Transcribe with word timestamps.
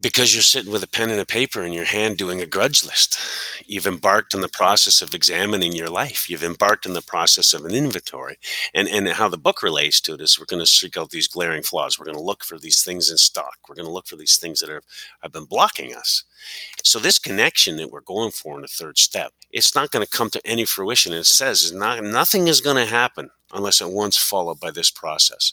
because 0.00 0.34
you're 0.34 0.42
sitting 0.42 0.72
with 0.72 0.82
a 0.82 0.88
pen 0.88 1.10
and 1.10 1.20
a 1.20 1.26
paper 1.26 1.62
in 1.62 1.72
your 1.72 1.84
hand 1.84 2.16
doing 2.16 2.40
a 2.40 2.46
grudge 2.46 2.84
list. 2.84 3.18
You've 3.66 3.86
embarked 3.86 4.34
on 4.34 4.40
the 4.40 4.48
process 4.48 5.02
of 5.02 5.14
examining 5.14 5.72
your 5.72 5.90
life. 5.90 6.30
You've 6.30 6.42
embarked 6.42 6.86
on 6.86 6.94
the 6.94 7.02
process 7.02 7.52
of 7.52 7.64
an 7.64 7.74
inventory. 7.74 8.38
And, 8.72 8.88
and 8.88 9.08
how 9.08 9.28
the 9.28 9.36
book 9.36 9.62
relates 9.62 10.00
to 10.02 10.14
it 10.14 10.20
is 10.20 10.38
we're 10.38 10.46
going 10.46 10.62
to 10.62 10.66
seek 10.66 10.96
out 10.96 11.10
these 11.10 11.28
glaring 11.28 11.62
flaws. 11.62 11.98
We're 11.98 12.06
going 12.06 12.16
to 12.16 12.22
look 12.22 12.44
for 12.44 12.58
these 12.58 12.82
things 12.82 13.10
in 13.10 13.18
stock. 13.18 13.58
We're 13.68 13.74
going 13.74 13.86
to 13.86 13.92
look 13.92 14.06
for 14.06 14.16
these 14.16 14.38
things 14.38 14.60
that 14.60 14.70
are, 14.70 14.82
have 15.22 15.32
been 15.32 15.44
blocking 15.44 15.94
us. 15.94 16.24
So 16.82 16.98
this 16.98 17.18
connection 17.18 17.76
that 17.76 17.90
we're 17.90 18.00
going 18.00 18.30
for 18.30 18.56
in 18.56 18.62
the 18.62 18.68
third 18.68 18.96
step, 18.96 19.32
it's 19.50 19.74
not 19.74 19.90
going 19.90 20.04
to 20.04 20.10
come 20.10 20.30
to 20.30 20.46
any 20.46 20.64
fruition. 20.64 21.12
It 21.12 21.24
says 21.24 21.72
not, 21.72 22.02
nothing 22.02 22.48
is 22.48 22.62
going 22.62 22.76
to 22.76 22.90
happen 22.90 23.30
unless 23.52 23.80
it 23.80 23.90
once 23.90 24.16
followed 24.16 24.60
by 24.60 24.70
this 24.70 24.90
process. 24.90 25.52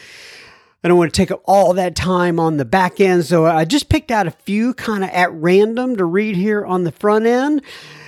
I 0.85 0.89
don't 0.89 0.99
want 0.99 1.15
to 1.15 1.17
take 1.17 1.31
up 1.31 1.41
all 1.47 1.73
that 1.73 1.97
time 1.97 2.39
on 2.39 2.59
the 2.59 2.67
back 2.67 3.01
end. 3.01 3.25
So 3.25 3.47
I 3.47 3.65
just 3.65 3.89
picked 3.89 4.11
out 4.11 4.27
a 4.27 4.33
few 4.33 4.75
kind 4.75 5.03
of 5.03 5.09
at 5.09 5.33
random 5.33 5.97
to 5.97 6.05
read 6.05 6.37
here 6.37 6.63
on 6.63 6.85
the 6.85 6.93
front 6.93 7.25
end. 7.25 7.63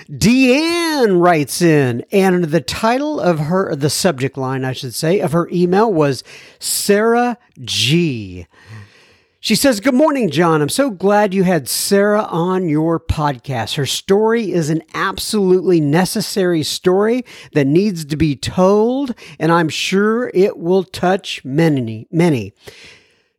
Deanne 0.07 1.19
writes 1.19 1.63
in, 1.63 2.05
and 2.11 2.43
the 2.43 2.61
title 2.61 3.19
of 3.19 3.39
her, 3.39 3.75
the 3.75 3.89
subject 3.89 4.37
line, 4.37 4.63
I 4.63 4.73
should 4.73 4.93
say, 4.93 5.21
of 5.21 5.31
her 5.31 5.49
email 5.51 5.91
was 5.91 6.23
Sarah 6.59 7.39
G. 7.63 8.45
She 9.45 9.53
says, 9.53 9.79
Good 9.79 9.93
morning, 9.93 10.31
John. 10.31 10.63
I'm 10.63 10.69
so 10.69 10.89
glad 10.89 11.31
you 11.31 11.43
had 11.43 11.69
Sarah 11.69 12.23
on 12.23 12.67
your 12.67 12.99
podcast. 12.99 13.75
Her 13.75 13.85
story 13.85 14.51
is 14.51 14.71
an 14.71 14.81
absolutely 14.95 15.79
necessary 15.79 16.63
story 16.63 17.23
that 17.53 17.67
needs 17.67 18.05
to 18.05 18.17
be 18.17 18.35
told, 18.35 19.13
and 19.37 19.51
I'm 19.51 19.69
sure 19.69 20.31
it 20.33 20.57
will 20.57 20.83
touch 20.83 21.45
many, 21.45 22.07
many. 22.09 22.53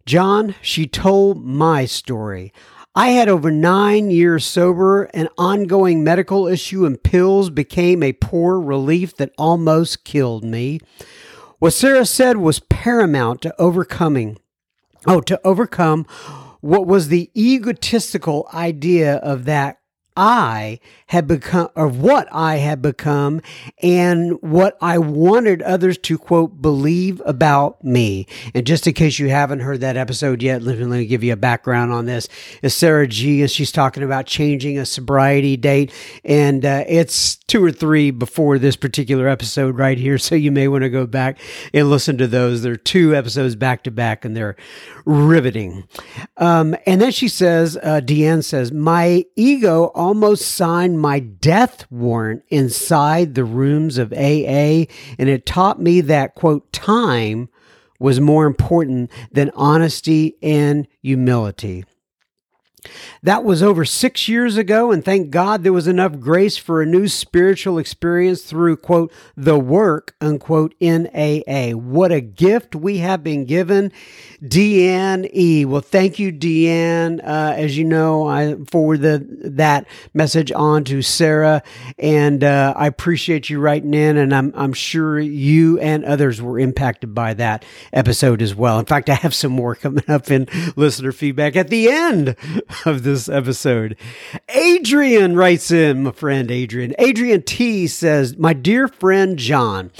John, 0.04 0.54
she 0.62 0.86
told 0.86 1.44
my 1.44 1.86
story. 1.86 2.52
I 2.94 3.08
had 3.08 3.28
over 3.28 3.50
nine 3.50 4.12
years 4.12 4.46
sober, 4.46 5.06
an 5.06 5.28
ongoing 5.36 6.04
medical 6.04 6.46
issue, 6.46 6.86
and 6.86 7.02
pills 7.02 7.50
became 7.50 8.04
a 8.04 8.12
poor 8.12 8.60
relief 8.60 9.16
that 9.16 9.34
almost 9.36 10.04
killed 10.04 10.44
me. 10.44 10.78
What 11.58 11.72
Sarah 11.72 12.06
said 12.06 12.36
was 12.36 12.60
paramount 12.60 13.42
to 13.42 13.60
overcoming 13.60 14.38
Oh, 15.06 15.20
to 15.20 15.40
overcome 15.44 16.04
what 16.60 16.86
was 16.86 17.08
the 17.08 17.30
egotistical 17.36 18.48
idea 18.52 19.16
of 19.16 19.44
that 19.44 19.78
I 20.16 20.80
had 21.08 21.26
become, 21.26 21.68
of 21.76 22.00
what 22.00 22.26
I 22.32 22.56
had 22.56 22.80
become, 22.80 23.42
and 23.82 24.40
what 24.40 24.78
I 24.80 24.96
wanted 24.98 25.60
others 25.62 25.98
to 25.98 26.16
quote 26.16 26.62
believe 26.62 27.20
about 27.26 27.84
me. 27.84 28.26
And 28.54 28.66
just 28.66 28.86
in 28.86 28.94
case 28.94 29.18
you 29.18 29.28
haven't 29.28 29.60
heard 29.60 29.82
that 29.82 29.96
episode 29.98 30.42
yet, 30.42 30.62
let 30.62 30.78
me, 30.78 30.84
let 30.86 30.98
me 30.98 31.06
give 31.06 31.22
you 31.22 31.34
a 31.34 31.36
background 31.36 31.92
on 31.92 32.06
this. 32.06 32.28
It's 32.62 32.74
Sarah 32.74 33.06
G, 33.06 33.42
and 33.42 33.50
she's 33.50 33.70
talking 33.70 34.02
about 34.02 34.26
changing 34.26 34.78
a 34.78 34.86
sobriety 34.86 35.56
date, 35.56 35.92
and 36.24 36.64
uh, 36.64 36.84
it's 36.88 37.36
two 37.48 37.62
or 37.62 37.70
three 37.70 38.10
before 38.10 38.58
this 38.58 38.76
particular 38.76 39.28
episode 39.28 39.78
right 39.78 39.98
here. 39.98 40.18
So 40.18 40.34
you 40.34 40.50
may 40.50 40.66
want 40.68 40.82
to 40.82 40.90
go 40.90 41.06
back 41.06 41.38
and 41.72 41.88
listen 41.88 42.18
to 42.18 42.26
those. 42.26 42.62
There 42.62 42.72
are 42.72 42.76
two 42.76 43.15
episodes 43.15 43.54
back 43.54 43.84
to 43.84 43.91
back, 43.91 44.24
and 44.24 44.36
they're 44.36 44.56
riveting. 45.04 45.86
Um, 46.36 46.74
and 46.86 47.00
then 47.00 47.12
she 47.12 47.28
says, 47.28 47.76
uh, 47.82 48.00
Deanne 48.04 48.42
says, 48.42 48.72
my 48.72 49.24
ego 49.36 49.92
almost 49.94 50.48
signed 50.48 51.00
my 51.00 51.21
death 51.21 51.91
warrant 51.91 52.42
inside 52.48 53.34
the 53.34 53.44
rooms 53.44 53.98
of 53.98 54.12
AA, 54.12 54.86
and 55.18 55.28
it 55.28 55.47
taught 55.47 55.80
me 55.80 56.00
that, 56.03 56.34
quote, 56.34 56.72
time 56.72 57.48
was 57.98 58.21
more 58.21 58.47
important 58.47 59.10
than 59.32 59.50
honesty 59.54 60.36
and 60.42 60.86
humility. 61.03 61.84
That 63.22 63.44
was 63.44 63.62
over 63.62 63.84
six 63.84 64.28
years 64.28 64.56
ago, 64.56 64.92
and 64.92 65.04
thank 65.04 65.30
God 65.30 65.62
there 65.62 65.72
was 65.72 65.88
enough 65.88 66.20
grace 66.20 66.56
for 66.56 66.80
a 66.80 66.86
new 66.86 67.08
spiritual 67.08 67.78
experience 67.78 68.42
through, 68.42 68.76
quote, 68.76 69.12
the 69.36 69.58
work, 69.58 70.14
unquote, 70.20 70.74
in 70.78 71.08
AA. 71.08 71.76
What 71.76 72.12
a 72.12 72.20
gift 72.20 72.74
we 72.74 72.98
have 72.98 73.24
been 73.24 73.44
given. 73.44 73.92
Deanne 74.42 75.28
E. 75.34 75.64
Well, 75.64 75.80
thank 75.80 76.18
you, 76.18 76.32
Deanne. 76.32 77.20
Uh, 77.20 77.54
as 77.56 77.76
you 77.76 77.84
know, 77.84 78.28
I 78.28 78.54
forwarded 78.70 79.56
that 79.56 79.86
message 80.14 80.52
on 80.52 80.84
to 80.84 81.02
Sarah, 81.02 81.62
and 81.98 82.44
uh, 82.44 82.74
I 82.76 82.86
appreciate 82.86 83.50
you 83.50 83.58
writing 83.60 83.94
in, 83.94 84.16
and 84.16 84.34
I'm, 84.34 84.52
I'm 84.54 84.72
sure 84.72 85.18
you 85.18 85.80
and 85.80 86.04
others 86.04 86.40
were 86.40 86.58
impacted 86.58 87.14
by 87.14 87.34
that 87.34 87.64
episode 87.92 88.42
as 88.42 88.54
well. 88.54 88.78
In 88.78 88.86
fact, 88.86 89.10
I 89.10 89.14
have 89.14 89.34
some 89.34 89.52
more 89.52 89.74
coming 89.74 90.04
up 90.08 90.30
in 90.30 90.46
listener 90.76 91.12
feedback 91.12 91.56
at 91.56 91.68
the 91.68 91.88
end 91.88 92.36
of 92.84 93.02
this 93.02 93.28
episode. 93.28 93.96
Adrian 94.48 95.36
writes 95.36 95.70
in, 95.70 96.02
my 96.04 96.12
friend 96.12 96.50
Adrian. 96.50 96.94
Adrian 96.98 97.42
T 97.42 97.86
says, 97.86 98.36
My 98.36 98.52
dear 98.52 98.88
friend 98.88 99.38
John, 99.38 99.90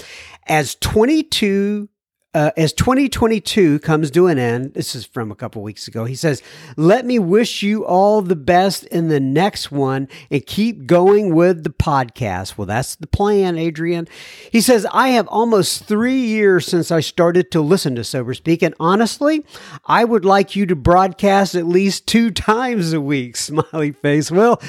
as 0.47 0.75
22 0.75 1.89
uh, 2.37 2.51
as 2.55 2.71
2022 2.71 3.79
comes 3.79 4.11
to 4.11 4.27
an 4.27 4.37
end, 4.37 4.75
this 4.75 4.93
is 4.93 5.07
from 5.07 5.31
a 5.31 5.35
couple 5.35 5.63
weeks 5.63 5.87
ago, 5.87 6.05
he 6.05 6.13
says, 6.13 6.43
Let 6.75 7.03
me 7.03 7.17
wish 7.17 7.63
you 7.63 7.83
all 7.83 8.21
the 8.21 8.35
best 8.35 8.83
in 8.83 9.07
the 9.07 9.19
next 9.19 9.71
one 9.71 10.07
and 10.29 10.45
keep 10.45 10.85
going 10.85 11.33
with 11.33 11.63
the 11.63 11.71
podcast. 11.71 12.55
Well, 12.55 12.67
that's 12.67 12.95
the 12.95 13.07
plan, 13.07 13.57
Adrian. 13.57 14.07
He 14.51 14.61
says, 14.61 14.85
I 14.91 15.07
have 15.09 15.27
almost 15.29 15.85
three 15.85 16.19
years 16.19 16.67
since 16.67 16.91
I 16.91 16.99
started 16.99 17.49
to 17.53 17.61
listen 17.61 17.95
to 17.95 18.03
Sober 18.03 18.35
Speak, 18.35 18.61
and 18.61 18.75
honestly, 18.79 19.43
I 19.85 20.05
would 20.05 20.23
like 20.23 20.55
you 20.55 20.67
to 20.67 20.75
broadcast 20.75 21.55
at 21.55 21.65
least 21.65 22.05
two 22.05 22.29
times 22.51 22.93
a 22.93 23.01
week. 23.01 23.35
Smiley 23.35 23.93
face. 23.93 24.29
Well, 24.29 24.61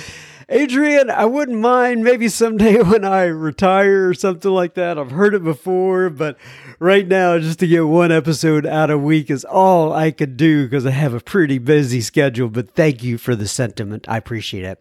Adrian, 0.51 1.11
I 1.11 1.27
wouldn't 1.27 1.59
mind 1.59 2.03
maybe 2.03 2.29
someday 2.29 2.81
when 2.83 3.05
I 3.05 3.25
retire 3.25 4.09
or 4.09 4.15
something 4.15 4.51
like 4.51 4.75
that. 4.75 4.99
I've 4.99 5.11
heard 5.11 5.35
it 5.35 5.45
before, 5.45 6.09
but 6.09 6.39
right 6.79 7.07
now, 7.07 7.39
just 7.39 7.59
to 7.59 7.67
get 7.67 7.87
one 7.87 8.11
episode 8.11 8.65
out 8.65 8.91
a 8.91 8.97
week 8.97 9.31
is 9.31 9.45
all 9.45 9.93
I 9.93 10.11
could 10.11 10.39
do 10.39 10.65
because 10.65 10.87
I 10.87 10.91
have 10.91 11.13
a 11.13 11.21
pretty 11.21 11.59
busy 11.59 12.01
schedule. 12.01 12.49
But 12.49 12.71
thank 12.71 13.03
you 13.03 13.19
for 13.19 13.37
the 13.37 13.47
sentiment. 13.47 14.07
I 14.09 14.17
appreciate 14.17 14.65
it. 14.65 14.81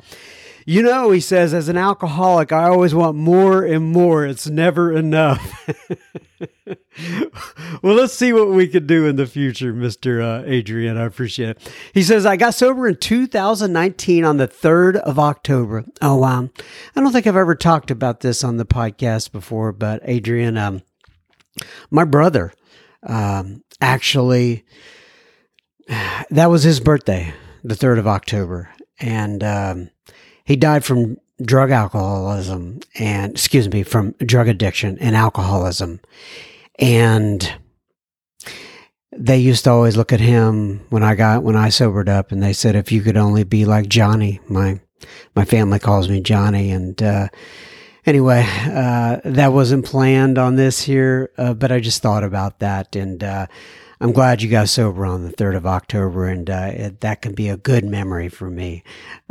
You 0.69 0.83
know, 0.83 1.11
he 1.11 1.21
says, 1.21 1.53
as 1.53 1.69
an 1.69 1.77
alcoholic, 1.77 2.51
I 2.51 2.65
always 2.65 2.93
want 2.93 3.15
more 3.15 3.63
and 3.63 3.89
more. 3.89 4.25
It's 4.25 4.47
never 4.47 4.91
enough. 4.91 5.65
well, 7.81 7.95
let's 7.95 8.11
see 8.11 8.33
what 8.33 8.49
we 8.49 8.67
can 8.67 8.85
do 8.85 9.05
in 9.05 9.15
the 9.15 9.27
future, 9.27 9.73
Mr. 9.73 10.21
Uh, 10.21 10.43
Adrian. 10.45 10.97
I 10.97 11.05
appreciate 11.05 11.51
it. 11.51 11.73
He 11.93 12.03
says, 12.03 12.25
I 12.25 12.35
got 12.35 12.53
sober 12.53 12.85
in 12.85 12.97
2019 12.97 14.25
on 14.25 14.35
the 14.35 14.47
3rd 14.49 14.97
of 14.97 15.17
October. 15.17 15.85
Oh, 16.01 16.17
wow. 16.17 16.49
I 16.93 16.99
don't 16.99 17.13
think 17.13 17.27
I've 17.27 17.37
ever 17.37 17.55
talked 17.55 17.89
about 17.89 18.19
this 18.19 18.43
on 18.43 18.57
the 18.57 18.65
podcast 18.65 19.31
before, 19.31 19.71
but 19.71 20.01
Adrian, 20.03 20.57
um, 20.57 20.81
my 21.89 22.03
brother, 22.03 22.51
um, 23.03 23.63
actually, 23.79 24.65
that 26.29 26.49
was 26.49 26.63
his 26.63 26.81
birthday, 26.81 27.33
the 27.63 27.75
3rd 27.75 27.99
of 27.99 28.07
October. 28.07 28.69
And, 28.99 29.45
um, 29.45 29.91
he 30.47 30.55
died 30.55 30.85
from 30.85 31.17
drug 31.41 31.71
alcoholism 31.71 32.79
and, 32.97 33.33
excuse 33.33 33.69
me, 33.69 33.83
from 33.83 34.13
drug 34.19 34.47
addiction 34.47 34.97
and 34.99 35.13
alcoholism. 35.13 35.99
And 36.79 37.53
they 39.11 39.37
used 39.37 39.65
to 39.65 39.71
always 39.71 39.97
look 39.97 40.13
at 40.13 40.21
him 40.21 40.85
when 40.89 41.03
I 41.03 41.15
got, 41.15 41.43
when 41.43 41.57
I 41.57 41.67
sobered 41.67 42.07
up 42.07 42.31
and 42.31 42.41
they 42.41 42.53
said, 42.53 42.77
if 42.77 42.93
you 42.93 43.01
could 43.01 43.17
only 43.17 43.43
be 43.43 43.65
like 43.65 43.89
Johnny, 43.89 44.39
my, 44.47 44.79
my 45.35 45.43
family 45.43 45.79
calls 45.79 46.07
me 46.07 46.21
Johnny. 46.21 46.71
And, 46.71 47.03
uh, 47.03 47.27
anyway, 48.05 48.45
uh, 48.47 49.19
that 49.25 49.51
wasn't 49.51 49.85
planned 49.85 50.37
on 50.37 50.55
this 50.55 50.81
here, 50.81 51.29
uh, 51.37 51.55
but 51.55 51.73
I 51.73 51.81
just 51.81 52.01
thought 52.01 52.23
about 52.23 52.59
that. 52.59 52.95
And, 52.95 53.21
uh, 53.21 53.47
I'm 53.99 54.11
glad 54.11 54.41
you 54.41 54.49
got 54.49 54.69
sober 54.69 55.05
on 55.05 55.23
the 55.23 55.33
3rd 55.33 55.57
of 55.57 55.65
October, 55.65 56.27
and 56.27 56.49
uh, 56.49 56.71
it, 56.73 57.01
that 57.01 57.21
can 57.21 57.33
be 57.33 57.49
a 57.49 57.57
good 57.57 57.83
memory 57.83 58.29
for 58.29 58.49
me, 58.49 58.83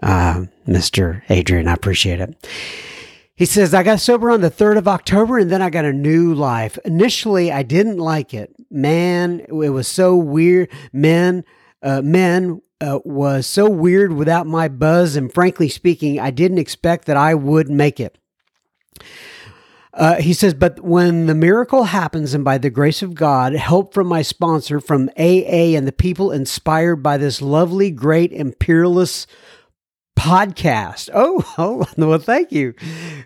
uh, 0.03 0.47
Mr. 0.67 1.23
Adrian. 1.29 1.69
I 1.69 1.75
appreciate 1.75 2.21
it. 2.21 2.47
He 3.37 3.45
says, 3.45 3.75
I 3.75 3.83
got 3.83 4.01
sober 4.01 4.31
on 4.31 4.41
the 4.41 4.51
3rd 4.51 4.79
of 4.79 4.89
October 4.89 5.39
and 5.39 5.51
then 5.51 5.61
I 5.61 5.69
got 5.69 5.85
a 5.85 5.93
new 5.93 6.33
life. 6.33 6.79
Initially, 6.87 7.53
I 7.53 7.63
didn't 7.63 7.99
like 7.99 8.33
it. 8.33 8.55
Man, 8.71 9.41
it 9.41 9.53
was 9.53 9.87
so 9.87 10.17
weird. 10.17 10.71
Men, 10.91 11.45
uh, 11.83 12.01
men 12.01 12.63
uh, 12.81 13.01
was 13.05 13.47
so 13.47 13.69
weird 13.69 14.15
without 14.15 14.47
my 14.47 14.69
buzz. 14.69 15.17
And 15.17 15.33
frankly 15.33 15.69
speaking, 15.69 16.19
I 16.19 16.31
didn't 16.31 16.57
expect 16.57 17.05
that 17.05 17.19
I 17.19 17.35
would 17.35 17.69
make 17.69 18.01
it. 18.01 18.17
Uh, 19.97 20.17
he 20.17 20.35
says, 20.35 20.53
but 20.53 20.81
when 20.81 21.25
the 21.25 21.35
miracle 21.35 21.85
happens, 21.85 22.35
and 22.35 22.45
by 22.45 22.59
the 22.59 22.69
grace 22.69 23.03
of 23.03 23.15
God, 23.15 23.55
help 23.55 23.95
from 23.95 24.07
my 24.07 24.21
sponsor, 24.21 24.79
from 24.79 25.09
AA, 25.17 25.73
and 25.75 25.89
the 25.89 25.93
people 25.93 26.31
inspired 26.31 26.97
by 26.97 27.17
this 27.17 27.41
lovely, 27.41 27.91
great, 27.91 28.31
imperialist 28.31 29.27
podcast. 30.17 31.09
Oh, 31.15 31.45
oh, 31.59 31.87
well, 31.97 32.19
thank 32.19 32.53
you. 32.53 32.75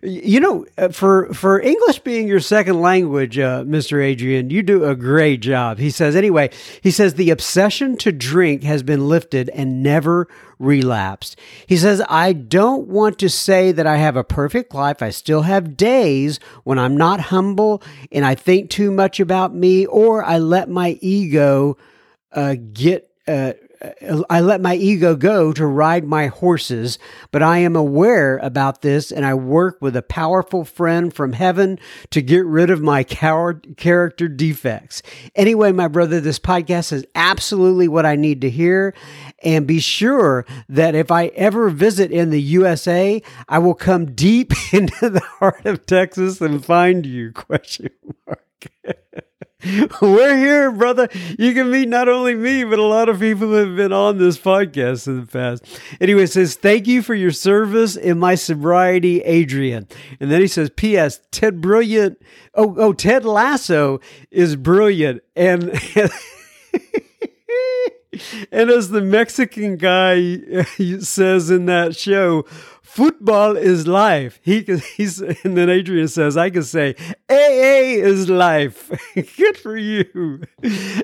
You 0.02 0.38
know, 0.38 0.66
uh, 0.76 0.90
for 0.90 1.32
for 1.32 1.60
English 1.60 2.00
being 2.00 2.28
your 2.28 2.40
second 2.40 2.80
language, 2.80 3.38
uh, 3.38 3.64
Mr. 3.64 4.02
Adrian, 4.04 4.50
you 4.50 4.62
do 4.62 4.84
a 4.84 4.94
great 4.94 5.40
job. 5.40 5.78
He 5.78 5.90
says. 5.90 6.14
Anyway, 6.14 6.50
he 6.82 6.90
says 6.90 7.14
the 7.14 7.30
obsession 7.30 7.96
to 7.98 8.12
drink 8.12 8.62
has 8.64 8.82
been 8.82 9.08
lifted 9.08 9.48
and 9.50 9.82
never 9.82 10.28
relapsed. 10.60 11.36
He 11.66 11.76
says, 11.76 12.00
I 12.08 12.32
don't 12.32 12.86
want 12.86 13.18
to 13.18 13.28
say 13.28 13.72
that 13.72 13.86
I 13.86 13.96
have 13.96 14.16
a 14.16 14.22
perfect 14.22 14.72
life. 14.72 15.02
I 15.02 15.10
still 15.10 15.42
have 15.42 15.76
days 15.76 16.38
when 16.62 16.78
I'm 16.78 16.96
not 16.96 17.20
humble 17.20 17.82
and 18.12 18.24
I 18.24 18.36
think 18.36 18.70
too 18.70 18.92
much 18.92 19.18
about 19.18 19.52
me, 19.54 19.86
or 19.86 20.22
I 20.22 20.38
let 20.38 20.68
my 20.68 20.98
ego 21.00 21.76
uh, 22.32 22.54
get. 22.72 23.10
Uh, 23.26 23.54
I 24.28 24.40
let 24.40 24.60
my 24.60 24.74
ego 24.74 25.16
go 25.16 25.54
to 25.54 25.66
ride 25.66 26.04
my 26.04 26.26
horses, 26.26 26.98
but 27.30 27.42
I 27.42 27.58
am 27.58 27.76
aware 27.76 28.36
about 28.38 28.82
this 28.82 29.10
and 29.10 29.24
I 29.24 29.32
work 29.32 29.78
with 29.80 29.96
a 29.96 30.02
powerful 30.02 30.64
friend 30.64 31.12
from 31.12 31.32
heaven 31.32 31.78
to 32.10 32.20
get 32.20 32.44
rid 32.44 32.68
of 32.68 32.82
my 32.82 33.04
coward 33.04 33.76
character 33.78 34.28
defects. 34.28 35.02
Anyway, 35.34 35.72
my 35.72 35.88
brother, 35.88 36.20
this 36.20 36.38
podcast 36.38 36.92
is 36.92 37.06
absolutely 37.14 37.88
what 37.88 38.04
I 38.04 38.16
need 38.16 38.42
to 38.42 38.50
hear. 38.50 38.94
And 39.42 39.66
be 39.66 39.80
sure 39.80 40.44
that 40.68 40.94
if 40.94 41.10
I 41.10 41.26
ever 41.28 41.70
visit 41.70 42.12
in 42.12 42.28
the 42.28 42.42
USA, 42.42 43.22
I 43.48 43.58
will 43.60 43.74
come 43.74 44.14
deep 44.14 44.52
into 44.74 45.08
the 45.08 45.20
heart 45.20 45.64
of 45.64 45.86
Texas 45.86 46.42
and 46.42 46.62
find 46.62 47.06
you. 47.06 47.32
Question 47.32 47.90
mark. 48.26 48.44
We're 50.00 50.36
here, 50.36 50.72
brother. 50.72 51.08
You 51.38 51.52
can 51.52 51.70
meet 51.70 51.88
not 51.88 52.08
only 52.08 52.34
me, 52.34 52.64
but 52.64 52.78
a 52.78 52.84
lot 52.84 53.08
of 53.08 53.20
people 53.20 53.48
who 53.48 53.54
have 53.54 53.76
been 53.76 53.92
on 53.92 54.18
this 54.18 54.38
podcast 54.38 55.06
in 55.06 55.20
the 55.20 55.26
past. 55.26 55.64
Anyway, 56.00 56.22
it 56.22 56.32
says, 56.32 56.54
Thank 56.54 56.86
you 56.86 57.02
for 57.02 57.14
your 57.14 57.30
service 57.30 57.96
in 57.96 58.18
my 58.18 58.36
sobriety, 58.36 59.20
Adrian. 59.20 59.86
And 60.18 60.30
then 60.30 60.40
he 60.40 60.46
says, 60.46 60.70
P.S. 60.70 61.20
Ted 61.30 61.60
Brilliant. 61.60 62.22
Oh, 62.54 62.74
oh, 62.78 62.92
Ted 62.92 63.24
Lasso 63.24 64.00
is 64.30 64.56
brilliant. 64.56 65.22
And. 65.36 65.64
and 68.50 68.70
as 68.70 68.88
the 68.88 69.02
Mexican 69.02 69.76
guy 69.76 70.38
says 71.00 71.50
in 71.50 71.66
that 71.66 71.96
show, 71.96 72.44
football 72.90 73.56
is 73.56 73.86
life. 73.86 74.40
He 74.42 74.62
he's 74.96 75.20
and 75.20 75.56
then 75.56 75.70
Adrian 75.70 76.08
says, 76.08 76.36
I 76.36 76.50
can 76.50 76.64
say 76.64 76.96
AA 77.28 78.02
is 78.02 78.28
life. 78.28 78.90
Good 79.36 79.56
for 79.56 79.76
you. 79.76 80.42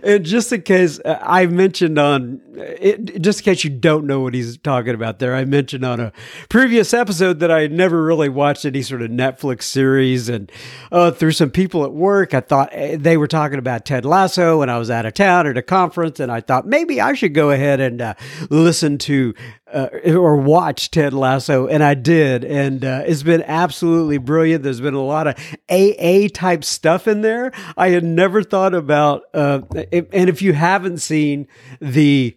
And 0.03 0.25
just 0.25 0.53
in 0.53 0.63
case 0.63 0.99
uh, 1.05 1.19
I 1.23 1.47
mentioned 1.47 1.99
on 1.99 2.41
it, 2.57 3.23
just 3.23 3.41
in 3.41 3.45
case 3.45 3.63
you 3.63 3.71
don't 3.71 4.07
know 4.07 4.21
what 4.21 4.35
he's 4.35 4.59
talking 4.59 4.95
about 4.95 5.19
there, 5.19 5.35
I 5.35 5.45
mentioned 5.45 5.85
on 5.85 6.01
a 6.01 6.13
previous 6.49 6.93
episode 6.93 7.39
that 7.41 7.51
I 7.51 7.67
never 7.69 8.03
really 8.03 8.29
watched 8.29 8.65
any 8.65 8.83
sort 8.83 9.03
of 9.03 9.11
Netflix 9.11 9.63
series, 9.63 10.29
and 10.29 10.51
uh, 10.91 11.11
through 11.11 11.33
some 11.33 11.51
people 11.51 11.85
at 11.85 11.93
work, 11.93 12.35
I 12.35 12.41
thought 12.41 12.71
eh, 12.73 12.97
they 12.99 13.17
were 13.17 13.29
talking 13.29 13.59
about 13.59 13.85
Ted 13.85 14.05
Lasso, 14.05 14.63
and 14.63 14.71
I 14.71 14.79
was 14.79 14.91
out 14.91 15.07
of 15.07 15.15
town 15.15 15.47
at 15.47 15.57
a 15.57 15.63
conference, 15.63 16.19
and 16.19 16.33
I 16.33 16.41
thought 16.41 16.67
maybe 16.67 17.01
I 17.01 17.13
should 17.15 17.35
go 17.35 17.51
ahead 17.51 17.81
and 17.81 18.01
uh, 18.01 18.15
listen 18.51 18.99
to 18.99 19.35
uh, 19.73 19.89
or 20.07 20.37
watch 20.37 20.91
Ted 20.91 21.13
Lasso, 21.13 21.67
and 21.77 21.85
I 21.85 21.93
did, 21.93 22.43
and 22.43 22.83
uh, 22.83 23.03
it's 23.05 23.23
been 23.23 23.43
absolutely 23.43 24.17
brilliant. 24.17 24.63
There's 24.63 24.81
been 24.81 24.95
a 24.95 25.05
lot 25.05 25.27
of 25.27 25.35
AA 25.69 26.29
type 26.33 26.65
stuff 26.65 27.07
in 27.07 27.21
there. 27.21 27.53
I 27.77 27.91
had 27.91 28.03
never 28.03 28.43
thought 28.43 28.73
about, 28.73 29.25
uh, 29.35 29.61
and 29.75 30.31
if 30.31 30.41
you 30.41 30.55
haven't 30.55 31.03
seen 31.03 31.49
the 31.79 32.35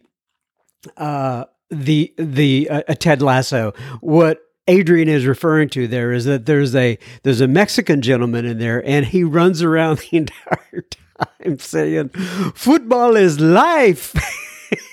uh, 0.97 1.45
the 1.69 2.13
the 2.17 2.69
uh, 2.69 2.81
Ted 2.95 3.21
Lasso, 3.21 3.71
what 4.01 4.41
Adrian 4.67 5.07
is 5.07 5.25
referring 5.25 5.69
to 5.69 5.87
there 5.87 6.11
is 6.11 6.25
that 6.25 6.45
there's 6.45 6.75
a 6.75 6.99
there's 7.23 7.39
a 7.39 7.47
Mexican 7.47 8.01
gentleman 8.01 8.43
in 8.43 8.57
there, 8.59 8.85
and 8.85 9.05
he 9.05 9.23
runs 9.23 9.61
around 9.61 9.99
the 9.99 10.17
entire 10.17 10.83
time 11.17 11.59
saying, 11.59 12.09
"Football 12.55 13.15
is 13.15 13.39
life." 13.39 14.13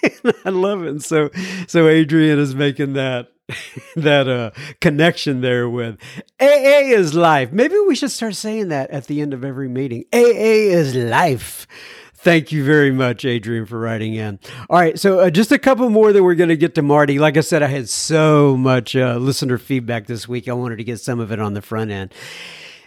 I 0.44 0.50
love 0.50 0.84
it. 0.84 1.02
So, 1.02 1.30
so 1.66 1.88
Adrian 1.88 2.38
is 2.38 2.54
making 2.54 2.92
that 2.92 3.32
that 3.96 4.28
uh, 4.28 4.50
connection 4.80 5.40
there 5.40 5.68
with 5.68 5.98
AA 6.40 6.90
is 6.90 7.14
life. 7.14 7.52
Maybe 7.52 7.76
we 7.86 7.94
should 7.94 8.10
start 8.10 8.34
saying 8.34 8.68
that 8.68 8.90
at 8.90 9.06
the 9.06 9.20
end 9.20 9.32
of 9.32 9.44
every 9.44 9.68
meeting. 9.68 10.04
AA 10.12 10.72
is 10.72 10.94
life. 10.94 11.66
Thank 12.14 12.50
you 12.50 12.64
very 12.64 12.90
much, 12.90 13.24
Adrian, 13.24 13.66
for 13.66 13.78
writing 13.78 14.14
in. 14.14 14.40
All 14.68 14.80
right, 14.80 14.98
so 14.98 15.20
uh, 15.20 15.30
just 15.30 15.52
a 15.52 15.58
couple 15.58 15.88
more 15.90 16.12
that 16.12 16.24
we're 16.24 16.34
going 16.34 16.48
to 16.48 16.56
get 16.56 16.74
to 16.74 16.82
Marty. 16.82 17.20
Like 17.20 17.36
I 17.36 17.40
said, 17.40 17.62
I 17.62 17.68
had 17.68 17.88
so 17.88 18.56
much 18.56 18.96
uh, 18.96 19.16
listener 19.16 19.58
feedback 19.58 20.06
this 20.06 20.26
week. 20.26 20.48
I 20.48 20.52
wanted 20.52 20.78
to 20.78 20.84
get 20.84 20.98
some 20.98 21.20
of 21.20 21.30
it 21.30 21.38
on 21.38 21.54
the 21.54 21.62
front 21.62 21.92
end. 21.92 22.12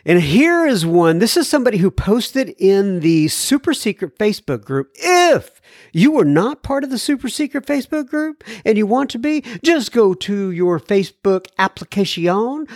And 0.05 0.21
here 0.21 0.65
is 0.65 0.85
one. 0.85 1.19
This 1.19 1.37
is 1.37 1.47
somebody 1.47 1.77
who 1.77 1.91
posted 1.91 2.49
in 2.57 2.99
the 2.99 3.29
super 3.29 3.73
secret 3.73 4.17
Facebook 4.17 4.65
group. 4.65 4.91
If 4.95 5.58
you 5.91 6.19
are 6.19 6.25
not 6.25 6.63
part 6.63 6.83
of 6.83 6.89
the 6.89 6.97
super 6.97 7.29
secret 7.29 7.65
Facebook 7.65 8.07
group 8.07 8.43
and 8.65 8.77
you 8.77 8.85
want 8.85 9.09
to 9.11 9.19
be, 9.19 9.41
just 9.63 9.91
go 9.91 10.13
to 10.13 10.51
your 10.51 10.79
Facebook 10.79 11.47
application, 11.57 12.67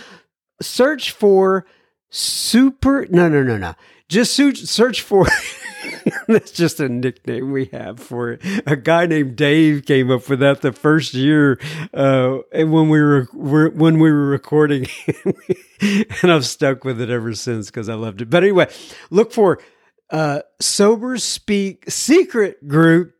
search 0.60 1.10
for 1.10 1.66
super. 2.10 3.06
No, 3.10 3.28
no, 3.28 3.42
no, 3.42 3.56
no. 3.58 3.74
Just 4.08 4.34
search 4.34 5.02
for. 5.02 5.26
That's 6.28 6.50
just 6.50 6.80
a 6.80 6.88
nickname 6.88 7.52
we 7.52 7.66
have 7.66 7.98
for 7.98 8.32
it. 8.32 8.42
A 8.66 8.76
guy 8.76 9.06
named 9.06 9.36
Dave 9.36 9.86
came 9.86 10.10
up 10.10 10.28
with 10.28 10.40
that 10.40 10.60
the 10.60 10.72
first 10.72 11.14
year 11.14 11.58
uh, 11.92 12.38
when 12.52 12.88
we 12.88 13.00
were, 13.00 13.24
when 13.32 13.98
we 13.98 14.10
were 14.10 14.26
recording, 14.26 14.86
and 15.80 16.32
I've 16.32 16.46
stuck 16.46 16.84
with 16.84 17.00
it 17.00 17.10
ever 17.10 17.34
since 17.34 17.66
because 17.66 17.88
I 17.88 17.94
loved 17.94 18.22
it. 18.22 18.30
But 18.30 18.42
anyway, 18.42 18.70
look 19.10 19.32
for 19.32 19.60
uh, 20.14 20.42
Sober 20.60 21.18
Speak 21.18 21.90
Secret 21.90 22.68
Group 22.68 23.14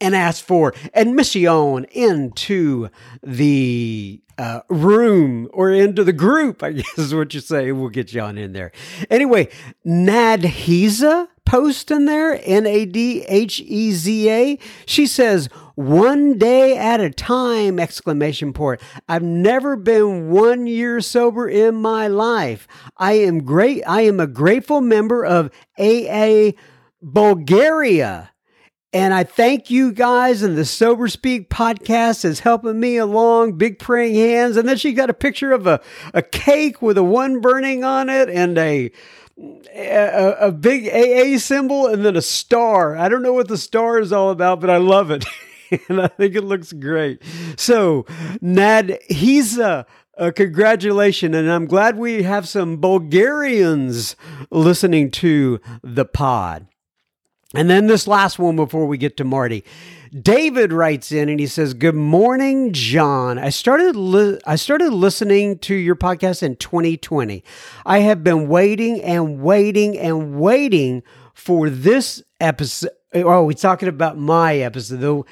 and 0.00 0.14
ask 0.14 0.44
for 0.44 0.72
admission 0.94 1.84
into 1.86 2.90
the 3.24 4.22
uh, 4.38 4.60
room 4.68 5.48
or 5.52 5.70
into 5.70 6.04
the 6.04 6.12
group, 6.12 6.62
I 6.62 6.72
guess 6.72 6.98
is 6.98 7.14
what 7.14 7.34
you 7.34 7.40
say. 7.40 7.72
We'll 7.72 7.88
get 7.88 8.12
you 8.12 8.20
on 8.20 8.38
in 8.38 8.52
there. 8.52 8.72
Anyway, 9.10 9.48
Nadheza 9.86 11.28
post 11.44 11.90
in 11.90 12.06
there, 12.06 12.40
N 12.44 12.66
A 12.66 12.84
D 12.84 13.24
H 13.28 13.60
E 13.60 13.92
Z 13.92 14.30
A. 14.30 14.58
She 14.84 15.06
says, 15.06 15.48
one 15.76 16.38
day 16.38 16.76
at 16.76 17.00
a 17.00 17.10
time, 17.10 17.78
exclamation 17.78 18.54
point. 18.54 18.80
I've 19.08 19.22
never 19.22 19.76
been 19.76 20.30
one 20.30 20.66
year 20.66 21.02
sober 21.02 21.48
in 21.48 21.76
my 21.76 22.08
life. 22.08 22.66
I 22.96 23.12
am 23.12 23.44
great. 23.44 23.82
I 23.86 24.02
am 24.02 24.18
a 24.18 24.26
grateful 24.26 24.80
member 24.80 25.24
of 25.24 25.50
AA 25.78 26.52
Bulgaria. 27.02 28.30
And 28.96 29.12
I 29.12 29.24
thank 29.24 29.68
you 29.68 29.92
guys 29.92 30.40
and 30.40 30.56
the 30.56 30.64
Sober 30.64 31.06
Speak 31.08 31.50
podcast 31.50 32.24
is 32.24 32.40
helping 32.40 32.80
me 32.80 32.96
along. 32.96 33.58
Big 33.58 33.78
praying 33.78 34.14
hands. 34.14 34.56
And 34.56 34.66
then 34.66 34.78
she 34.78 34.94
got 34.94 35.10
a 35.10 35.14
picture 35.14 35.52
of 35.52 35.66
a, 35.66 35.82
a 36.14 36.22
cake 36.22 36.80
with 36.80 36.96
a 36.96 37.02
one 37.02 37.42
burning 37.42 37.84
on 37.84 38.08
it 38.08 38.30
and 38.30 38.56
a 38.56 38.90
a, 39.74 40.36
a, 40.40 40.50
big 40.50 40.88
AA 40.88 41.36
symbol 41.36 41.86
and 41.88 42.06
then 42.06 42.16
a 42.16 42.22
star. 42.22 42.96
I 42.96 43.10
don't 43.10 43.22
know 43.22 43.34
what 43.34 43.48
the 43.48 43.58
star 43.58 43.98
is 43.98 44.14
all 44.14 44.30
about, 44.30 44.62
but 44.62 44.70
I 44.70 44.78
love 44.78 45.10
it. 45.10 45.26
and 45.90 46.00
I 46.00 46.08
think 46.08 46.34
it 46.34 46.44
looks 46.44 46.72
great. 46.72 47.22
So, 47.58 48.06
Nad, 48.40 48.98
he's 49.10 49.58
a, 49.58 49.84
a 50.14 50.32
congratulations, 50.32 51.36
and 51.36 51.52
I'm 51.52 51.66
glad 51.66 51.98
we 51.98 52.22
have 52.22 52.48
some 52.48 52.78
Bulgarians 52.78 54.16
listening 54.50 55.10
to 55.10 55.60
the 55.82 56.06
pod. 56.06 56.66
And 57.56 57.70
then 57.70 57.86
this 57.86 58.06
last 58.06 58.38
one 58.38 58.56
before 58.56 58.86
we 58.86 58.98
get 58.98 59.16
to 59.16 59.24
Marty. 59.24 59.64
David 60.22 60.72
writes 60.72 61.10
in 61.10 61.28
and 61.28 61.40
he 61.40 61.46
says, 61.46 61.74
"Good 61.74 61.94
morning, 61.94 62.72
John. 62.72 63.38
I 63.38 63.48
started 63.48 63.96
li- 63.96 64.38
I 64.46 64.56
started 64.56 64.92
listening 64.92 65.58
to 65.60 65.74
your 65.74 65.96
podcast 65.96 66.42
in 66.42 66.56
2020. 66.56 67.42
I 67.84 67.98
have 68.00 68.22
been 68.22 68.48
waiting 68.48 69.02
and 69.02 69.40
waiting 69.42 69.98
and 69.98 70.38
waiting 70.38 71.02
for 71.34 71.68
this 71.68 72.22
episode. 72.40 72.90
Oh, 73.14 73.44
we're 73.44 73.52
talking 73.52 73.88
about 73.88 74.16
my 74.18 74.56
episode 74.58 75.00
though." 75.00 75.26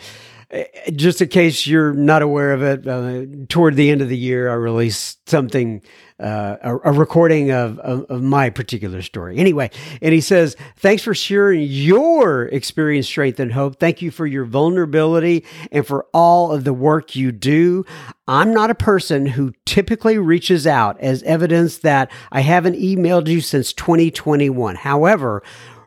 Just 0.95 1.21
in 1.21 1.29
case 1.29 1.67
you're 1.67 1.93
not 1.93 2.23
aware 2.23 2.53
of 2.53 2.63
it, 2.63 2.87
uh, 2.87 3.25
toward 3.49 3.77
the 3.77 3.91
end 3.91 4.03
of 4.03 4.09
the 4.09 4.17
year, 4.17 4.51
I 4.51 4.55
released 4.55 5.29
something, 5.29 5.83
uh, 6.21 6.57
a, 6.63 6.77
a, 6.77 6.93
recording 6.93 7.51
of, 7.51 7.79
of, 7.81 8.05
of, 8.05 8.23
my 8.23 8.51
particular 8.51 9.03
story. 9.03 9.39
Anyway, 9.39 9.71
and 10.01 10.15
he 10.15 10.21
says, 10.21 10.57
Thanks 10.77 11.03
for 11.03 11.15
sharing 11.15 11.63
your 11.63 12.45
experience, 12.47 13.09
strength, 13.09 13.41
and 13.41 13.53
hope. 13.53 13.81
Thank 13.81 14.01
you 14.01 14.11
for 14.11 14.27
your 14.27 14.45
vulnerability 14.45 15.45
and 15.73 15.87
for 15.87 16.07
all 16.15 16.53
of 16.53 16.65
the 16.65 16.75
work 16.75 17.17
you 17.17 17.33
do. 17.33 17.85
I'm 18.29 18.55
not 18.55 18.71
a 18.71 18.77
person 18.77 19.27
who 19.27 19.53
typically 19.67 20.19
reaches 20.19 20.67
out 20.67 21.01
as 21.01 21.23
evidence 21.25 21.79
that 21.79 22.13
I 22.31 22.41
haven't 22.41 22.77
emailed 22.77 23.27
you 23.27 23.41
since 23.41 23.73
2021. 23.73 24.77
However, 24.77 25.43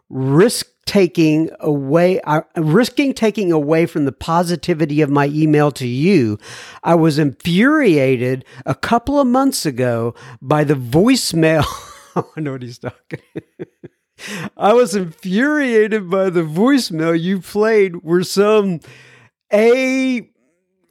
risk 0.10 0.68
taking 0.88 1.51
away, 1.60 2.20
uh, 2.22 2.41
risking 2.56 3.13
taking 3.13 3.51
away 3.51 3.86
from 3.86 4.06
the 4.06 4.12
positivity 4.12 5.01
of 5.01 5.10
my 5.10 5.27
email 5.27 5.72
to 5.74 5.88
you, 5.88 6.39
I 6.84 6.96
was 6.96 7.20
infuriated 7.20 8.46
a 8.65 8.74
couple 8.74 9.20
of 9.20 9.27
months 9.27 9.65
ago 9.65 10.15
by 10.41 10.63
the 10.63 10.74
voicemail. 10.74 11.65
I 12.36 12.39
know 12.39 12.53
what 12.53 12.63
he's 12.63 12.79
talking. 12.79 13.20
I 14.56 14.74
was 14.74 14.96
infuriated 14.96 16.10
by 16.10 16.32
the 16.32 16.41
voicemail 16.41 17.20
you 17.20 17.39
played 17.39 17.98
where 17.98 18.24
some 18.24 18.79
a 19.53 20.27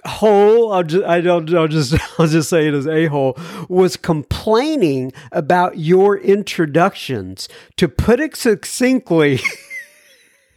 hole 0.06 0.72
I'll 0.72 0.84
just 0.84 1.04
I 1.04 1.20
don't 1.20 1.52
I'll 1.52 1.68
just 1.68 1.94
I'll 2.18 2.28
just 2.28 2.48
say 2.48 2.68
it 2.68 2.74
as 2.74 2.86
a 2.86 3.06
hole 3.06 3.36
was 3.68 3.96
complaining 3.96 5.12
about 5.32 5.78
your 5.78 6.16
introductions 6.16 7.48
to 7.76 7.88
put 7.88 8.20
it 8.20 8.36
succinctly 8.36 9.40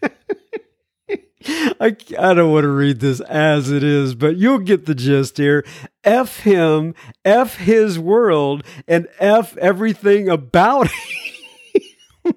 I, 1.82 1.96
I 2.20 2.34
don't 2.34 2.52
want 2.52 2.64
to 2.64 2.70
read 2.70 3.00
this 3.00 3.22
as 3.22 3.72
it 3.72 3.84
is, 3.84 4.14
but 4.14 4.36
you'll 4.38 4.60
get 4.60 4.86
the 4.86 4.96
gist 4.96 5.38
here. 5.38 5.66
F 6.04 6.42
him, 6.42 6.94
F 7.24 7.56
his 7.58 7.98
world, 7.98 8.64
and 8.88 9.08
F 9.20 9.56
everything 9.58 10.30
about 10.30 10.88
him. 10.92 12.34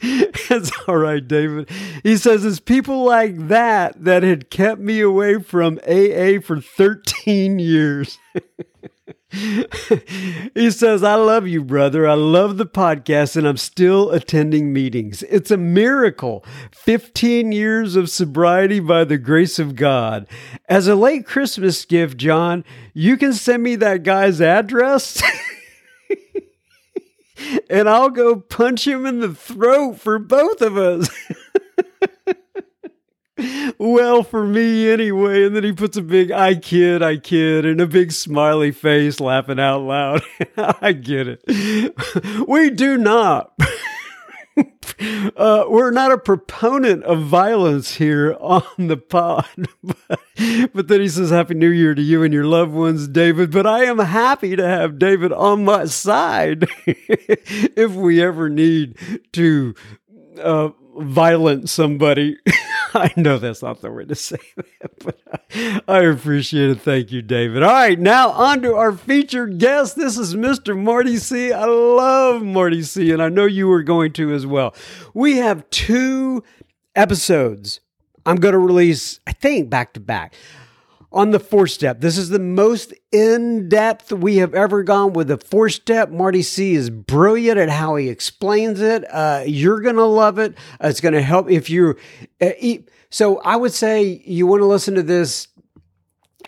it's 0.00 0.72
all 0.86 0.96
right, 0.96 1.26
David. 1.26 1.70
He 2.02 2.16
says 2.16 2.44
it's 2.44 2.60
people 2.60 3.04
like 3.04 3.48
that 3.48 4.02
that 4.04 4.22
had 4.22 4.50
kept 4.50 4.80
me 4.80 5.00
away 5.00 5.40
from 5.40 5.78
AA 5.86 6.40
for 6.40 6.60
13 6.60 7.58
years. 7.58 8.18
he 10.54 10.70
says, 10.70 11.02
I 11.02 11.14
love 11.14 11.46
you, 11.46 11.62
brother. 11.62 12.08
I 12.08 12.14
love 12.14 12.56
the 12.56 12.66
podcast 12.66 13.36
and 13.36 13.46
I'm 13.46 13.56
still 13.56 14.10
attending 14.10 14.72
meetings. 14.72 15.22
It's 15.24 15.50
a 15.50 15.56
miracle. 15.56 16.44
15 16.72 17.52
years 17.52 17.96
of 17.96 18.08
sobriety 18.08 18.80
by 18.80 19.04
the 19.04 19.18
grace 19.18 19.58
of 19.58 19.76
God. 19.76 20.26
As 20.68 20.88
a 20.88 20.94
late 20.94 21.26
Christmas 21.26 21.84
gift, 21.84 22.16
John, 22.16 22.64
you 22.94 23.16
can 23.16 23.32
send 23.32 23.62
me 23.62 23.76
that 23.76 24.02
guy's 24.02 24.40
address. 24.40 25.22
and 27.70 27.88
I'll 27.88 28.10
go 28.10 28.36
punch 28.36 28.86
him 28.86 29.04
in 29.04 29.20
the 29.20 29.34
throat 29.34 30.00
for 30.00 30.18
both 30.18 30.62
of 30.62 30.76
us. 30.76 31.10
well 33.78 34.22
for 34.22 34.46
me 34.46 34.90
anyway. 34.90 35.44
And 35.44 35.54
then 35.54 35.64
he 35.64 35.72
puts 35.72 35.96
a 35.96 36.02
big 36.02 36.30
I 36.30 36.54
kid, 36.54 37.02
I 37.02 37.16
kid, 37.16 37.64
and 37.64 37.80
a 37.80 37.86
big 37.86 38.12
smiley 38.12 38.72
face 38.72 39.20
laughing 39.20 39.60
out 39.60 39.82
loud. 39.82 40.22
I 40.56 40.92
get 40.92 41.28
it. 41.28 42.48
we 42.48 42.70
do 42.70 42.96
not. 42.96 43.52
Uh, 44.98 45.64
we're 45.68 45.90
not 45.90 46.12
a 46.12 46.16
proponent 46.18 47.04
of 47.04 47.20
violence 47.22 47.96
here 47.96 48.36
on 48.40 48.62
the 48.78 48.96
pod. 48.96 49.46
But, 50.74 50.88
then 50.88 51.00
he 51.00 51.08
says, 51.08 51.30
Happy 51.30 51.54
New 51.54 51.70
Year 51.70 51.94
to 51.94 52.02
you 52.02 52.22
and 52.22 52.32
your 52.32 52.44
loved 52.44 52.72
ones, 52.72 53.08
David. 53.08 53.50
But 53.50 53.66
I 53.66 53.84
am 53.84 53.98
happy 53.98 54.54
to 54.54 54.68
have 54.68 54.98
David 54.98 55.32
on 55.32 55.64
my 55.64 55.86
side 55.86 56.68
if 56.86 57.92
we 57.92 58.22
ever 58.22 58.50
need 58.50 58.98
to 59.32 59.74
uh, 60.38 60.68
violent 60.98 61.68
somebody. 61.68 62.36
I 62.94 63.12
know 63.16 63.38
that's 63.38 63.62
not 63.62 63.80
the 63.80 63.90
way 63.90 64.04
to 64.06 64.14
say 64.14 64.38
that, 64.80 65.04
but 65.04 65.84
I, 65.86 66.00
appreciate 66.00 66.70
it. 66.70 66.80
Thank 66.80 67.12
you, 67.12 67.20
David. 67.20 67.62
All 67.62 67.70
right, 67.70 67.98
now 67.98 68.30
on 68.30 68.62
to 68.62 68.74
our 68.74 68.92
featured 68.92 69.58
guest. 69.58 69.96
This 69.96 70.16
is 70.16 70.34
Mr. 70.34 70.78
Marty 70.78 71.18
C. 71.18 71.52
I 71.52 71.64
love 71.64 72.42
Marty 72.42 72.82
C., 72.82 73.12
and 73.12 73.22
I 73.22 73.28
know 73.28 73.44
you 73.44 73.70
are 73.72 73.82
going 73.82 74.12
to 74.14 74.32
as 74.32 74.46
well. 74.46 74.74
We 75.12 75.36
have 75.36 75.68
two 75.70 76.42
episodes 76.94 77.80
I'm 78.26 78.36
going 78.36 78.52
to 78.52 78.58
release, 78.58 79.20
I 79.26 79.32
think, 79.32 79.70
back 79.70 79.92
to 79.94 80.00
back. 80.00 80.34
On 81.12 81.30
the 81.30 81.40
four 81.40 81.66
step. 81.66 82.00
This 82.00 82.18
is 82.18 82.28
the 82.28 82.38
most 82.38 82.92
in 83.12 83.68
depth 83.68 84.12
we 84.12 84.36
have 84.36 84.54
ever 84.54 84.82
gone 84.82 85.12
with 85.12 85.28
the 85.28 85.38
four 85.38 85.68
step. 85.68 86.10
Marty 86.10 86.42
C 86.42 86.74
is 86.74 86.90
brilliant 86.90 87.58
at 87.58 87.70
how 87.70 87.96
he 87.96 88.08
explains 88.08 88.80
it. 88.80 89.04
Uh, 89.10 89.44
you're 89.46 89.80
going 89.80 89.96
to 89.96 90.04
love 90.04 90.38
it. 90.38 90.54
Uh, 90.82 90.88
it's 90.88 91.00
going 91.00 91.14
to 91.14 91.22
help 91.22 91.50
if 91.50 91.70
you. 91.70 91.96
Uh, 92.40 92.50
so 93.10 93.38
I 93.38 93.56
would 93.56 93.72
say 93.72 94.22
you 94.24 94.46
want 94.46 94.60
to 94.60 94.66
listen 94.66 94.94
to 94.94 95.02
this 95.02 95.48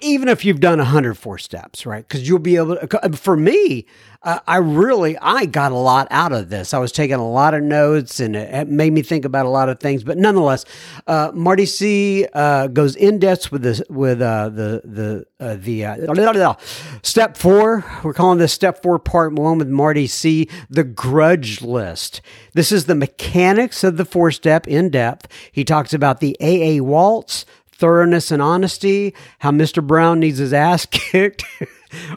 even 0.01 0.29
if 0.29 0.45
you've 0.45 0.61
done 0.61 0.79
104 0.79 1.39
steps, 1.39 1.87
right? 1.87 2.07
Because 2.07 2.29
you'll 2.29 2.39
be 2.39 2.57
able 2.57 2.77
to, 2.77 3.17
for 3.17 3.37
me, 3.37 3.87
uh, 4.23 4.41
I 4.49 4.57
really, 4.57 5.17
I 5.19 5.47
got 5.47 5.71
a 5.71 5.77
lot 5.77 6.09
out 6.11 6.33
of 6.33 6.49
this. 6.49 6.75
I 6.75 6.79
was 6.79 6.91
taking 6.91 7.17
a 7.17 7.29
lot 7.29 7.55
of 7.55 7.63
notes 7.63 8.19
and 8.19 8.35
it, 8.35 8.53
it 8.53 8.69
made 8.69 8.93
me 8.93 9.03
think 9.03 9.25
about 9.25 9.47
a 9.47 9.49
lot 9.49 9.69
of 9.69 9.79
things, 9.79 10.03
but 10.03 10.19
nonetheless, 10.19 10.65
uh, 11.07 11.31
Marty 11.35 11.67
C 11.67 12.27
uh, 12.33 12.67
goes 12.67 12.97
in 12.97 13.21
depth 13.21 13.53
with 13.53 13.63
this, 13.63 13.81
with 13.89 14.21
uh, 14.21 14.49
the, 14.49 14.83
the, 14.85 15.27
uh, 15.39 15.57
the, 15.57 15.85
uh, 15.85 16.55
step 17.03 17.37
four. 17.37 17.85
We're 18.03 18.13
calling 18.13 18.39
this 18.39 18.53
step 18.53 18.83
four 18.83 18.99
part 18.99 19.35
one 19.35 19.59
with 19.59 19.69
Marty 19.69 20.09
C, 20.09 20.49
the 20.69 20.85
grudge 20.85 21.63
list. 21.63 22.21
This 22.55 22.73
is 22.73 22.87
the 22.87 22.97
mechanics 22.97 23.85
of 23.85 23.97
the 23.97 24.05
four 24.05 24.33
step 24.33 24.67
in 24.67 24.91
depth. 24.91 25.29
He 25.53 25.65
talks 25.65 25.95
about 25.95 26.19
the 26.19 26.37
AA 26.41 26.83
waltz, 26.83 27.47
thoroughness 27.79 28.31
and 28.31 28.43
honesty, 28.43 29.15
how 29.39 29.51
Mr. 29.53 29.85
Brown 29.87 30.21
needs 30.21 30.39
his 30.39 30.53
ass 30.53 30.85
kicked, 30.91 31.45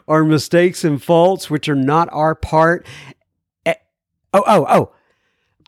our 0.06 0.24
mistakes 0.24 0.84
and 0.84 1.02
faults, 1.02 1.48
which 1.48 1.68
are 1.68 1.76
not 1.76 2.08
our 2.12 2.34
part. 2.34 2.86
Eh, 3.64 3.74
oh, 4.34 4.44
oh, 4.46 4.66
oh. 4.68 4.92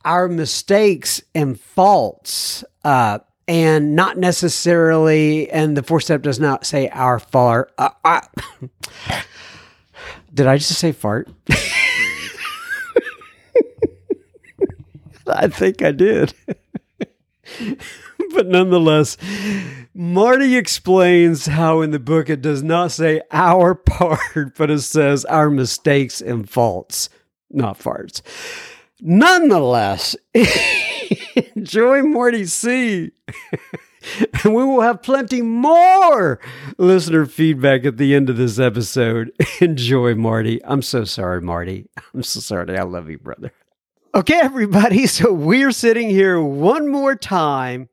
Our 0.04 0.28
mistakes 0.28 1.22
and 1.34 1.58
faults, 1.58 2.62
uh, 2.84 3.20
and 3.48 3.96
not 3.96 4.18
necessarily, 4.18 5.50
and 5.50 5.76
the 5.76 5.82
fourth 5.82 6.04
step 6.04 6.20
does 6.22 6.38
not 6.38 6.66
say 6.66 6.88
our 6.90 7.18
fart. 7.18 7.72
Uh, 7.78 7.88
uh, 8.04 8.20
did 10.34 10.46
I 10.46 10.58
just 10.58 10.78
say 10.78 10.92
fart? 10.92 11.30
I 15.26 15.48
think 15.48 15.80
I 15.80 15.92
did. 15.92 16.34
but 18.34 18.48
nonetheless, 18.48 19.16
Marty 19.94 20.56
explains 20.56 21.46
how 21.46 21.80
in 21.80 21.92
the 21.92 22.00
book 22.00 22.28
it 22.28 22.42
does 22.42 22.62
not 22.62 22.90
say 22.90 23.22
our 23.30 23.74
part, 23.74 24.56
but 24.56 24.70
it 24.70 24.80
says 24.80 25.24
our 25.26 25.50
mistakes 25.50 26.20
and 26.20 26.48
faults, 26.50 27.08
not 27.50 27.78
farts. 27.78 28.20
Nonetheless, 29.00 30.16
enjoy 31.54 32.02
Marty 32.02 32.46
C. 32.46 33.12
and 34.44 34.54
we 34.54 34.64
will 34.64 34.80
have 34.80 35.02
plenty 35.02 35.42
more 35.42 36.40
listener 36.78 37.26
feedback 37.26 37.84
at 37.84 37.96
the 37.96 38.14
end 38.14 38.30
of 38.30 38.36
this 38.36 38.58
episode. 38.58 39.32
Enjoy, 39.60 40.14
Marty. 40.14 40.64
I'm 40.64 40.82
so 40.82 41.04
sorry, 41.04 41.40
Marty. 41.40 41.88
I'm 42.12 42.22
so 42.22 42.40
sorry. 42.40 42.76
I 42.76 42.82
love 42.82 43.08
you, 43.08 43.18
brother. 43.18 43.52
Okay, 44.14 44.38
everybody. 44.40 45.06
So 45.06 45.32
we're 45.32 45.72
sitting 45.72 46.08
here 46.08 46.40
one 46.40 46.88
more 46.88 47.16
time 47.16 47.88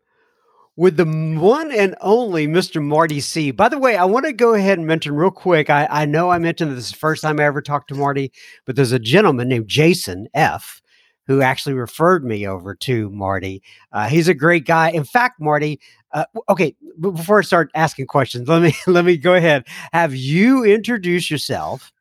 with 0.82 0.98
the 0.98 1.06
one 1.40 1.72
and 1.72 1.94
only 2.02 2.48
Mr. 2.48 2.84
Marty 2.84 3.20
C. 3.20 3.52
By 3.52 3.70
the 3.70 3.78
way, 3.78 3.96
I 3.96 4.06
want 4.06 4.26
to 4.26 4.34
go 4.34 4.56
ahead 4.56 4.80
and 4.80 4.88
mention 4.88 5.14
real 5.14 5.30
quick. 5.30 5.70
I, 5.70 5.88
I 5.88 6.06
know 6.06 6.32
I 6.32 6.40
mentioned 6.40 6.76
this 6.76 6.90
the 6.90 6.98
first 6.98 7.22
time 7.22 7.40
I 7.40 7.44
ever 7.44 7.62
talked 7.62 7.90
to 7.90 7.96
Marty, 7.96 8.32
but 8.66 8.76
there's 8.76 8.92
a 8.92 8.98
gentleman 8.98 9.48
named 9.48 9.68
Jason 9.68 10.28
F. 10.34 10.82
who 11.28 11.44
actually 11.44 11.76
referred 11.76 12.26
me 12.26 12.48
over 12.48 12.74
to 12.74 13.12
Marty. 13.12 13.62
Uh, 13.92 14.10
he's 14.10 14.28
a 14.28 14.34
great 14.34 14.66
guy. 14.66 14.90
In 14.90 15.04
fact, 15.04 15.40
Marty, 15.40 15.80
uh, 16.14 16.26
okay, 16.50 16.76
before 17.00 17.38
I 17.38 17.44
start 17.44 17.70
asking 17.76 18.08
questions, 18.08 18.48
let 18.50 18.64
me 18.64 18.74
let 18.88 19.06
me 19.06 19.18
go 19.18 19.36
ahead. 19.36 19.68
Have 19.94 20.16
you 20.16 20.64
introduce 20.64 21.30
yourself? 21.30 21.94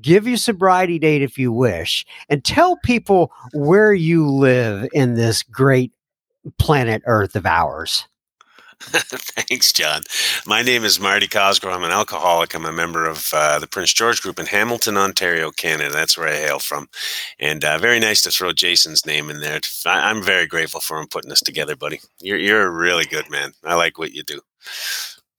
Give 0.00 0.28
your 0.28 0.36
sobriety 0.36 1.00
date 1.00 1.22
if 1.22 1.36
you 1.36 1.50
wish, 1.50 2.06
and 2.28 2.44
tell 2.44 2.76
people 2.76 3.32
where 3.54 3.92
you 3.92 4.30
live 4.30 4.88
in 4.92 5.14
this 5.14 5.42
great 5.42 5.90
planet 6.58 7.02
Earth 7.06 7.34
of 7.34 7.44
ours. 7.44 8.06
Thanks, 8.82 9.72
John. 9.72 10.02
My 10.46 10.62
name 10.62 10.84
is 10.84 10.98
Marty 10.98 11.28
Cosgrove. 11.28 11.74
I'm 11.74 11.84
an 11.84 11.90
alcoholic. 11.90 12.54
I'm 12.54 12.64
a 12.64 12.72
member 12.72 13.06
of 13.06 13.30
uh, 13.34 13.58
the 13.58 13.66
Prince 13.66 13.92
George 13.92 14.22
Group 14.22 14.38
in 14.38 14.46
Hamilton, 14.46 14.96
Ontario, 14.96 15.50
Canada. 15.50 15.92
That's 15.92 16.16
where 16.16 16.28
I 16.28 16.36
hail 16.36 16.58
from. 16.58 16.88
And 17.38 17.62
uh, 17.62 17.76
very 17.76 18.00
nice 18.00 18.22
to 18.22 18.30
throw 18.30 18.52
Jason's 18.52 19.04
name 19.04 19.28
in 19.28 19.40
there. 19.40 19.60
I'm 19.84 20.22
very 20.22 20.46
grateful 20.46 20.80
for 20.80 20.98
him 20.98 21.08
putting 21.08 21.28
this 21.28 21.42
together, 21.42 21.76
buddy. 21.76 22.00
You're 22.20 22.38
you're 22.38 22.62
a 22.62 22.70
really 22.70 23.04
good 23.04 23.28
man. 23.30 23.52
I 23.64 23.74
like 23.74 23.98
what 23.98 24.12
you 24.12 24.22
do. 24.22 24.40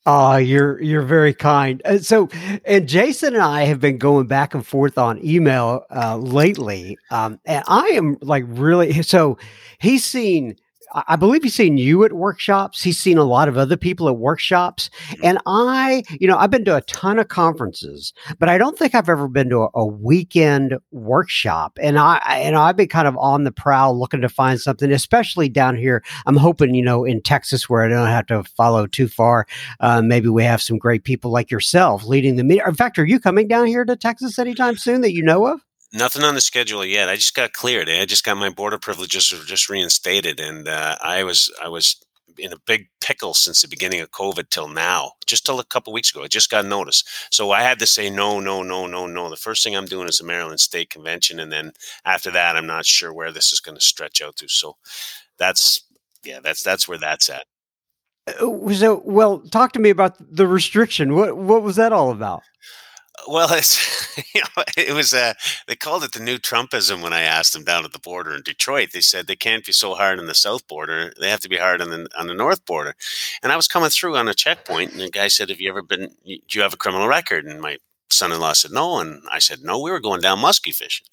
Oh, 0.05 0.37
you're 0.37 0.79
you're 0.81 1.01
very 1.01 1.33
kind. 1.33 1.81
Uh, 1.83 1.97
so, 1.97 2.29
and 2.65 2.87
Jason 2.87 3.33
and 3.33 3.43
I 3.43 3.63
have 3.63 3.79
been 3.79 3.97
going 3.97 4.27
back 4.27 4.53
and 4.53 4.65
forth 4.65 4.97
on 4.99 5.23
email 5.25 5.83
uh, 5.89 6.17
lately, 6.17 6.97
um, 7.09 7.39
and 7.45 7.63
I 7.67 7.87
am 7.93 8.17
like 8.21 8.43
really 8.47 9.01
so. 9.01 9.39
He's 9.79 10.05
seen 10.05 10.57
I 10.93 11.15
believe 11.15 11.43
he's 11.43 11.53
seen 11.53 11.77
you 11.77 12.03
at 12.03 12.13
workshops. 12.13 12.83
He's 12.83 12.99
seen 12.99 13.17
a 13.17 13.23
lot 13.23 13.47
of 13.47 13.57
other 13.57 13.77
people 13.77 14.09
at 14.09 14.17
workshops. 14.17 14.89
Mm-hmm. 15.07 15.25
And 15.25 15.39
I, 15.45 16.03
you 16.19 16.27
know, 16.27 16.37
I've 16.37 16.51
been 16.51 16.65
to 16.65 16.75
a 16.75 16.81
ton 16.81 17.19
of 17.19 17.27
conferences, 17.29 18.13
but 18.39 18.49
I 18.49 18.57
don't 18.57 18.77
think 18.77 18.93
I've 18.93 19.09
ever 19.09 19.27
been 19.27 19.49
to 19.49 19.63
a, 19.63 19.69
a 19.75 19.85
weekend 19.85 20.77
workshop. 20.91 21.77
And 21.81 21.97
I, 21.97 22.17
and 22.17 22.55
I've 22.55 22.75
been 22.75 22.87
kind 22.87 23.07
of 23.07 23.17
on 23.17 23.43
the 23.43 23.51
prowl 23.51 23.97
looking 23.97 24.21
to 24.21 24.29
find 24.29 24.59
something, 24.59 24.91
especially 24.91 25.49
down 25.49 25.77
here. 25.77 26.03
I'm 26.25 26.37
hoping, 26.37 26.75
you 26.75 26.83
know, 26.83 27.05
in 27.05 27.21
Texas 27.21 27.69
where 27.69 27.83
I 27.83 27.87
don't 27.87 28.07
have 28.07 28.25
to 28.27 28.43
follow 28.43 28.87
too 28.87 29.07
far. 29.07 29.47
Uh, 29.79 30.01
maybe 30.01 30.29
we 30.29 30.43
have 30.43 30.61
some 30.61 30.77
great 30.77 31.03
people 31.03 31.31
like 31.31 31.51
yourself 31.51 32.05
leading 32.05 32.35
the 32.35 32.43
meeting. 32.43 32.65
In 32.67 32.75
fact, 32.75 32.99
are 32.99 33.05
you 33.05 33.19
coming 33.19 33.47
down 33.47 33.67
here 33.67 33.85
to 33.85 33.95
Texas 33.95 34.39
anytime 34.39 34.77
soon 34.77 35.01
that 35.01 35.13
you 35.13 35.23
know 35.23 35.47
of? 35.47 35.61
Nothing 35.93 36.23
on 36.23 36.35
the 36.35 36.41
schedule 36.41 36.85
yet. 36.85 37.09
I 37.09 37.15
just 37.15 37.35
got 37.35 37.51
cleared. 37.51 37.89
I 37.89 38.05
just 38.05 38.23
got 38.23 38.37
my 38.37 38.49
border 38.49 38.77
privileges 38.77 39.27
just 39.27 39.69
reinstated, 39.69 40.39
and 40.39 40.67
uh, 40.67 40.97
I 41.01 41.23
was 41.23 41.53
I 41.61 41.67
was 41.67 41.97
in 42.37 42.53
a 42.53 42.59
big 42.65 42.87
pickle 43.01 43.33
since 43.33 43.61
the 43.61 43.67
beginning 43.67 43.99
of 43.99 44.11
COVID 44.11 44.49
till 44.49 44.69
now. 44.69 45.13
Just 45.25 45.45
till 45.45 45.59
a 45.59 45.65
couple 45.65 45.91
weeks 45.91 46.09
ago, 46.11 46.23
I 46.23 46.27
just 46.27 46.49
got 46.49 46.65
notice. 46.65 47.03
So 47.31 47.51
I 47.51 47.61
had 47.61 47.79
to 47.79 47.85
say 47.85 48.09
no, 48.09 48.39
no, 48.39 48.63
no, 48.63 48.87
no, 48.87 49.05
no. 49.05 49.29
The 49.29 49.35
first 49.35 49.63
thing 49.63 49.75
I'm 49.75 49.85
doing 49.85 50.07
is 50.07 50.17
the 50.17 50.25
Maryland 50.25 50.61
State 50.61 50.89
Convention, 50.89 51.39
and 51.41 51.51
then 51.51 51.73
after 52.05 52.31
that, 52.31 52.55
I'm 52.55 52.67
not 52.67 52.85
sure 52.85 53.13
where 53.13 53.31
this 53.33 53.51
is 53.51 53.59
going 53.59 53.75
to 53.75 53.83
stretch 53.83 54.21
out 54.21 54.37
to. 54.37 54.47
So 54.47 54.77
that's 55.37 55.83
yeah, 56.23 56.39
that's 56.41 56.63
that's 56.63 56.87
where 56.87 56.97
that's 56.97 57.29
at. 57.29 57.45
Uh, 58.27 58.73
so, 58.73 59.01
well, 59.05 59.39
talk 59.39 59.73
to 59.73 59.79
me 59.79 59.89
about 59.89 60.15
the 60.19 60.47
restriction. 60.47 61.15
What 61.15 61.35
what 61.35 61.63
was 61.63 61.75
that 61.75 61.91
all 61.91 62.11
about? 62.11 62.43
Well, 63.27 63.51
it's 63.53 64.17
you 64.35 64.41
know, 64.41 64.63
it 64.77 64.93
was 64.93 65.13
uh, 65.13 65.33
they 65.67 65.75
called 65.75 66.03
it 66.03 66.11
the 66.11 66.19
new 66.19 66.37
Trumpism 66.37 67.01
when 67.01 67.13
I 67.13 67.21
asked 67.21 67.53
them 67.53 67.63
down 67.63 67.85
at 67.85 67.93
the 67.93 67.99
border 67.99 68.33
in 68.35 68.41
Detroit. 68.41 68.89
They 68.93 69.01
said 69.01 69.27
they 69.27 69.35
can't 69.35 69.65
be 69.65 69.71
so 69.71 69.95
hard 69.95 70.19
on 70.19 70.27
the 70.27 70.33
south 70.33 70.67
border; 70.67 71.13
they 71.19 71.29
have 71.29 71.39
to 71.41 71.49
be 71.49 71.57
hard 71.57 71.81
on 71.81 71.89
the 71.89 72.07
on 72.17 72.27
the 72.27 72.33
north 72.33 72.65
border. 72.65 72.95
And 73.43 73.51
I 73.51 73.55
was 73.55 73.67
coming 73.67 73.89
through 73.89 74.17
on 74.17 74.27
a 74.27 74.33
checkpoint, 74.33 74.91
and 74.91 75.01
the 75.01 75.09
guy 75.09 75.27
said, 75.27 75.49
"Have 75.49 75.61
you 75.61 75.69
ever 75.69 75.81
been? 75.81 76.15
Do 76.25 76.39
you 76.51 76.61
have 76.61 76.73
a 76.73 76.77
criminal 76.77 77.07
record?" 77.07 77.45
And 77.45 77.61
my 77.61 77.77
son-in-law 78.09 78.53
said 78.53 78.71
no, 78.71 78.99
and 78.99 79.21
I 79.31 79.39
said 79.39 79.59
no. 79.61 79.79
We 79.79 79.91
were 79.91 79.99
going 79.99 80.21
down 80.21 80.39
muskie 80.39 80.75
fishing, 80.75 81.07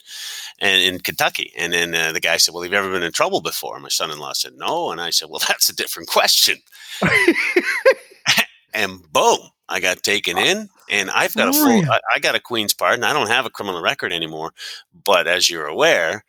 and 0.61 0.83
in 0.83 1.01
Kentucky. 1.01 1.53
And 1.57 1.73
then 1.73 1.95
uh, 1.95 2.13
the 2.13 2.21
guy 2.21 2.37
said, 2.39 2.55
"Well, 2.55 2.63
have 2.63 2.73
you 2.73 2.79
ever 2.79 2.91
been 2.91 3.03
in 3.03 3.13
trouble 3.13 3.41
before?" 3.41 3.79
My 3.81 3.89
son-in-law 3.89 4.33
said 4.35 4.55
no, 4.57 4.91
and 4.91 5.01
I 5.01 5.11
said, 5.11 5.29
"Well, 5.31 5.43
that's 5.49 5.69
a 5.69 5.77
different 5.77 6.09
question." 6.09 6.59
and 8.75 9.01
boom, 9.13 9.39
I 9.69 9.81
got 9.81 10.03
taken 10.03 10.39
in, 10.39 10.69
and 10.91 11.11
I've 11.11 11.35
got 11.35 11.49
a 11.49 11.53
full. 11.53 11.91
I, 11.91 12.01
I, 12.15 12.19
got 12.19 12.35
a 12.35 12.41
Queen's 12.41 12.75
pardon. 12.75 13.05
I 13.05 13.13
don't 13.13 13.29
have 13.29 13.47
a 13.47 13.51
criminal 13.51 13.83
record 13.83 14.13
anymore, 14.13 14.53
but 15.05 15.27
as 15.27 15.49
you're 15.51 15.67
aware, 15.67 16.25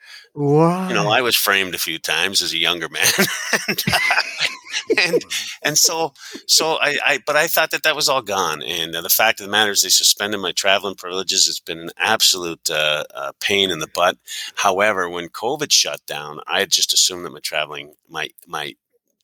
you 0.88 0.94
know 0.94 1.10
I 1.10 1.22
was 1.22 1.36
framed 1.36 1.76
a 1.76 1.80
few 1.80 2.00
times 2.00 2.42
as 2.42 2.54
a 2.54 2.58
younger 2.58 2.90
man, 2.90 3.06
and, 3.68 3.84
and, 4.98 5.24
and 5.64 5.78
so 5.78 6.14
so 6.48 6.78
I, 6.82 6.98
I, 7.06 7.20
But 7.26 7.36
I 7.36 7.48
thought 7.48 7.72
that 7.72 7.84
that 7.84 7.96
was 7.96 8.10
all 8.10 8.22
gone, 8.22 8.62
and 8.62 8.96
uh, 8.96 9.02
the 9.02 9.10
fact 9.10 9.40
of 9.40 9.46
the 9.46 9.52
matter 9.52 9.72
is 9.72 9.82
they 9.82 9.90
suspended 9.90 10.40
my 10.40 10.52
traveling 10.52 10.96
privileges. 10.96 11.48
It's 11.48 11.60
been 11.60 11.80
an 11.80 11.92
absolute 11.98 12.70
uh, 12.70 13.04
uh, 13.14 13.32
pain 13.40 13.70
in 13.70 13.80
the 13.80 13.88
butt. 13.88 14.18
However, 14.56 15.10
when 15.10 15.30
COVID 15.30 15.72
shut 15.72 16.06
down, 16.06 16.40
I 16.48 16.60
had 16.60 16.72
just 16.72 16.94
assumed 16.94 17.26
that 17.26 17.34
my 17.34 17.40
traveling, 17.40 17.94
my 18.08 18.30
my 18.48 18.76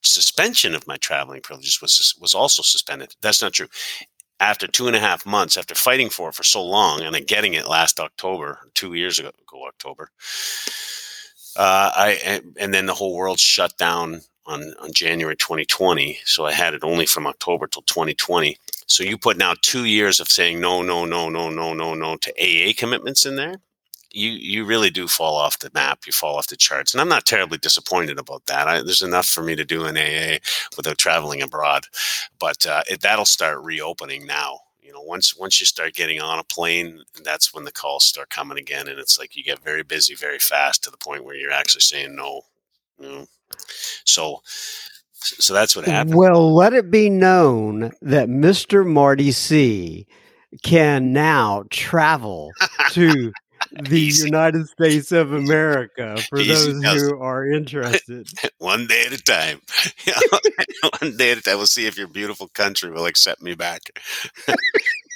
suspension 0.02 0.74
of 0.74 0.86
my 0.86 0.96
traveling 0.96 1.42
privileges 1.42 1.80
was 1.80 2.14
was 2.20 2.34
also 2.34 2.62
suspended. 2.62 3.14
That's 3.20 3.42
not 3.42 3.52
true. 3.52 3.68
After 4.38 4.66
two 4.66 4.86
and 4.86 4.96
a 4.96 5.00
half 5.00 5.24
months, 5.24 5.56
after 5.56 5.74
fighting 5.74 6.10
for 6.10 6.28
it 6.28 6.34
for 6.34 6.42
so 6.42 6.62
long, 6.62 7.00
and 7.00 7.14
then 7.14 7.24
getting 7.24 7.54
it 7.54 7.68
last 7.68 7.98
October, 7.98 8.58
two 8.74 8.94
years 8.94 9.18
ago, 9.18 9.30
October, 9.66 10.10
uh, 11.56 11.90
I 11.94 12.42
and 12.58 12.74
then 12.74 12.86
the 12.86 12.94
whole 12.94 13.14
world 13.14 13.40
shut 13.40 13.76
down 13.78 14.20
on 14.44 14.74
on 14.80 14.92
January 14.92 15.36
2020. 15.36 16.18
So 16.24 16.44
I 16.44 16.52
had 16.52 16.74
it 16.74 16.84
only 16.84 17.06
from 17.06 17.26
October 17.26 17.66
till 17.66 17.82
2020. 17.82 18.58
So 18.86 19.02
you 19.02 19.16
put 19.16 19.38
now 19.38 19.54
two 19.62 19.84
years 19.86 20.20
of 20.20 20.28
saying 20.28 20.60
no, 20.60 20.82
no, 20.82 21.06
no, 21.06 21.28
no, 21.30 21.48
no, 21.50 21.72
no, 21.72 21.94
no 21.94 22.16
to 22.16 22.32
AA 22.38 22.72
commitments 22.76 23.24
in 23.24 23.36
there 23.36 23.56
you 24.16 24.30
you 24.30 24.64
really 24.64 24.90
do 24.90 25.06
fall 25.06 25.36
off 25.36 25.58
the 25.58 25.70
map. 25.74 26.06
You 26.06 26.12
fall 26.12 26.36
off 26.36 26.46
the 26.46 26.56
charts, 26.56 26.92
and 26.92 27.00
I'm 27.00 27.08
not 27.08 27.26
terribly 27.26 27.58
disappointed 27.58 28.18
about 28.18 28.46
that. 28.46 28.66
I, 28.66 28.82
there's 28.82 29.02
enough 29.02 29.26
for 29.26 29.42
me 29.42 29.54
to 29.56 29.64
do 29.64 29.84
in 29.84 29.96
AA 29.96 30.38
without 30.76 30.98
traveling 30.98 31.42
abroad, 31.42 31.86
but 32.38 32.64
uh, 32.66 32.82
it, 32.88 33.02
that'll 33.02 33.26
start 33.26 33.62
reopening 33.62 34.26
now. 34.26 34.60
You 34.82 34.92
know, 34.92 35.02
once 35.02 35.36
once 35.36 35.60
you 35.60 35.66
start 35.66 35.94
getting 35.94 36.20
on 36.20 36.38
a 36.38 36.44
plane, 36.44 37.02
that's 37.22 37.52
when 37.52 37.64
the 37.64 37.72
calls 37.72 38.04
start 38.04 38.30
coming 38.30 38.58
again, 38.58 38.88
and 38.88 38.98
it's 38.98 39.18
like 39.18 39.36
you 39.36 39.44
get 39.44 39.62
very 39.62 39.82
busy 39.82 40.14
very 40.14 40.38
fast 40.38 40.82
to 40.84 40.90
the 40.90 40.96
point 40.96 41.24
where 41.24 41.36
you're 41.36 41.52
actually 41.52 41.82
saying 41.82 42.16
no. 42.16 42.42
You 42.98 43.08
know? 43.08 43.26
So 44.04 44.40
so 45.12 45.52
that's 45.52 45.76
what 45.76 45.84
happened. 45.84 46.16
Well, 46.16 46.54
let 46.54 46.72
it 46.72 46.90
be 46.90 47.10
known 47.10 47.92
that 48.00 48.28
Mr. 48.28 48.86
Marty 48.86 49.32
C 49.32 50.06
can 50.62 51.12
now 51.12 51.64
travel 51.70 52.52
to 52.92 53.32
the 53.88 54.00
Easy. 54.00 54.24
United 54.24 54.68
States 54.68 55.12
of 55.12 55.32
America 55.34 56.16
for 56.28 56.38
Easy 56.38 56.72
those 56.80 57.02
who 57.02 57.20
are 57.20 57.46
interested. 57.46 58.28
One 58.58 58.86
day 58.86 59.04
at 59.06 59.12
a 59.12 59.22
time. 59.22 59.60
One 61.00 61.16
day 61.16 61.32
at 61.32 61.38
a 61.38 61.42
time. 61.42 61.56
We'll 61.56 61.66
see 61.66 61.86
if 61.86 61.98
your 61.98 62.08
beautiful 62.08 62.48
country 62.48 62.90
will 62.90 63.06
accept 63.06 63.42
me 63.42 63.54
back. 63.54 63.82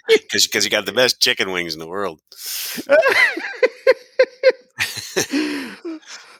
Because 0.08 0.64
you 0.64 0.70
got 0.70 0.86
the 0.86 0.92
best 0.92 1.20
chicken 1.20 1.52
wings 1.52 1.74
in 1.74 1.80
the 1.80 1.86
world. 1.86 2.20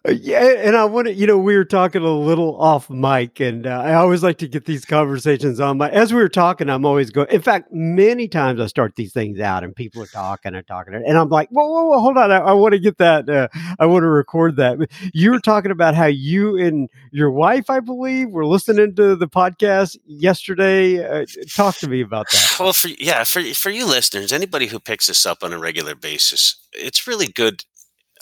Uh, 0.09 0.13
yeah, 0.13 0.43
and 0.43 0.77
I 0.77 0.87
want 0.87 1.09
to, 1.09 1.15
you 1.15 1.27
know, 1.27 1.37
we 1.37 1.55
were 1.55 1.65
talking 1.65 2.01
a 2.01 2.11
little 2.11 2.59
off 2.59 2.89
mic, 2.89 3.39
and 3.39 3.67
uh, 3.67 3.83
I 3.83 3.95
always 3.95 4.23
like 4.23 4.39
to 4.39 4.49
get 4.49 4.65
these 4.65 4.87
conversations 4.87 5.61
on 5.61 5.77
my. 5.77 5.91
As 5.91 6.15
we 6.15 6.23
were 6.23 6.29
talking, 6.31 6.71
I'm 6.71 6.87
always 6.87 7.11
going. 7.11 7.29
In 7.31 7.43
fact, 7.43 7.71
many 7.71 8.27
times 8.27 8.63
I 8.63 8.67
start 8.67 8.97
these 8.97 9.13
things 9.13 9.41
out, 9.41 9.63
and 9.63 9.77
people 9.77 10.03
are 10.03 10.07
talking 10.07 10.55
and 10.55 10.67
talking, 10.67 10.95
and 10.95 11.19
I'm 11.19 11.29
like, 11.29 11.51
whoa, 11.51 11.69
whoa, 11.69 11.85
whoa 11.85 12.01
hold 12.01 12.17
on, 12.17 12.33
I, 12.33 12.39
I 12.39 12.53
want 12.53 12.73
to 12.73 12.79
get 12.79 12.97
that. 12.97 13.29
Uh, 13.29 13.49
I 13.79 13.85
want 13.85 14.03
to 14.03 14.09
record 14.09 14.57
that. 14.57 14.79
You 15.13 15.33
were 15.33 15.39
talking 15.41 15.71
about 15.71 15.95
how 15.95 16.07
you 16.07 16.57
and 16.57 16.89
your 17.13 17.31
wife, 17.31 17.69
I 17.69 17.81
believe, 17.81 18.31
were 18.31 18.47
listening 18.47 18.95
to 18.95 19.17
the 19.17 19.29
podcast 19.29 19.99
yesterday. 20.07 21.05
Uh, 21.05 21.27
talk 21.55 21.77
to 21.77 21.89
me 21.89 22.01
about 22.01 22.31
that. 22.33 22.57
Well, 22.61 22.73
for 22.73 22.89
yeah, 22.89 23.25
for 23.25 23.43
for 23.55 23.69
you 23.71 23.87
listeners, 23.87 24.33
anybody 24.33 24.67
who 24.69 24.81
picks 24.81 25.09
this 25.09 25.27
up 25.27 25.43
on 25.43 25.53
a 25.53 25.59
regular 25.59 25.95
basis, 25.95 26.57
it's 26.73 27.07
really 27.07 27.27
good. 27.27 27.65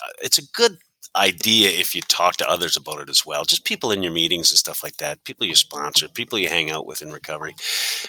Uh, 0.01 0.11
it's 0.23 0.39
a 0.39 0.47
good 0.55 0.79
idea 1.19 1.69
if 1.69 1.95
you 1.95 2.03
talk 2.03 2.37
to 2.37 2.49
others 2.49 2.77
about 2.77 3.01
it 3.01 3.11
as 3.11 3.27
well. 3.27 3.45
Just 3.45 3.65
people 3.65 3.91
in 3.91 4.03
your 4.03 4.13
meetings 4.13 4.51
and 4.51 4.59
stuff 4.59 4.83
like 4.83 4.97
that, 4.99 5.25
people 5.25 5.47
you 5.47 5.55
sponsor, 5.55 6.09
people 6.09 6.39
you 6.39 6.49
hang 6.49 6.71
out 6.71 6.87
with 6.87 7.03
in 7.03 7.13
recovery, 7.13 7.55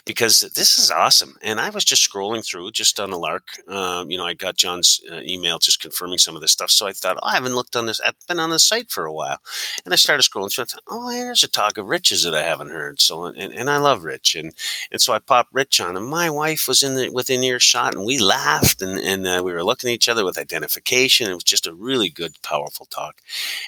because 0.06 0.42
this 0.42 0.78
is 0.78 0.92
awesome. 0.92 1.36
And 1.42 1.60
I 1.60 1.70
was 1.70 1.84
just 1.84 2.08
scrolling 2.10 2.46
through 2.46 2.72
just 2.72 3.00
on 3.00 3.12
a 3.12 3.18
lark. 3.18 3.48
Um, 3.68 4.10
you 4.12 4.18
know, 4.18 4.26
I 4.26 4.34
got 4.34 4.58
John's 4.58 5.02
uh, 5.12 5.22
email 5.22 5.60
just 5.60 5.82
confirming 5.82 6.20
some 6.20 6.36
of 6.36 6.42
this 6.42 6.52
stuff. 6.52 6.72
So 6.72 6.88
I 6.88 6.94
thought, 6.94 7.18
oh, 7.22 7.28
I 7.28 7.34
haven't 7.34 7.56
looked 7.56 7.76
on 7.76 7.86
this. 7.88 8.00
I've 8.00 8.16
been 8.28 8.40
on 8.40 8.52
the 8.52 8.60
site 8.60 8.92
for 8.92 9.06
a 9.06 9.14
while. 9.14 9.40
And 9.84 9.94
I 9.94 9.98
started 9.98 10.24
scrolling 10.24 10.54
through. 10.54 10.64
I 10.64 10.66
thought, 10.66 10.84
oh, 10.88 11.10
here's 11.10 11.44
a 11.44 11.48
talk 11.48 11.78
of 11.78 11.88
Rich's 11.88 12.24
that 12.24 12.36
I 12.36 12.44
haven't 12.44 12.70
heard. 12.70 13.02
So, 13.02 13.26
and, 13.26 13.54
and 13.54 13.70
I 13.70 13.78
love 13.78 14.04
Rich. 14.04 14.36
And, 14.36 14.54
and 14.92 15.02
so 15.02 15.14
I 15.14 15.20
popped 15.20 15.54
Rich 15.54 15.80
on, 15.82 15.98
and 15.98 16.06
my 16.06 16.30
wife 16.30 16.68
was 16.68 16.84
in 16.84 16.96
the, 16.96 17.10
within 17.10 17.44
earshot, 17.44 17.96
and 17.96 18.06
we 18.06 18.20
laughed 18.20 18.82
and, 18.82 19.00
and 19.00 19.26
uh, 19.26 19.42
we 19.44 19.54
were 19.54 19.64
looking 19.64 19.90
at 19.90 19.94
each 19.94 20.10
other 20.10 20.26
with 20.26 20.38
identification. 20.38 21.30
It 21.30 21.34
was 21.34 21.44
just 21.44 21.68
a 21.68 21.74
really 21.74 22.10
good, 22.10 22.34
powerful 22.44 22.86
talk. 22.86 22.99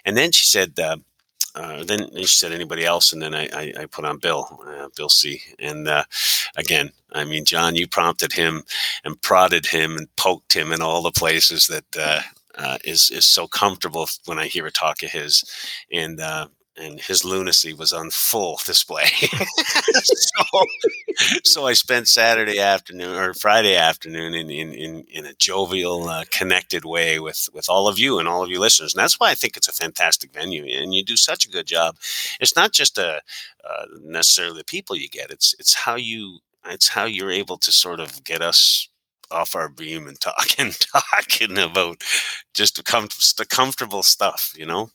And 0.05 0.17
then 0.17 0.31
she 0.31 0.45
said, 0.45 0.79
uh, 0.79 0.97
uh, 1.53 1.83
then 1.83 2.09
she 2.15 2.25
said 2.27 2.51
anybody 2.53 2.85
else, 2.85 3.11
and 3.11 3.21
then 3.21 3.35
I, 3.35 3.47
I, 3.53 3.73
I 3.81 3.85
put 3.85 4.05
on 4.05 4.19
Bill, 4.19 4.47
uh, 4.65 4.87
Bill 4.95 5.09
C. 5.09 5.41
And 5.59 5.87
uh, 5.87 6.03
again, 6.55 6.91
I 7.11 7.25
mean, 7.25 7.43
John, 7.45 7.75
you 7.75 7.87
prompted 7.87 8.31
him 8.33 8.63
and 9.03 9.21
prodded 9.21 9.65
him 9.65 9.97
and 9.97 10.13
poked 10.15 10.53
him 10.53 10.71
in 10.71 10.81
all 10.81 11.01
the 11.01 11.11
places 11.11 11.67
that 11.67 11.85
uh, 11.99 12.21
uh, 12.57 12.77
is 12.83 13.09
is 13.11 13.25
so 13.25 13.47
comfortable 13.47 14.07
when 14.25 14.39
I 14.39 14.47
hear 14.47 14.65
a 14.65 14.71
talk 14.71 15.03
of 15.03 15.11
his, 15.11 15.43
and 15.91 16.19
uh, 16.19 16.47
and 16.81 16.99
his 16.99 17.23
lunacy 17.23 17.73
was 17.73 17.93
on 17.93 18.09
full 18.11 18.59
display. 18.65 19.05
so, 20.03 20.65
so 21.43 21.65
I 21.67 21.73
spent 21.73 22.07
Saturday 22.07 22.59
afternoon 22.59 23.15
or 23.15 23.33
Friday 23.33 23.75
afternoon 23.75 24.33
in 24.33 24.49
in, 24.49 24.73
in, 24.73 25.05
in 25.11 25.25
a 25.25 25.33
jovial, 25.33 26.07
uh, 26.07 26.23
connected 26.31 26.85
way 26.85 27.19
with 27.19 27.49
with 27.53 27.69
all 27.69 27.87
of 27.87 27.99
you 27.99 28.19
and 28.19 28.27
all 28.27 28.43
of 28.43 28.49
you 28.49 28.59
listeners, 28.59 28.93
and 28.93 29.01
that's 29.01 29.19
why 29.19 29.29
I 29.31 29.35
think 29.35 29.57
it's 29.57 29.67
a 29.67 29.73
fantastic 29.73 30.33
venue. 30.33 30.65
And 30.65 30.93
you 30.93 31.03
do 31.03 31.17
such 31.17 31.45
a 31.45 31.49
good 31.51 31.67
job. 31.67 31.97
It's 32.39 32.55
not 32.55 32.71
just 32.71 32.97
a 32.97 33.21
uh, 33.63 33.85
necessarily 34.01 34.57
the 34.59 34.65
people 34.65 34.95
you 34.95 35.09
get; 35.09 35.31
it's 35.31 35.55
it's 35.59 35.73
how 35.73 35.95
you 35.95 36.39
it's 36.67 36.89
how 36.89 37.05
you're 37.05 37.31
able 37.31 37.57
to 37.57 37.71
sort 37.71 37.99
of 37.99 38.23
get 38.23 38.41
us 38.41 38.87
off 39.29 39.55
our 39.55 39.69
beam 39.69 40.07
and 40.07 40.19
talking 40.19 40.71
talking 40.93 41.57
about 41.57 42.03
just 42.53 42.83
com- 42.85 43.07
the 43.37 43.45
comfortable 43.45 44.03
stuff, 44.03 44.53
you 44.57 44.65
know. 44.65 44.91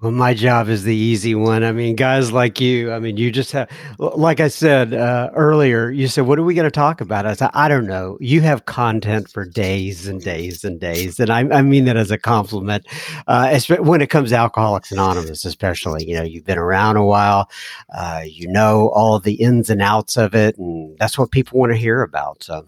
Well, 0.00 0.10
my 0.10 0.34
job 0.34 0.68
is 0.68 0.82
the 0.82 0.96
easy 0.96 1.36
one. 1.36 1.62
I 1.62 1.70
mean, 1.70 1.94
guys 1.94 2.32
like 2.32 2.60
you, 2.60 2.92
I 2.92 2.98
mean, 2.98 3.16
you 3.16 3.30
just 3.30 3.52
have, 3.52 3.70
like 3.98 4.40
I 4.40 4.48
said 4.48 4.92
uh, 4.94 5.30
earlier, 5.32 5.90
you 5.90 6.08
said, 6.08 6.26
what 6.26 6.40
are 6.40 6.42
we 6.42 6.54
going 6.54 6.66
to 6.66 6.72
talk 6.72 7.00
about? 7.00 7.24
I 7.24 7.34
said, 7.34 7.50
I 7.54 7.68
don't 7.68 7.86
know. 7.86 8.18
You 8.20 8.40
have 8.40 8.66
content 8.66 9.28
for 9.30 9.44
days 9.44 10.08
and 10.08 10.20
days 10.20 10.64
and 10.64 10.80
days. 10.80 11.20
And 11.20 11.30
I, 11.30 11.40
I 11.56 11.62
mean 11.62 11.84
that 11.84 11.96
as 11.96 12.10
a 12.10 12.18
compliment, 12.18 12.84
uh, 13.28 13.60
when 13.78 14.00
it 14.00 14.10
comes 14.10 14.30
to 14.30 14.36
Alcoholics 14.36 14.90
Anonymous, 14.90 15.44
especially. 15.44 16.04
You 16.04 16.16
know, 16.16 16.24
you've 16.24 16.46
been 16.46 16.58
around 16.58 16.96
a 16.96 17.04
while, 17.04 17.48
uh, 17.94 18.22
you 18.24 18.48
know 18.48 18.88
all 18.88 19.20
the 19.20 19.34
ins 19.34 19.70
and 19.70 19.80
outs 19.80 20.16
of 20.16 20.34
it. 20.34 20.58
And 20.58 20.98
that's 20.98 21.16
what 21.16 21.30
people 21.30 21.60
want 21.60 21.72
to 21.72 21.78
hear 21.78 22.02
about. 22.02 22.42
So, 22.42 22.66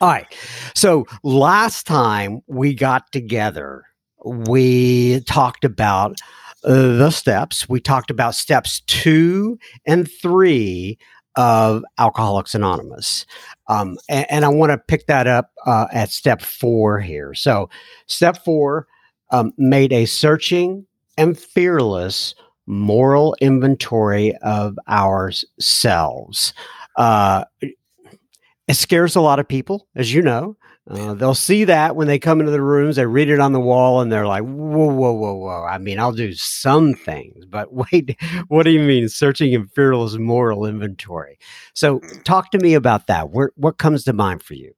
all 0.00 0.08
right. 0.08 0.26
So 0.74 1.06
last 1.22 1.86
time 1.86 2.40
we 2.46 2.72
got 2.72 3.12
together, 3.12 3.84
we 4.24 5.20
talked 5.20 5.64
about 5.64 6.16
uh, 6.64 6.98
the 6.98 7.10
steps. 7.10 7.68
We 7.68 7.80
talked 7.80 8.10
about 8.10 8.34
steps 8.34 8.80
two 8.86 9.58
and 9.86 10.10
three 10.10 10.98
of 11.36 11.84
Alcoholics 11.98 12.54
Anonymous. 12.54 13.24
Um, 13.68 13.96
and, 14.08 14.26
and, 14.28 14.44
I 14.44 14.48
want 14.48 14.72
to 14.72 14.78
pick 14.78 15.06
that 15.06 15.28
up 15.28 15.52
uh, 15.64 15.86
at 15.92 16.10
step 16.10 16.42
four 16.42 16.98
here. 16.98 17.32
So, 17.32 17.70
step 18.06 18.44
four 18.44 18.88
um, 19.30 19.52
made 19.56 19.92
a 19.92 20.04
searching 20.04 20.86
and 21.16 21.38
fearless 21.38 22.34
moral 22.66 23.36
inventory 23.40 24.34
of 24.42 24.78
ourselves. 24.88 26.52
Uh, 26.96 27.44
it 27.60 28.74
scares 28.74 29.16
a 29.16 29.20
lot 29.20 29.38
of 29.38 29.48
people, 29.48 29.88
as 29.94 30.12
you 30.12 30.20
know. 30.20 30.57
Uh, 30.90 31.12
they'll 31.12 31.34
see 31.34 31.64
that 31.64 31.96
when 31.96 32.06
they 32.06 32.18
come 32.18 32.40
into 32.40 32.50
the 32.50 32.62
rooms, 32.62 32.96
they 32.96 33.04
read 33.04 33.28
it 33.28 33.40
on 33.40 33.52
the 33.52 33.60
wall, 33.60 34.00
and 34.00 34.10
they're 34.10 34.26
like, 34.26 34.42
"Whoa, 34.42 34.86
whoa, 34.86 35.12
whoa, 35.12 35.34
whoa!" 35.34 35.64
I 35.64 35.76
mean, 35.76 36.00
I'll 36.00 36.12
do 36.12 36.32
some 36.32 36.94
things, 36.94 37.44
but 37.44 37.72
wait, 37.92 38.16
what 38.48 38.62
do 38.62 38.70
you 38.70 38.80
mean 38.80 39.08
searching 39.08 39.52
in 39.52 39.66
fearless 39.68 40.16
moral 40.16 40.64
inventory? 40.64 41.38
So, 41.74 42.00
talk 42.24 42.50
to 42.52 42.58
me 42.58 42.72
about 42.74 43.06
that. 43.08 43.30
Where, 43.30 43.50
what 43.56 43.76
comes 43.78 44.04
to 44.04 44.14
mind 44.14 44.42
for 44.42 44.54
you? 44.54 44.72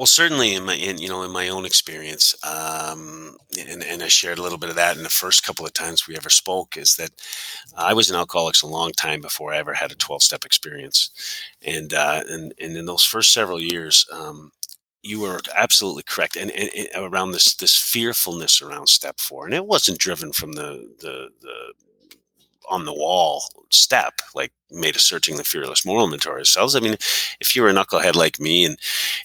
Well, 0.00 0.06
certainly 0.06 0.54
in 0.54 0.64
my, 0.64 0.76
in, 0.76 0.96
you 0.96 1.10
know, 1.10 1.24
in 1.24 1.30
my 1.30 1.50
own 1.50 1.66
experience, 1.66 2.34
um, 2.42 3.36
and, 3.68 3.84
and 3.84 4.02
I 4.02 4.08
shared 4.08 4.38
a 4.38 4.42
little 4.42 4.56
bit 4.56 4.70
of 4.70 4.76
that 4.76 4.96
in 4.96 5.02
the 5.02 5.10
first 5.10 5.44
couple 5.44 5.66
of 5.66 5.74
times 5.74 6.08
we 6.08 6.16
ever 6.16 6.30
spoke, 6.30 6.78
is 6.78 6.96
that 6.96 7.10
I 7.76 7.92
was 7.92 8.08
an 8.08 8.16
alcoholics 8.16 8.62
a 8.62 8.66
long 8.66 8.92
time 8.92 9.20
before 9.20 9.52
I 9.52 9.58
ever 9.58 9.74
had 9.74 9.92
a 9.92 9.96
12 9.96 10.22
step 10.22 10.46
experience. 10.46 11.10
And, 11.60 11.92
uh, 11.92 12.22
and, 12.30 12.54
and 12.58 12.78
in 12.78 12.86
those 12.86 13.04
first 13.04 13.34
several 13.34 13.60
years, 13.60 14.06
um, 14.10 14.52
you 15.02 15.20
were 15.20 15.42
absolutely 15.54 16.04
correct, 16.04 16.34
and, 16.34 16.50
and, 16.50 16.70
and, 16.74 17.12
around 17.12 17.32
this 17.32 17.54
this 17.54 17.76
fearfulness 17.76 18.62
around 18.62 18.86
step 18.88 19.20
four, 19.20 19.44
and 19.44 19.52
it 19.52 19.66
wasn't 19.66 19.98
driven 19.98 20.32
from 20.32 20.52
the 20.54 20.94
the, 21.00 21.28
the 21.42 21.74
on 22.70 22.84
the 22.84 22.94
wall 22.94 23.44
step, 23.70 24.20
like 24.34 24.52
made 24.70 24.96
a 24.96 25.00
searching 25.00 25.36
the 25.36 25.44
fearless 25.44 25.84
moral 25.84 26.04
inventory 26.04 26.38
ourselves. 26.38 26.76
I 26.76 26.80
mean, 26.80 26.94
if 27.40 27.54
you 27.54 27.62
were 27.62 27.68
a 27.68 27.72
knucklehead 27.72 28.14
like 28.14 28.38
me 28.38 28.64
and 28.64 28.78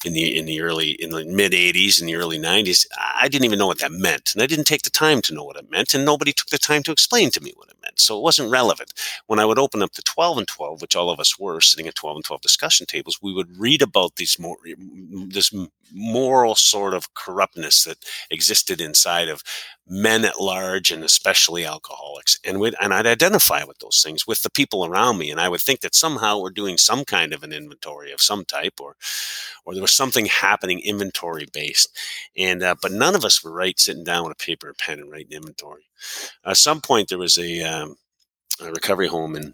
in 0.03 0.13
the 0.13 0.35
in 0.37 0.45
the 0.45 0.61
early 0.61 0.91
in 0.91 1.11
the 1.11 1.23
mid 1.25 1.53
'80s 1.53 1.99
and 1.99 2.09
the 2.09 2.15
early 2.15 2.39
'90s, 2.39 2.85
I 3.19 3.27
didn't 3.27 3.45
even 3.45 3.59
know 3.59 3.67
what 3.67 3.79
that 3.79 3.91
meant, 3.91 4.33
and 4.33 4.41
I 4.41 4.47
didn't 4.47 4.65
take 4.65 4.83
the 4.83 4.89
time 4.89 5.21
to 5.23 5.33
know 5.33 5.43
what 5.43 5.57
it 5.57 5.69
meant, 5.71 5.93
and 5.93 6.03
nobody 6.03 6.33
took 6.33 6.47
the 6.47 6.57
time 6.57 6.83
to 6.83 6.91
explain 6.91 7.31
to 7.31 7.41
me 7.41 7.53
what 7.55 7.69
it 7.69 7.77
meant, 7.81 7.99
so 7.99 8.17
it 8.17 8.23
wasn't 8.23 8.51
relevant. 8.51 8.93
When 9.27 9.39
I 9.39 9.45
would 9.45 9.59
open 9.59 9.81
up 9.81 9.93
the 9.93 10.01
12 10.01 10.39
and 10.39 10.47
12, 10.47 10.81
which 10.81 10.95
all 10.95 11.09
of 11.09 11.19
us 11.19 11.37
were 11.39 11.61
sitting 11.61 11.87
at 11.87 11.95
12 11.95 12.17
and 12.17 12.25
12 12.25 12.41
discussion 12.41 12.85
tables, 12.85 13.19
we 13.21 13.33
would 13.33 13.57
read 13.57 13.81
about 13.81 14.15
these 14.15 14.39
more 14.39 14.57
this 15.27 15.53
moral 15.93 16.55
sort 16.55 16.93
of 16.93 17.13
corruptness 17.13 17.83
that 17.83 17.97
existed 18.31 18.81
inside 18.81 19.29
of 19.29 19.43
men 19.87 20.25
at 20.25 20.39
large 20.39 20.91
and 20.91 21.03
especially 21.03 21.65
alcoholics, 21.65 22.39
and 22.43 22.59
we 22.59 22.73
and 22.81 22.93
I'd 22.93 23.07
identify 23.07 23.63
with 23.63 23.79
those 23.79 24.01
things 24.03 24.27
with 24.27 24.41
the 24.41 24.49
people 24.49 24.85
around 24.85 25.17
me 25.17 25.31
and 25.31 25.39
I 25.39 25.49
would 25.49 25.61
think 25.61 25.81
that 25.81 25.95
somehow 25.95 26.39
we're 26.39 26.49
doing 26.49 26.77
some 26.77 27.05
kind 27.05 27.33
of 27.33 27.43
an 27.43 27.53
inventory 27.53 28.11
of 28.11 28.21
some 28.21 28.45
type, 28.45 28.79
or 28.79 28.95
or 29.65 29.73
there 29.73 29.81
was 29.81 29.91
something 29.91 30.25
happening 30.25 30.79
inventory 30.79 31.45
based. 31.51 31.95
And 32.37 32.63
uh, 32.63 32.75
but 32.81 32.91
none 32.91 33.15
of 33.15 33.25
us 33.25 33.43
were 33.43 33.51
right 33.51 33.79
sitting 33.79 34.03
down 34.03 34.23
with 34.23 34.33
a 34.33 34.43
paper 34.43 34.67
and 34.67 34.77
pen 34.77 34.99
and 34.99 35.11
writing 35.11 35.31
inventory. 35.31 35.83
At 36.45 36.57
some 36.57 36.81
point, 36.81 37.09
there 37.09 37.17
was 37.17 37.37
a, 37.37 37.61
um, 37.61 37.95
a 38.61 38.71
recovery 38.71 39.07
home 39.07 39.35
in 39.35 39.53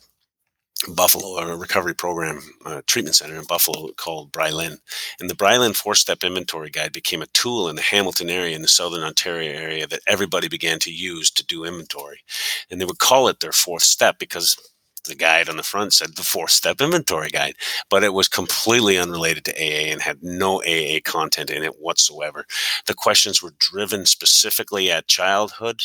Buffalo, 0.90 1.38
a 1.38 1.56
recovery 1.56 1.94
program 1.94 2.42
uh, 2.66 2.82
treatment 2.88 3.16
center 3.16 3.36
in 3.36 3.46
Buffalo 3.46 3.90
called 3.98 4.32
Brylin. 4.32 4.80
And 5.20 5.30
the 5.30 5.36
Brylin 5.36 5.76
four 5.76 5.96
step 5.96 6.24
inventory 6.24 6.70
guide 6.70 6.92
became 6.92 7.22
a 7.22 7.28
tool 7.28 7.70
in 7.70 7.76
the 7.76 7.82
Hamilton 7.82 8.30
area, 8.30 8.56
in 8.56 8.62
the 8.62 8.68
southern 8.68 9.04
Ontario 9.04 9.52
area, 9.52 9.88
that 9.88 10.02
everybody 10.08 10.48
began 10.48 10.80
to 10.80 10.92
use 10.92 11.30
to 11.32 11.46
do 11.46 11.66
inventory. 11.66 12.22
And 12.70 12.82
they 12.82 12.86
would 12.86 13.00
call 13.00 13.28
it 13.28 13.40
their 13.40 13.52
fourth 13.52 13.84
step 13.84 14.18
because 14.20 14.58
the 15.06 15.16
guide 15.16 15.50
on 15.50 15.58
the 15.58 15.64
front 15.64 15.94
said 15.94 16.16
the 16.16 16.24
fourth 16.24 16.52
step 16.52 16.80
inventory 16.80 17.30
guide, 17.30 17.56
but 17.90 18.04
it 18.04 18.14
was 18.14 18.28
completely 18.28 18.98
unrelated 18.98 19.46
to 19.46 19.56
AA 19.56 19.92
and 19.92 20.02
had 20.02 20.22
no 20.22 20.62
AA 20.62 21.00
content 21.04 21.50
in 21.50 21.64
it 21.64 21.80
whatsoever. 21.80 22.46
The 22.86 22.94
questions 22.94 23.42
were 23.42 23.56
driven 23.58 24.06
specifically 24.06 24.92
at 24.92 25.08
childhood, 25.08 25.82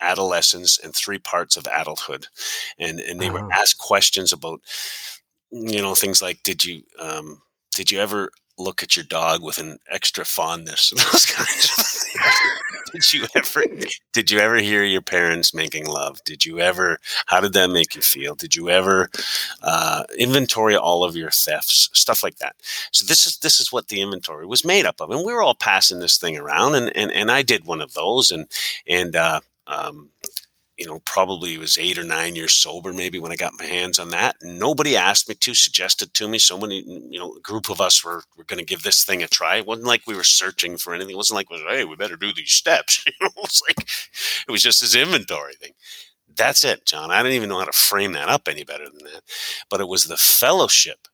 adolescence, 0.00 0.78
and 0.78 0.94
three 0.94 1.18
parts 1.18 1.56
of 1.56 1.66
adulthood. 1.66 2.26
And, 2.78 3.00
and 3.00 3.20
they 3.20 3.30
were 3.30 3.50
asked 3.52 3.78
questions 3.78 4.32
about, 4.32 4.60
you 5.50 5.80
know, 5.80 5.94
things 5.94 6.22
like, 6.22 6.42
did 6.42 6.64
you, 6.64 6.82
um, 6.98 7.42
did 7.74 7.90
you 7.90 8.00
ever 8.00 8.30
look 8.58 8.82
at 8.82 8.96
your 8.96 9.04
dog 9.04 9.42
with 9.42 9.58
an 9.58 9.78
extra 9.90 10.24
fondness? 10.24 10.92
and 10.92 11.00
Those 11.12 11.26
kinds 11.26 11.64
of 11.64 11.84
things 11.84 12.58
did 12.92 13.12
you 13.12 13.26
ever 13.34 13.64
did 14.12 14.30
you 14.30 14.38
ever 14.38 14.56
hear 14.56 14.84
your 14.84 15.02
parents 15.02 15.54
making 15.54 15.86
love? 15.86 16.22
Did 16.24 16.44
you 16.44 16.60
ever? 16.60 16.98
How 17.26 17.40
did 17.40 17.52
that 17.52 17.70
make 17.70 17.94
you 17.94 18.02
feel? 18.02 18.34
Did 18.34 18.56
you 18.56 18.70
ever 18.70 19.10
uh, 19.62 20.04
inventory 20.18 20.76
all 20.76 21.04
of 21.04 21.16
your 21.16 21.30
thefts, 21.30 21.90
stuff 21.92 22.22
like 22.22 22.38
that? 22.38 22.56
So 22.92 23.06
this 23.06 23.26
is 23.26 23.38
this 23.38 23.60
is 23.60 23.72
what 23.72 23.88
the 23.88 24.00
inventory 24.00 24.46
was 24.46 24.64
made 24.64 24.86
up 24.86 25.00
of, 25.00 25.10
and 25.10 25.24
we 25.24 25.32
were 25.32 25.42
all 25.42 25.54
passing 25.54 26.00
this 26.00 26.18
thing 26.18 26.36
around, 26.36 26.74
and 26.74 26.94
and, 26.96 27.12
and 27.12 27.30
I 27.30 27.42
did 27.42 27.66
one 27.66 27.80
of 27.80 27.94
those, 27.94 28.30
and 28.30 28.46
and 28.86 29.14
uh, 29.16 29.40
um, 29.68 30.10
you 30.78 30.86
know, 30.86 31.00
probably 31.00 31.58
was 31.58 31.76
eight 31.76 31.98
or 31.98 32.04
nine 32.04 32.36
years 32.36 32.52
sober, 32.52 32.92
maybe 32.92 33.18
when 33.18 33.32
I 33.32 33.36
got 33.36 33.58
my 33.58 33.64
hands 33.64 33.98
on 33.98 34.10
that. 34.10 34.36
Nobody 34.42 34.96
asked 34.96 35.28
me 35.28 35.34
to, 35.34 35.52
suggested 35.52 36.14
to 36.14 36.28
me. 36.28 36.38
So 36.38 36.56
many, 36.56 36.82
you 37.10 37.18
know, 37.18 37.34
a 37.34 37.40
group 37.40 37.68
of 37.68 37.80
us 37.80 38.04
were, 38.04 38.22
were 38.36 38.44
going 38.44 38.60
to 38.60 38.64
give 38.64 38.84
this 38.84 39.04
thing 39.04 39.20
a 39.22 39.26
try. 39.26 39.56
It 39.56 39.66
wasn't 39.66 39.88
like 39.88 40.06
we 40.06 40.14
were 40.14 40.22
searching 40.22 40.76
for 40.76 40.94
anything. 40.94 41.14
It 41.14 41.16
wasn't 41.16 41.36
like, 41.36 41.48
hey, 41.68 41.84
we 41.84 41.96
better 41.96 42.16
do 42.16 42.32
these 42.32 42.52
steps. 42.52 43.04
You 43.20 43.26
know, 43.26 43.30
it's 43.38 43.62
like, 43.66 43.88
it 44.46 44.52
was 44.52 44.62
just 44.62 44.80
this 44.80 44.94
inventory 44.94 45.54
thing. 45.54 45.72
That's 46.36 46.62
it, 46.62 46.84
John. 46.86 47.10
I 47.10 47.22
didn't 47.22 47.34
even 47.34 47.48
know 47.48 47.58
how 47.58 47.64
to 47.64 47.72
frame 47.72 48.12
that 48.12 48.28
up 48.28 48.46
any 48.46 48.62
better 48.62 48.84
than 48.84 49.02
that. 49.04 49.22
But 49.68 49.80
it 49.80 49.88
was 49.88 50.04
the 50.04 50.16
fellowship, 50.16 51.08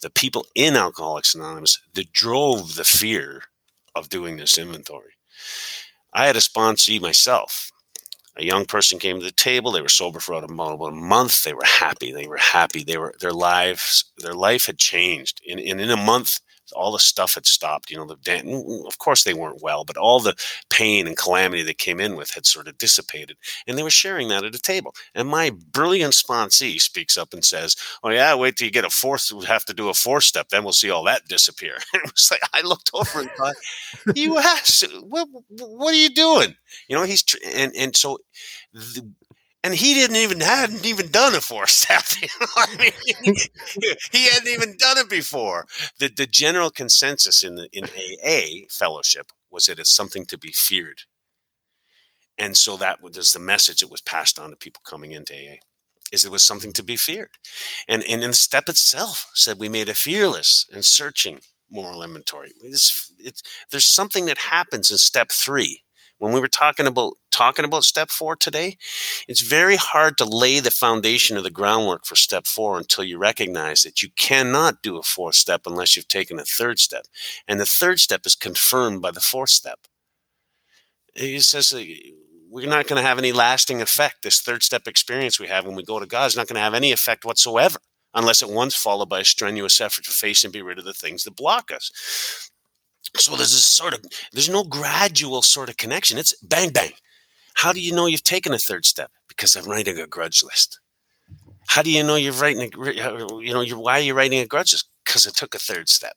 the 0.00 0.08
people 0.08 0.46
in 0.54 0.76
Alcoholics 0.76 1.34
Anonymous 1.34 1.78
that 1.92 2.12
drove 2.12 2.76
the 2.76 2.84
fear 2.84 3.42
of 3.94 4.08
doing 4.08 4.36
this 4.36 4.56
inventory. 4.56 5.12
I 6.14 6.26
had 6.26 6.36
a 6.36 6.40
sponsee 6.40 7.00
myself 7.00 7.71
a 8.36 8.44
young 8.44 8.64
person 8.64 8.98
came 8.98 9.18
to 9.18 9.24
the 9.24 9.32
table. 9.32 9.72
They 9.72 9.82
were 9.82 9.88
sober 9.88 10.20
for 10.20 10.32
about 10.32 10.48
a, 10.48 10.92
month. 10.92 11.42
They 11.44 11.52
were 11.52 11.64
happy. 11.64 12.12
They 12.12 12.26
were 12.26 12.38
happy. 12.38 12.82
They 12.82 12.96
were 12.96 13.14
their 13.20 13.32
lives. 13.32 14.04
Their 14.18 14.34
life 14.34 14.66
had 14.66 14.78
changed. 14.78 15.40
In 15.44 15.58
in, 15.58 15.80
in 15.80 15.90
a 15.90 15.96
month, 15.96 16.40
all 16.72 16.92
the 16.92 16.98
stuff 16.98 17.34
had 17.34 17.46
stopped. 17.46 17.90
You 17.90 17.98
know, 17.98 18.06
the 18.06 18.16
mm, 18.16 18.44
mm, 18.44 18.86
of 18.86 18.98
course 18.98 19.24
they 19.24 19.34
weren't 19.34 19.62
well, 19.62 19.84
but 19.84 19.96
all 19.96 20.20
the 20.20 20.34
pain 20.70 21.06
and 21.06 21.16
calamity 21.16 21.62
they 21.62 21.74
came 21.74 22.00
in 22.00 22.16
with 22.16 22.30
had 22.30 22.46
sort 22.46 22.68
of 22.68 22.78
dissipated, 22.78 23.36
and 23.66 23.78
they 23.78 23.82
were 23.82 23.90
sharing 23.90 24.28
that 24.28 24.44
at 24.44 24.54
a 24.54 24.60
table. 24.60 24.94
And 25.14 25.28
my 25.28 25.50
brilliant 25.72 26.14
sponsee 26.14 26.80
speaks 26.80 27.16
up 27.16 27.32
and 27.32 27.44
says, 27.44 27.76
"Oh 28.02 28.10
yeah, 28.10 28.34
wait 28.34 28.56
till 28.56 28.66
you 28.66 28.72
get 28.72 28.84
a 28.84 28.90
fourth. 28.90 29.30
We'll 29.32 29.42
have 29.46 29.64
to 29.66 29.74
do 29.74 29.88
a 29.88 29.94
fourth 29.94 30.24
step. 30.24 30.48
Then 30.48 30.64
we'll 30.64 30.72
see 30.72 30.90
all 30.90 31.04
that 31.04 31.28
disappear." 31.28 31.76
It 31.94 32.10
was 32.12 32.30
like 32.30 32.40
I 32.52 32.62
looked 32.62 32.90
over 32.94 33.20
and 33.20 33.30
thought, 33.38 33.54
"You 34.14 34.38
asked, 34.38 34.84
what, 35.02 35.28
what 35.48 35.94
are 35.94 35.96
you 35.96 36.10
doing?" 36.10 36.56
You 36.88 36.96
know, 36.96 37.04
he's 37.04 37.22
tr- 37.22 37.36
and 37.54 37.72
and 37.76 37.94
so. 37.96 38.18
The, 38.74 39.06
and 39.64 39.74
he 39.74 39.94
didn't 39.94 40.16
even 40.16 40.40
hadn't 40.40 40.84
even 40.84 41.08
done 41.08 41.34
a 41.34 41.40
four 41.40 41.66
step. 41.66 42.02
I 42.56 42.76
mean? 42.78 43.34
he 44.12 44.28
hadn't 44.28 44.48
even 44.48 44.76
done 44.76 44.98
it 44.98 45.08
before. 45.08 45.66
The 45.98 46.08
the 46.08 46.26
general 46.26 46.70
consensus 46.70 47.42
in 47.42 47.54
the 47.56 47.68
in 47.72 47.84
AA 47.84 48.66
fellowship 48.70 49.30
was 49.50 49.66
that 49.66 49.78
it's 49.78 49.94
something 49.94 50.26
to 50.26 50.38
be 50.38 50.52
feared, 50.52 51.02
and 52.38 52.56
so 52.56 52.76
that 52.76 53.02
was 53.02 53.32
the 53.32 53.38
message 53.40 53.80
that 53.80 53.90
was 53.90 54.00
passed 54.00 54.38
on 54.38 54.50
to 54.50 54.56
people 54.56 54.82
coming 54.84 55.12
into 55.12 55.34
AA. 55.34 55.56
Is 56.12 56.24
it 56.24 56.32
was 56.32 56.44
something 56.44 56.72
to 56.74 56.82
be 56.82 56.96
feared, 56.96 57.30
and 57.88 58.02
and 58.08 58.22
in 58.22 58.30
the 58.30 58.34
step 58.36 58.68
itself 58.68 59.30
said 59.34 59.58
we 59.58 59.68
made 59.68 59.88
a 59.88 59.94
fearless 59.94 60.66
and 60.72 60.84
searching 60.84 61.40
moral 61.70 62.02
inventory. 62.02 62.52
It's, 62.62 63.10
it's, 63.18 63.42
there's 63.70 63.86
something 63.86 64.26
that 64.26 64.36
happens 64.36 64.90
in 64.90 64.98
step 64.98 65.30
three 65.32 65.82
when 66.22 66.32
we 66.32 66.38
were 66.38 66.46
talking 66.46 66.86
about 66.86 67.14
talking 67.32 67.64
about 67.64 67.82
step 67.82 68.08
four 68.08 68.36
today, 68.36 68.76
it's 69.26 69.40
very 69.40 69.74
hard 69.74 70.16
to 70.16 70.24
lay 70.24 70.60
the 70.60 70.70
foundation 70.70 71.36
of 71.36 71.42
the 71.42 71.50
groundwork 71.50 72.04
for 72.04 72.14
step 72.14 72.46
four 72.46 72.78
until 72.78 73.02
you 73.02 73.18
recognize 73.18 73.82
that 73.82 74.02
you 74.02 74.08
cannot 74.16 74.84
do 74.84 74.96
a 74.96 75.02
fourth 75.02 75.34
step 75.34 75.62
unless 75.66 75.96
you've 75.96 76.06
taken 76.06 76.38
a 76.38 76.44
third 76.44 76.78
step. 76.78 77.06
And 77.48 77.58
the 77.58 77.66
third 77.66 77.98
step 77.98 78.20
is 78.24 78.36
confirmed 78.36 79.02
by 79.02 79.10
the 79.10 79.20
fourth 79.20 79.50
step. 79.50 79.80
It 81.16 81.42
says 81.42 81.72
uh, 81.72 81.82
we're 82.48 82.68
not 82.68 82.86
going 82.86 83.02
to 83.02 83.08
have 83.08 83.18
any 83.18 83.32
lasting 83.32 83.82
effect. 83.82 84.22
This 84.22 84.40
third 84.40 84.62
step 84.62 84.86
experience 84.86 85.40
we 85.40 85.48
have 85.48 85.66
when 85.66 85.74
we 85.74 85.82
go 85.82 85.98
to 85.98 86.06
God 86.06 86.26
is 86.26 86.36
not 86.36 86.46
going 86.46 86.54
to 86.54 86.60
have 86.60 86.74
any 86.74 86.92
effect 86.92 87.24
whatsoever 87.24 87.80
unless 88.14 88.44
at 88.44 88.48
once 88.48 88.76
followed 88.76 89.08
by 89.08 89.20
a 89.20 89.24
strenuous 89.24 89.80
effort 89.80 90.04
to 90.04 90.12
face 90.12 90.44
and 90.44 90.52
be 90.52 90.62
rid 90.62 90.78
of 90.78 90.84
the 90.84 90.92
things 90.92 91.24
that 91.24 91.34
block 91.34 91.72
us. 91.72 92.51
So 93.16 93.36
there's 93.36 93.52
this 93.52 93.64
sort 93.64 93.94
of 93.94 94.04
there's 94.32 94.48
no 94.48 94.64
gradual 94.64 95.42
sort 95.42 95.68
of 95.68 95.76
connection. 95.76 96.18
It's 96.18 96.34
bang 96.42 96.70
bang. 96.70 96.92
How 97.54 97.72
do 97.72 97.80
you 97.80 97.94
know 97.94 98.06
you've 98.06 98.22
taken 98.22 98.52
a 98.52 98.58
third 98.58 98.84
step? 98.86 99.10
Because 99.28 99.56
I'm 99.56 99.64
writing 99.64 99.98
a 99.98 100.06
grudge 100.06 100.42
list. 100.42 100.80
How 101.68 101.82
do 101.82 101.90
you 101.90 102.02
know 102.02 102.16
you're 102.16 102.32
writing 102.34 102.62
a 102.62 102.92
you 103.40 103.52
know 103.52 103.60
you're, 103.60 103.78
why 103.78 103.98
are 103.98 104.02
you 104.02 104.14
writing 104.14 104.40
a 104.40 104.46
grudge 104.46 104.72
list? 104.72 104.88
Because 105.04 105.26
I 105.26 105.30
took 105.30 105.54
a 105.54 105.58
third 105.58 105.88
step. 105.88 106.14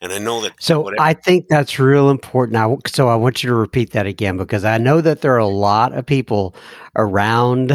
And 0.00 0.12
I 0.12 0.18
know 0.18 0.40
that. 0.42 0.52
So 0.60 0.80
whatever- 0.80 1.02
I 1.02 1.14
think 1.14 1.46
that's 1.48 1.78
real 1.78 2.10
important. 2.10 2.56
I, 2.56 2.76
so 2.88 3.08
I 3.08 3.14
want 3.14 3.42
you 3.42 3.48
to 3.50 3.54
repeat 3.54 3.92
that 3.92 4.06
again 4.06 4.36
because 4.36 4.64
I 4.64 4.76
know 4.76 5.00
that 5.00 5.20
there 5.20 5.34
are 5.34 5.38
a 5.38 5.46
lot 5.46 5.92
of 5.92 6.04
people 6.04 6.56
around 6.96 7.72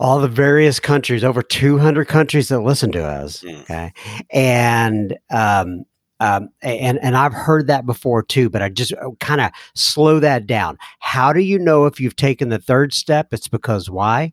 all 0.00 0.20
the 0.20 0.28
various 0.28 0.80
countries, 0.80 1.22
over 1.22 1.42
200 1.42 2.08
countries 2.08 2.48
that 2.48 2.60
listen 2.60 2.90
to 2.92 3.04
us. 3.04 3.42
Mm. 3.42 3.60
Okay. 3.62 3.92
And 4.30 5.16
um, 5.30 5.84
um, 6.24 6.48
and 6.62 6.98
and 7.02 7.16
I've 7.16 7.34
heard 7.34 7.66
that 7.66 7.84
before 7.84 8.22
too, 8.22 8.48
but 8.48 8.62
I 8.62 8.70
just 8.70 8.94
uh, 8.94 9.10
kind 9.20 9.42
of 9.42 9.50
slow 9.74 10.20
that 10.20 10.46
down. 10.46 10.78
How 11.00 11.34
do 11.34 11.40
you 11.40 11.58
know 11.58 11.84
if 11.84 12.00
you've 12.00 12.16
taken 12.16 12.48
the 12.48 12.58
third 12.58 12.94
step? 12.94 13.34
It's 13.34 13.46
because 13.46 13.90
why? 13.90 14.32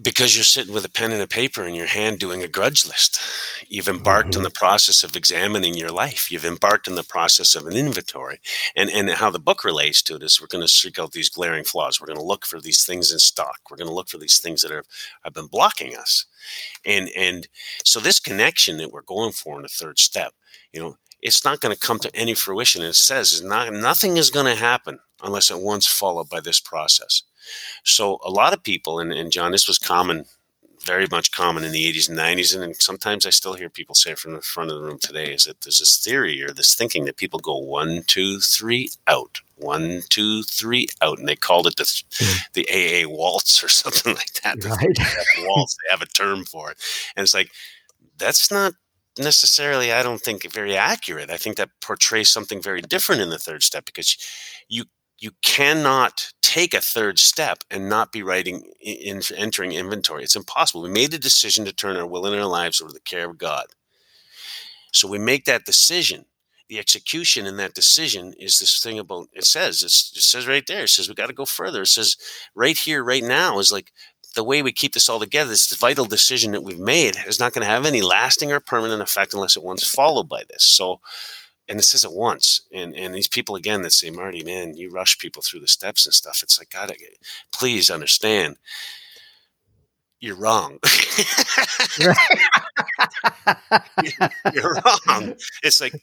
Because 0.00 0.36
you're 0.36 0.44
sitting 0.44 0.72
with 0.72 0.84
a 0.84 0.90
pen 0.90 1.10
and 1.10 1.20
a 1.20 1.26
paper 1.26 1.64
in 1.64 1.74
your 1.74 1.86
hand 1.86 2.20
doing 2.20 2.42
a 2.42 2.48
grudge 2.48 2.86
list. 2.86 3.20
You've 3.66 3.88
embarked 3.88 4.30
mm-hmm. 4.30 4.38
on 4.38 4.44
the 4.44 4.50
process 4.50 5.02
of 5.02 5.16
examining 5.16 5.74
your 5.74 5.90
life. 5.90 6.30
You've 6.30 6.44
embarked 6.44 6.86
on 6.86 6.94
the 6.94 7.02
process 7.02 7.56
of 7.56 7.66
an 7.66 7.74
inventory. 7.74 8.40
And, 8.76 8.88
and 8.90 9.10
how 9.10 9.30
the 9.30 9.40
book 9.40 9.64
relates 9.64 10.00
to 10.02 10.16
it 10.16 10.22
is 10.22 10.40
we're 10.40 10.46
going 10.46 10.64
to 10.64 10.68
seek 10.68 11.00
out 11.00 11.12
these 11.12 11.28
glaring 11.28 11.64
flaws. 11.64 12.00
We're 12.00 12.06
going 12.06 12.18
to 12.18 12.24
look 12.24 12.46
for 12.46 12.60
these 12.60 12.84
things 12.84 13.10
in 13.10 13.18
stock. 13.18 13.58
We're 13.68 13.76
going 13.76 13.88
to 13.88 13.94
look 13.94 14.08
for 14.08 14.18
these 14.18 14.38
things 14.38 14.62
that 14.62 14.70
are, 14.70 14.84
have 15.24 15.34
been 15.34 15.46
blocking 15.46 15.96
us. 15.96 16.26
And, 16.86 17.10
and 17.16 17.48
so 17.84 17.98
this 17.98 18.20
connection 18.20 18.76
that 18.76 18.92
we're 18.92 19.02
going 19.02 19.32
for 19.32 19.56
in 19.56 19.62
the 19.62 19.68
third 19.68 19.98
step, 19.98 20.32
you 20.72 20.80
know, 20.80 20.96
it's 21.20 21.44
not 21.44 21.60
going 21.60 21.74
to 21.74 21.80
come 21.80 21.98
to 22.00 22.16
any 22.16 22.34
fruition. 22.34 22.82
It 22.82 22.94
says 22.94 23.32
is 23.32 23.42
not, 23.42 23.72
nothing 23.72 24.16
is 24.16 24.30
going 24.30 24.46
to 24.46 24.60
happen 24.60 25.00
unless 25.22 25.50
it 25.50 25.58
once 25.58 25.86
followed 25.86 26.28
by 26.28 26.40
this 26.40 26.60
process. 26.60 27.22
So 27.84 28.18
a 28.24 28.30
lot 28.30 28.52
of 28.52 28.62
people, 28.62 28.98
and, 28.98 29.12
and 29.12 29.32
John, 29.32 29.52
this 29.52 29.68
was 29.68 29.78
common, 29.78 30.24
very 30.84 31.06
much 31.10 31.30
common 31.30 31.64
in 31.64 31.72
the 31.72 31.92
80s 31.92 32.08
and 32.08 32.18
90s, 32.18 32.60
and 32.60 32.76
sometimes 32.76 33.24
I 33.24 33.30
still 33.30 33.54
hear 33.54 33.70
people 33.70 33.94
say 33.94 34.14
from 34.14 34.34
the 34.34 34.40
front 34.40 34.70
of 34.70 34.78
the 34.78 34.84
room 34.84 34.98
today, 34.98 35.32
is 35.32 35.44
that 35.44 35.60
there's 35.60 35.78
this 35.78 36.02
theory 36.02 36.42
or 36.42 36.50
this 36.50 36.74
thinking 36.74 37.04
that 37.04 37.16
people 37.16 37.38
go 37.38 37.56
one, 37.56 38.02
two, 38.06 38.40
three, 38.40 38.90
out, 39.06 39.40
one, 39.56 40.02
two, 40.08 40.42
three, 40.42 40.88
out, 41.00 41.18
and 41.18 41.28
they 41.28 41.36
called 41.36 41.66
it 41.66 41.76
the 41.76 42.02
hmm. 42.18 42.38
the 42.54 42.66
AA 42.68 43.08
waltz 43.08 43.62
or 43.62 43.68
something 43.82 44.14
like 44.14 44.32
that. 44.42 44.64
Right. 44.64 45.46
waltz, 45.46 45.76
they 45.76 45.90
have 45.90 46.02
a 46.02 46.06
term 46.06 46.44
for 46.44 46.72
it, 46.72 46.78
and 47.16 47.22
it's 47.22 47.34
like 47.34 47.50
that's 48.18 48.50
not 48.50 48.74
necessarily 49.18 49.92
i 49.92 50.02
don't 50.02 50.22
think 50.22 50.50
very 50.50 50.74
accurate 50.74 51.30
i 51.30 51.36
think 51.36 51.56
that 51.56 51.68
portrays 51.80 52.30
something 52.30 52.62
very 52.62 52.80
different 52.80 53.20
in 53.20 53.28
the 53.28 53.38
third 53.38 53.62
step 53.62 53.84
because 53.84 54.16
you 54.68 54.84
you 55.18 55.30
cannot 55.42 56.32
take 56.52 56.74
a 56.74 56.82
third 56.82 57.18
step 57.18 57.64
and 57.70 57.88
not 57.88 58.12
be 58.12 58.22
writing 58.22 58.62
in, 58.78 59.22
entering 59.34 59.72
inventory. 59.72 60.22
It's 60.22 60.36
impossible. 60.36 60.82
We 60.82 60.90
made 60.90 61.10
the 61.10 61.18
decision 61.18 61.64
to 61.64 61.72
turn 61.72 61.96
our 61.96 62.06
will 62.06 62.26
and 62.26 62.38
our 62.38 62.44
lives 62.44 62.78
over 62.78 62.90
to 62.90 62.94
the 62.94 63.00
care 63.00 63.30
of 63.30 63.38
God. 63.38 63.64
So 64.92 65.08
we 65.08 65.18
make 65.18 65.46
that 65.46 65.64
decision. 65.64 66.26
The 66.68 66.78
execution 66.78 67.46
in 67.46 67.56
that 67.56 67.72
decision 67.72 68.34
is 68.38 68.58
this 68.58 68.82
thing 68.82 68.98
about 68.98 69.28
it 69.32 69.44
says 69.44 69.82
it 69.82 69.90
says 69.90 70.46
right 70.46 70.64
there. 70.66 70.84
It 70.84 70.88
says 70.88 71.08
we 71.08 71.14
got 71.14 71.28
to 71.28 71.32
go 71.32 71.46
further. 71.46 71.82
It 71.82 71.86
says 71.86 72.18
right 72.54 72.76
here, 72.76 73.02
right 73.02 73.24
now 73.24 73.58
is 73.58 73.72
like 73.72 73.90
the 74.34 74.44
way 74.44 74.60
we 74.62 74.72
keep 74.72 74.92
this 74.92 75.08
all 75.08 75.20
together. 75.20 75.50
This 75.50 75.74
vital 75.74 76.04
decision 76.04 76.52
that 76.52 76.64
we've 76.64 76.78
made 76.78 77.16
is 77.26 77.40
not 77.40 77.54
going 77.54 77.64
to 77.64 77.70
have 77.70 77.86
any 77.86 78.02
lasting 78.02 78.52
or 78.52 78.60
permanent 78.60 79.00
effect 79.00 79.32
unless 79.32 79.56
it 79.56 79.62
once 79.62 79.86
followed 79.86 80.28
by 80.28 80.44
this. 80.50 80.64
So 80.64 81.00
and 81.72 81.80
it 81.80 81.84
says 81.84 82.04
it 82.04 82.12
once. 82.12 82.60
And 82.70 82.94
and 82.94 83.14
these 83.14 83.28
people 83.28 83.56
again 83.56 83.80
that 83.80 83.92
say, 83.92 84.10
Marty, 84.10 84.44
man, 84.44 84.76
you 84.76 84.90
rush 84.90 85.16
people 85.16 85.40
through 85.40 85.60
the 85.60 85.66
steps 85.66 86.04
and 86.04 86.12
stuff. 86.12 86.40
It's 86.42 86.58
like, 86.58 86.68
God, 86.68 86.92
please 87.50 87.88
understand. 87.88 88.58
you're 90.20 90.36
wrong. 90.36 90.78
you're 94.52 94.74
wrong. 94.84 95.34
It's 95.62 95.80
like, 95.80 95.94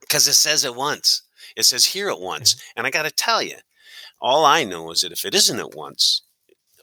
because 0.00 0.28
it 0.28 0.34
says 0.34 0.64
it 0.64 0.76
once. 0.76 1.22
It 1.56 1.64
says 1.64 1.84
here 1.84 2.08
at 2.08 2.20
once. 2.20 2.54
Mm-hmm. 2.54 2.70
And 2.76 2.86
I 2.86 2.90
got 2.90 3.02
to 3.02 3.10
tell 3.10 3.42
you, 3.42 3.56
all 4.20 4.44
I 4.44 4.62
know 4.62 4.92
is 4.92 5.00
that 5.00 5.10
if 5.10 5.24
it 5.24 5.34
isn't 5.34 5.58
at 5.58 5.74
once, 5.74 6.22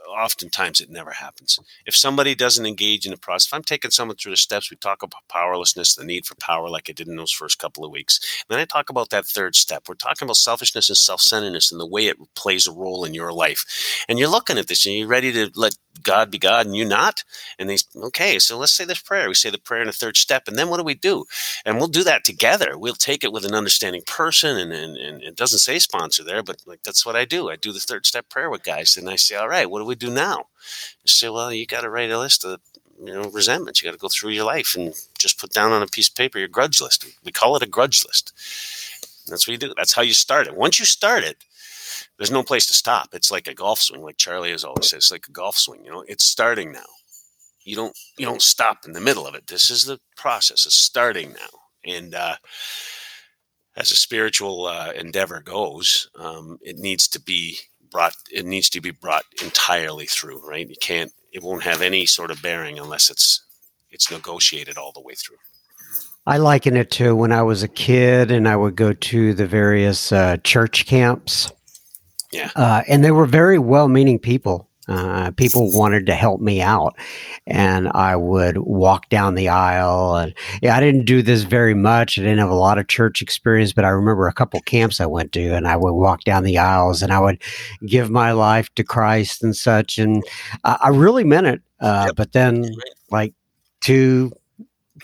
oftentimes 0.10 0.80
it 0.80 0.90
never 0.90 1.12
happens. 1.12 1.60
If 1.86 1.96
somebody 1.96 2.36
doesn't 2.36 2.66
engage 2.66 3.06
in 3.06 3.12
the 3.12 3.18
process, 3.18 3.48
if 3.48 3.54
I'm 3.54 3.64
taking 3.64 3.92
someone 3.92 4.18
through 4.18 4.32
the 4.32 4.38
steps, 4.38 4.70
we 4.70 4.78
talk 4.78 5.04
about 5.04 5.28
powerlessness, 5.30 5.96
the 5.96 6.04
need 6.04 6.26
for 6.26 6.36
power, 6.36 6.70
like 6.70 6.90
I 6.90 6.94
did 6.94 7.08
in 7.08 7.16
those 7.16 7.32
first 7.32 7.60
couple 7.60 7.86
of 7.86 7.92
weeks. 7.92 8.20
then 8.50 8.60
I 8.60 8.66
talk 8.66 8.90
about 8.90 9.10
that 9.10 9.26
third 9.26 9.56
step. 9.56 9.84
We're 9.88 9.96
talking 9.96 10.26
about 10.26 10.38
selfishness 10.38 10.90
and 10.90 10.98
self 10.98 11.22
centeredness 11.22 11.72
and 11.72 11.80
the 11.80 11.88
way 11.88 12.08
it 12.08 12.18
plays 12.36 12.68
a 12.68 12.72
role 12.72 13.06
in 13.06 13.14
your 13.14 13.32
life. 13.32 13.66
And 14.08 14.20
you're 14.20 14.30
looking 14.30 14.58
at 14.58 14.68
this 14.68 14.86
and 14.86 14.96
you're 14.96 15.08
ready 15.08 15.32
to 15.34 15.52
let 15.56 15.76
God 16.04 16.32
be 16.32 16.38
God 16.38 16.66
and 16.66 16.76
you 16.76 16.86
not. 16.86 17.24
And 17.58 17.70
they, 17.70 17.78
okay, 17.96 18.40
so 18.40 18.58
let's 18.58 18.72
say 18.72 18.86
this 18.86 19.02
prayer. 19.02 19.28
We 19.28 19.34
say 19.34 19.50
the 19.50 19.58
prayer 19.58 19.82
in 19.82 19.88
the 19.88 19.94
third 19.94 20.18
step. 20.18 20.48
And 20.48 20.58
then 20.58 20.70
what 20.70 20.78
do 20.78 20.84
we 20.84 20.94
do? 20.94 21.26
And 21.66 21.78
we'll 21.78 21.88
do 21.88 22.04
that 22.04 22.24
together. 22.24 22.78
We'll 22.78 22.94
take 22.94 23.24
it 23.24 23.34
with 23.34 23.46
an 23.46 23.56
understanding 23.56 24.04
person. 24.06 24.58
And, 24.58 24.72
and, 24.72 24.98
and 24.98 25.24
it 25.24 25.36
doesn't 25.36 25.60
say 25.60 25.80
sponsor 25.80 26.24
there, 26.24 26.44
but 26.44 26.64
like 26.66 26.84
that's 26.84 27.06
what 27.06 27.16
I 27.16 27.26
do. 27.26 27.50
I 27.50 27.56
do 27.56 27.72
the 27.72 27.80
third 27.80 28.06
step 28.06 28.30
prayer 28.30 28.50
with 28.50 28.64
guys. 28.64 28.98
And 28.98 29.10
I 29.10 29.16
say, 29.16 29.36
all 29.36 29.50
right, 29.50 29.70
what 29.70 29.80
do 29.80 29.86
we 29.86 29.96
do 29.96 30.10
now? 30.10 30.40
I 30.40 31.06
say, 31.06 31.30
well, 31.30 31.54
you 31.54 31.66
got 31.66 31.82
to 31.82 31.90
write 31.90 32.12
a 32.12 32.20
list 32.20 32.46
of 32.46 32.60
you 33.02 33.14
know 33.14 33.30
resentments. 33.30 33.82
You 33.82 33.88
got 33.88 33.94
to 33.94 34.00
go 34.00 34.10
through 34.10 34.32
your 34.32 34.46
life 34.46 34.76
and 34.76 34.94
just 35.18 35.40
put 35.40 35.52
down 35.52 35.72
on 35.72 35.82
a 35.82 35.88
piece 35.88 36.10
of 36.10 36.16
paper 36.16 36.40
your 36.40 36.48
grudge 36.48 36.82
list. 36.82 37.06
We 37.24 37.32
call 37.32 37.56
it 37.56 37.64
a 37.64 37.68
grudge 37.68 38.06
list. 38.06 38.34
That's 39.28 39.48
what 39.48 39.52
you 39.54 39.58
do. 39.58 39.74
That's 39.78 39.94
how 39.94 40.02
you 40.02 40.14
start 40.14 40.48
it. 40.48 40.56
Once 40.56 40.80
you 40.80 40.86
start 40.86 41.24
it, 41.24 41.38
there's 42.18 42.32
no 42.32 42.44
place 42.44 42.66
to 42.68 42.74
stop. 42.74 43.10
It's 43.14 43.32
like 43.32 43.48
a 43.48 43.54
golf 43.54 43.80
swing, 43.80 44.02
like 44.02 44.18
Charlie 44.18 44.52
has 44.52 44.64
always 44.64 44.90
said. 44.90 44.98
It's 44.98 45.12
like 45.12 45.28
a 45.28 45.32
golf 45.32 45.58
swing. 45.58 45.84
You 45.86 45.92
know, 45.92 46.04
it's 46.08 46.24
starting 46.24 46.72
now. 46.72 46.86
You 47.64 47.76
don't 47.76 47.98
you 48.18 48.26
don't 48.26 48.42
stop 48.42 48.80
in 48.86 48.94
the 48.94 49.02
middle 49.02 49.28
of 49.28 49.36
it. 49.36 49.48
This 49.48 49.70
is 49.70 49.86
the 49.86 50.00
process. 50.16 50.66
It's 50.66 50.76
starting 50.76 51.34
now, 51.34 51.60
and 51.86 52.16
uh, 52.16 52.36
as 53.76 53.92
a 53.92 53.96
spiritual 53.96 54.66
uh, 54.66 54.92
endeavor 54.96 55.42
goes, 55.42 56.10
um, 56.16 56.58
it 56.62 56.78
needs 56.78 57.08
to 57.10 57.22
be 57.22 57.58
brought. 57.92 58.16
It 58.32 58.46
needs 58.46 58.70
to 58.72 58.82
be 58.82 58.92
brought 58.92 59.26
entirely 59.44 60.06
through. 60.06 60.48
Right? 60.48 60.68
You 60.68 60.76
can't. 60.82 61.12
It 61.32 61.44
won't 61.44 61.64
have 61.64 61.82
any 61.82 62.06
sort 62.06 62.32
of 62.32 62.42
bearing 62.42 62.80
unless 62.80 63.10
it's 63.10 63.46
it's 63.92 64.10
negotiated 64.12 64.78
all 64.78 64.92
the 64.92 65.02
way 65.02 65.14
through. 65.14 65.38
I 66.26 66.38
liken 66.38 66.78
it 66.78 66.92
to 66.92 67.16
when 67.16 67.32
I 67.32 67.42
was 67.42 67.64
a 67.64 67.68
kid 67.68 68.30
and 68.30 68.48
I 68.48 68.56
would 68.56 68.76
go 68.76 68.94
to 68.94 69.34
the 69.34 69.48
various 69.48 70.12
uh, 70.12 70.38
church 70.44 70.86
camps 70.86 71.52
yeah. 72.32 72.52
Uh, 72.56 72.84
and 72.88 73.04
they 73.04 73.12
were 73.12 73.26
very 73.26 73.60
well 73.60 73.88
meaning 73.88 74.20
people. 74.20 74.68
Uh, 74.88 75.30
people 75.32 75.70
wanted 75.72 76.08
to 76.08 76.16
help 76.16 76.42
me 76.42 76.64
out, 76.64 76.98
and 77.46 77.88
I 77.90 78.16
would 78.16 78.58
walk 78.58 79.08
down 79.10 79.36
the 79.36 79.48
aisle. 79.50 80.16
And 80.16 80.34
yeah, 80.64 80.76
I 80.76 80.80
didn't 80.80 81.06
do 81.06 81.22
this 81.22 81.44
very 81.44 81.76
much. 81.76 82.18
I 82.18 82.24
didn't 82.24 82.40
have 82.40 82.50
a 82.50 82.56
lot 82.56 82.80
of 82.80 82.88
church 82.88 83.22
experience, 83.22 83.72
but 83.72 83.86
I 83.86 83.90
remember 83.90 84.28
a 84.28 84.34
couple 84.34 84.60
camps 84.62 85.00
I 85.00 85.06
went 85.06 85.32
to, 85.34 85.54
and 85.54 85.68
I 85.68 85.78
would 85.78 85.94
walk 85.94 86.24
down 86.24 86.44
the 86.44 86.58
aisles 86.58 87.04
and 87.04 87.14
I 87.14 87.20
would 87.20 87.40
give 87.86 88.10
my 88.10 88.32
life 88.32 88.74
to 88.76 88.84
Christ 88.84 89.44
and 89.44 89.56
such. 89.56 90.00
And 90.00 90.24
I, 90.64 90.78
I 90.86 90.90
really 90.90 91.24
meant 91.24 91.46
it. 91.46 91.62
Uh, 91.80 92.06
yep. 92.08 92.16
But 92.16 92.32
then, 92.32 92.66
like 93.12 93.36
two, 93.82 94.32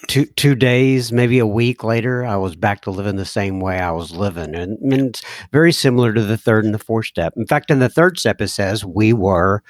two 0.08 0.26
two 0.26 0.56
days, 0.56 1.12
maybe 1.12 1.40
a 1.40 1.48
week 1.48 1.84
later, 1.84 2.26
I 2.26 2.36
was 2.38 2.56
back 2.56 2.82
to 2.82 2.92
living 2.92 3.16
the 3.16 3.26
same 3.26 3.60
way 3.60 3.80
I 3.80 3.92
was 3.92 4.12
living, 4.12 4.56
and, 4.56 4.78
and 4.80 5.10
it's 5.10 5.24
very 5.52 5.72
similar 5.72 6.14
to 6.14 6.22
the 6.22 6.38
third 6.38 6.66
and 6.66 6.74
the 6.74 6.80
fourth 6.80 7.08
step. 7.08 7.34
In 7.38 7.46
fact, 7.46 7.72
in 7.72 7.80
the 7.80 7.90
third 7.90 8.20
step, 8.20 8.42
it 8.42 8.50
says 8.50 8.86
we 8.86 9.14
were 9.14 9.64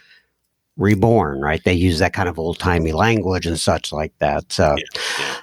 reborn. 0.78 1.40
Right? 1.40 1.64
They 1.64 1.74
use 1.74 2.00
that 2.00 2.14
kind 2.14 2.30
of 2.30 2.40
old 2.40 2.60
timey 2.60 2.92
language 2.92 3.46
and 3.46 3.60
such 3.60 3.92
like 3.92 4.14
that. 4.20 4.52
So, 4.52 4.76
yeah. 4.78 5.36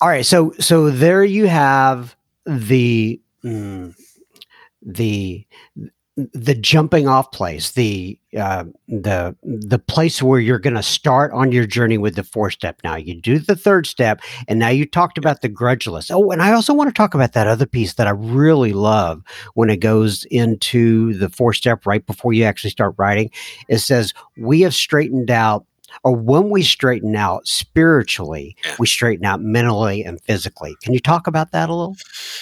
all 0.00 0.08
right, 0.08 0.26
so 0.26 0.52
so 0.60 0.90
there 0.90 1.24
you 1.24 1.46
have 1.46 2.16
the. 2.46 3.20
Mm, 3.44 3.94
the 4.84 5.46
the 6.16 6.54
jumping 6.54 7.08
off 7.08 7.32
place, 7.32 7.72
the 7.72 8.18
uh, 8.38 8.64
the 8.86 9.34
the 9.42 9.80
place 9.80 10.22
where 10.22 10.38
you're 10.38 10.60
going 10.60 10.76
to 10.76 10.82
start 10.82 11.32
on 11.32 11.50
your 11.50 11.66
journey 11.66 11.98
with 11.98 12.14
the 12.14 12.22
four 12.22 12.50
step. 12.50 12.80
Now 12.84 12.94
you 12.94 13.20
do 13.20 13.38
the 13.40 13.56
third 13.56 13.86
step, 13.86 14.20
and 14.46 14.60
now 14.60 14.68
you 14.68 14.86
talked 14.86 15.18
about 15.18 15.40
the 15.40 15.48
grudge 15.48 15.88
list. 15.88 16.12
Oh, 16.12 16.30
and 16.30 16.40
I 16.40 16.52
also 16.52 16.72
want 16.72 16.88
to 16.88 16.94
talk 16.94 17.14
about 17.14 17.32
that 17.32 17.48
other 17.48 17.66
piece 17.66 17.94
that 17.94 18.06
I 18.06 18.10
really 18.10 18.72
love 18.72 19.22
when 19.54 19.70
it 19.70 19.78
goes 19.78 20.24
into 20.26 21.14
the 21.14 21.28
four 21.28 21.52
step 21.52 21.84
right 21.84 22.06
before 22.06 22.32
you 22.32 22.44
actually 22.44 22.70
start 22.70 22.94
writing. 22.96 23.30
It 23.68 23.78
says 23.78 24.14
we 24.36 24.60
have 24.60 24.74
straightened 24.74 25.32
out 25.32 25.66
or 26.02 26.14
when 26.14 26.50
we 26.50 26.62
straighten 26.62 27.16
out 27.16 27.46
spiritually, 27.46 28.56
we 28.78 28.86
straighten 28.86 29.24
out 29.24 29.40
mentally 29.40 30.04
and 30.04 30.20
physically. 30.22 30.76
Can 30.82 30.92
you 30.92 31.00
talk 31.00 31.26
about 31.26 31.52
that 31.52 31.68
a 31.68 31.74
little? 31.74 31.96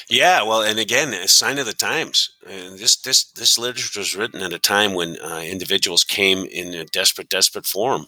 Yeah, 0.09 0.43
well, 0.43 0.63
and 0.63 0.79
again, 0.79 1.13
a 1.13 1.29
sign 1.29 1.59
of 1.59 1.67
the 1.67 1.73
times. 1.73 2.31
And 2.49 2.79
this 2.79 2.97
this 2.97 3.25
this 3.25 3.59
literature 3.59 4.01
was 4.01 4.17
written 4.17 4.43
at 4.43 4.53
a 4.53 4.59
time 4.59 4.95
when 4.95 5.17
uh, 5.21 5.43
individuals 5.45 6.03
came 6.03 6.45
in 6.47 6.75
a 6.75 6.85
desperate, 6.85 7.29
desperate 7.29 7.67
form, 7.67 8.07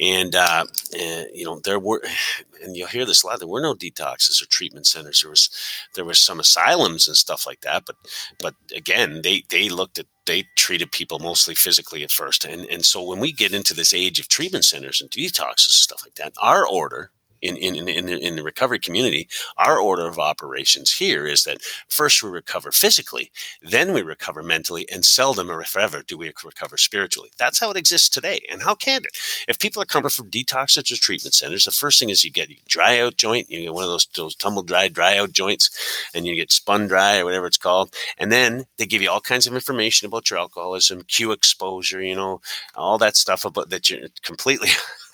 and 0.00 0.34
uh, 0.34 0.64
uh, 0.94 1.22
you 1.34 1.44
know 1.44 1.60
there 1.60 1.78
were, 1.78 2.02
and 2.62 2.76
you'll 2.76 2.88
hear 2.88 3.04
this 3.04 3.22
a 3.22 3.26
lot. 3.26 3.40
There 3.40 3.48
were 3.48 3.60
no 3.60 3.74
detoxes 3.74 4.42
or 4.42 4.46
treatment 4.46 4.86
centers. 4.86 5.20
There 5.20 5.30
was 5.30 5.50
there 5.94 6.04
was 6.04 6.18
some 6.18 6.40
asylums 6.40 7.06
and 7.06 7.16
stuff 7.16 7.46
like 7.46 7.60
that, 7.60 7.84
but 7.86 7.96
but 8.38 8.54
again, 8.74 9.20
they 9.22 9.44
they 9.50 9.68
looked 9.68 9.98
at 9.98 10.06
they 10.26 10.48
treated 10.56 10.92
people 10.92 11.18
mostly 11.18 11.54
physically 11.54 12.02
at 12.02 12.10
first. 12.10 12.44
And, 12.44 12.66
and 12.66 12.84
so 12.84 13.02
when 13.02 13.18
we 13.18 13.32
get 13.32 13.52
into 13.52 13.74
this 13.74 13.92
age 13.92 14.18
of 14.18 14.28
treatment 14.28 14.64
centers 14.64 15.00
and 15.00 15.10
detoxes 15.10 15.40
and 15.40 15.58
stuff 15.72 16.02
like 16.04 16.14
that, 16.14 16.32
our 16.40 16.66
order 16.66 17.10
in, 17.44 17.56
in, 17.58 17.88
in, 17.88 18.08
in, 18.08 18.36
the 18.36 18.42
recovery 18.42 18.78
community, 18.78 19.28
our 19.58 19.78
order 19.78 20.06
of 20.06 20.18
operations 20.18 20.92
here 20.92 21.26
is 21.26 21.44
that 21.44 21.58
first 21.88 22.22
we 22.22 22.30
recover 22.30 22.72
physically, 22.72 23.30
then 23.62 23.92
we 23.92 24.02
recover 24.02 24.42
mentally, 24.42 24.88
and 24.90 25.04
seldom 25.04 25.50
or 25.50 25.62
ever 25.76 26.02
do 26.02 26.16
we 26.16 26.32
recover 26.44 26.76
spiritually. 26.76 27.30
That's 27.38 27.60
how 27.60 27.70
it 27.70 27.76
exists 27.76 28.08
today. 28.08 28.40
And 28.50 28.62
how 28.62 28.74
can 28.74 29.02
it? 29.02 29.44
If 29.46 29.58
people 29.58 29.82
are 29.82 29.86
coming 29.86 30.08
from 30.08 30.30
detoxes 30.30 30.90
or 30.90 30.96
treatment 30.96 31.34
centers, 31.34 31.64
the 31.66 31.70
first 31.70 31.98
thing 31.98 32.08
is 32.08 32.24
you 32.24 32.30
get 32.30 32.50
a 32.50 32.58
dry 32.66 32.98
out 33.00 33.16
joint, 33.16 33.50
you 33.50 33.60
get 33.62 33.74
one 33.74 33.84
of 33.84 33.90
those, 33.90 34.06
those 34.16 34.34
tumble 34.34 34.62
dry, 34.62 34.88
dry 34.88 35.18
out 35.18 35.32
joints, 35.32 35.70
and 36.14 36.26
you 36.26 36.34
get 36.34 36.50
spun 36.50 36.86
dry 36.86 37.18
or 37.18 37.24
whatever 37.24 37.46
it's 37.46 37.58
called. 37.58 37.94
And 38.16 38.32
then 38.32 38.64
they 38.78 38.86
give 38.86 39.02
you 39.02 39.10
all 39.10 39.20
kinds 39.20 39.46
of 39.46 39.54
information 39.54 40.06
about 40.06 40.30
your 40.30 40.38
alcoholism, 40.38 41.02
cue 41.02 41.32
exposure, 41.32 42.02
you 42.02 42.16
know, 42.16 42.40
all 42.74 42.96
that 42.98 43.16
stuff 43.16 43.44
about 43.44 43.68
that 43.70 43.90
you're 43.90 44.08
completely 44.22 44.68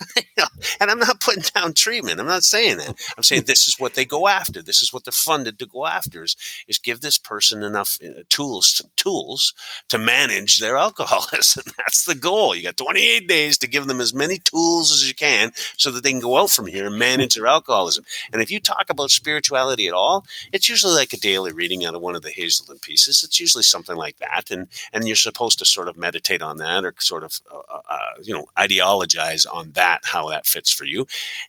and 0.80 0.90
I'm 0.90 0.98
not 0.98 1.20
putting 1.20 1.44
down 1.54 1.74
treatment. 1.74 2.19
I'm 2.20 2.26
not 2.26 2.42
saying 2.42 2.78
that. 2.78 2.98
I'm 3.16 3.22
saying 3.22 3.44
this 3.46 3.66
is 3.66 3.78
what 3.78 3.94
they 3.94 4.04
go 4.04 4.28
after. 4.28 4.62
This 4.62 4.82
is 4.82 4.92
what 4.92 5.04
they're 5.04 5.12
funded 5.12 5.58
to 5.58 5.66
go 5.66 5.86
after 5.86 6.22
is, 6.24 6.36
is 6.66 6.78
give 6.78 7.00
this 7.00 7.18
person 7.18 7.62
enough 7.62 7.98
uh, 8.04 8.22
tools 8.28 8.82
tools 8.96 9.54
to 9.88 9.98
manage 9.98 10.60
their 10.60 10.76
alcoholism. 10.76 11.64
That's 11.76 12.04
the 12.04 12.14
goal. 12.14 12.54
You 12.54 12.62
got 12.62 12.76
28 12.76 13.28
days 13.28 13.58
to 13.58 13.68
give 13.68 13.86
them 13.86 14.00
as 14.00 14.14
many 14.14 14.38
tools 14.38 14.92
as 14.92 15.06
you 15.06 15.14
can 15.14 15.52
so 15.76 15.90
that 15.90 16.02
they 16.02 16.10
can 16.10 16.20
go 16.20 16.38
out 16.38 16.50
from 16.50 16.66
here 16.66 16.86
and 16.86 16.98
manage 16.98 17.34
their 17.34 17.46
alcoholism. 17.46 18.04
And 18.32 18.42
if 18.42 18.50
you 18.50 18.60
talk 18.60 18.86
about 18.88 19.10
spirituality 19.10 19.88
at 19.88 19.94
all, 19.94 20.24
it's 20.52 20.68
usually 20.68 20.94
like 20.94 21.12
a 21.12 21.18
daily 21.18 21.52
reading 21.52 21.84
out 21.84 21.94
of 21.94 22.00
one 22.00 22.16
of 22.16 22.22
the 22.22 22.30
Hazelden 22.30 22.78
pieces. 22.78 23.22
It's 23.22 23.40
usually 23.40 23.64
something 23.64 23.96
like 23.96 24.18
that, 24.18 24.50
and 24.50 24.68
and 24.92 25.06
you're 25.06 25.16
supposed 25.16 25.58
to 25.58 25.64
sort 25.64 25.88
of 25.88 25.96
meditate 25.96 26.42
on 26.42 26.58
that 26.58 26.84
or 26.84 26.94
sort 26.98 27.24
of 27.24 27.40
uh, 27.52 27.58
uh, 27.58 27.80
uh 27.88 27.98
you 28.22 28.34
know 28.34 28.46
ideologize 28.58 29.46
on 29.46 29.72
that 29.72 29.90
that, 29.90 30.00
how 30.04 30.28
that 30.28 30.46
fits 30.46 30.70
for 30.70 30.84
you, 30.84 31.06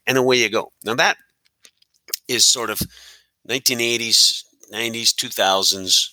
and 0.08 0.18
away 0.18 0.38
you 0.38 0.50
go. 0.52 0.72
Now, 0.84 0.96
that 0.96 1.18
is 2.28 2.46
sort 2.46 2.70
of 2.70 2.82
1980s, 3.50 4.44
90s, 4.72 5.14
2000s 5.16 6.10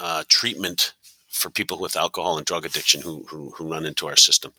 uh, 0.00 0.24
treatment 0.28 0.92
for 1.28 1.50
people 1.50 1.78
with 1.78 1.96
alcohol 1.96 2.38
and 2.38 2.46
drug 2.46 2.64
addiction 2.64 3.02
who, 3.02 3.24
who, 3.28 3.50
who 3.50 3.70
run 3.70 3.84
into 3.84 4.06
our 4.06 4.16
system. 4.16 4.52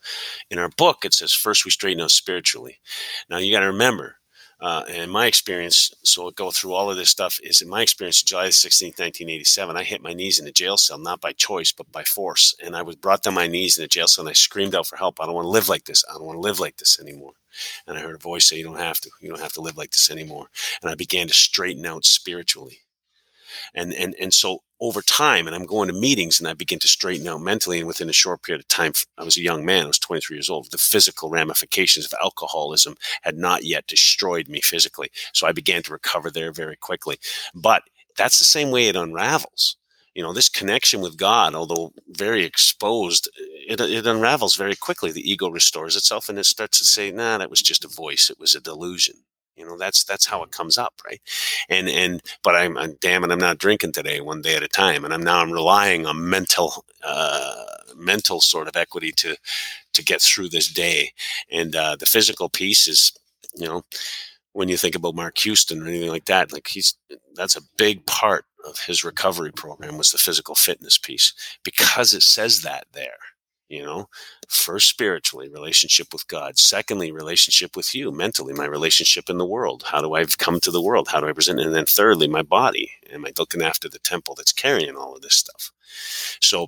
In 0.52 0.60
our 0.60 0.70
book, 0.78 1.04
it 1.04 1.14
says 1.14 1.34
first 1.34 1.66
we 1.66 1.72
straighten 1.72 2.02
out 2.02 2.12
spiritually. 2.12 2.80
Now, 3.30 3.38
you 3.38 3.52
got 3.52 3.62
to 3.62 3.68
remember, 3.68 4.17
uh, 4.60 4.84
and 4.90 5.12
my 5.12 5.28
experience, 5.28 5.94
so 6.04 6.26
I'll 6.26 6.32
go 6.32 6.50
through 6.50 6.74
all 6.74 6.90
of 6.90 6.98
this 6.98 7.10
stuff, 7.10 7.40
is 7.44 7.62
in 7.62 7.70
my 7.70 7.84
experience, 7.84 8.24
July 8.24 8.48
16th, 8.48 9.00
1987, 9.00 9.78
I 9.78 9.84
hit 9.84 10.02
my 10.02 10.14
knees 10.14 10.40
in 10.40 10.48
a 10.48 10.52
jail 10.52 10.78
cell, 10.78 10.98
not 10.98 11.22
by 11.22 11.32
choice, 11.32 11.72
but 11.72 11.92
by 11.92 12.04
force. 12.04 12.56
And 12.64 12.76
I 12.76 12.82
was 12.82 12.96
brought 12.96 13.22
to 13.24 13.32
my 13.32 13.46
knees 13.46 13.78
in 13.78 13.84
a 13.84 13.88
jail 13.88 14.08
cell 14.08 14.24
and 14.24 14.30
I 14.30 14.34
screamed 14.34 14.74
out 14.74 14.88
for 14.88 14.98
help. 14.98 15.22
I 15.22 15.26
don't 15.26 15.36
want 15.36 15.46
to 15.46 15.50
live 15.50 15.70
like 15.70 15.86
this. 15.86 16.04
I 16.10 16.14
don't 16.14 16.26
want 16.26 16.38
to 16.38 16.42
live 16.42 16.60
like 16.60 16.78
this 16.78 17.00
anymore. 17.00 17.34
And 17.86 17.98
I 17.98 18.02
heard 18.02 18.16
a 18.16 18.20
voice 18.20 18.46
say, 18.50 18.58
You 18.58 18.64
don't 18.64 18.78
have 18.78 19.00
to. 19.02 19.10
You 19.22 19.30
don't 19.30 19.42
have 19.42 19.54
to 19.54 19.62
live 19.62 19.78
like 19.78 19.92
this 19.92 20.12
anymore. 20.12 20.48
And 20.82 20.92
I 20.92 20.96
began 20.96 21.28
to 21.28 21.34
straighten 21.34 21.86
out 21.86 22.06
spiritually 22.06 22.80
and 23.74 23.94
and 23.94 24.16
and 24.20 24.34
so 24.34 24.64
over 24.80 25.02
time 25.02 25.48
and 25.48 25.56
i'm 25.56 25.66
going 25.66 25.88
to 25.88 25.94
meetings 25.94 26.40
and 26.40 26.48
i 26.48 26.54
begin 26.54 26.80
to 26.80 26.88
straighten 26.88 27.28
out 27.28 27.42
mentally 27.42 27.80
and 27.80 27.88
within 27.88 28.10
a 28.10 28.14
short 28.14 28.44
period 28.44 28.62
of 28.62 28.68
time 28.68 28.92
i 29.18 29.24
was 29.24 29.38
a 29.38 29.42
young 29.42 29.66
man 29.66 29.86
i 29.86 29.88
was 29.88 30.00
23 30.00 30.36
years 30.36 30.50
old 30.50 30.70
the 30.72 30.78
physical 30.78 31.30
ramifications 31.30 32.06
of 32.06 32.14
alcoholism 32.22 32.96
had 33.22 33.38
not 33.38 33.64
yet 33.64 33.88
destroyed 33.88 34.48
me 34.48 34.62
physically 34.62 35.10
so 35.34 35.48
i 35.48 35.52
began 35.52 35.82
to 35.84 35.94
recover 35.94 36.30
there 36.30 36.52
very 36.52 36.76
quickly 36.76 37.18
but 37.54 37.84
that's 38.18 38.40
the 38.40 38.46
same 38.46 38.72
way 38.72 38.88
it 38.88 38.96
unravels 38.96 39.78
you 40.14 40.24
know 40.24 40.34
this 40.34 40.50
connection 40.50 41.02
with 41.02 41.18
god 41.18 41.56
although 41.56 41.92
very 42.10 42.44
exposed 42.44 43.30
it, 43.68 43.82
it 43.82 44.08
unravels 44.08 44.56
very 44.56 44.76
quickly. 44.76 45.12
The 45.12 45.30
ego 45.30 45.50
restores 45.50 45.96
itself 45.96 46.30
and 46.30 46.40
it 46.40 46.46
starts 46.46 46.78
to 46.80 46.86
say, 46.86 47.12
nah, 47.12 47.38
that 47.38 47.50
was 47.50 47.62
just 47.62 47.84
a 47.84 47.90
voice. 47.90 48.30
It 48.30 48.40
was 48.40 48.56
a 48.56 48.62
delusion. 48.62 49.16
You 49.58 49.66
know, 49.66 49.78
that's 49.78 50.04
that's 50.04 50.26
how 50.26 50.44
it 50.44 50.52
comes 50.52 50.78
up, 50.78 50.94
right? 51.06 51.20
And 51.70 51.90
and 51.90 52.22
but 52.44 52.56
I'm, 52.56 52.78
I'm 52.78 52.96
damn 53.02 53.24
it, 53.24 53.32
I'm 53.32 53.40
not 53.40 53.58
drinking 53.58 53.94
today, 53.94 54.22
one 54.22 54.42
day 54.42 54.56
at 54.56 54.64
a 54.64 54.68
time, 54.68 55.04
and 55.04 55.14
I'm 55.14 55.24
now 55.24 55.42
I'm 55.42 55.52
relying 55.52 56.06
on 56.06 56.30
mental 56.30 56.86
uh, 57.04 57.66
mental 57.96 58.40
sort 58.42 58.68
of 58.68 58.76
equity 58.76 59.12
to 59.14 59.36
to 59.94 60.04
get 60.04 60.22
through 60.22 60.50
this 60.50 60.72
day. 60.72 61.12
And 61.52 61.76
uh, 61.76 61.96
the 61.96 62.06
physical 62.06 62.50
piece 62.50 62.88
is, 62.88 63.14
you 63.56 63.68
know, 63.68 63.84
when 64.54 64.70
you 64.70 64.78
think 64.78 64.96
about 64.96 65.16
Mark 65.16 65.38
Houston 65.40 65.82
or 65.84 65.88
anything 65.88 66.10
like 66.10 66.26
that, 66.26 66.54
like 66.54 66.68
he's 66.68 66.96
that's 67.36 67.56
a 67.56 67.62
big 67.78 68.06
part 68.06 68.46
of 68.68 68.80
his 68.80 69.04
recovery 69.04 69.52
program 69.52 69.98
was 69.98 70.12
the 70.12 70.18
physical 70.18 70.56
fitness 70.56 70.98
piece 70.98 71.34
because 71.64 72.14
it 72.14 72.24
says 72.24 72.62
that 72.62 72.86
there 72.94 73.18
you 73.70 73.84
know? 73.84 74.08
First 74.48 74.90
spiritually 74.90 75.50
relationship 75.50 76.14
with 76.14 76.28
god. 76.28 76.58
Secondly 76.58 77.12
relationship 77.12 77.76
with 77.76 77.94
you 77.94 78.12
mentally 78.12 78.54
my 78.54 78.66
relationship 78.66 79.30
in 79.30 79.38
the 79.38 79.46
world. 79.46 79.84
How 79.88 80.02
do 80.02 80.14
i 80.16 80.26
come 80.26 80.60
to 80.62 80.72
the 80.72 80.82
world? 80.82 81.10
How 81.10 81.20
do 81.20 81.28
i 81.28 81.34
present? 81.34 81.60
And 81.60 81.74
then 81.74 81.86
thirdly 81.86 82.28
my 82.28 82.42
body. 82.42 82.92
Am 83.12 83.26
i 83.26 83.32
looking 83.38 83.62
after 83.62 83.90
the 83.90 84.00
temple 84.00 84.36
that's 84.36 84.54
carrying 84.54 84.96
all 84.96 85.16
of 85.16 85.22
this 85.22 85.36
stuff? 85.36 85.72
So 86.42 86.68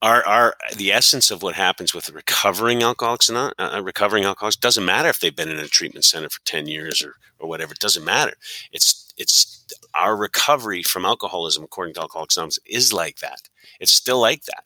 our, 0.00 0.24
our 0.26 0.54
the 0.76 0.92
essence 0.92 1.30
of 1.30 1.42
what 1.42 1.54
happens 1.54 1.94
with 1.94 2.10
recovering 2.10 2.82
alcoholics 2.82 3.28
and 3.28 3.36
uh, 3.36 3.52
uh, 3.58 3.82
recovering 3.82 4.24
alcoholics 4.24 4.56
doesn't 4.56 4.84
matter 4.84 5.08
if 5.08 5.20
they've 5.20 5.34
been 5.34 5.48
in 5.48 5.58
a 5.58 5.66
treatment 5.66 6.04
center 6.04 6.28
for 6.28 6.40
10 6.44 6.66
years 6.68 7.02
or, 7.02 7.14
or 7.38 7.48
whatever 7.48 7.72
it 7.72 7.80
doesn't 7.80 8.04
matter. 8.04 8.34
It's 8.72 9.12
it's 9.16 9.64
our 9.94 10.16
recovery 10.16 10.82
from 10.82 11.04
alcoholism 11.04 11.64
according 11.64 11.94
to 11.94 12.00
alcoholics 12.00 12.36
anonymous 12.36 12.58
is 12.66 12.92
like 12.92 13.18
that. 13.18 13.48
It's 13.80 13.92
still 13.92 14.20
like 14.20 14.44
that 14.44 14.64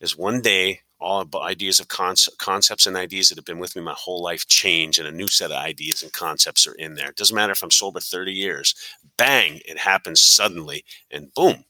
is 0.00 0.16
one 0.16 0.40
day 0.40 0.80
all 1.02 1.26
ideas 1.42 1.80
of 1.80 1.88
concepts 1.88 2.86
and 2.86 2.96
ideas 2.96 3.28
that 3.28 3.36
have 3.36 3.44
been 3.44 3.58
with 3.58 3.74
me 3.74 3.82
my 3.82 3.94
whole 3.96 4.22
life 4.22 4.46
change 4.46 4.98
and 4.98 5.08
a 5.08 5.12
new 5.12 5.26
set 5.28 5.50
of 5.50 5.56
ideas 5.56 6.02
and 6.02 6.12
concepts 6.12 6.66
are 6.66 6.74
in 6.74 6.94
there. 6.94 7.10
It 7.10 7.16
doesn't 7.16 7.34
matter 7.34 7.52
if 7.52 7.62
i'm 7.62 7.70
sober 7.70 8.00
30 8.00 8.32
years 8.32 8.74
bang 9.16 9.60
it 9.64 9.78
happens 9.78 10.20
suddenly 10.20 10.84
and 11.10 11.34
boom 11.34 11.64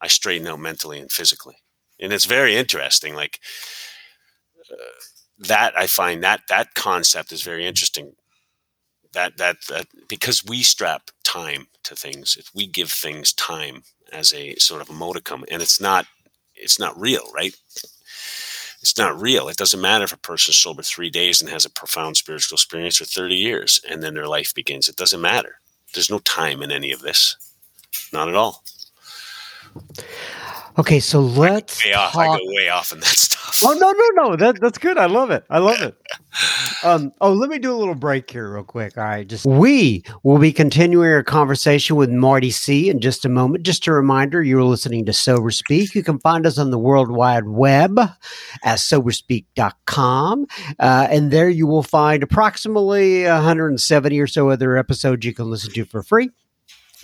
i 0.00 0.08
straighten 0.08 0.46
out 0.48 0.60
mentally 0.60 0.98
and 1.00 1.10
physically. 1.10 1.56
And 2.00 2.12
it's 2.12 2.26
very 2.26 2.56
interesting 2.56 3.14
like 3.14 3.40
uh, 4.70 4.76
that 5.38 5.74
i 5.78 5.86
find 5.86 6.22
that 6.22 6.42
that 6.48 6.74
concept 6.74 7.32
is 7.32 7.42
very 7.42 7.66
interesting. 7.66 8.12
That, 9.12 9.36
that 9.36 9.58
that 9.68 9.86
because 10.08 10.44
we 10.44 10.64
strap 10.64 11.10
time 11.22 11.68
to 11.84 11.94
things 11.94 12.36
if 12.38 12.50
we 12.52 12.66
give 12.66 12.90
things 12.90 13.32
time 13.32 13.84
as 14.12 14.32
a 14.34 14.56
sort 14.56 14.82
of 14.82 14.90
a 14.90 14.92
modicum 14.92 15.44
and 15.50 15.62
it's 15.62 15.80
not 15.80 16.06
it's 16.54 16.78
not 16.78 16.98
real, 17.00 17.30
right? 17.34 17.54
It's 18.80 18.98
not 18.98 19.20
real. 19.20 19.48
It 19.48 19.56
doesn't 19.56 19.80
matter 19.80 20.04
if 20.04 20.12
a 20.12 20.18
person's 20.18 20.58
sober 20.58 20.82
three 20.82 21.08
days 21.08 21.40
and 21.40 21.50
has 21.50 21.64
a 21.64 21.70
profound 21.70 22.16
spiritual 22.18 22.56
experience 22.56 22.98
for 22.98 23.06
30 23.06 23.34
years 23.34 23.80
and 23.88 24.02
then 24.02 24.14
their 24.14 24.28
life 24.28 24.54
begins. 24.54 24.88
It 24.88 24.96
doesn't 24.96 25.20
matter. 25.20 25.56
There's 25.94 26.10
no 26.10 26.18
time 26.18 26.62
in 26.62 26.70
any 26.70 26.92
of 26.92 27.00
this. 27.00 27.36
Not 28.12 28.28
at 28.28 28.34
all. 28.34 28.62
Okay, 30.76 30.98
so 30.98 31.20
let's 31.20 31.84
I 31.84 31.88
way 31.88 31.94
off. 31.94 32.16
I 32.16 32.26
go 32.26 32.38
way 32.46 32.68
off 32.68 32.92
in 32.92 33.00
that 33.00 33.06
stuff. 33.08 33.62
Oh 33.62 33.72
no, 33.74 33.92
no, 33.92 34.28
no. 34.30 34.36
That 34.36 34.60
that's 34.60 34.78
good. 34.78 34.98
I 34.98 35.06
love 35.06 35.30
it. 35.30 35.44
I 35.50 35.58
love 35.58 35.80
it. 35.80 35.96
Um, 36.82 37.12
oh, 37.20 37.32
let 37.32 37.48
me 37.48 37.58
do 37.60 37.72
a 37.72 37.78
little 37.78 37.94
break 37.94 38.28
here, 38.28 38.52
real 38.52 38.64
quick. 38.64 38.98
All 38.98 39.04
right, 39.04 39.26
just 39.26 39.46
we 39.46 40.02
will 40.24 40.38
be 40.38 40.52
continuing 40.52 41.08
our 41.08 41.22
conversation 41.22 41.94
with 41.94 42.10
Marty 42.10 42.50
C 42.50 42.90
in 42.90 43.00
just 43.00 43.24
a 43.24 43.28
moment. 43.28 43.64
Just 43.64 43.86
a 43.86 43.92
reminder, 43.92 44.42
you're 44.42 44.64
listening 44.64 45.06
to 45.06 45.12
Sober 45.12 45.52
Speak. 45.52 45.94
You 45.94 46.02
can 46.02 46.18
find 46.18 46.44
us 46.44 46.58
on 46.58 46.70
the 46.72 46.78
World 46.78 47.10
Wide 47.10 47.46
Web 47.46 47.98
at 48.00 48.78
soberspeak.com, 48.78 50.46
uh, 50.80 51.08
and 51.08 51.30
there 51.30 51.48
you 51.48 51.68
will 51.68 51.84
find 51.84 52.22
approximately 52.22 53.24
170 53.24 54.20
or 54.20 54.26
so 54.26 54.50
other 54.50 54.76
episodes 54.76 55.24
you 55.24 55.32
can 55.32 55.48
listen 55.48 55.72
to 55.72 55.84
for 55.84 56.02
free. 56.02 56.30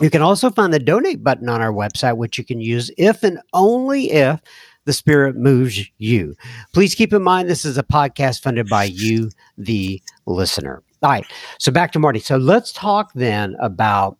You 0.01 0.11
can 0.11 0.23
also 0.23 0.51
find 0.51 0.73
the 0.73 0.79
donate 0.79 1.23
button 1.23 1.49
on 1.49 1.61
our 1.61 1.73
website, 1.73 2.17
which 2.17 2.39
you 2.39 2.45
can 2.45 2.61
use 2.61 2.91
if 2.97 3.23
and 3.23 3.39
only 3.53 4.11
if 4.11 4.41
the 4.87 4.93
Spirit 4.93 5.37
moves 5.37 5.81
you. 5.99 6.35
Please 6.73 6.95
keep 6.95 7.13
in 7.13 7.23
mind 7.23 7.49
this 7.49 7.65
is 7.65 7.77
a 7.77 7.83
podcast 7.83 8.43
funded 8.43 8.69
by 8.69 8.85
you, 8.85 9.31
the 9.59 10.03
listener. 10.27 10.83
All 11.03 11.11
right. 11.11 11.25
So 11.59 11.71
back 11.71 11.93
to 11.93 11.99
Marty. 11.99 12.19
So 12.19 12.37
let's 12.37 12.73
talk 12.73 13.13
then 13.15 13.57
about 13.61 14.19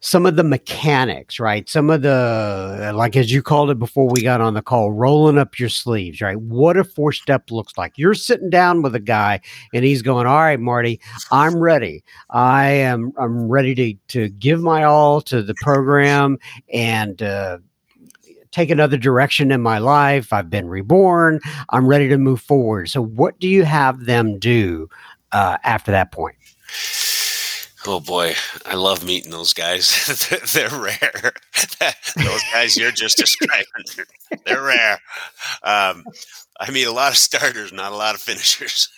some 0.00 0.26
of 0.26 0.36
the 0.36 0.44
mechanics, 0.44 1.40
right? 1.40 1.68
Some 1.68 1.90
of 1.90 2.02
the, 2.02 2.92
like 2.94 3.16
as 3.16 3.32
you 3.32 3.42
called 3.42 3.70
it 3.70 3.78
before 3.78 4.08
we 4.08 4.22
got 4.22 4.40
on 4.40 4.54
the 4.54 4.62
call, 4.62 4.92
rolling 4.92 5.38
up 5.38 5.58
your 5.58 5.68
sleeves, 5.68 6.20
right? 6.20 6.40
What 6.40 6.76
a 6.76 6.84
four 6.84 7.12
step 7.12 7.50
looks 7.50 7.76
like. 7.76 7.94
You're 7.96 8.14
sitting 8.14 8.50
down 8.50 8.82
with 8.82 8.94
a 8.94 9.00
guy 9.00 9.40
and 9.74 9.84
he's 9.84 10.02
going, 10.02 10.26
All 10.26 10.36
right, 10.36 10.60
Marty, 10.60 11.00
I'm 11.32 11.58
ready. 11.58 12.04
I 12.30 12.66
am, 12.66 13.12
I'm 13.18 13.48
ready 13.48 13.74
to, 13.74 13.94
to 14.08 14.28
give 14.28 14.60
my 14.60 14.84
all 14.84 15.20
to 15.22 15.42
the 15.42 15.54
program 15.62 16.38
and, 16.72 17.20
uh, 17.20 17.58
take 18.50 18.70
another 18.70 18.96
direction 18.96 19.50
in 19.50 19.60
my 19.60 19.78
life. 19.78 20.32
I've 20.32 20.48
been 20.48 20.68
reborn. 20.68 21.40
I'm 21.68 21.86
ready 21.86 22.08
to 22.08 22.18
move 22.18 22.40
forward. 22.40 22.88
So, 22.88 23.02
what 23.02 23.38
do 23.38 23.48
you 23.48 23.64
have 23.64 24.06
them 24.06 24.38
do 24.38 24.88
uh, 25.32 25.58
after 25.64 25.90
that 25.92 26.12
point? 26.12 26.36
Oh 27.86 28.00
boy, 28.00 28.34
I 28.66 28.74
love 28.74 29.04
meeting 29.04 29.30
those 29.30 29.52
guys. 29.52 29.90
they're 30.52 30.68
rare. 30.68 31.32
those 32.16 32.42
guys 32.52 32.76
you're 32.76 32.90
just 32.90 33.18
describing, 33.18 33.66
they're 34.46 34.62
rare. 34.62 35.00
Um, 35.62 36.04
I 36.60 36.70
meet 36.72 36.84
a 36.84 36.92
lot 36.92 37.12
of 37.12 37.18
starters, 37.18 37.72
not 37.72 37.92
a 37.92 37.96
lot 37.96 38.14
of 38.14 38.20
finishers. 38.20 38.88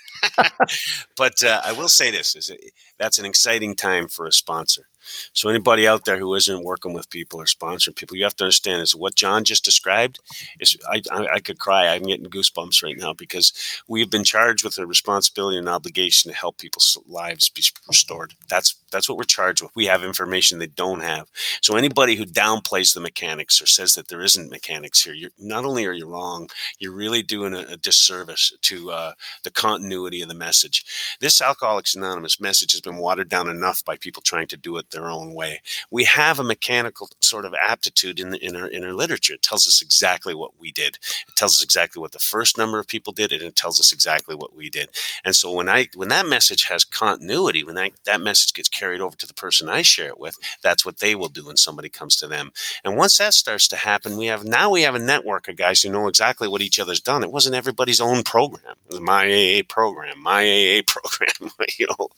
but 1.16 1.42
uh, 1.44 1.60
I 1.64 1.72
will 1.72 1.88
say 1.88 2.10
this: 2.10 2.34
is 2.36 2.50
that's 2.98 3.18
an 3.18 3.26
exciting 3.26 3.74
time 3.74 4.08
for 4.08 4.26
a 4.26 4.32
sponsor. 4.32 4.86
So 5.32 5.48
anybody 5.48 5.86
out 5.86 6.04
there 6.04 6.18
who 6.18 6.34
isn't 6.34 6.64
working 6.64 6.92
with 6.92 7.10
people 7.10 7.40
or 7.40 7.44
sponsoring 7.44 7.96
people, 7.96 8.16
you 8.16 8.24
have 8.24 8.36
to 8.36 8.44
understand 8.44 8.82
is 8.82 8.94
what 8.94 9.14
John 9.14 9.44
just 9.44 9.64
described 9.64 10.20
is 10.60 10.76
I, 10.88 11.02
I, 11.10 11.26
I 11.34 11.40
could 11.40 11.58
cry. 11.58 11.88
I'm 11.88 12.02
getting 12.02 12.26
goosebumps 12.26 12.82
right 12.82 12.96
now 12.98 13.12
because 13.12 13.52
we've 13.88 14.10
been 14.10 14.24
charged 14.24 14.64
with 14.64 14.78
a 14.78 14.86
responsibility 14.86 15.58
and 15.58 15.68
obligation 15.68 16.30
to 16.30 16.36
help 16.36 16.58
people's 16.58 16.98
lives 17.06 17.48
be 17.48 17.62
restored. 17.88 18.34
That's 18.48 18.74
that's 18.90 19.08
what 19.08 19.18
we're 19.18 19.24
charged 19.24 19.62
with. 19.62 19.70
We 19.74 19.86
have 19.86 20.02
information 20.02 20.58
they 20.58 20.66
don't 20.66 21.00
have. 21.00 21.28
So 21.62 21.76
anybody 21.76 22.16
who 22.16 22.24
downplays 22.24 22.92
the 22.92 23.00
mechanics 23.00 23.62
or 23.62 23.66
says 23.66 23.94
that 23.94 24.08
there 24.08 24.22
isn't 24.22 24.50
mechanics 24.50 25.02
here, 25.02 25.14
you're 25.14 25.30
not 25.38 25.64
only 25.64 25.86
are 25.86 25.92
you 25.92 26.06
wrong, 26.06 26.48
you're 26.78 26.92
really 26.92 27.22
doing 27.22 27.54
a, 27.54 27.60
a 27.60 27.76
disservice 27.76 28.52
to 28.62 28.90
uh, 28.90 29.12
the 29.44 29.50
continuity 29.50 30.22
of 30.22 30.28
the 30.28 30.34
message. 30.34 30.84
This 31.20 31.40
Alcoholics 31.40 31.94
Anonymous 31.94 32.40
message 32.40 32.72
has 32.72 32.80
been 32.80 32.96
watered 32.96 33.28
down 33.28 33.48
enough 33.48 33.84
by 33.84 33.96
people 33.96 34.22
trying 34.22 34.48
to 34.48 34.56
do 34.56 34.76
it 34.76 34.90
their 34.90 34.99
own 35.08 35.32
way. 35.32 35.60
We 35.90 36.04
have 36.04 36.38
a 36.38 36.44
mechanical 36.44 37.08
sort 37.20 37.44
of 37.44 37.54
aptitude 37.54 38.18
in, 38.18 38.30
the, 38.30 38.44
in, 38.44 38.56
our, 38.56 38.66
in 38.66 38.84
our 38.84 38.92
literature. 38.92 39.34
It 39.34 39.42
tells 39.42 39.66
us 39.66 39.80
exactly 39.80 40.34
what 40.34 40.58
we 40.58 40.72
did. 40.72 40.98
It 41.28 41.36
tells 41.36 41.56
us 41.56 41.62
exactly 41.62 42.00
what 42.00 42.12
the 42.12 42.18
first 42.18 42.58
number 42.58 42.78
of 42.78 42.88
people 42.88 43.12
did, 43.12 43.32
and 43.32 43.42
it 43.42 43.56
tells 43.56 43.78
us 43.78 43.92
exactly 43.92 44.34
what 44.34 44.54
we 44.54 44.68
did. 44.68 44.90
And 45.24 45.34
so 45.34 45.52
when 45.52 45.68
I 45.68 45.88
when 45.94 46.08
that 46.08 46.26
message 46.26 46.64
has 46.64 46.84
continuity, 46.84 47.62
when 47.62 47.76
that, 47.76 47.92
that 48.04 48.20
message 48.20 48.52
gets 48.52 48.68
carried 48.68 49.00
over 49.00 49.16
to 49.16 49.26
the 49.26 49.34
person 49.34 49.68
I 49.68 49.82
share 49.82 50.08
it 50.08 50.18
with, 50.18 50.36
that's 50.62 50.84
what 50.84 50.98
they 50.98 51.14
will 51.14 51.28
do 51.28 51.46
when 51.46 51.56
somebody 51.56 51.88
comes 51.88 52.16
to 52.16 52.26
them. 52.26 52.52
And 52.84 52.96
once 52.96 53.18
that 53.18 53.34
starts 53.34 53.68
to 53.68 53.76
happen, 53.76 54.16
we 54.16 54.26
have 54.26 54.44
now 54.44 54.70
we 54.70 54.82
have 54.82 54.94
a 54.94 54.98
network 54.98 55.48
of 55.48 55.56
guys 55.56 55.82
who 55.82 55.90
know 55.90 56.08
exactly 56.08 56.48
what 56.48 56.62
each 56.62 56.80
other's 56.80 57.00
done. 57.00 57.22
It 57.22 57.32
wasn't 57.32 57.54
everybody's 57.54 58.00
own 58.00 58.22
program. 58.24 58.74
It 58.88 58.92
was 58.92 59.00
my 59.00 59.24
AA 59.26 59.62
program, 59.68 60.20
my 60.20 60.42
AA 60.42 60.82
program. 60.86 61.52
you 61.78 61.86
know, 61.86 62.08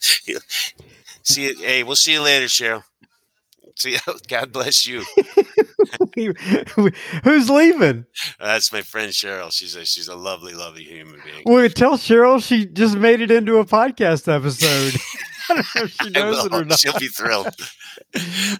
see 1.23 1.49
you. 1.49 1.57
Hey, 1.57 1.83
we'll 1.83 1.97
see 1.97 2.13
you 2.13 2.23
later, 2.23 2.47
Cheryl. 2.47 2.83
See 3.77 3.93
you. 3.93 3.99
God 4.29 4.53
bless 4.53 4.87
you. 4.87 5.05
Who's 7.25 7.51
leaving? 7.51 8.07
That's 8.39 8.73
my 8.73 8.83
friend 8.83 9.13
Cheryl. 9.13 9.53
She's 9.53 9.75
a 9.75 9.85
she's 9.85 10.09
a 10.09 10.17
lovely, 10.17 10.55
lovely 10.55 10.85
human 10.85 11.21
being. 11.25 11.43
Well, 11.45 11.69
tell 11.69 11.97
Cheryl 11.97 12.43
she 12.43 12.67
just 12.67 12.97
made 12.97 13.21
it 13.21 13.31
into 13.31 13.59
a 13.59 13.65
podcast 13.65 14.33
episode. 14.33 15.01
I 15.51 15.55
don't 15.55 15.75
know 15.75 15.83
if 15.83 15.97
she 16.01 16.11
knows 16.11 16.45
it 16.45 16.55
or 16.55 16.65
not. 16.65 16.79
She'll 16.79 16.99
be 16.99 17.09
thrilled. 17.09 17.55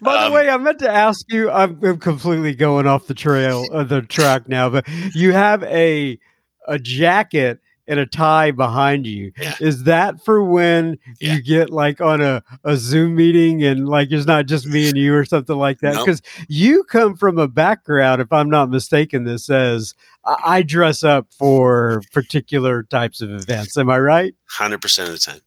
By 0.01 0.21
the 0.21 0.27
um, 0.27 0.33
way, 0.33 0.49
I 0.49 0.57
meant 0.57 0.79
to 0.79 0.89
ask 0.89 1.25
you. 1.31 1.49
I'm, 1.49 1.79
I'm 1.83 1.97
completely 1.97 2.53
going 2.53 2.87
off 2.87 3.07
the 3.07 3.13
trail 3.13 3.65
of 3.71 3.89
the 3.89 4.01
track 4.01 4.47
now, 4.47 4.69
but 4.69 4.87
you 5.13 5.31
have 5.31 5.63
a 5.63 6.19
a 6.67 6.79
jacket 6.79 7.59
and 7.87 7.99
a 7.99 8.05
tie 8.05 8.51
behind 8.51 9.05
you. 9.05 9.31
Yeah. 9.37 9.55
Is 9.59 9.83
that 9.83 10.23
for 10.23 10.43
when 10.43 10.97
yeah. 11.19 11.33
you 11.33 11.41
get 11.41 11.69
like 11.69 12.01
on 12.01 12.21
a, 12.21 12.43
a 12.63 12.77
Zoom 12.77 13.15
meeting 13.15 13.63
and 13.63 13.87
like 13.89 14.11
it's 14.11 14.25
not 14.25 14.45
just 14.45 14.65
me 14.65 14.87
and 14.87 14.97
you 14.97 15.13
or 15.13 15.25
something 15.25 15.57
like 15.57 15.79
that? 15.79 15.97
Because 15.97 16.21
nope. 16.39 16.47
you 16.49 16.83
come 16.85 17.15
from 17.15 17.37
a 17.37 17.47
background, 17.47 18.21
if 18.21 18.31
I'm 18.31 18.49
not 18.49 18.69
mistaken, 18.69 19.25
that 19.25 19.39
says 19.39 19.93
I 20.25 20.61
dress 20.61 21.03
up 21.03 21.27
for 21.37 22.01
particular 22.13 22.83
types 22.83 23.21
of 23.21 23.31
events. 23.31 23.77
Am 23.77 23.89
I 23.89 23.99
right? 23.99 24.35
100% 24.57 24.75
of 25.03 25.11
the 25.11 25.17
time. 25.17 25.41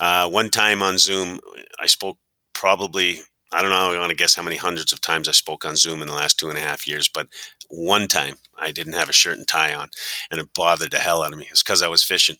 Uh, 0.00 0.28
one 0.28 0.50
time 0.50 0.82
on 0.82 0.98
Zoom, 0.98 1.40
I 1.78 1.86
spoke 1.86 2.18
probably 2.52 3.20
I 3.52 3.62
don't 3.62 3.70
know. 3.70 3.92
I 3.92 3.98
want 3.98 4.10
to 4.10 4.16
guess 4.16 4.34
how 4.34 4.42
many 4.42 4.56
hundreds 4.56 4.92
of 4.92 5.00
times 5.00 5.28
I 5.28 5.32
spoke 5.32 5.64
on 5.64 5.76
Zoom 5.76 6.02
in 6.02 6.08
the 6.08 6.14
last 6.14 6.38
two 6.38 6.50
and 6.50 6.58
a 6.58 6.62
half 6.62 6.86
years, 6.86 7.08
but 7.08 7.28
one 7.70 8.06
time 8.06 8.36
I 8.58 8.72
didn't 8.72 8.92
have 8.94 9.08
a 9.08 9.12
shirt 9.12 9.38
and 9.38 9.48
tie 9.48 9.74
on, 9.74 9.88
and 10.30 10.40
it 10.40 10.52
bothered 10.54 10.90
the 10.90 10.98
hell 10.98 11.22
out 11.22 11.32
of 11.32 11.38
me. 11.38 11.48
It's 11.50 11.62
because 11.62 11.82
I 11.82 11.88
was 11.88 12.02
fishing. 12.02 12.36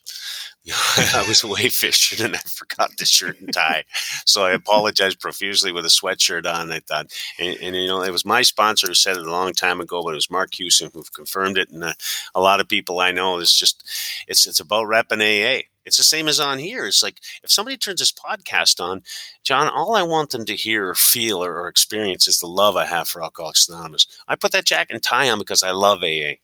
I 1.14 1.24
was 1.26 1.42
away 1.42 1.68
fishing 1.68 2.24
and 2.24 2.36
I 2.36 2.40
forgot 2.40 2.96
the 2.96 3.06
shirt 3.06 3.40
and 3.40 3.52
tie. 3.52 3.84
So 4.26 4.44
I 4.44 4.52
apologized 4.52 5.20
profusely 5.20 5.72
with 5.72 5.84
a 5.84 5.88
sweatshirt 5.88 6.46
on. 6.46 6.70
I 6.70 6.80
thought, 6.80 7.12
and, 7.38 7.56
and, 7.62 7.76
you 7.76 7.86
know, 7.86 8.02
it 8.02 8.10
was 8.10 8.24
my 8.24 8.42
sponsor 8.42 8.86
who 8.88 8.94
said 8.94 9.16
it 9.16 9.26
a 9.26 9.30
long 9.30 9.52
time 9.52 9.80
ago, 9.80 10.02
but 10.02 10.10
it 10.10 10.16
was 10.16 10.30
Mark 10.30 10.54
Houston 10.54 10.90
who 10.92 11.04
confirmed 11.14 11.56
it. 11.56 11.70
And 11.70 11.84
uh, 11.84 11.94
a 12.34 12.40
lot 12.40 12.60
of 12.60 12.68
people 12.68 13.00
I 13.00 13.12
know, 13.12 13.38
it's 13.38 13.56
just, 13.58 13.82
it's, 14.26 14.46
it's 14.46 14.60
about 14.60 14.86
repping 14.86 15.22
AA. 15.22 15.62
It's 15.86 15.96
the 15.96 16.04
same 16.04 16.28
as 16.28 16.38
on 16.38 16.58
here. 16.58 16.84
It's 16.86 17.02
like 17.02 17.18
if 17.42 17.50
somebody 17.50 17.78
turns 17.78 18.00
this 18.00 18.12
podcast 18.12 18.78
on, 18.78 19.02
John, 19.42 19.68
all 19.68 19.94
I 19.96 20.02
want 20.02 20.30
them 20.30 20.44
to 20.44 20.54
hear 20.54 20.90
or 20.90 20.94
feel 20.94 21.42
or, 21.42 21.58
or 21.58 21.68
experience 21.68 22.28
is 22.28 22.40
the 22.40 22.46
love 22.46 22.76
I 22.76 22.84
have 22.84 23.08
for 23.08 23.22
Alcoholics 23.22 23.68
Anonymous. 23.68 24.06
I 24.28 24.36
put 24.36 24.52
that 24.52 24.66
jacket 24.66 24.92
and 24.92 25.02
tie 25.02 25.30
on 25.30 25.38
because 25.38 25.62
I 25.62 25.70
love 25.70 26.02
AA. 26.02 26.36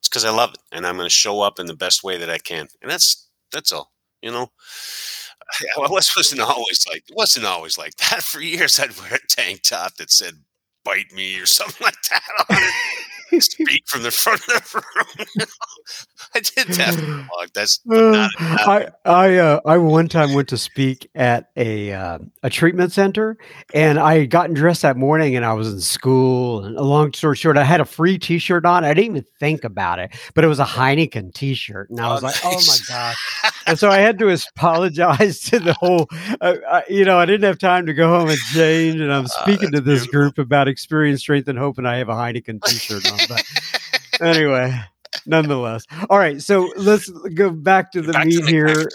It's 0.00 0.08
because 0.08 0.24
I 0.24 0.30
love 0.30 0.54
it, 0.54 0.60
and 0.72 0.84
I'm 0.84 0.96
going 0.96 1.06
to 1.06 1.14
show 1.14 1.42
up 1.42 1.60
in 1.60 1.66
the 1.66 1.76
best 1.76 2.02
way 2.02 2.16
that 2.16 2.28
I 2.28 2.38
can, 2.38 2.66
and 2.82 2.90
that's 2.90 3.28
that's 3.52 3.72
all. 3.72 3.92
You 4.22 4.30
know, 4.30 4.50
I 5.82 5.88
wasn't 5.90 6.40
always 6.40 6.84
like 6.88 7.04
it 7.08 7.14
wasn't 7.16 7.46
always 7.46 7.78
like 7.78 7.96
that. 7.96 8.22
For 8.22 8.40
years, 8.40 8.78
I'd 8.78 8.96
wear 8.98 9.14
a 9.14 9.26
tank 9.28 9.62
top 9.62 9.96
that 9.96 10.10
said 10.10 10.34
"bite 10.84 11.12
me" 11.12 11.38
or 11.38 11.46
something 11.46 11.84
like 11.84 12.00
that 12.10 12.22
speak 13.40 13.88
from 13.88 14.02
the 14.02 14.10
front 14.10 14.40
of 14.40 14.72
the 14.72 14.82
room. 14.96 15.46
I 16.34 16.40
did 16.40 16.68
that. 16.78 17.28
That's 17.54 17.80
uh, 17.90 18.28
I 18.38 18.88
I 19.04 19.36
uh, 19.36 19.60
I 19.66 19.76
one 19.78 20.08
time 20.08 20.32
went 20.34 20.48
to 20.48 20.58
speak 20.58 21.10
at 21.14 21.50
a 21.56 21.92
uh, 21.92 22.18
a 22.42 22.50
treatment 22.50 22.92
center, 22.92 23.36
and 23.74 23.98
I 23.98 24.20
had 24.20 24.30
gotten 24.30 24.54
dressed 24.54 24.82
that 24.82 24.96
morning, 24.96 25.36
and 25.36 25.44
I 25.44 25.52
was 25.52 25.72
in 25.72 25.80
school. 25.80 26.64
And 26.64 26.76
a 26.76 26.82
long 26.82 27.12
story 27.12 27.36
short, 27.36 27.58
I 27.58 27.64
had 27.64 27.80
a 27.80 27.84
free 27.84 28.18
T-shirt 28.18 28.64
on. 28.64 28.84
I 28.84 28.94
didn't 28.94 29.16
even 29.16 29.26
think 29.38 29.64
about 29.64 29.98
it, 29.98 30.12
but 30.34 30.44
it 30.44 30.48
was 30.48 30.58
a 30.58 30.64
Heineken 30.64 31.34
T-shirt, 31.34 31.90
and 31.90 32.00
I 32.00 32.08
was 32.08 32.22
oh, 32.22 32.26
like, 32.26 32.44
nice. 32.44 32.90
"Oh 32.90 32.94
my 32.94 32.96
gosh!" 32.96 33.52
and 33.66 33.78
so 33.78 33.90
I 33.90 33.98
had 33.98 34.18
to 34.20 34.28
apologize 34.56 35.40
to 35.40 35.58
the 35.58 35.74
whole. 35.74 36.08
Uh, 36.40 36.56
I, 36.70 36.82
you 36.88 37.04
know, 37.04 37.18
I 37.18 37.26
didn't 37.26 37.44
have 37.44 37.58
time 37.58 37.86
to 37.86 37.94
go 37.94 38.08
home 38.08 38.28
and 38.28 38.38
change, 38.54 39.00
and 39.00 39.12
I'm 39.12 39.24
ah, 39.38 39.42
speaking 39.42 39.72
to 39.72 39.80
this 39.80 40.06
beautiful. 40.06 40.20
group 40.20 40.38
about 40.38 40.68
experience, 40.68 41.20
strength, 41.20 41.48
and 41.48 41.58
hope, 41.58 41.78
and 41.78 41.86
I 41.86 41.98
have 41.98 42.08
a 42.08 42.14
Heineken 42.14 42.62
T-shirt 42.64 43.10
on. 43.10 43.18
But 43.28 43.44
anyway, 44.20 44.78
nonetheless. 45.26 45.84
All 46.10 46.18
right, 46.18 46.40
so 46.40 46.72
let's 46.76 47.08
go 47.08 47.50
back 47.50 47.92
to 47.92 48.02
the 48.02 48.12
back 48.12 48.26
meat 48.26 48.36
to 48.36 48.42
the 48.42 48.50
here. 48.50 48.88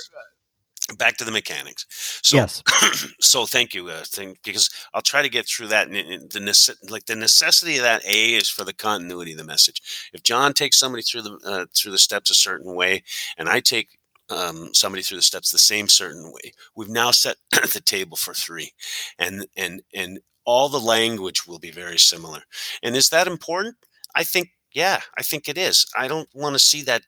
Back 0.98 1.18
to 1.18 1.26
the 1.26 1.32
mechanics. 1.32 1.86
So, 2.24 2.38
yes. 2.38 2.64
so 3.20 3.46
thank 3.46 3.74
you. 3.74 3.90
Uh, 3.90 4.04
thank, 4.06 4.42
because 4.42 4.70
I'll 4.94 5.02
try 5.02 5.22
to 5.22 5.28
get 5.28 5.46
through 5.46 5.68
that. 5.68 5.90
And 5.90 6.32
the 6.32 6.40
nece- 6.40 6.90
like 6.90 7.08
the 7.08 7.16
necessity 7.16 7.76
of 7.76 7.84
that 7.84 8.06
A 8.06 8.36
is 8.36 8.48
for 8.48 8.64
the 8.64 8.74
continuity 8.74 9.34
of 9.34 9.38
the 9.38 9.44
message. 9.44 10.10
If 10.14 10.24
John 10.24 10.54
takes 10.54 10.80
somebody 10.80 11.04
through 11.04 11.24
the 11.24 11.40
uh, 11.46 11.66
through 11.76 11.92
the 11.92 11.98
steps 11.98 12.30
a 12.30 12.36
certain 12.36 12.74
way, 12.74 13.04
and 13.38 13.50
I 13.50 13.60
take 13.60 14.00
um, 14.30 14.74
somebody 14.74 15.04
through 15.04 15.18
the 15.18 15.24
steps 15.24 15.52
the 15.52 15.58
same 15.58 15.88
certain 15.88 16.32
way. 16.32 16.54
We've 16.76 16.90
now 16.90 17.12
set 17.12 17.38
the 17.52 17.82
table 17.84 18.18
for 18.18 18.34
three, 18.34 18.72
and 19.20 19.46
and 19.56 19.82
and 19.94 20.20
all 20.46 20.70
the 20.70 20.80
language 20.80 21.46
will 21.46 21.60
be 21.60 21.72
very 21.72 22.00
similar. 22.00 22.44
And 22.82 22.96
is 22.96 23.10
that 23.10 23.28
important? 23.28 23.76
I 24.18 24.26
think, 24.26 24.50
yeah, 24.74 25.02
I 25.18 25.24
think 25.24 25.48
it 25.50 25.58
is. 25.58 25.88
I 25.98 26.10
don't 26.10 26.30
want 26.36 26.56
to 26.56 26.60
see 26.60 26.84
that 26.84 27.04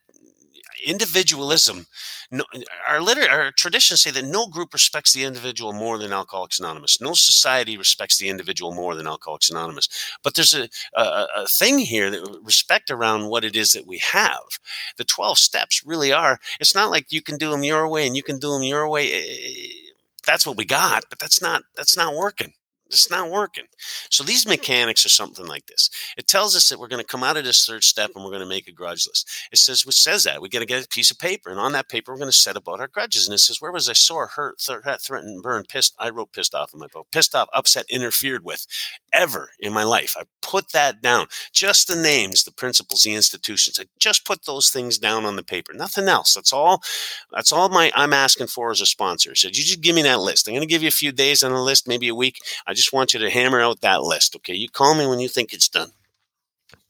individualism. 0.86 1.86
No, 2.30 2.44
our 2.88 3.00
liter- 3.02 3.28
our 3.30 3.52
traditions 3.52 4.02
say 4.02 4.10
that 4.12 4.24
no 4.24 4.46
group 4.46 4.72
respects 4.72 5.12
the 5.12 5.24
individual 5.24 5.72
more 5.72 5.98
than 5.98 6.12
Alcoholics 6.12 6.58
Anonymous. 6.58 7.00
No 7.00 7.12
society 7.14 7.76
respects 7.76 8.18
the 8.18 8.28
individual 8.28 8.72
more 8.72 8.94
than 8.94 9.06
Alcoholics 9.06 9.50
Anonymous. 9.50 9.88
But 10.22 10.34
there's 10.34 10.54
a, 10.54 10.68
a, 10.94 11.26
a 11.38 11.46
thing 11.48 11.78
here 11.80 12.10
that 12.10 12.40
respect 12.42 12.90
around 12.90 13.28
what 13.28 13.44
it 13.44 13.56
is 13.56 13.72
that 13.72 13.86
we 13.86 13.98
have. 13.98 14.58
The 14.96 15.04
twelve 15.04 15.38
steps 15.38 15.82
really 15.84 16.12
are. 16.12 16.38
It's 16.60 16.74
not 16.74 16.90
like 16.90 17.12
you 17.12 17.22
can 17.22 17.36
do 17.36 17.50
them 17.50 17.64
your 17.64 17.88
way 17.88 18.06
and 18.06 18.16
you 18.16 18.22
can 18.22 18.38
do 18.38 18.52
them 18.52 18.62
your 18.62 18.88
way. 18.88 19.12
Eh, 19.12 19.16
eh, 19.16 19.48
eh, 19.48 19.90
that's 20.26 20.46
what 20.46 20.56
we 20.56 20.64
got, 20.64 21.04
but 21.10 21.18
that's 21.18 21.42
not 21.42 21.62
that's 21.76 21.96
not 21.96 22.14
working. 22.14 22.52
It's 22.90 23.10
not 23.10 23.30
working. 23.30 23.64
So 24.10 24.22
these 24.22 24.44
hmm. 24.44 24.50
mechanics 24.50 25.04
are 25.04 25.10
something 25.10 25.46
like 25.46 25.66
this. 25.66 25.90
It 26.16 26.26
tells 26.26 26.56
us 26.56 26.68
that 26.68 26.78
we're 26.78 26.88
going 26.88 27.02
to 27.02 27.06
come 27.06 27.22
out 27.22 27.36
of 27.36 27.44
this 27.44 27.64
third 27.64 27.84
step 27.84 28.12
and 28.14 28.24
we're 28.24 28.30
going 28.30 28.42
to 28.42 28.46
make 28.46 28.68
a 28.68 28.72
grudge 28.72 29.06
list. 29.06 29.28
It 29.52 29.58
says, 29.58 29.84
which 29.84 30.00
says 30.00 30.24
that 30.24 30.40
we 30.40 30.48
got 30.48 30.60
to 30.60 30.66
get 30.66 30.84
a 30.84 30.88
piece 30.88 31.10
of 31.10 31.18
paper, 31.18 31.50
and 31.50 31.60
on 31.60 31.72
that 31.72 31.88
paper 31.88 32.12
we're 32.12 32.18
going 32.18 32.30
to 32.30 32.36
set 32.36 32.56
about 32.56 32.80
our 32.80 32.88
grudges. 32.88 33.26
And 33.26 33.34
it 33.34 33.38
says, 33.38 33.60
where 33.60 33.72
was 33.72 33.88
I 33.88 33.92
sore, 33.92 34.28
hurt, 34.28 34.58
th- 34.58 34.80
threatened, 35.00 35.42
burned, 35.42 35.68
pissed? 35.68 35.94
I 35.98 36.10
wrote 36.10 36.32
pissed 36.32 36.54
off 36.54 36.72
in 36.72 36.80
my 36.80 36.86
book. 36.86 37.08
Pissed 37.12 37.34
off, 37.34 37.48
upset, 37.52 37.86
interfered 37.88 38.44
with, 38.44 38.66
ever 39.12 39.50
in 39.60 39.72
my 39.72 39.84
life. 39.84 40.16
I 40.18 40.24
put 40.42 40.72
that 40.72 41.02
down. 41.02 41.26
Just 41.52 41.88
the 41.88 41.96
names, 41.96 42.44
the 42.44 42.52
principles, 42.52 43.02
the 43.02 43.14
institutions. 43.14 43.78
I 43.80 43.84
just 43.98 44.24
put 44.24 44.44
those 44.44 44.70
things 44.70 44.98
down 44.98 45.24
on 45.24 45.36
the 45.36 45.42
paper. 45.42 45.72
Nothing 45.72 46.08
else. 46.08 46.34
That's 46.34 46.52
all. 46.52 46.82
That's 47.30 47.52
all 47.52 47.68
my 47.68 47.92
I'm 47.94 48.12
asking 48.12 48.48
for 48.48 48.70
as 48.70 48.80
a 48.80 48.86
sponsor. 48.86 49.34
So 49.34 49.48
said, 49.48 49.56
you 49.56 49.64
just 49.64 49.80
give 49.80 49.94
me 49.94 50.02
that 50.02 50.20
list. 50.20 50.48
I'm 50.48 50.54
going 50.54 50.66
to 50.66 50.66
give 50.66 50.82
you 50.82 50.88
a 50.88 50.92
few 50.92 51.12
days 51.12 51.42
on 51.42 51.52
the 51.52 51.60
list, 51.60 51.88
maybe 51.88 52.08
a 52.08 52.14
week. 52.14 52.38
I 52.66 52.74
just 52.80 52.92
want 52.92 53.12
you 53.12 53.20
to 53.20 53.30
hammer 53.30 53.60
out 53.60 53.82
that 53.82 54.02
list. 54.02 54.34
Okay, 54.36 54.54
you 54.54 54.68
call 54.68 54.94
me 54.94 55.06
when 55.06 55.20
you 55.20 55.28
think 55.28 55.52
it's 55.52 55.68
done. 55.68 55.90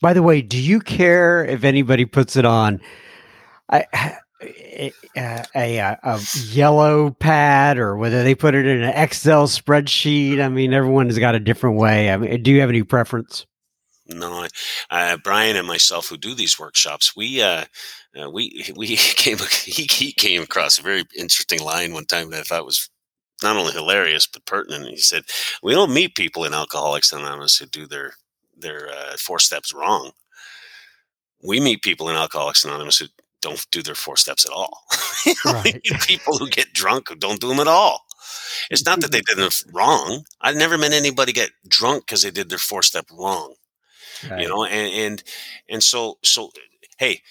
By 0.01 0.12
the 0.12 0.22
way, 0.22 0.41
do 0.41 0.59
you 0.59 0.80
care 0.80 1.45
if 1.45 1.64
anybody 1.64 2.05
puts 2.05 2.36
it 2.36 2.47
on 2.47 2.80
a, 3.68 3.84
a, 4.43 4.93
a, 5.16 5.99
a 6.05 6.20
yellow 6.47 7.11
pad 7.11 7.78
or 7.78 7.97
whether 7.97 8.22
they 8.22 8.34
put 8.34 8.55
it 8.55 8.66
in 8.66 8.82
an 8.82 8.95
Excel 8.95 9.47
spreadsheet? 9.47 10.41
I 10.41 10.49
mean, 10.49 10.72
everyone's 10.72 11.18
got 11.18 11.34
a 11.34 11.41
different 11.41 11.76
way. 11.76 12.11
I 12.11 12.16
mean, 12.16 12.43
do 12.43 12.51
you 12.51 12.61
have 12.61 12.70
any 12.70 12.82
preference? 12.82 13.47
No, 14.07 14.47
uh, 14.91 15.16
Brian 15.18 15.57
and 15.57 15.68
myself 15.68 16.09
who 16.09 16.16
do 16.16 16.34
these 16.34 16.59
workshops, 16.59 17.14
we 17.14 17.43
uh, 17.43 17.64
uh, 18.20 18.30
we 18.30 18.72
we 18.74 18.86
came 18.97 19.38
he, 19.64 19.86
he 19.91 20.12
came 20.12 20.43
across 20.43 20.78
a 20.78 20.82
very 20.82 21.05
interesting 21.16 21.62
line 21.62 21.93
one 21.93 22.07
time 22.07 22.30
that 22.30 22.41
I 22.41 22.43
thought 22.43 22.66
was 22.66 22.88
not 23.43 23.57
only 23.57 23.72
hilarious 23.72 24.26
but 24.26 24.47
pertinent. 24.47 24.88
He 24.88 24.99
said, 24.99 25.24
"We 25.62 25.72
don't 25.72 25.95
meet 25.95 26.14
people 26.14 26.45
in 26.45 26.55
Alcoholics 26.55 27.12
Anonymous 27.12 27.57
who 27.57 27.66
do 27.66 27.86
their 27.86 28.14
their 28.57 28.88
uh, 28.88 29.16
four 29.16 29.38
steps 29.38 29.72
wrong. 29.72 30.12
We 31.43 31.61
meet 31.61 31.82
people 31.82 32.09
in 32.09 32.16
Alcoholics 32.16 32.64
Anonymous 32.64 32.99
who 32.99 33.07
don't 33.41 33.66
do 33.70 33.82
their 33.82 33.95
four 33.95 34.16
steps 34.16 34.45
at 34.45 34.53
all. 34.53 34.84
right. 35.45 35.80
people 36.07 36.36
who 36.36 36.49
get 36.49 36.72
drunk 36.72 37.09
who 37.09 37.16
don't 37.16 37.41
do 37.41 37.49
them 37.49 37.61
at 37.61 37.68
all. 37.68 38.05
It's 38.70 38.84
not 38.84 39.01
that 39.01 39.12
they 39.12 39.22
did 39.22 39.38
them 39.38 39.51
wrong. 39.72 40.24
I've 40.41 40.57
never 40.57 40.76
met 40.76 40.93
anybody 40.93 41.32
get 41.32 41.51
drunk 41.66 42.07
because 42.07 42.22
they 42.22 42.30
did 42.30 42.51
their 42.51 42.59
four 42.59 42.82
step 42.82 43.07
wrong. 43.11 43.55
Right. 44.28 44.43
You 44.43 44.49
know, 44.49 44.64
and 44.64 44.93
and 44.93 45.22
and 45.68 45.82
so 45.82 46.18
so 46.22 46.51
hey, 46.99 47.22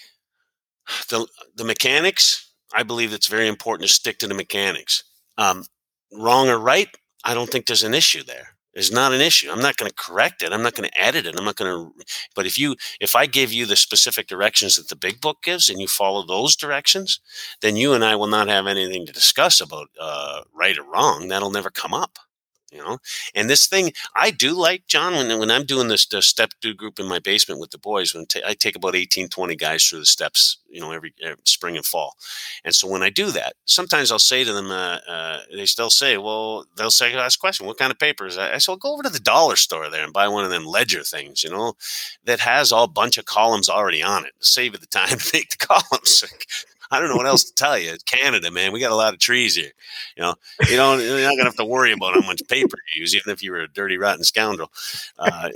the 1.08 1.26
the 1.54 1.64
mechanics. 1.64 2.46
I 2.72 2.84
believe 2.84 3.12
it's 3.12 3.26
very 3.26 3.48
important 3.48 3.88
to 3.88 3.92
stick 3.92 4.18
to 4.20 4.28
the 4.28 4.34
mechanics. 4.34 5.02
Um, 5.36 5.64
wrong 6.12 6.48
or 6.48 6.58
right, 6.58 6.88
I 7.24 7.34
don't 7.34 7.50
think 7.50 7.66
there's 7.66 7.82
an 7.82 7.94
issue 7.94 8.22
there. 8.22 8.56
There's 8.74 8.92
not 8.92 9.12
an 9.12 9.20
issue. 9.20 9.50
I'm 9.50 9.60
not 9.60 9.76
going 9.76 9.90
to 9.90 9.94
correct 9.96 10.42
it. 10.42 10.52
I'm 10.52 10.62
not 10.62 10.74
going 10.74 10.88
to 10.88 11.02
edit 11.02 11.26
it. 11.26 11.36
I'm 11.36 11.44
not 11.44 11.56
going 11.56 11.72
to. 11.72 12.04
But 12.36 12.46
if 12.46 12.56
you, 12.56 12.76
if 13.00 13.16
I 13.16 13.26
give 13.26 13.52
you 13.52 13.66
the 13.66 13.74
specific 13.74 14.28
directions 14.28 14.76
that 14.76 14.88
the 14.88 14.96
big 14.96 15.20
book 15.20 15.38
gives, 15.42 15.68
and 15.68 15.80
you 15.80 15.88
follow 15.88 16.24
those 16.24 16.54
directions, 16.54 17.20
then 17.62 17.74
you 17.76 17.94
and 17.94 18.04
I 18.04 18.14
will 18.14 18.28
not 18.28 18.48
have 18.48 18.68
anything 18.68 19.06
to 19.06 19.12
discuss 19.12 19.60
about 19.60 19.88
uh, 20.00 20.42
right 20.54 20.78
or 20.78 20.84
wrong. 20.84 21.28
That'll 21.28 21.50
never 21.50 21.70
come 21.70 21.92
up 21.92 22.18
you 22.70 22.78
know? 22.78 22.98
And 23.34 23.48
this 23.48 23.66
thing 23.66 23.92
i 24.16 24.30
do 24.30 24.52
like 24.52 24.86
john 24.86 25.12
when, 25.14 25.38
when 25.38 25.50
i'm 25.50 25.64
doing 25.64 25.88
this 25.88 26.08
step 26.20 26.50
do 26.60 26.74
group 26.74 26.98
in 26.98 27.08
my 27.08 27.18
basement 27.18 27.60
with 27.60 27.70
the 27.70 27.78
boys 27.78 28.14
when 28.14 28.26
t- 28.26 28.42
I 28.46 28.54
take 28.54 28.76
about 28.76 28.94
18 28.94 29.28
20 29.28 29.56
guys 29.56 29.84
through 29.84 30.00
the 30.00 30.06
steps 30.06 30.58
you 30.68 30.80
know 30.80 30.92
every, 30.92 31.12
every, 31.22 31.36
spring 31.44 31.76
and 31.76 31.84
fall. 31.84 32.16
And 32.64 32.74
so 32.74 32.88
when 32.88 33.02
i 33.02 33.10
do 33.10 33.30
that 33.32 33.54
sometimes 33.64 34.10
i'll 34.12 34.18
say 34.18 34.44
to 34.44 34.52
them 34.52 34.70
uh, 34.70 34.98
uh, 35.08 35.40
they 35.52 35.66
still 35.66 35.90
say 35.90 36.16
well 36.16 36.66
they'll 36.76 36.90
say 36.90 37.14
last 37.16 37.36
question 37.36 37.66
what 37.66 37.78
kind 37.78 37.90
of 37.90 37.98
papers? 37.98 38.38
I, 38.38 38.54
I 38.54 38.58
say 38.58 38.72
well, 38.72 38.76
go 38.76 38.92
over 38.92 39.02
to 39.02 39.10
the 39.10 39.18
dollar 39.18 39.56
store 39.56 39.90
there 39.90 40.04
and 40.04 40.12
buy 40.12 40.28
one 40.28 40.44
of 40.44 40.50
them 40.50 40.64
ledger 40.64 41.02
things 41.02 41.42
you 41.42 41.50
know 41.50 41.74
that 42.24 42.40
has 42.40 42.72
all 42.72 42.86
bunch 42.86 43.18
of 43.18 43.24
columns 43.24 43.68
already 43.68 44.02
on 44.02 44.24
it. 44.24 44.32
Save 44.40 44.72
you 44.72 44.78
the 44.78 44.86
time 44.86 45.08
to 45.08 45.30
make 45.34 45.50
the 45.50 45.66
columns 45.66 46.24
I 46.90 46.98
don't 46.98 47.08
know 47.08 47.16
what 47.16 47.26
else 47.26 47.44
to 47.44 47.54
tell 47.54 47.78
you. 47.78 47.92
It's 47.92 48.02
Canada, 48.02 48.50
man. 48.50 48.72
We 48.72 48.80
got 48.80 48.90
a 48.90 48.96
lot 48.96 49.12
of 49.12 49.20
trees 49.20 49.54
here. 49.54 49.70
You 50.16 50.22
know, 50.22 50.34
you 50.68 50.76
know, 50.76 50.96
you're 50.96 51.20
not 51.20 51.36
gonna 51.36 51.44
have 51.44 51.56
to 51.56 51.64
worry 51.64 51.92
about 51.92 52.14
how 52.14 52.26
much 52.26 52.42
paper 52.48 52.76
you 52.94 53.02
use, 53.02 53.14
even 53.14 53.32
if 53.32 53.42
you 53.42 53.52
were 53.52 53.60
a 53.60 53.68
dirty, 53.68 53.96
rotten 53.96 54.24
scoundrel. 54.24 54.72
Uh, 55.18 55.50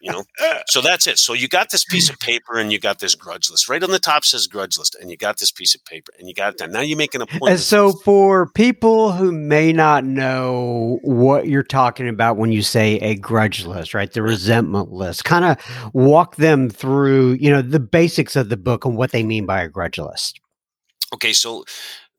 you 0.00 0.10
know, 0.10 0.24
so 0.66 0.80
that's 0.80 1.06
it. 1.06 1.18
So 1.18 1.32
you 1.32 1.48
got 1.48 1.70
this 1.70 1.84
piece 1.84 2.10
of 2.10 2.18
paper, 2.18 2.58
and 2.58 2.72
you 2.72 2.78
got 2.78 2.98
this 2.98 3.14
grudge 3.14 3.50
list. 3.50 3.68
Right 3.68 3.82
on 3.82 3.90
the 3.90 3.98
top 3.98 4.24
says 4.24 4.46
grudge 4.46 4.78
list, 4.78 4.96
and 5.00 5.10
you 5.10 5.16
got 5.16 5.38
this 5.38 5.52
piece 5.52 5.74
of 5.74 5.84
paper, 5.84 6.12
and 6.18 6.28
you 6.28 6.34
got 6.34 6.58
that. 6.58 6.70
Now 6.70 6.80
you 6.80 6.96
make 6.96 7.14
an 7.14 7.22
appointment. 7.22 7.52
And 7.52 7.60
so, 7.60 7.92
for 7.92 8.50
people 8.52 9.12
who 9.12 9.30
may 9.32 9.72
not 9.72 10.04
know 10.04 10.98
what 11.02 11.46
you're 11.46 11.62
talking 11.62 12.08
about 12.08 12.36
when 12.36 12.52
you 12.52 12.62
say 12.62 12.96
a 12.96 13.14
grudge 13.14 13.64
list, 13.64 13.94
right? 13.94 14.12
The 14.12 14.22
resentment 14.22 14.90
list. 14.90 15.24
Kind 15.24 15.44
of 15.44 15.56
walk 15.94 16.36
them 16.36 16.68
through, 16.68 17.32
you 17.34 17.50
know, 17.50 17.62
the 17.62 17.80
basics 17.80 18.36
of 18.36 18.48
the 18.48 18.56
book 18.56 18.84
and 18.84 18.96
what 18.96 19.12
they 19.12 19.22
mean 19.22 19.46
by 19.46 19.62
a 19.62 19.68
grudge 19.68 19.98
list. 19.98 20.40
Okay, 21.12 21.32
so 21.32 21.64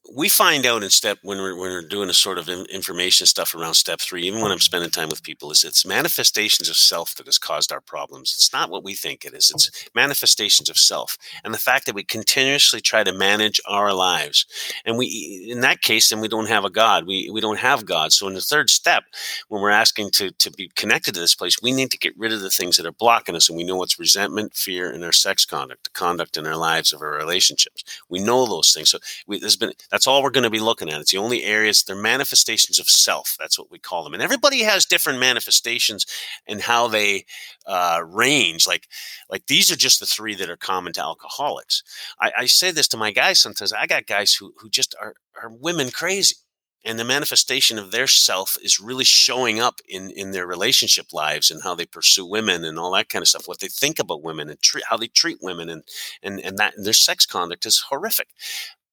we 0.10 0.28
find 0.30 0.66
out 0.66 0.84
in 0.84 0.90
step 0.90 1.20
when 1.22 1.38
we're 1.38 1.56
when 1.56 1.70
we're 1.70 1.88
doing 1.88 2.10
a 2.10 2.14
sort 2.14 2.38
of 2.38 2.50
information 2.50 3.28
stuff 3.28 3.54
around 3.54 3.76
step 3.76 4.00
three, 4.02 4.24
even 4.24 4.42
when 4.42 4.52
I'm 4.52 4.60
spending 4.60 4.90
time 4.90 5.10
with 5.10 5.24
people, 5.24 5.52
is 5.52 5.64
it's 5.64 5.86
manifestations 5.86 6.70
of 6.70 6.76
self 6.76 7.16
that 7.16 7.28
has 7.28 7.38
caused 7.38 7.72
our 7.72 7.82
problems. 7.82 8.34
It's 8.34 8.52
not 8.52 8.70
what 8.72 8.84
we 8.84 8.96
think 8.96 9.24
it 9.24 9.34
is. 9.34 9.52
It's 9.54 9.70
manifestations 9.94 10.70
of 10.70 10.78
self, 10.78 11.18
and 11.44 11.54
the 11.54 11.60
fact 11.60 11.86
that 11.86 11.96
we 11.96 12.04
continuously 12.04 12.82
try 12.82 13.04
to 13.04 13.14
manage 13.14 13.62
our 13.68 13.94
lives, 13.94 14.46
and 14.86 14.98
we 14.98 15.48
in 15.50 15.62
that 15.62 15.82
case, 15.82 16.10
then 16.10 16.20
we 16.20 16.28
don't 16.28 16.50
have 16.50 16.66
a 16.66 16.70
God. 16.70 17.06
We 17.06 17.30
we 17.32 17.40
don't 17.40 17.60
have 17.60 17.86
God. 17.86 18.12
So 18.12 18.28
in 18.28 18.34
the 18.34 18.42
third 18.42 18.70
step, 18.70 19.04
when 19.50 19.62
we're 19.62 19.70
asking 19.70 20.12
to 20.12 20.32
to 20.32 20.52
be 20.52 20.72
connected 20.76 21.14
to 21.14 21.20
this 21.20 21.36
place, 21.36 21.62
we 21.62 21.72
need 21.72 21.92
to 21.92 21.98
get 21.98 22.18
rid 22.18 22.34
of 22.34 22.42
the 22.42 22.50
things 22.50 22.78
that 22.78 22.88
are 22.88 22.92
blocking 22.92 23.36
us, 23.36 23.50
and 23.50 23.58
we 23.58 23.64
know 23.64 23.84
it's 23.84 24.00
resentment, 24.00 24.56
fear, 24.56 24.90
and 24.92 25.04
our 25.06 25.12
sex 25.12 25.46
conduct, 25.46 25.84
the 25.84 25.90
conduct 25.92 26.38
in 26.38 26.48
our 26.48 26.58
lives 26.58 26.92
of 26.92 27.02
our 27.02 27.12
relationships. 27.12 27.84
We 28.10 28.20
know 28.20 28.48
those 28.48 28.74
things. 28.74 28.90
So 28.90 28.98
we, 29.28 29.40
there's 29.40 29.56
been 29.56 29.74
that's 29.92 30.01
all 30.08 30.24
we're 30.24 30.30
going 30.30 30.44
to 30.44 30.50
be 30.50 30.60
looking 30.60 30.90
at. 30.90 31.02
It's 31.02 31.12
the 31.12 31.18
only 31.18 31.44
areas, 31.44 31.84
they're 31.84 31.96
manifestations 31.96 32.80
of 32.80 32.90
self. 32.90 33.36
That's 33.40 33.58
what 33.58 33.72
we 33.72 33.80
call 33.80 34.04
them. 34.04 34.14
And 34.14 34.24
everybody 34.24 34.64
has 34.64 34.86
different 34.86 35.20
manifestations 35.20 36.06
and 36.48 36.62
how 36.62 36.88
they 36.88 37.26
uh, 37.66 38.02
range. 38.06 38.68
Like, 38.68 38.88
like 39.30 39.48
these 39.48 39.72
are 39.72 39.76
just 39.76 40.00
the 40.00 40.06
three 40.06 40.36
that 40.36 40.50
are 40.50 40.58
common 40.58 40.94
to 40.94 41.02
alcoholics. 41.02 41.84
I, 42.20 42.32
I 42.40 42.46
say 42.46 42.72
this 42.72 42.88
to 42.90 42.98
my 42.98 43.12
guys 43.12 43.40
sometimes. 43.40 43.74
I 43.74 43.88
got 43.88 44.06
guys 44.06 44.34
who, 44.34 44.54
who 44.58 44.70
just 44.70 44.96
are, 45.02 45.16
are 45.42 45.50
women 45.50 45.92
crazy 45.92 46.36
and 46.84 46.98
the 46.98 47.04
manifestation 47.04 47.78
of 47.78 47.92
their 47.92 48.08
self 48.08 48.58
is 48.62 48.80
really 48.80 49.04
showing 49.04 49.60
up 49.60 49.80
in 49.88 50.10
in 50.12 50.32
their 50.32 50.48
relationship 50.48 51.14
lives 51.14 51.52
and 51.52 51.64
how 51.64 51.76
they 51.76 51.86
pursue 51.86 52.26
women 52.26 52.64
and 52.64 52.80
all 52.80 52.92
that 52.92 53.10
kind 53.10 53.22
of 53.22 53.28
stuff 53.28 53.48
what 53.48 53.60
they 53.60 53.68
think 53.68 54.00
about 54.00 54.24
women 54.24 54.50
and 54.50 54.62
treat 54.62 54.84
how 54.90 54.98
they 54.98 55.08
treat 55.08 55.38
women 55.42 55.70
and 55.70 55.84
and 56.24 56.40
and 56.40 56.58
that 56.58 56.76
and 56.76 56.86
their 56.86 56.94
sex 56.94 57.26
conduct 57.26 57.66
is 57.66 57.86
horrific 57.90 58.30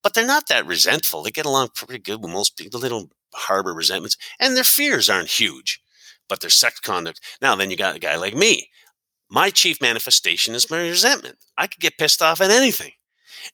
but 0.03 0.15
they're 0.15 0.27
not 0.27 0.49
that 0.49 0.67
resentful. 0.67 1.23
They 1.23 1.31
get 1.31 1.47
along 1.47 1.71
pretty 1.75 1.99
good 1.99 2.23
with 2.23 2.33
most 2.33 2.57
people. 2.57 2.81
They 2.81 2.89
don't 2.89 3.13
harbor 3.35 3.75
resentments, 3.75 4.17
and 4.39 4.57
their 4.57 4.65
fears 4.65 5.11
aren't 5.11 5.29
huge, 5.29 5.81
but 6.29 6.41
their 6.41 6.51
sex 6.51 6.81
conduct. 6.81 7.21
Now, 7.41 7.55
then 7.55 7.71
you 7.71 7.77
got 7.77 7.97
a 7.97 8.01
guy 8.01 8.17
like 8.17 8.35
me. 8.35 8.71
My 9.31 9.51
chief 9.51 9.81
manifestation 9.81 10.55
is 10.55 10.71
my 10.71 10.81
resentment. 10.81 11.39
I 11.57 11.67
could 11.67 11.81
get 11.81 11.99
pissed 11.99 12.23
off 12.23 12.41
at 12.41 12.51
anything. 12.51 12.93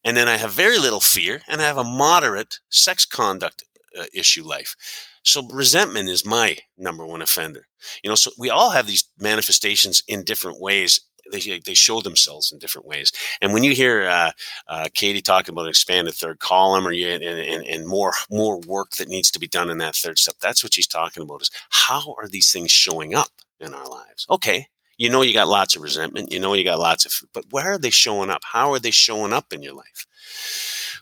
And 0.04 0.16
then 0.16 0.28
I 0.28 0.36
have 0.36 0.52
very 0.52 0.78
little 0.78 1.00
fear, 1.00 1.42
and 1.48 1.60
I 1.60 1.64
have 1.64 1.78
a 1.78 1.84
moderate 1.84 2.60
sex 2.70 3.04
conduct 3.04 3.64
uh, 3.98 4.04
issue 4.14 4.44
life. 4.44 4.76
So 5.24 5.46
resentment 5.48 6.08
is 6.08 6.24
my 6.24 6.58
number 6.76 7.06
one 7.06 7.22
offender. 7.22 7.66
You 8.02 8.10
know, 8.10 8.14
so 8.14 8.30
we 8.38 8.50
all 8.50 8.70
have 8.70 8.86
these 8.86 9.08
manifestations 9.18 10.02
in 10.06 10.24
different 10.24 10.60
ways 10.60 11.00
they, 11.30 11.60
they 11.64 11.74
show 11.74 12.00
themselves 12.00 12.52
in 12.52 12.58
different 12.58 12.86
ways. 12.86 13.12
And 13.40 13.52
when 13.52 13.64
you 13.64 13.74
hear 13.74 14.08
uh, 14.08 14.32
uh, 14.68 14.88
Katie 14.94 15.22
talking 15.22 15.52
about 15.52 15.64
an 15.64 15.70
expanded 15.70 16.14
third 16.14 16.38
column 16.38 16.86
or 16.86 16.92
you, 16.92 17.08
and, 17.08 17.22
and, 17.22 17.66
and, 17.66 17.86
more 17.86 18.12
more 18.30 18.58
work 18.60 18.92
that 18.92 19.08
needs 19.08 19.30
to 19.30 19.38
be 19.38 19.46
done 19.46 19.70
in 19.70 19.78
that 19.78 19.94
third 19.94 20.18
step, 20.18 20.36
that's 20.40 20.62
what 20.62 20.74
she's 20.74 20.86
talking 20.86 21.22
about. 21.22 21.42
Is 21.42 21.50
how 21.70 22.14
are 22.18 22.28
these 22.28 22.50
things 22.52 22.70
showing 22.70 23.14
up 23.14 23.30
in 23.60 23.74
our 23.74 23.88
lives? 23.88 24.26
Okay, 24.30 24.68
you 24.96 25.10
know 25.10 25.22
you 25.22 25.32
got 25.32 25.48
lots 25.48 25.76
of 25.76 25.82
resentment, 25.82 26.32
you 26.32 26.40
know 26.40 26.54
you 26.54 26.64
got 26.64 26.78
lots 26.78 27.04
of, 27.04 27.12
but 27.32 27.44
where 27.50 27.72
are 27.72 27.78
they 27.78 27.90
showing 27.90 28.30
up? 28.30 28.42
How 28.44 28.72
are 28.72 28.78
they 28.78 28.90
showing 28.90 29.32
up 29.32 29.52
in 29.52 29.62
your 29.62 29.74
life? 29.74 30.06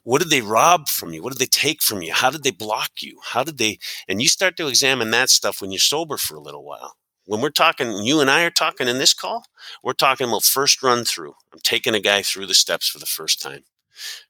What 0.04 0.20
did 0.20 0.30
they 0.30 0.40
rob 0.40 0.88
from 0.88 1.12
you? 1.12 1.22
What 1.22 1.32
did 1.32 1.38
they 1.38 1.46
take 1.46 1.80
from 1.80 2.02
you? 2.02 2.12
How 2.12 2.30
did 2.30 2.42
they 2.42 2.50
block 2.50 2.90
you? 3.00 3.20
How 3.24 3.44
did 3.44 3.58
they? 3.58 3.78
And 4.08 4.20
you 4.20 4.28
start 4.28 4.56
to 4.56 4.66
examine 4.66 5.12
that 5.12 5.30
stuff 5.30 5.60
when 5.60 5.70
you're 5.70 5.78
sober 5.78 6.16
for 6.16 6.34
a 6.34 6.40
little 6.40 6.64
while 6.64 6.96
when 7.26 7.40
we're 7.40 7.50
talking, 7.50 8.04
you 8.04 8.20
and 8.20 8.30
I 8.30 8.44
are 8.44 8.50
talking 8.50 8.88
in 8.88 8.98
this 8.98 9.14
call, 9.14 9.44
we're 9.82 9.92
talking 9.92 10.28
about 10.28 10.44
first 10.44 10.82
run 10.82 11.04
through. 11.04 11.34
I'm 11.52 11.60
taking 11.62 11.94
a 11.94 12.00
guy 12.00 12.22
through 12.22 12.46
the 12.46 12.54
steps 12.54 12.88
for 12.88 12.98
the 12.98 13.06
first 13.06 13.40
time. 13.40 13.64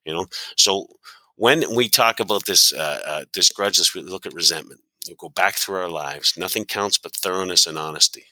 You 0.05 0.15
know, 0.15 0.27
so 0.57 0.87
when 1.37 1.75
we 1.75 1.89
talk 1.89 2.21
about 2.21 2.47
this 2.47 2.73
uh, 2.73 3.01
uh, 3.07 3.25
this 3.35 3.51
grudge 3.51 3.79
list, 3.79 3.95
we 3.95 4.03
look 4.03 4.27
at 4.27 4.35
resentment. 4.35 4.81
You 5.07 5.17
go 5.19 5.29
back 5.29 5.57
through 5.57 5.77
our 5.77 5.89
lives. 5.89 6.35
Nothing 6.37 6.65
counts 6.65 6.99
but 6.99 7.15
thoroughness 7.15 7.67
and 7.67 7.79
honesty. 7.79 8.27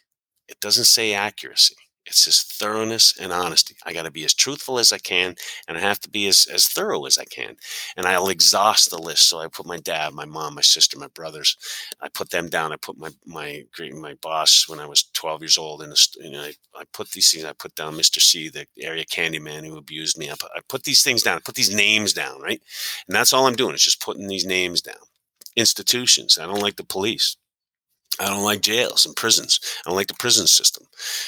It 0.48 0.60
doesn't 0.60 0.84
say 0.84 1.14
accuracy. 1.14 1.76
It's 2.06 2.24
just 2.24 2.52
thoroughness 2.54 3.14
and 3.20 3.32
honesty. 3.32 3.76
I 3.84 3.92
got 3.92 4.04
to 4.04 4.10
be 4.10 4.24
as 4.24 4.34
truthful 4.34 4.78
as 4.78 4.92
I 4.92 4.98
can, 4.98 5.36
and 5.68 5.76
I 5.76 5.80
have 5.80 6.00
to 6.00 6.10
be 6.10 6.26
as, 6.28 6.46
as 6.52 6.66
thorough 6.66 7.04
as 7.04 7.18
I 7.18 7.24
can. 7.24 7.56
And 7.96 8.06
I'll 8.06 8.28
exhaust 8.30 8.90
the 8.90 8.98
list. 8.98 9.28
So 9.28 9.38
I 9.38 9.48
put 9.48 9.66
my 9.66 9.78
dad, 9.78 10.12
my 10.14 10.24
mom, 10.24 10.54
my 10.54 10.62
sister, 10.62 10.98
my 10.98 11.08
brothers. 11.08 11.56
I 12.00 12.08
put 12.08 12.30
them 12.30 12.48
down. 12.48 12.72
I 12.72 12.76
put 12.76 12.98
my 12.98 13.10
my 13.26 13.64
my 13.92 14.14
boss 14.22 14.68
when 14.68 14.80
I 14.80 14.86
was 14.86 15.04
12 15.12 15.42
years 15.42 15.58
old, 15.58 15.82
and 15.82 15.94
you 16.16 16.30
know, 16.30 16.42
I, 16.42 16.54
I 16.74 16.84
put 16.92 17.10
these 17.10 17.30
things. 17.30 17.44
I 17.44 17.52
put 17.52 17.74
down 17.74 17.94
Mr. 17.94 18.20
C, 18.20 18.48
the 18.48 18.66
area 18.78 19.04
candy 19.04 19.38
man 19.38 19.64
who 19.64 19.76
abused 19.76 20.18
me. 20.18 20.30
I 20.30 20.34
put, 20.38 20.50
I 20.56 20.60
put 20.68 20.84
these 20.84 21.02
things 21.02 21.22
down. 21.22 21.36
I 21.36 21.40
put 21.44 21.54
these 21.54 21.74
names 21.74 22.12
down, 22.12 22.40
right? 22.40 22.60
And 23.06 23.14
that's 23.14 23.32
all 23.32 23.46
I'm 23.46 23.56
doing. 23.56 23.74
Is 23.74 23.84
just 23.84 24.02
putting 24.02 24.26
these 24.26 24.46
names 24.46 24.80
down. 24.80 24.96
Institutions. 25.56 26.38
I 26.38 26.46
don't 26.46 26.62
like 26.62 26.76
the 26.76 26.84
police. 26.84 27.36
I 28.18 28.26
don't 28.26 28.42
like 28.42 28.60
jails 28.60 29.06
and 29.06 29.16
prisons. 29.16 29.60
I 29.84 29.88
don't 29.88 29.96
like 29.96 30.08
the 30.08 30.14
prison 30.14 30.46
system. 30.46 30.86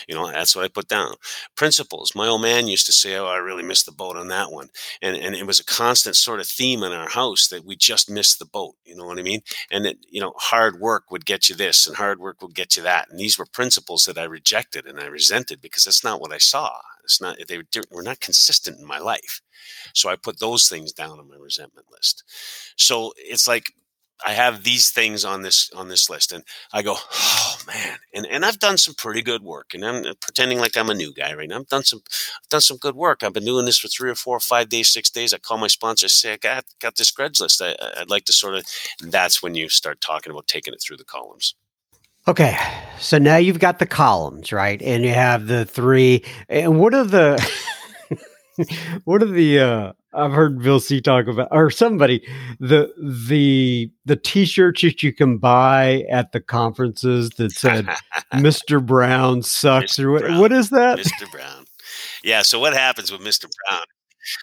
You 0.08 0.14
know, 0.14 0.30
that's 0.30 0.54
what 0.54 0.64
I 0.64 0.68
put 0.68 0.88
down. 0.88 1.14
Principles. 1.56 2.12
My 2.14 2.26
old 2.26 2.42
man 2.42 2.66
used 2.68 2.86
to 2.86 2.92
say, 2.92 3.16
Oh, 3.16 3.26
I 3.26 3.36
really 3.36 3.62
missed 3.62 3.86
the 3.86 3.92
boat 3.92 4.16
on 4.16 4.28
that 4.28 4.50
one. 4.50 4.68
And 5.00 5.16
and 5.16 5.34
it 5.34 5.46
was 5.46 5.60
a 5.60 5.64
constant 5.64 6.16
sort 6.16 6.40
of 6.40 6.46
theme 6.46 6.82
in 6.82 6.92
our 6.92 7.08
house 7.08 7.48
that 7.48 7.64
we 7.64 7.76
just 7.76 8.10
missed 8.10 8.38
the 8.38 8.44
boat. 8.44 8.74
You 8.84 8.96
know 8.96 9.06
what 9.06 9.18
I 9.18 9.22
mean? 9.22 9.40
And 9.70 9.84
that, 9.86 9.96
you 10.08 10.20
know, 10.20 10.34
hard 10.36 10.80
work 10.80 11.10
would 11.10 11.24
get 11.24 11.48
you 11.48 11.54
this 11.54 11.86
and 11.86 11.96
hard 11.96 12.18
work 12.20 12.42
would 12.42 12.54
get 12.54 12.76
you 12.76 12.82
that. 12.82 13.08
And 13.10 13.18
these 13.18 13.38
were 13.38 13.46
principles 13.46 14.04
that 14.04 14.18
I 14.18 14.24
rejected 14.24 14.86
and 14.86 15.00
I 15.00 15.06
resented 15.06 15.62
because 15.62 15.84
that's 15.84 16.04
not 16.04 16.20
what 16.20 16.32
I 16.32 16.38
saw. 16.38 16.72
It's 17.04 17.20
not, 17.20 17.36
they 17.48 17.60
were 17.90 18.02
not 18.02 18.20
consistent 18.20 18.78
in 18.78 18.86
my 18.86 18.98
life. 18.98 19.40
So 19.94 20.08
I 20.08 20.16
put 20.16 20.38
those 20.38 20.68
things 20.68 20.92
down 20.92 21.18
on 21.18 21.28
my 21.28 21.36
resentment 21.36 21.86
list. 21.90 22.24
So 22.76 23.12
it's 23.16 23.48
like 23.48 23.72
I 24.24 24.32
have 24.32 24.62
these 24.62 24.90
things 24.90 25.24
on 25.24 25.42
this 25.42 25.70
on 25.74 25.88
this 25.88 26.08
list, 26.08 26.32
and 26.32 26.44
I 26.72 26.82
go, 26.82 26.96
oh 26.96 27.56
man, 27.66 27.98
and 28.14 28.26
and 28.26 28.44
I've 28.44 28.58
done 28.58 28.78
some 28.78 28.94
pretty 28.94 29.22
good 29.22 29.42
work, 29.42 29.74
and 29.74 29.84
I'm 29.84 30.04
pretending 30.20 30.58
like 30.58 30.76
I'm 30.76 30.90
a 30.90 30.94
new 30.94 31.12
guy 31.12 31.34
right 31.34 31.48
now. 31.48 31.58
I've 31.58 31.68
done 31.68 31.84
some 31.84 32.02
I've 32.06 32.48
done 32.48 32.60
some 32.60 32.76
good 32.76 32.94
work. 32.94 33.22
I've 33.22 33.32
been 33.32 33.44
doing 33.44 33.66
this 33.66 33.78
for 33.78 33.88
three 33.88 34.10
or 34.10 34.14
four 34.14 34.36
or 34.36 34.40
five 34.40 34.68
days, 34.68 34.88
six 34.88 35.10
days. 35.10 35.32
I 35.32 35.38
call 35.38 35.58
my 35.58 35.66
sponsor, 35.66 36.08
say 36.08 36.34
I 36.34 36.36
got 36.36 36.64
got 36.80 36.96
this 36.96 37.10
grudge 37.10 37.40
list. 37.40 37.62
I, 37.62 37.74
I'd 37.96 38.10
like 38.10 38.24
to 38.26 38.32
sort 38.32 38.54
of. 38.54 38.64
that's 39.00 39.42
when 39.42 39.54
you 39.54 39.68
start 39.68 40.00
talking 40.00 40.30
about 40.30 40.46
taking 40.46 40.74
it 40.74 40.82
through 40.82 40.98
the 40.98 41.04
columns. 41.04 41.54
Okay, 42.28 42.56
so 43.00 43.18
now 43.18 43.36
you've 43.36 43.58
got 43.58 43.80
the 43.80 43.86
columns, 43.86 44.52
right? 44.52 44.80
And 44.80 45.02
you 45.02 45.10
have 45.10 45.48
the 45.48 45.64
three. 45.64 46.24
And 46.48 46.78
what 46.78 46.94
are 46.94 47.04
the 47.04 47.44
what 49.04 49.22
are 49.22 49.26
the 49.26 49.58
uh 49.58 49.92
I've 50.14 50.32
heard 50.32 50.62
Bill 50.62 50.80
C 50.80 51.00
talk 51.00 51.26
about 51.26 51.48
or 51.50 51.70
somebody 51.70 52.26
the 52.60 52.92
the 52.98 53.90
the 54.04 54.16
t-shirts 54.16 54.82
that 54.82 55.02
you 55.02 55.12
can 55.12 55.38
buy 55.38 56.04
at 56.10 56.32
the 56.32 56.40
conferences 56.40 57.30
that 57.38 57.52
said 57.52 57.86
Mr. 58.34 58.84
Brown 58.84 59.42
sucks 59.42 59.96
Mr. 59.96 60.04
or 60.04 60.10
what, 60.12 60.22
Brown. 60.22 60.40
what 60.40 60.52
is 60.52 60.70
that? 60.70 60.98
Mr. 60.98 61.30
Brown. 61.30 61.64
Yeah, 62.22 62.42
so 62.42 62.58
what 62.58 62.74
happens 62.74 63.10
with 63.10 63.20
Mr. 63.20 63.46
Brown? 63.68 63.82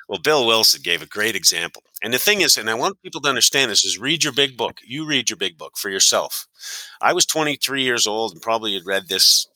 Well, 0.08 0.20
Bill 0.20 0.46
Wilson 0.46 0.82
gave 0.84 1.02
a 1.02 1.08
great 1.08 1.36
example. 1.36 1.84
And 2.04 2.14
the 2.14 2.18
thing 2.18 2.42
is, 2.42 2.58
and 2.58 2.70
I 2.70 2.74
want 2.74 3.02
people 3.02 3.22
to 3.22 3.30
understand 3.30 3.72
this, 3.72 3.86
is 3.86 3.98
read 3.98 4.24
your 4.24 4.34
big 4.34 4.58
book. 4.58 4.80
You 4.86 5.06
read 5.06 5.30
your 5.30 5.38
big 5.38 5.58
book 5.58 5.78
for 5.78 5.90
yourself. 5.90 6.48
I 7.02 7.14
was 7.14 7.26
23 7.26 7.84
years 7.84 8.08
old 8.08 8.34
and 8.34 8.42
probably 8.42 8.74
had 8.74 8.86
read 8.86 9.08
this 9.08 9.48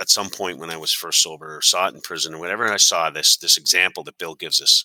at 0.00 0.10
some 0.10 0.30
point 0.30 0.58
when 0.58 0.70
I 0.70 0.76
was 0.76 0.92
first 0.92 1.20
sober 1.20 1.56
or 1.56 1.62
saw 1.62 1.88
it 1.88 1.94
in 1.94 2.00
prison 2.00 2.34
or 2.34 2.38
whatever, 2.38 2.72
I 2.72 2.76
saw 2.76 3.10
this 3.10 3.36
this 3.36 3.56
example 3.56 4.02
that 4.04 4.18
Bill 4.18 4.34
gives 4.34 4.60
us 4.60 4.84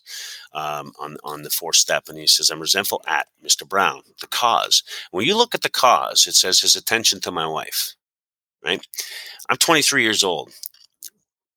um, 0.54 0.94
on 1.00 1.18
on 1.24 1.44
the 1.44 1.50
fourth 1.50 1.78
step, 1.78 2.06
and 2.10 2.18
he 2.18 2.28
says, 2.28 2.50
"I'm 2.50 2.60
resentful 2.62 3.02
at 3.08 3.28
Mr. 3.44 3.68
Brown. 3.68 4.02
The 4.22 4.28
cause. 4.28 4.84
When 5.12 5.26
you 5.26 5.38
look 5.38 5.56
at 5.56 5.62
the 5.62 5.70
cause, 5.70 6.28
it 6.28 6.36
says 6.36 6.60
his 6.62 6.76
attention 6.76 7.20
to 7.22 7.32
my 7.32 7.48
wife. 7.48 7.96
Right. 8.64 8.86
I'm 9.50 9.58
23 9.58 10.04
years 10.04 10.24
old 10.24 10.52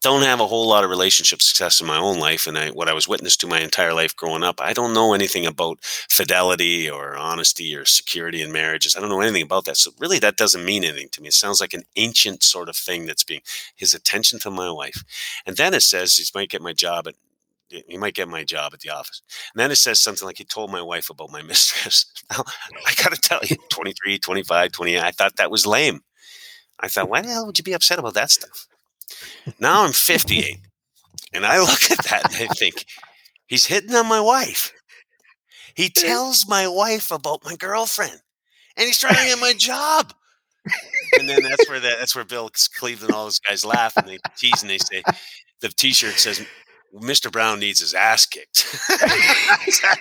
don't 0.02 0.22
have 0.22 0.40
a 0.40 0.46
whole 0.46 0.68
lot 0.68 0.84
of 0.84 0.90
relationship 0.90 1.42
success 1.42 1.80
in 1.80 1.86
my 1.86 1.96
own 1.96 2.18
life 2.18 2.46
and 2.46 2.56
I, 2.56 2.68
what 2.70 2.88
I 2.88 2.92
was 2.92 3.08
witness 3.08 3.36
to 3.38 3.46
my 3.46 3.60
entire 3.60 3.94
life 3.94 4.14
growing 4.14 4.42
up. 4.42 4.60
I 4.60 4.72
don't 4.72 4.94
know 4.94 5.14
anything 5.14 5.46
about 5.46 5.78
fidelity 5.82 6.88
or 6.88 7.16
honesty 7.16 7.74
or 7.74 7.84
security 7.84 8.42
in 8.42 8.52
marriages. 8.52 8.94
I 8.94 9.00
don't 9.00 9.08
know 9.08 9.20
anything 9.20 9.42
about 9.42 9.64
that. 9.64 9.76
So 9.76 9.90
really 9.98 10.18
that 10.20 10.36
doesn't 10.36 10.64
mean 10.64 10.84
anything 10.84 11.08
to 11.12 11.22
me. 11.22 11.28
It 11.28 11.34
sounds 11.34 11.60
like 11.60 11.74
an 11.74 11.84
ancient 11.96 12.42
sort 12.42 12.68
of 12.68 12.76
thing 12.76 13.06
that's 13.06 13.24
being 13.24 13.40
his 13.74 13.94
attention 13.94 14.38
to 14.40 14.50
my 14.50 14.70
wife. 14.70 15.02
And 15.46 15.56
then 15.56 15.74
it 15.74 15.82
says 15.82 16.16
he 16.16 16.24
might 16.34 16.50
get 16.50 16.62
my 16.62 16.72
job 16.72 17.08
at 17.08 17.14
he 17.68 17.98
might 17.98 18.14
get 18.14 18.28
my 18.28 18.44
job 18.44 18.72
at 18.74 18.80
the 18.80 18.90
office. 18.90 19.22
And 19.52 19.60
then 19.60 19.72
it 19.72 19.76
says 19.76 19.98
something 19.98 20.24
like 20.24 20.38
he 20.38 20.44
told 20.44 20.70
my 20.70 20.82
wife 20.82 21.10
about 21.10 21.32
my 21.32 21.42
mistress. 21.52 22.06
Now, 22.30 22.44
I 22.86 22.94
got 22.94 23.12
to 23.12 23.20
tell 23.20 23.40
you, 23.42 23.56
23, 23.70 24.18
25, 24.18 24.70
28, 24.72 25.00
I 25.02 25.10
thought 25.10 25.36
that 25.36 25.50
was 25.50 25.66
lame. 25.66 26.00
I 26.78 26.88
thought, 26.88 27.08
why 27.08 27.22
the 27.22 27.28
hell 27.28 27.46
would 27.46 27.58
you 27.58 27.64
be 27.64 27.72
upset 27.72 27.98
about 27.98 28.14
that 28.14 28.30
stuff? 28.30 28.68
Now 29.58 29.84
I'm 29.84 29.92
58. 29.92 30.58
And 31.32 31.44
I 31.44 31.58
look 31.60 31.90
at 31.90 32.04
that 32.04 32.32
and 32.32 32.50
I 32.50 32.54
think, 32.54 32.84
he's 33.46 33.66
hitting 33.66 33.94
on 33.94 34.06
my 34.08 34.20
wife. 34.20 34.72
He 35.74 35.88
tells 35.90 36.48
my 36.48 36.66
wife 36.66 37.10
about 37.10 37.44
my 37.44 37.56
girlfriend. 37.56 38.20
And 38.76 38.86
he's 38.86 38.98
trying 38.98 39.16
to 39.16 39.24
get 39.24 39.38
my 39.38 39.52
job. 39.52 40.12
And 41.18 41.28
then 41.28 41.42
that's 41.42 41.68
where 41.68 41.80
the, 41.80 41.94
that's 41.98 42.14
where 42.14 42.24
Bill 42.24 42.50
Cleveland, 42.78 43.12
all 43.14 43.24
those 43.24 43.38
guys 43.38 43.64
laugh 43.64 43.96
and 43.96 44.08
they 44.08 44.18
tease 44.36 44.62
and 44.62 44.70
they 44.70 44.78
say, 44.78 45.02
the 45.60 45.68
T-shirt 45.68 46.14
says, 46.14 46.44
Mr. 46.94 47.30
Brown 47.30 47.60
needs 47.60 47.80
his 47.80 47.94
ass 47.94 48.26
kicked. 48.26 48.66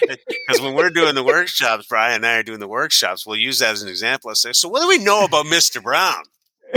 Because 0.00 0.62
when 0.62 0.74
we're 0.74 0.90
doing 0.90 1.14
the 1.14 1.24
workshops, 1.24 1.86
Brian 1.88 2.16
and 2.16 2.26
I 2.26 2.36
are 2.38 2.42
doing 2.42 2.60
the 2.60 2.68
workshops, 2.68 3.26
we'll 3.26 3.36
use 3.36 3.58
that 3.58 3.72
as 3.72 3.82
an 3.82 3.88
example. 3.88 4.30
I 4.30 4.34
say, 4.34 4.52
so 4.52 4.68
what 4.68 4.80
do 4.80 4.88
we 4.88 4.96
know 4.98 5.24
about 5.24 5.44
Mr. 5.46 5.82
Brown? 5.82 6.22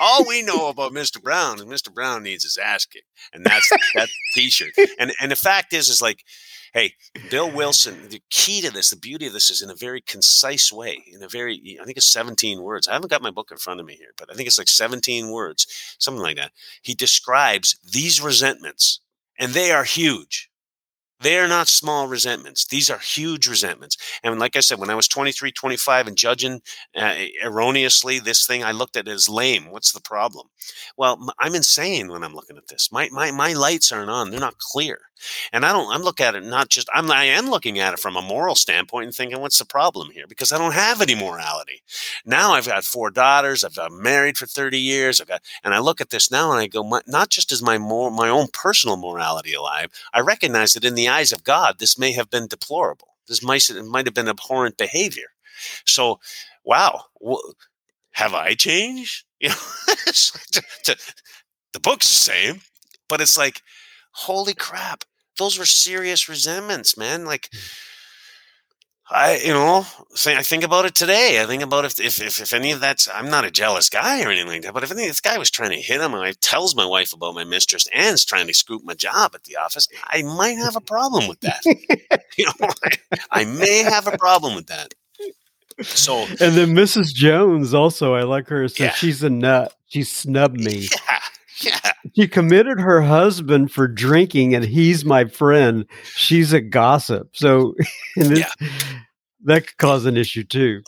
All 0.00 0.24
we 0.26 0.42
know 0.42 0.68
about 0.68 0.92
Mr. 0.92 1.22
Brown 1.22 1.58
is 1.58 1.64
Mr. 1.64 1.92
Brown 1.92 2.22
needs 2.22 2.44
his 2.44 2.56
ass 2.56 2.84
kicked, 2.84 3.08
and 3.32 3.44
that's 3.44 3.68
that 3.94 4.08
T-shirt. 4.34 4.72
And 4.98 5.12
and 5.20 5.30
the 5.30 5.36
fact 5.36 5.72
is, 5.72 5.88
is 5.88 6.02
like, 6.02 6.24
hey, 6.74 6.94
Bill 7.30 7.50
Wilson. 7.50 8.08
The 8.08 8.20
key 8.30 8.60
to 8.60 8.70
this, 8.70 8.90
the 8.90 8.96
beauty 8.96 9.26
of 9.26 9.32
this, 9.32 9.48
is 9.48 9.62
in 9.62 9.70
a 9.70 9.74
very 9.74 10.00
concise 10.00 10.72
way, 10.72 11.04
in 11.10 11.22
a 11.22 11.28
very, 11.28 11.78
I 11.80 11.84
think 11.84 11.96
it's 11.96 12.12
17 12.12 12.60
words. 12.60 12.88
I 12.88 12.92
haven't 12.92 13.10
got 13.10 13.22
my 13.22 13.30
book 13.30 13.50
in 13.50 13.56
front 13.56 13.80
of 13.80 13.86
me 13.86 13.94
here, 13.94 14.12
but 14.18 14.30
I 14.30 14.34
think 14.34 14.48
it's 14.48 14.58
like 14.58 14.68
17 14.68 15.30
words, 15.30 15.66
something 15.98 16.22
like 16.22 16.36
that. 16.36 16.50
He 16.82 16.94
describes 16.94 17.78
these 17.84 18.20
resentments, 18.20 19.00
and 19.38 19.52
they 19.52 19.70
are 19.70 19.84
huge. 19.84 20.50
They 21.24 21.38
are 21.38 21.48
not 21.48 21.68
small 21.68 22.06
resentments. 22.06 22.66
These 22.66 22.90
are 22.90 22.98
huge 22.98 23.48
resentments. 23.48 23.96
And 24.22 24.38
like 24.38 24.56
I 24.56 24.60
said, 24.60 24.78
when 24.78 24.90
I 24.90 24.94
was 24.94 25.08
23, 25.08 25.52
25 25.52 26.06
and 26.06 26.18
judging 26.18 26.60
uh, 26.94 27.14
erroneously 27.42 28.18
this 28.18 28.46
thing, 28.46 28.62
I 28.62 28.72
looked 28.72 28.98
at 28.98 29.08
it 29.08 29.10
as 29.10 29.26
lame. 29.26 29.70
What's 29.70 29.92
the 29.92 30.02
problem? 30.02 30.48
Well, 30.98 31.18
I'm 31.40 31.54
insane 31.54 32.12
when 32.12 32.22
I'm 32.22 32.34
looking 32.34 32.58
at 32.58 32.68
this. 32.68 32.92
My, 32.92 33.08
my, 33.10 33.30
my 33.30 33.54
lights 33.54 33.90
aren't 33.90 34.10
on. 34.10 34.30
They're 34.30 34.38
not 34.38 34.58
clear. 34.58 34.98
And 35.52 35.64
I 35.64 35.72
don't, 35.72 35.92
I'm 35.92 36.02
looking 36.02 36.26
at 36.26 36.34
it 36.34 36.44
not 36.44 36.68
just, 36.68 36.88
I'm, 36.94 37.10
I 37.10 37.24
am 37.24 37.48
looking 37.48 37.78
at 37.78 37.92
it 37.94 37.98
from 38.00 38.16
a 38.16 38.22
moral 38.22 38.54
standpoint 38.54 39.06
and 39.06 39.14
thinking, 39.14 39.40
what's 39.40 39.58
the 39.58 39.64
problem 39.64 40.10
here? 40.10 40.26
Because 40.26 40.52
I 40.52 40.58
don't 40.58 40.74
have 40.74 41.00
any 41.00 41.14
morality. 41.14 41.82
Now 42.24 42.52
I've 42.52 42.66
got 42.66 42.84
four 42.84 43.10
daughters. 43.10 43.64
I've 43.64 43.74
been 43.74 44.02
married 44.02 44.36
for 44.36 44.46
30 44.46 44.78
years. 44.78 45.20
I've 45.20 45.28
got, 45.28 45.42
and 45.62 45.74
I 45.74 45.78
look 45.78 46.00
at 46.00 46.10
this 46.10 46.30
now 46.30 46.50
and 46.50 46.60
I 46.60 46.66
go, 46.66 46.82
my, 46.82 47.00
not 47.06 47.30
just 47.30 47.52
is 47.52 47.62
my 47.62 47.78
more, 47.78 48.10
my 48.10 48.28
own 48.28 48.48
personal 48.52 48.96
morality 48.96 49.54
alive, 49.54 49.90
I 50.12 50.20
recognize 50.20 50.72
that 50.74 50.84
in 50.84 50.94
the 50.94 51.08
eyes 51.08 51.32
of 51.32 51.44
God, 51.44 51.78
this 51.78 51.98
may 51.98 52.12
have 52.12 52.30
been 52.30 52.46
deplorable. 52.46 53.08
This 53.26 53.42
might, 53.42 53.64
might 53.86 54.06
have 54.06 54.14
been 54.14 54.28
abhorrent 54.28 54.76
behavior. 54.76 55.28
So, 55.86 56.20
wow, 56.64 57.04
have 58.12 58.34
I 58.34 58.54
changed? 58.54 59.24
You 59.44 59.50
know, 59.50 59.56
the 60.06 61.80
book's 61.82 62.08
the 62.08 62.32
same, 62.32 62.62
but 63.10 63.20
it's 63.20 63.36
like, 63.36 63.60
holy 64.14 64.54
crap, 64.54 65.04
those 65.38 65.58
were 65.58 65.66
serious 65.66 66.28
resentments, 66.28 66.96
man. 66.96 67.24
Like, 67.24 67.48
hmm. 67.52 67.58
I, 69.10 69.36
you 69.44 69.52
know, 69.52 69.84
I 70.26 70.42
think 70.42 70.64
about 70.64 70.86
it 70.86 70.94
today. 70.94 71.40
I 71.42 71.44
think 71.44 71.62
about 71.62 71.84
if, 71.84 72.00
if, 72.00 72.22
if, 72.22 72.40
if 72.40 72.54
any 72.54 72.72
of 72.72 72.80
that's, 72.80 73.06
I'm 73.12 73.28
not 73.28 73.44
a 73.44 73.50
jealous 73.50 73.90
guy 73.90 74.22
or 74.22 74.30
anything 74.30 74.48
like 74.48 74.62
that, 74.62 74.72
but 74.72 74.82
if 74.82 74.90
any 74.90 75.06
this 75.06 75.20
guy 75.20 75.36
was 75.36 75.50
trying 75.50 75.70
to 75.70 75.76
hit 75.76 76.00
him 76.00 76.14
and 76.14 76.22
I 76.22 76.32
tells 76.40 76.74
my 76.74 76.86
wife 76.86 77.12
about 77.12 77.34
my 77.34 77.44
mistress 77.44 77.86
and 77.92 78.14
is 78.14 78.24
trying 78.24 78.46
to 78.46 78.54
scoop 78.54 78.82
my 78.82 78.94
job 78.94 79.32
at 79.34 79.44
the 79.44 79.56
office, 79.56 79.88
I 80.06 80.22
might 80.22 80.56
have 80.56 80.74
a 80.74 80.80
problem 80.80 81.28
with 81.28 81.40
that. 81.40 81.60
you 82.38 82.46
know, 82.46 82.68
I, 82.82 83.18
I 83.30 83.44
may 83.44 83.82
have 83.82 84.06
a 84.06 84.16
problem 84.16 84.54
with 84.54 84.68
that. 84.68 84.94
So, 85.82 86.22
and 86.22 86.54
then 86.54 86.70
Mrs. 86.70 87.12
Jones 87.12 87.74
also, 87.74 88.14
I 88.14 88.22
like 88.22 88.48
her. 88.48 88.66
So 88.68 88.84
yeah. 88.84 88.92
she's 88.92 89.22
a 89.22 89.30
nut. 89.30 89.74
She 89.86 90.02
snubbed 90.02 90.60
me. 90.60 90.88
Yeah. 91.06 91.20
Yeah. 91.64 91.78
She 92.14 92.28
committed 92.28 92.78
her 92.78 93.00
husband 93.00 93.72
for 93.72 93.88
drinking, 93.88 94.54
and 94.54 94.64
he's 94.64 95.04
my 95.04 95.24
friend. 95.24 95.84
She's 96.14 96.52
a 96.52 96.60
gossip. 96.60 97.34
So 97.34 97.74
yeah. 98.16 98.50
that 99.44 99.66
could 99.66 99.76
cause 99.78 100.06
an 100.06 100.16
issue 100.16 100.44
too. 100.44 100.82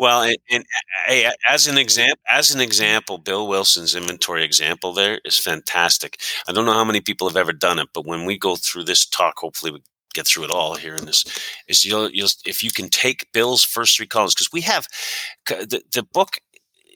Well, 0.00 0.22
and, 0.22 0.36
and, 0.50 1.34
as 1.48 1.68
an 1.68 1.78
example, 1.78 2.18
as 2.28 2.52
an 2.52 2.60
example, 2.60 3.18
Bill 3.18 3.46
Wilson's 3.46 3.94
inventory 3.94 4.44
example 4.44 4.92
there 4.92 5.20
is 5.24 5.38
fantastic. 5.38 6.18
I 6.48 6.52
don't 6.52 6.64
know 6.64 6.72
how 6.72 6.84
many 6.84 7.00
people 7.00 7.28
have 7.28 7.36
ever 7.36 7.52
done 7.52 7.78
it, 7.78 7.88
but 7.94 8.06
when 8.06 8.24
we 8.24 8.36
go 8.36 8.56
through 8.56 8.84
this 8.84 9.06
talk, 9.06 9.34
hopefully 9.38 9.70
we 9.70 9.82
get 10.14 10.26
through 10.26 10.44
it 10.44 10.50
all 10.50 10.74
here 10.74 10.94
in 10.94 11.06
this 11.06 11.24
is 11.68 11.84
you'll, 11.84 12.10
you'll 12.10 12.28
if 12.44 12.62
you 12.62 12.70
can 12.70 12.88
take 12.88 13.32
Bill's 13.32 13.64
first 13.64 13.96
three 13.96 14.06
columns 14.06 14.34
because 14.34 14.52
we 14.52 14.60
have 14.62 14.86
the, 15.46 15.82
the 15.92 16.02
book 16.02 16.38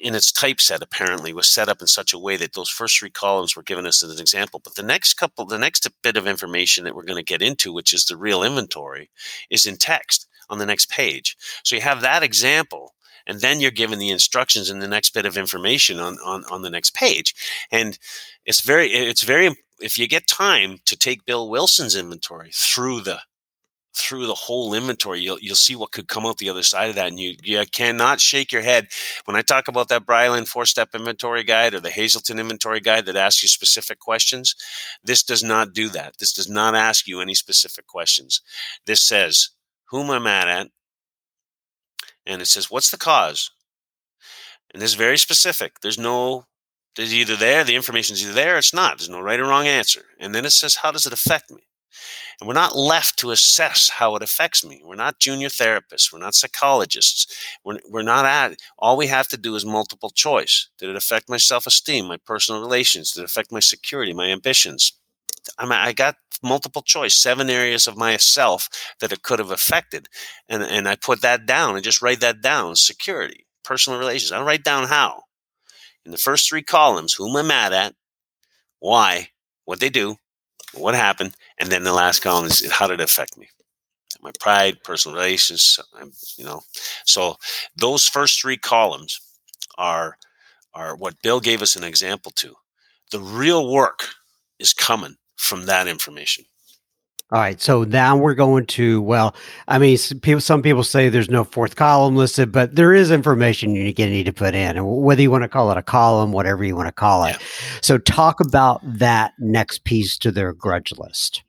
in 0.00 0.14
its 0.14 0.32
typeset 0.32 0.82
apparently 0.82 1.32
was 1.32 1.48
set 1.48 1.68
up 1.68 1.80
in 1.80 1.86
such 1.86 2.12
a 2.12 2.18
way 2.18 2.36
that 2.36 2.52
those 2.52 2.70
first 2.70 2.98
three 2.98 3.10
columns 3.10 3.56
were 3.56 3.62
given 3.62 3.86
us 3.86 4.02
as 4.02 4.14
an 4.14 4.20
example. 4.20 4.60
But 4.62 4.74
the 4.74 4.82
next 4.82 5.14
couple 5.14 5.44
the 5.46 5.58
next 5.58 5.88
bit 6.02 6.16
of 6.16 6.26
information 6.26 6.84
that 6.84 6.94
we're 6.94 7.04
going 7.04 7.22
to 7.22 7.32
get 7.32 7.42
into 7.42 7.72
which 7.72 7.92
is 7.92 8.04
the 8.04 8.16
real 8.16 8.42
inventory 8.42 9.10
is 9.50 9.66
in 9.66 9.76
text 9.76 10.26
on 10.48 10.58
the 10.58 10.66
next 10.66 10.90
page. 10.90 11.36
So 11.64 11.76
you 11.76 11.82
have 11.82 12.00
that 12.02 12.22
example 12.22 12.94
and 13.26 13.40
then 13.40 13.60
you're 13.60 13.70
given 13.70 13.98
the 13.98 14.10
instructions 14.10 14.70
in 14.70 14.78
the 14.78 14.88
next 14.88 15.10
bit 15.10 15.26
of 15.26 15.36
information 15.36 15.98
on, 15.98 16.16
on, 16.24 16.44
on 16.44 16.62
the 16.62 16.70
next 16.70 16.94
page. 16.94 17.34
And 17.70 17.98
it's 18.44 18.60
very 18.60 18.88
it's 18.88 19.24
very 19.24 19.56
if 19.80 19.98
you 19.98 20.08
get 20.08 20.26
time 20.26 20.78
to 20.84 20.96
take 20.96 21.26
bill 21.26 21.50
wilson's 21.50 21.96
inventory 21.96 22.50
through 22.52 23.00
the 23.02 23.20
through 23.96 24.26
the 24.26 24.34
whole 24.34 24.74
inventory, 24.74 25.20
you'll 25.20 25.38
you'll 25.40 25.56
see 25.56 25.74
what 25.74 25.92
could 25.92 26.08
come 26.08 26.26
out 26.26 26.38
the 26.38 26.50
other 26.50 26.62
side 26.62 26.90
of 26.90 26.94
that, 26.96 27.08
and 27.08 27.18
you 27.18 27.34
you 27.42 27.64
cannot 27.72 28.20
shake 28.20 28.52
your 28.52 28.62
head 28.62 28.88
when 29.24 29.36
I 29.36 29.42
talk 29.42 29.68
about 29.68 29.88
that 29.88 30.06
Bryland 30.06 30.48
four 30.48 30.66
step 30.66 30.94
inventory 30.94 31.44
guide 31.44 31.74
or 31.74 31.80
the 31.80 31.90
Hazelden 31.90 32.38
inventory 32.38 32.80
guide 32.80 33.06
that 33.06 33.16
asks 33.16 33.42
you 33.42 33.48
specific 33.48 33.98
questions. 33.98 34.54
This 35.02 35.22
does 35.22 35.42
not 35.42 35.72
do 35.72 35.88
that. 35.90 36.18
This 36.18 36.32
does 36.32 36.48
not 36.48 36.74
ask 36.74 37.06
you 37.06 37.20
any 37.20 37.34
specific 37.34 37.86
questions. 37.86 38.40
This 38.84 39.00
says 39.00 39.50
who 39.90 40.02
am 40.02 40.10
I 40.10 40.18
mad 40.18 40.48
at, 40.48 40.68
and 42.26 42.42
it 42.42 42.46
says 42.46 42.70
what's 42.70 42.90
the 42.90 42.98
cause, 42.98 43.50
and 44.72 44.82
this 44.82 44.90
is 44.90 44.96
very 44.96 45.18
specific. 45.18 45.80
There's 45.80 45.98
no 45.98 46.46
there's 46.96 47.14
either 47.14 47.36
there, 47.36 47.62
the 47.62 47.76
information 47.76 48.14
is 48.14 48.22
either 48.24 48.32
there, 48.32 48.58
it's 48.58 48.74
not. 48.74 48.98
There's 48.98 49.10
no 49.10 49.20
right 49.20 49.38
or 49.38 49.44
wrong 49.44 49.66
answer. 49.66 50.02
And 50.18 50.34
then 50.34 50.46
it 50.46 50.52
says, 50.52 50.76
how 50.76 50.90
does 50.90 51.04
it 51.04 51.12
affect 51.12 51.50
me? 51.50 51.68
And 52.40 52.46
we're 52.46 52.54
not 52.54 52.76
left 52.76 53.18
to 53.20 53.30
assess 53.30 53.88
how 53.88 54.14
it 54.16 54.22
affects 54.22 54.64
me. 54.64 54.82
We're 54.84 54.94
not 54.94 55.18
junior 55.18 55.48
therapists. 55.48 56.12
We're 56.12 56.18
not 56.18 56.34
psychologists. 56.34 57.26
We're, 57.64 57.78
we're 57.88 58.02
not 58.02 58.26
at 58.26 58.58
all 58.78 58.96
we 58.96 59.06
have 59.06 59.28
to 59.28 59.36
do 59.36 59.54
is 59.54 59.64
multiple 59.64 60.10
choice. 60.10 60.68
Did 60.78 60.90
it 60.90 60.96
affect 60.96 61.28
my 61.28 61.38
self 61.38 61.66
esteem, 61.66 62.06
my 62.06 62.18
personal 62.18 62.60
relations? 62.60 63.12
Did 63.12 63.22
it 63.22 63.30
affect 63.30 63.52
my 63.52 63.60
security, 63.60 64.12
my 64.12 64.26
ambitions? 64.26 64.92
I, 65.58 65.64
mean, 65.64 65.72
I 65.72 65.92
got 65.92 66.16
multiple 66.42 66.82
choice, 66.82 67.14
seven 67.14 67.48
areas 67.48 67.86
of 67.86 67.96
myself 67.96 68.68
that 69.00 69.12
it 69.12 69.22
could 69.22 69.38
have 69.38 69.50
affected. 69.50 70.08
And, 70.48 70.62
and 70.62 70.88
I 70.88 70.96
put 70.96 71.22
that 71.22 71.46
down 71.46 71.76
and 71.76 71.84
just 71.84 72.02
write 72.02 72.20
that 72.20 72.42
down 72.42 72.76
security, 72.76 73.46
personal 73.64 73.98
relations. 73.98 74.32
I 74.32 74.42
write 74.42 74.64
down 74.64 74.88
how. 74.88 75.22
In 76.04 76.12
the 76.12 76.18
first 76.18 76.48
three 76.48 76.62
columns, 76.62 77.14
who 77.14 77.28
am 77.28 77.36
I 77.36 77.42
mad 77.42 77.72
at? 77.72 77.94
Why? 78.78 79.30
What 79.64 79.80
they 79.80 79.88
do? 79.88 80.16
What 80.74 80.94
happened, 80.94 81.36
and 81.58 81.70
then 81.70 81.84
the 81.84 81.92
last 81.92 82.20
column 82.20 82.46
is 82.46 82.70
how 82.70 82.86
did 82.86 83.00
it 83.00 83.04
affect 83.04 83.36
me? 83.36 83.48
My 84.20 84.32
pride, 84.40 84.82
personal 84.82 85.16
relations, 85.16 85.78
you 86.36 86.44
know. 86.44 86.62
So 87.04 87.36
those 87.76 88.08
first 88.08 88.40
three 88.40 88.56
columns 88.56 89.20
are 89.78 90.16
are 90.74 90.96
what 90.96 91.22
Bill 91.22 91.40
gave 91.40 91.62
us 91.62 91.76
an 91.76 91.84
example 91.84 92.32
to. 92.36 92.54
The 93.10 93.20
real 93.20 93.70
work 93.70 94.08
is 94.58 94.72
coming 94.72 95.16
from 95.36 95.66
that 95.66 95.88
information. 95.88 96.44
All 97.32 97.40
right, 97.40 97.60
so 97.60 97.82
now 97.82 98.16
we're 98.16 98.34
going 98.34 98.66
to 98.66 99.02
well, 99.02 99.34
I 99.66 99.80
mean, 99.80 99.98
people, 100.22 100.40
some 100.40 100.62
people 100.62 100.84
say 100.84 101.08
there's 101.08 101.28
no 101.28 101.42
fourth 101.42 101.74
column 101.74 102.14
listed, 102.14 102.52
but 102.52 102.76
there 102.76 102.94
is 102.94 103.10
information 103.10 103.74
you 103.74 103.82
need 103.82 104.26
to 104.26 104.32
put 104.32 104.54
in, 104.54 104.76
and 104.76 105.02
whether 105.02 105.22
you 105.22 105.32
want 105.32 105.42
to 105.42 105.48
call 105.48 105.72
it 105.72 105.76
a 105.76 105.82
column, 105.82 106.30
whatever 106.30 106.62
you 106.62 106.76
want 106.76 106.86
to 106.86 106.92
call 106.92 107.24
it. 107.24 107.32
Yeah. 107.32 107.46
So, 107.82 107.98
talk 107.98 108.38
about 108.38 108.80
that 108.84 109.32
next 109.40 109.82
piece 109.82 110.16
to 110.18 110.30
their 110.30 110.52
grudge 110.52 110.92
list. 110.96 111.42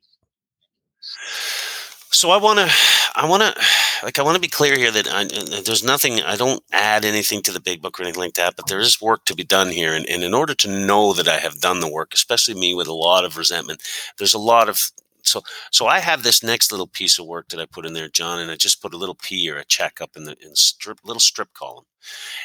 So, 2.10 2.30
I 2.30 2.38
want 2.38 2.58
to, 2.58 2.74
I 3.14 3.28
want 3.28 3.44
to, 3.44 3.62
like, 4.02 4.18
I 4.18 4.22
want 4.22 4.34
to 4.34 4.40
be 4.40 4.48
clear 4.48 4.76
here 4.76 4.90
that 4.90 5.06
I, 5.06 5.26
uh, 5.26 5.62
there's 5.64 5.84
nothing, 5.84 6.20
I 6.22 6.34
don't 6.34 6.60
add 6.72 7.04
anything 7.04 7.40
to 7.42 7.52
the 7.52 7.60
big 7.60 7.82
book 7.82 8.00
or 8.00 8.02
anything 8.02 8.22
like 8.24 8.34
that, 8.34 8.56
but 8.56 8.66
there 8.66 8.80
is 8.80 9.00
work 9.00 9.24
to 9.26 9.34
be 9.36 9.44
done 9.44 9.70
here, 9.70 9.94
and, 9.94 10.08
and 10.08 10.24
in 10.24 10.34
order 10.34 10.56
to 10.56 10.68
know 10.68 11.12
that 11.12 11.28
I 11.28 11.36
have 11.36 11.60
done 11.60 11.78
the 11.78 11.88
work, 11.88 12.14
especially 12.14 12.54
me 12.54 12.74
with 12.74 12.88
a 12.88 12.92
lot 12.92 13.24
of 13.24 13.36
resentment, 13.36 13.80
there's 14.16 14.34
a 14.34 14.40
lot 14.40 14.68
of 14.68 14.90
so 15.28 15.42
so 15.70 15.86
I 15.86 16.00
have 16.00 16.22
this 16.22 16.42
next 16.42 16.70
little 16.72 16.86
piece 16.86 17.18
of 17.18 17.26
work 17.26 17.48
that 17.48 17.60
I 17.60 17.66
put 17.66 17.86
in 17.86 17.92
there, 17.94 18.08
John, 18.08 18.40
and 18.40 18.50
I 18.50 18.56
just 18.56 18.82
put 18.82 18.94
a 18.94 18.98
little 18.98 19.14
P 19.14 19.50
or 19.50 19.56
a 19.56 19.64
check 19.64 20.00
up 20.00 20.16
in 20.16 20.24
the 20.24 20.36
in 20.40 20.54
strip 20.54 20.98
little 21.04 21.20
strip 21.20 21.52
column. 21.54 21.84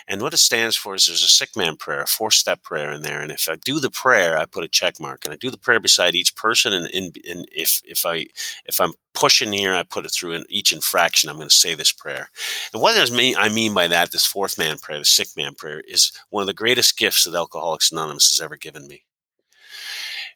And 0.08 0.22
what 0.22 0.34
it 0.34 0.38
stands 0.38 0.76
for 0.76 0.96
is 0.96 1.06
there's 1.06 1.24
a 1.24 1.28
sick 1.28 1.56
man 1.56 1.78
prayer, 1.78 2.02
a 2.02 2.08
four 2.08 2.32
step 2.32 2.64
prayer 2.64 2.92
in 2.92 3.02
there. 3.02 3.22
And 3.22 3.32
if 3.32 3.48
I 3.50 3.56
do 3.56 3.80
the 3.80 3.92
prayer, 3.92 4.38
I 4.38 4.46
put 4.46 4.64
a 4.64 4.68
check 4.68 5.00
mark, 5.00 5.26
and 5.26 5.34
I 5.34 5.38
do 5.38 5.52
the 5.52 5.58
prayer 5.58 5.80
beside 5.80 6.16
each 6.16 6.36
person. 6.36 6.74
And, 6.74 6.88
and, 6.94 7.18
and 7.30 7.48
if 7.52 7.82
if 7.86 8.06
I 8.06 8.28
if 8.66 8.80
I'm 8.82 8.94
pushing 9.14 9.54
here, 9.54 9.74
I 9.74 9.84
put 9.84 10.06
it 10.06 10.12
through 10.12 10.34
in 10.34 10.46
each 10.50 10.74
infraction. 10.74 11.30
I'm 11.30 11.38
going 11.38 11.50
to 11.50 11.54
say 11.54 11.76
this 11.76 11.92
prayer. 11.92 12.30
And 12.74 12.82
what 12.82 12.96
does 12.96 13.12
mean 13.12 13.36
I 13.38 13.50
mean 13.50 13.74
by 13.74 13.88
that, 13.88 14.12
this 14.12 14.26
fourth 14.26 14.58
man 14.58 14.78
prayer, 14.80 15.00
the 15.00 15.06
sick 15.06 15.30
man 15.38 15.56
prayer, 15.56 15.82
is 15.88 16.12
one 16.30 16.42
of 16.42 16.48
the 16.48 16.54
greatest 16.54 16.98
gifts 16.98 17.24
that 17.26 17.36
Alcoholics 17.36 17.92
Anonymous 17.92 18.30
has 18.30 18.42
ever 18.42 18.58
given 18.58 18.88
me. 18.88 19.04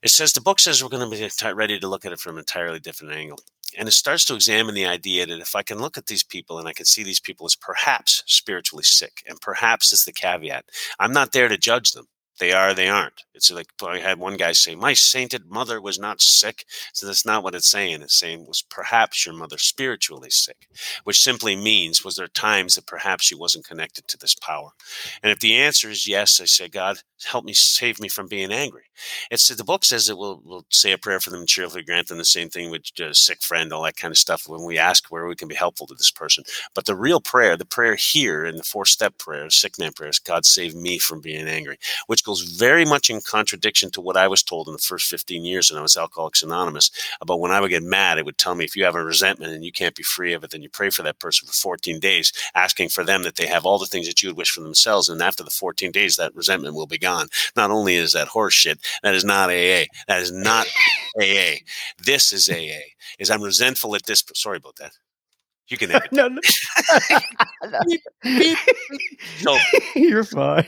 It 0.03 0.09
says 0.09 0.33
the 0.33 0.41
book 0.41 0.59
says 0.59 0.83
we're 0.83 0.89
going 0.89 1.09
to 1.09 1.29
be 1.43 1.53
ready 1.53 1.79
to 1.79 1.87
look 1.87 2.05
at 2.05 2.11
it 2.11 2.19
from 2.19 2.35
an 2.35 2.39
entirely 2.39 2.79
different 2.79 3.13
angle. 3.13 3.39
And 3.77 3.87
it 3.87 3.91
starts 3.91 4.23
to 4.25 4.35
examine 4.35 4.75
the 4.75 4.85
idea 4.85 5.25
that 5.25 5.39
if 5.39 5.55
I 5.55 5.63
can 5.63 5.79
look 5.79 5.97
at 5.97 6.05
these 6.05 6.23
people 6.23 6.57
and 6.57 6.67
I 6.67 6.73
can 6.73 6.85
see 6.85 7.03
these 7.03 7.19
people 7.19 7.45
as 7.45 7.55
perhaps 7.55 8.23
spiritually 8.25 8.83
sick, 8.83 9.23
and 9.27 9.41
perhaps 9.41 9.91
is 9.91 10.05
the 10.05 10.13
caveat, 10.13 10.65
I'm 10.99 11.11
not 11.11 11.31
there 11.31 11.47
to 11.47 11.57
judge 11.57 11.91
them. 11.91 12.07
They 12.39 12.51
are, 12.51 12.73
they 12.75 12.87
aren't. 12.87 13.23
It's 13.33 13.49
like 13.51 13.67
I 13.83 13.97
had 13.97 14.19
one 14.19 14.37
guy 14.37 14.51
say, 14.51 14.75
My 14.75 14.93
sainted 14.93 15.47
mother 15.47 15.81
was 15.81 15.97
not 15.97 16.21
sick. 16.21 16.65
So 16.93 17.07
that's 17.07 17.25
not 17.25 17.43
what 17.43 17.55
it's 17.55 17.67
saying. 17.67 18.03
It's 18.03 18.17
saying, 18.17 18.45
Was 18.45 18.61
perhaps 18.61 19.25
your 19.25 19.33
mother 19.33 19.57
spiritually 19.57 20.29
sick? 20.29 20.67
Which 21.03 21.19
simply 21.19 21.55
means, 21.55 22.05
Was 22.05 22.15
there 22.15 22.27
times 22.27 22.75
that 22.75 22.85
perhaps 22.85 23.25
she 23.25 23.35
wasn't 23.35 23.65
connected 23.67 24.07
to 24.07 24.17
this 24.17 24.35
power? 24.35 24.69
And 25.23 25.31
if 25.31 25.39
the 25.39 25.55
answer 25.55 25.89
is 25.89 26.07
yes, 26.07 26.39
I 26.39 26.45
say, 26.45 26.69
God, 26.69 26.99
help 27.25 27.43
me, 27.43 27.53
save 27.53 27.99
me 27.99 28.07
from 28.07 28.27
being 28.27 28.51
angry. 28.51 28.86
It's 29.31 29.47
the 29.47 29.63
book 29.63 29.83
says 29.85 30.07
that 30.07 30.17
we'll, 30.17 30.41
we'll 30.43 30.65
say 30.69 30.91
a 30.91 30.97
prayer 30.97 31.19
for 31.19 31.29
them 31.29 31.41
and 31.41 31.49
cheerfully 31.49 31.83
grant 31.83 32.07
them 32.07 32.17
the 32.17 32.25
same 32.25 32.49
thing 32.49 32.69
with 32.71 32.83
a 32.99 33.13
sick 33.13 33.41
friend, 33.41 33.71
all 33.73 33.83
that 33.83 33.97
kind 33.97 34.11
of 34.11 34.17
stuff 34.17 34.47
when 34.47 34.63
we 34.63 34.77
ask 34.77 35.07
where 35.07 35.27
we 35.27 35.35
can 35.35 35.47
be 35.47 35.55
helpful 35.55 35.87
to 35.87 35.95
this 35.95 36.11
person. 36.11 36.43
But 36.73 36.85
the 36.85 36.95
real 36.95 37.21
prayer, 37.21 37.57
the 37.57 37.65
prayer 37.65 37.95
here 37.95 38.45
in 38.45 38.57
the 38.57 38.63
four 38.63 38.85
step 38.85 39.17
prayer, 39.17 39.49
sick 39.49 39.79
man 39.79 39.93
prayer, 39.93 40.09
is 40.09 40.19
God 40.19 40.45
save 40.45 40.75
me 40.75 40.97
from 40.97 41.21
being 41.21 41.47
angry, 41.47 41.77
which 42.07 42.23
goes 42.23 42.41
very 42.41 42.85
much 42.85 43.09
in 43.09 43.21
contradiction 43.21 43.91
to 43.91 44.01
what 44.01 44.17
I 44.17 44.27
was 44.27 44.43
told 44.43 44.67
in 44.67 44.73
the 44.73 44.79
first 44.79 45.09
15 45.09 45.45
years 45.45 45.71
when 45.71 45.79
I 45.79 45.81
was 45.81 45.97
Alcoholics 45.97 46.43
Anonymous 46.43 46.91
about 47.21 47.39
when 47.39 47.51
I 47.51 47.59
would 47.61 47.69
get 47.69 47.83
mad, 47.83 48.17
it 48.17 48.25
would 48.25 48.37
tell 48.37 48.55
me 48.55 48.65
if 48.65 48.75
you 48.75 48.83
have 48.83 48.95
a 48.95 49.03
resentment 49.03 49.53
and 49.53 49.63
you 49.63 49.71
can't 49.71 49.95
be 49.95 50.03
free 50.03 50.33
of 50.33 50.43
it, 50.43 50.51
then 50.51 50.61
you 50.61 50.69
pray 50.69 50.89
for 50.89 51.03
that 51.03 51.19
person 51.19 51.47
for 51.47 51.53
14 51.53 51.99
days, 51.99 52.31
asking 52.55 52.89
for 52.89 53.03
them 53.03 53.23
that 53.23 53.35
they 53.35 53.47
have 53.47 53.65
all 53.65 53.79
the 53.79 53.85
things 53.85 54.07
that 54.07 54.21
you 54.21 54.29
would 54.29 54.37
wish 54.37 54.51
for 54.51 54.61
themselves. 54.61 55.09
And 55.09 55.21
after 55.21 55.43
the 55.43 55.49
14 55.49 55.91
days, 55.91 56.15
that 56.15 56.35
resentment 56.35 56.75
will 56.75 56.87
be 56.87 56.97
gone. 56.97 57.27
Not 57.55 57.71
only 57.71 57.95
is 57.95 58.13
that 58.13 58.29
horseshit, 58.29 58.79
that 59.03 59.15
is 59.15 59.23
not 59.23 59.49
AA. 59.49 59.85
That 60.07 60.21
is 60.21 60.31
not 60.31 60.67
AA. 61.21 61.57
This 61.97 62.31
is 62.31 62.49
AA. 62.49 62.81
Is 63.19 63.29
I'm 63.29 63.41
resentful 63.41 63.95
at 63.95 64.05
this. 64.05 64.23
Sorry 64.33 64.57
about 64.57 64.75
that. 64.77 64.93
You 65.69 65.77
can 65.77 65.91
edit. 65.91 66.09
no, 66.11 66.27
no. 66.29 66.39
beep, 67.85 68.01
beep. 68.23 68.57
So 69.39 69.57
you're 69.95 70.23
fine. 70.23 70.65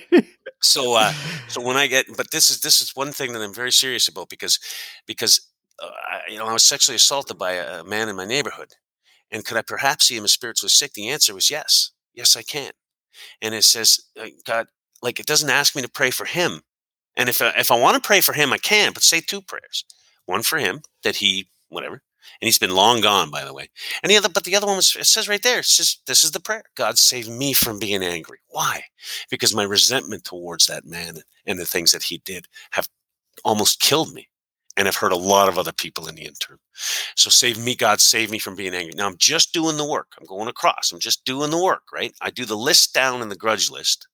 So, 0.61 0.95
uh, 0.95 1.13
so 1.47 1.61
when 1.61 1.77
I 1.77 1.87
get, 1.87 2.05
but 2.17 2.31
this 2.31 2.49
is 2.49 2.59
this 2.59 2.81
is 2.81 2.95
one 2.95 3.11
thing 3.11 3.31
that 3.33 3.41
I'm 3.41 3.53
very 3.53 3.71
serious 3.71 4.07
about 4.07 4.29
because 4.29 4.59
because 5.05 5.47
uh, 5.81 5.87
I, 5.87 6.31
you 6.31 6.37
know 6.37 6.45
I 6.45 6.53
was 6.53 6.63
sexually 6.63 6.97
assaulted 6.97 7.37
by 7.37 7.53
a, 7.53 7.83
man 7.83 8.09
in 8.09 8.17
my 8.17 8.25
neighborhood, 8.25 8.73
and 9.31 9.45
could 9.45 9.55
I 9.57 9.61
perhaps 9.61 10.05
see 10.05 10.17
him 10.17 10.25
as 10.25 10.33
spiritually 10.33 10.69
sick? 10.69 10.93
The 10.93 11.07
answer 11.07 11.33
was 11.33 11.49
yes. 11.49 11.91
Yes, 12.13 12.35
I 12.35 12.41
can. 12.41 12.71
And 13.41 13.53
it 13.53 13.63
says, 13.63 13.99
uh, 14.19 14.27
God, 14.45 14.67
like 15.01 15.19
it 15.19 15.25
doesn't 15.25 15.49
ask 15.49 15.75
me 15.75 15.81
to 15.81 15.89
pray 15.89 16.11
for 16.11 16.25
him. 16.25 16.61
And 17.19 17.29
if 17.29 17.39
I, 17.39 17.53
if 17.57 17.69
I 17.69 17.79
want 17.79 18.01
to 18.01 18.07
pray 18.07 18.21
for 18.21 18.33
him, 18.33 18.51
I 18.51 18.57
can. 18.57 18.93
But 18.93 19.03
say 19.03 19.21
two 19.21 19.41
prayers: 19.41 19.85
one 20.25 20.41
for 20.41 20.57
him 20.57 20.81
that 21.03 21.17
he 21.17 21.49
whatever, 21.69 22.01
and 22.41 22.47
he's 22.47 22.57
been 22.57 22.75
long 22.75 23.01
gone, 23.01 23.29
by 23.29 23.43
the 23.43 23.53
way. 23.53 23.69
And 24.01 24.09
the 24.09 24.17
other, 24.17 24.29
but 24.29 24.43
the 24.43 24.55
other 24.55 24.67
one 24.67 24.77
was, 24.77 24.95
it 24.95 25.05
says 25.05 25.27
right 25.27 25.41
there, 25.41 25.59
it 25.59 25.65
says, 25.65 25.97
this 26.07 26.23
is 26.23 26.31
the 26.31 26.39
prayer. 26.39 26.63
God 26.75 26.97
save 26.97 27.29
me 27.29 27.53
from 27.53 27.79
being 27.79 28.03
angry. 28.03 28.39
Why? 28.47 28.83
Because 29.29 29.55
my 29.55 29.63
resentment 29.63 30.23
towards 30.23 30.65
that 30.67 30.85
man 30.85 31.17
and 31.45 31.59
the 31.59 31.65
things 31.65 31.91
that 31.91 32.03
he 32.03 32.21
did 32.25 32.47
have 32.71 32.87
almost 33.43 33.79
killed 33.79 34.13
me. 34.13 34.27
And 34.77 34.87
I've 34.87 34.95
hurt 34.95 35.11
a 35.11 35.17
lot 35.17 35.49
of 35.49 35.57
other 35.57 35.73
people 35.73 36.07
in 36.07 36.15
the 36.15 36.23
interim. 36.25 36.59
So 37.15 37.29
save 37.29 37.63
me, 37.63 37.75
God, 37.75 37.99
save 37.99 38.31
me 38.31 38.39
from 38.39 38.55
being 38.55 38.73
angry. 38.73 38.93
Now 38.95 39.07
I'm 39.07 39.17
just 39.17 39.53
doing 39.53 39.75
the 39.75 39.87
work. 39.87 40.13
I'm 40.17 40.25
going 40.25 40.47
across. 40.47 40.91
I'm 40.93 40.99
just 40.99 41.25
doing 41.25 41.51
the 41.51 41.61
work, 41.61 41.83
right? 41.93 42.13
I 42.21 42.29
do 42.29 42.45
the 42.45 42.55
list 42.55 42.93
down 42.93 43.21
in 43.21 43.27
the 43.27 43.35
grudge 43.35 43.69
list. 43.69 44.07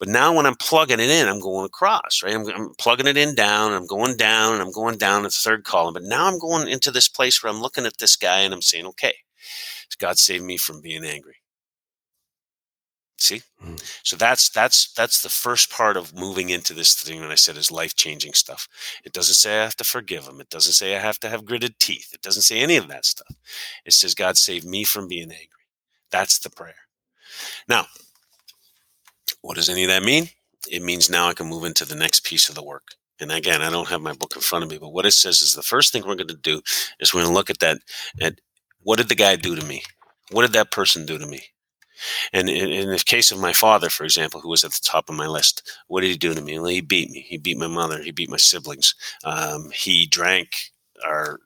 But 0.00 0.08
now 0.08 0.34
when 0.34 0.46
I'm 0.46 0.56
plugging 0.56 0.98
it 0.98 1.10
in, 1.10 1.28
I'm 1.28 1.40
going 1.40 1.66
across, 1.66 2.22
right? 2.24 2.34
I'm, 2.34 2.48
I'm 2.48 2.74
plugging 2.78 3.06
it 3.06 3.18
in 3.18 3.34
down, 3.34 3.72
I'm 3.72 3.86
going 3.86 4.16
down, 4.16 4.54
and 4.54 4.62
I'm 4.62 4.72
going 4.72 4.96
down 4.96 5.22
the 5.22 5.30
third 5.30 5.62
column. 5.62 5.92
But 5.94 6.04
now 6.04 6.26
I'm 6.26 6.38
going 6.38 6.66
into 6.68 6.90
this 6.90 7.06
place 7.06 7.42
where 7.42 7.52
I'm 7.52 7.60
looking 7.60 7.84
at 7.84 7.98
this 7.98 8.16
guy 8.16 8.40
and 8.40 8.54
I'm 8.54 8.62
saying, 8.62 8.86
okay, 8.86 9.12
God 9.98 10.18
save 10.18 10.42
me 10.42 10.56
from 10.56 10.80
being 10.80 11.04
angry. 11.04 11.36
See, 13.18 13.42
mm-hmm. 13.62 13.76
so 14.02 14.16
that's 14.16 14.48
that's 14.48 14.90
that's 14.94 15.20
the 15.20 15.28
first 15.28 15.70
part 15.70 15.98
of 15.98 16.16
moving 16.16 16.48
into 16.48 16.72
this 16.72 16.94
thing 16.94 17.20
that 17.20 17.30
I 17.30 17.34
said 17.34 17.58
is 17.58 17.70
life 17.70 17.94
changing 17.94 18.32
stuff. 18.32 18.66
It 19.04 19.12
doesn't 19.12 19.34
say 19.34 19.58
I 19.60 19.64
have 19.64 19.76
to 19.76 19.84
forgive 19.84 20.26
him. 20.26 20.40
It 20.40 20.48
doesn't 20.48 20.72
say 20.72 20.96
I 20.96 21.00
have 21.00 21.20
to 21.20 21.28
have 21.28 21.44
gritted 21.44 21.78
teeth. 21.78 22.14
It 22.14 22.22
doesn't 22.22 22.42
say 22.42 22.60
any 22.60 22.78
of 22.78 22.88
that 22.88 23.04
stuff. 23.04 23.36
It 23.84 23.92
says 23.92 24.14
God 24.14 24.38
save 24.38 24.64
me 24.64 24.84
from 24.84 25.06
being 25.06 25.30
angry. 25.30 25.48
That's 26.10 26.38
the 26.38 26.48
prayer. 26.48 26.86
Now, 27.68 27.86
what 29.42 29.56
does 29.56 29.68
any 29.68 29.84
of 29.84 29.88
that 29.88 30.02
mean? 30.02 30.28
It 30.70 30.82
means 30.82 31.08
now 31.08 31.28
I 31.28 31.34
can 31.34 31.46
move 31.46 31.64
into 31.64 31.84
the 31.84 31.94
next 31.94 32.24
piece 32.24 32.48
of 32.48 32.54
the 32.54 32.62
work. 32.62 32.94
And 33.20 33.30
again, 33.32 33.62
I 33.62 33.70
don't 33.70 33.88
have 33.88 34.00
my 34.00 34.12
book 34.12 34.34
in 34.34 34.42
front 34.42 34.64
of 34.64 34.70
me, 34.70 34.78
but 34.78 34.92
what 34.92 35.06
it 35.06 35.12
says 35.12 35.40
is 35.40 35.54
the 35.54 35.62
first 35.62 35.92
thing 35.92 36.02
we're 36.06 36.14
going 36.14 36.28
to 36.28 36.34
do 36.34 36.62
is 37.00 37.12
we're 37.12 37.22
going 37.22 37.32
to 37.32 37.36
look 37.36 37.50
at 37.50 37.58
that 37.60 37.78
at 38.20 38.40
what 38.82 38.96
did 38.96 39.08
the 39.08 39.14
guy 39.14 39.36
do 39.36 39.54
to 39.54 39.64
me? 39.64 39.82
What 40.30 40.42
did 40.42 40.52
that 40.54 40.70
person 40.70 41.04
do 41.04 41.18
to 41.18 41.26
me? 41.26 41.42
And 42.32 42.48
in, 42.48 42.88
the 42.88 42.98
case 42.98 43.30
of 43.30 43.38
my 43.38 43.52
father, 43.52 43.90
for 43.90 44.04
example, 44.04 44.40
who 44.40 44.48
was 44.48 44.64
at 44.64 44.72
the 44.72 44.80
top 44.82 45.10
of 45.10 45.16
my 45.16 45.26
list, 45.26 45.70
what 45.88 46.00
did 46.00 46.08
he 46.08 46.16
do 46.16 46.32
to 46.32 46.40
me? 46.40 46.58
Well, 46.58 46.68
he 46.68 46.80
beat 46.80 47.10
me. 47.10 47.26
He 47.28 47.36
beat 47.36 47.58
my 47.58 47.66
mother. 47.66 48.00
He 48.02 48.10
beat 48.10 48.30
my 48.30 48.38
siblings. 48.38 48.94
Um, 49.22 49.70
he 49.70 50.06
drank 50.06 50.70
our 51.04 51.40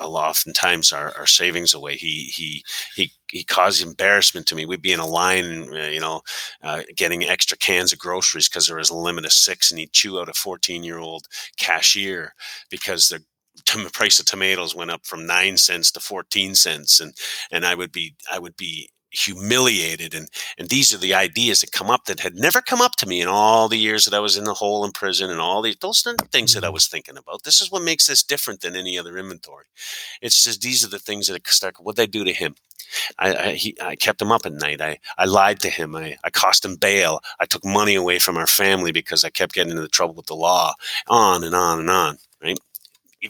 oftentimes 0.00 0.92
our, 0.92 1.16
our 1.16 1.26
savings 1.26 1.74
away. 1.74 1.96
He 1.96 2.24
he 2.24 2.64
he 2.94 3.12
he 3.30 3.44
caused 3.44 3.82
embarrassment 3.82 4.46
to 4.48 4.54
me. 4.54 4.66
We'd 4.66 4.82
be 4.82 4.92
in 4.92 5.00
a 5.00 5.06
line, 5.06 5.68
uh, 5.72 5.86
you 5.86 6.00
know, 6.00 6.22
uh, 6.62 6.82
getting 6.96 7.24
extra 7.24 7.56
cans 7.56 7.92
of 7.92 7.98
groceries 7.98 8.48
because 8.48 8.66
there 8.66 8.76
was 8.76 8.90
a 8.90 8.96
limit 8.96 9.24
of 9.24 9.32
six, 9.32 9.70
and 9.70 9.78
he'd 9.80 9.92
chew 9.92 10.20
out 10.20 10.28
a 10.28 10.34
14 10.34 10.84
year 10.84 10.98
old 10.98 11.26
cashier 11.56 12.34
because 12.70 13.08
the 13.08 13.24
price 13.92 14.18
of 14.18 14.26
tomatoes 14.26 14.74
went 14.74 14.90
up 14.90 15.04
from 15.06 15.26
nine 15.26 15.56
cents 15.56 15.90
to 15.92 16.00
14 16.00 16.54
cents, 16.54 17.00
and 17.00 17.14
and 17.50 17.64
I 17.64 17.74
would 17.74 17.92
be 17.92 18.14
I 18.30 18.38
would 18.38 18.56
be 18.56 18.90
humiliated 19.12 20.14
and 20.14 20.28
and 20.56 20.68
these 20.68 20.94
are 20.94 20.98
the 20.98 21.14
ideas 21.14 21.60
that 21.60 21.70
come 21.70 21.90
up 21.90 22.06
that 22.06 22.20
had 22.20 22.34
never 22.34 22.60
come 22.60 22.80
up 22.80 22.96
to 22.96 23.06
me 23.06 23.20
in 23.20 23.28
all 23.28 23.68
the 23.68 23.78
years 23.78 24.04
that 24.04 24.14
I 24.14 24.20
was 24.20 24.36
in 24.36 24.44
the 24.44 24.54
hole 24.54 24.84
in 24.84 24.92
prison 24.92 25.30
and 25.30 25.40
all 25.40 25.62
these 25.62 25.76
those 25.76 26.06
are 26.06 26.16
the 26.16 26.24
things 26.26 26.54
that 26.54 26.64
I 26.64 26.68
mm-hmm. 26.68 26.74
was 26.74 26.88
thinking 26.88 27.16
about. 27.18 27.44
This 27.44 27.60
is 27.60 27.70
what 27.70 27.82
makes 27.82 28.06
this 28.06 28.22
different 28.22 28.62
than 28.62 28.74
any 28.74 28.98
other 28.98 29.18
inventory. 29.18 29.66
It's 30.22 30.42
just 30.42 30.62
these 30.62 30.84
are 30.84 30.88
the 30.88 30.98
things 30.98 31.28
that 31.28 31.46
start 31.46 31.76
what 31.78 31.96
they 31.96 32.06
do 32.06 32.24
to 32.24 32.32
him. 32.32 32.54
I, 33.18 33.34
I, 33.34 33.52
he, 33.52 33.76
I 33.80 33.96
kept 33.96 34.20
him 34.20 34.32
up 34.32 34.44
at 34.44 34.52
night. 34.52 34.80
I, 34.80 34.98
I 35.16 35.24
lied 35.24 35.60
to 35.60 35.70
him. 35.70 35.96
I, 35.96 36.16
I 36.24 36.30
cost 36.30 36.64
him 36.64 36.76
bail. 36.76 37.20
I 37.40 37.46
took 37.46 37.64
money 37.64 37.94
away 37.94 38.18
from 38.18 38.36
our 38.36 38.46
family 38.46 38.92
because 38.92 39.24
I 39.24 39.30
kept 39.30 39.54
getting 39.54 39.72
into 39.72 39.88
trouble 39.88 40.14
with 40.14 40.26
the 40.26 40.34
law. 40.34 40.74
On 41.08 41.42
and 41.42 41.54
on 41.54 41.80
and 41.80 41.90
on. 41.90 42.18
Right 42.42 42.58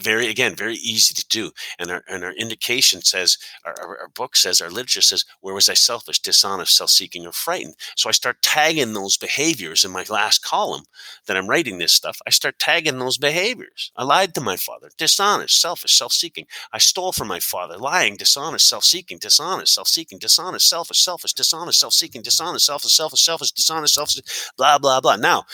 very 0.01 0.27
again 0.27 0.55
very 0.55 0.75
easy 0.75 1.13
to 1.13 1.25
do 1.27 1.51
and 1.79 1.91
our 1.91 2.03
and 2.07 2.23
our 2.23 2.33
indication 2.33 3.01
says 3.01 3.37
our, 3.65 3.75
our, 3.81 3.97
our, 3.99 4.07
book 4.09 4.35
says 4.35 4.61
our 4.61 4.69
literature 4.69 5.01
says 5.01 5.25
where 5.41 5.53
was 5.53 5.69
i 5.69 5.73
selfish 5.73 6.19
dishonest 6.19 6.75
self-seeking 6.75 7.25
or 7.25 7.31
frightened? 7.31 7.75
So 7.95 8.09
i 8.09 8.11
start 8.11 8.41
tagging 8.41 8.93
those 8.93 9.17
behaviors 9.17 9.83
in 9.83 9.91
my 9.91 10.05
last 10.09 10.43
column 10.43 10.83
that 11.27 11.37
i'm 11.37 11.47
writing 11.47 11.77
this 11.77 11.93
stuff. 11.93 12.19
I 12.27 12.31
start 12.31 12.59
tagging 12.59 12.99
those 12.99 13.17
behaviors. 13.17 13.91
I 13.95 14.03
lied 14.03 14.33
to 14.35 14.41
my 14.41 14.55
father. 14.55 14.89
Dishonest 14.97 15.59
selfish 15.59 15.93
self-seeking. 15.93 16.45
I 16.71 16.77
stole 16.77 17.11
from 17.11 17.27
my 17.27 17.39
father. 17.39 17.77
Lying 17.77 18.15
dishonest 18.15 18.67
self-seeking 18.67 19.19
dishonest 19.19 19.73
self-seeking 19.73 20.19
dishonest 20.19 20.69
selfish 20.69 20.99
selfish 20.99 21.33
dishonest 21.33 21.79
self-seeking 21.79 22.21
dishonest 22.21 22.65
selfish 22.65 22.93
selfish 22.93 23.21
selfish 23.21 23.51
dishonest 23.51 23.93
selfish 23.93 24.51
blah 24.57 24.77
blah 24.77 25.01
blah. 25.01 25.15
Now 25.15 25.45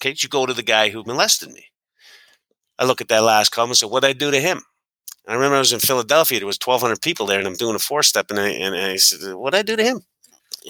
can't 0.00 0.22
you 0.22 0.28
go 0.28 0.46
to 0.46 0.54
the 0.54 0.62
guy 0.62 0.90
who 0.90 1.02
molested 1.04 1.52
me 1.52 1.66
I 2.78 2.84
look 2.84 3.00
at 3.00 3.08
that 3.08 3.22
last 3.22 3.50
column 3.50 3.70
and 3.70 3.76
say, 3.76 3.86
what 3.86 4.02
did 4.02 4.10
I 4.10 4.12
do 4.12 4.30
to 4.30 4.40
him? 4.40 4.62
I 5.26 5.34
remember 5.34 5.56
I 5.56 5.60
was 5.60 5.72
in 5.72 5.80
Philadelphia. 5.80 6.38
There 6.38 6.46
was 6.46 6.58
1,200 6.64 7.02
people 7.02 7.26
there, 7.26 7.38
and 7.38 7.46
I'm 7.46 7.54
doing 7.54 7.76
a 7.76 7.80
four 7.80 8.02
step, 8.02 8.30
and 8.30 8.40
I, 8.40 8.48
and 8.48 8.74
I 8.74 8.96
said, 8.96 9.34
what 9.34 9.52
did 9.52 9.58
I 9.58 9.62
do 9.62 9.76
to 9.76 9.84
him? 9.84 10.00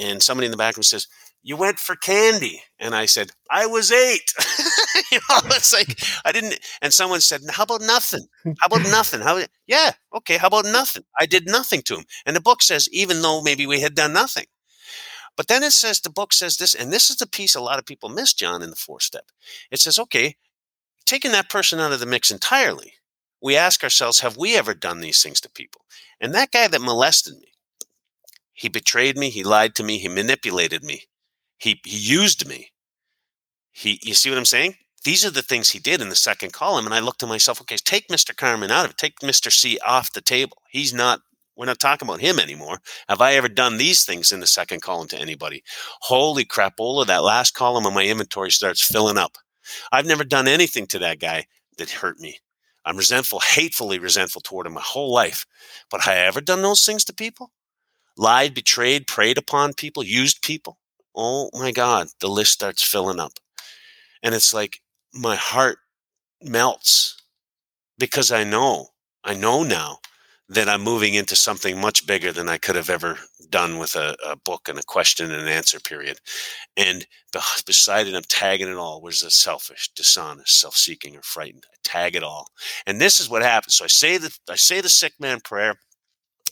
And 0.01 0.23
somebody 0.23 0.47
in 0.47 0.51
the 0.51 0.57
back 0.57 0.77
room 0.77 0.83
says, 0.83 1.07
you 1.43 1.57
went 1.57 1.79
for 1.79 1.95
candy. 1.97 2.63
And 2.79 2.95
I 2.95 3.07
said, 3.07 3.31
I 3.51 3.67
was 3.67 3.93
eight. 3.93 4.33
you 5.13 5.21
know, 5.29 5.39
it's 5.47 5.73
like, 5.73 5.99
I 6.25 6.33
didn't. 6.33 6.59
And 6.83 6.93
someone 6.93 7.21
said, 7.21 7.43
how 7.51 7.63
about 7.63 7.83
nothing? 7.83 8.27
How 8.45 8.67
about 8.67 8.91
nothing? 8.91 9.21
How, 9.21 9.41
yeah, 9.67 9.93
okay, 10.15 10.37
how 10.37 10.49
about 10.49 10.67
nothing? 10.67 11.05
I 11.19 11.27
did 11.27 11.47
nothing 11.47 11.83
to 11.83 11.97
him. 11.97 12.05
And 12.27 12.35
the 12.35 12.41
book 12.41 12.63
says, 12.63 12.89
even 12.93 13.23
though 13.23 13.43
maybe 13.43 13.67
we 13.67 13.81
had 13.81 13.95
done 13.95 14.13
nothing. 14.13 14.47
But 15.37 15.47
then 15.47 15.63
it 15.63 15.71
says, 15.71 16.01
the 16.01 16.11
book 16.11 16.33
says 16.33 16.57
this, 16.57 16.75
and 16.75 16.93
this 16.93 17.11
is 17.11 17.17
the 17.17 17.27
piece 17.27 17.55
a 17.55 17.61
lot 17.61 17.79
of 17.79 17.87
people 17.87 18.09
miss, 18.09 18.35
John, 18.35 18.61
in 18.61 18.71
the 18.71 18.77
four 18.77 18.99
step. 18.99 19.27
It 19.71 19.79
says, 19.79 19.99
okay, 19.99 20.37
taking 21.09 21.33
that 21.33 21.49
person 21.49 21.81
out 21.81 21.93
of 21.93 22.01
the 22.01 22.07
mix 22.07 22.31
entirely, 22.31 22.93
we 23.41 23.57
ask 23.57 23.83
ourselves, 23.83 24.21
have 24.21 24.37
we 24.37 24.57
ever 24.57 24.75
done 24.75 25.01
these 25.01 25.23
things 25.23 25.41
to 25.41 25.51
people? 25.51 25.81
And 26.21 26.35
that 26.35 26.51
guy 26.51 26.69
that 26.69 26.83
molested 26.83 27.39
me, 27.39 27.53
he 28.53 28.69
betrayed 28.69 29.17
me, 29.17 29.31
he 29.31 29.43
lied 29.43 29.75
to 29.77 29.83
me, 29.83 29.99
he 29.99 30.09
manipulated 30.09 30.85
me, 30.85 31.05
he, 31.57 31.81
he 31.85 31.97
used 31.97 32.47
me. 32.47 32.73
He, 33.73 33.99
you 34.03 34.13
see 34.13 34.29
what 34.29 34.39
I'm 34.39 34.45
saying? 34.45 34.75
These 35.05 35.25
are 35.25 35.31
the 35.31 35.43
things 35.43 35.71
he 35.71 35.79
did 35.79 36.03
in 36.03 36.09
the 36.11 36.17
second 36.17 36.53
column. 36.53 36.85
And 36.85 36.95
I 36.95 36.99
looked 36.99 37.21
to 37.21 37.27
myself, 37.27 37.61
okay, 37.63 37.77
take 37.77 38.09
Mr. 38.09 38.37
Carmen 38.37 38.71
out 38.71 38.85
of 38.85 38.91
it, 38.91 38.99
take 38.99 39.21
Mr. 39.21 39.51
C 39.51 39.79
off 39.87 40.13
the 40.13 40.21
table. 40.21 40.59
He's 40.71 40.93
not, 40.93 41.21
we're 41.57 41.67
not 41.67 41.79
talking 41.79 42.07
about 42.07 42.21
him 42.21 42.39
anymore. 42.39 42.81
Have 43.09 43.21
I 43.21 43.35
ever 43.35 43.49
done 43.49 43.79
these 43.79 44.05
things 44.05 44.33
in 44.33 44.41
the 44.41 44.47
second 44.47 44.83
column 44.83 45.09
to 45.09 45.19
anybody? 45.19 45.63
Holy 46.03 46.45
crap 46.45 46.77
crapola, 46.77 47.07
that 47.07 47.23
last 47.23 47.55
column 47.55 47.87
of 47.87 47.95
my 47.95 48.05
inventory 48.05 48.51
starts 48.51 48.85
filling 48.85 49.17
up. 49.17 49.39
I've 49.93 50.07
never 50.07 50.25
done 50.25 50.49
anything 50.49 50.87
to 50.89 50.99
that 51.01 51.21
guy 51.21 51.47
that 51.77 51.91
hurt 51.91 52.19
me. 52.19 52.39
I'm 52.85 52.97
resentful, 52.97 53.41
hatefully 53.41 53.99
resentful 53.99 54.41
toward 54.41 54.67
him 54.67 54.75
my 54.75 54.81
whole 54.83 55.13
life. 55.13 55.47
But 55.91 56.03
have 56.03 56.15
I 56.15 56.19
ever 56.19 56.41
done 56.41 56.63
those 56.63 56.85
things 56.85 57.05
to 57.05 57.13
people? 57.15 57.53
Lied, 58.17 58.55
betrayed, 58.55 59.07
preyed 59.07 59.39
upon 59.39 59.75
people, 59.75 60.03
used 60.03 60.43
people? 60.43 60.79
Oh 61.15 61.51
my 61.53 61.73
God, 61.73 62.09
the 62.21 62.29
list 62.29 62.53
starts 62.53 62.83
filling 62.83 63.21
up. 63.21 63.33
And 64.23 64.35
it's 64.35 64.55
like 64.55 64.81
my 65.13 65.37
heart 65.37 65.79
melts 66.43 67.21
because 67.99 68.33
I 68.33 68.45
know, 68.45 68.89
I 69.25 69.35
know 69.35 69.63
now 69.63 69.99
that 70.49 70.69
I'm 70.69 70.83
moving 70.83 71.15
into 71.15 71.37
something 71.37 71.79
much 71.79 72.07
bigger 72.07 72.33
than 72.33 72.49
I 72.49 72.57
could 72.57 72.77
have 72.77 72.89
ever 72.89 73.19
done 73.51 73.79
with 73.79 73.97
a, 73.97 74.17
a 74.27 74.37
book 74.37 74.69
and 74.69 74.79
a 74.79 74.83
question 74.83 75.31
and 75.31 75.43
an 75.43 75.49
answer 75.49 75.79
period. 75.79 76.21
And 76.77 77.07
beside 77.67 78.07
it, 78.07 78.15
I'm 78.15 78.23
tagging 78.23 78.69
it 78.69 78.77
all. 78.77 79.03
Was 79.03 79.23
it 79.23 79.33
selfish, 79.33 79.91
dishonest, 79.95 80.59
self-seeking, 80.61 81.17
or 81.17 81.23
frightened? 81.23 81.67
I 81.71 81.77
tag 81.85 82.17
it 82.17 82.23
all. 82.23 82.49
And 82.87 83.01
this 83.01 83.21
is 83.21 83.29
what 83.29 83.43
happens. 83.43 83.75
So 83.75 83.85
I 83.85 83.89
say 83.89 84.17
the 84.17 84.37
I 84.49 84.57
say 84.57 84.81
the 84.81 84.89
sick 84.89 85.15
man 85.21 85.41
prayer. 85.41 85.77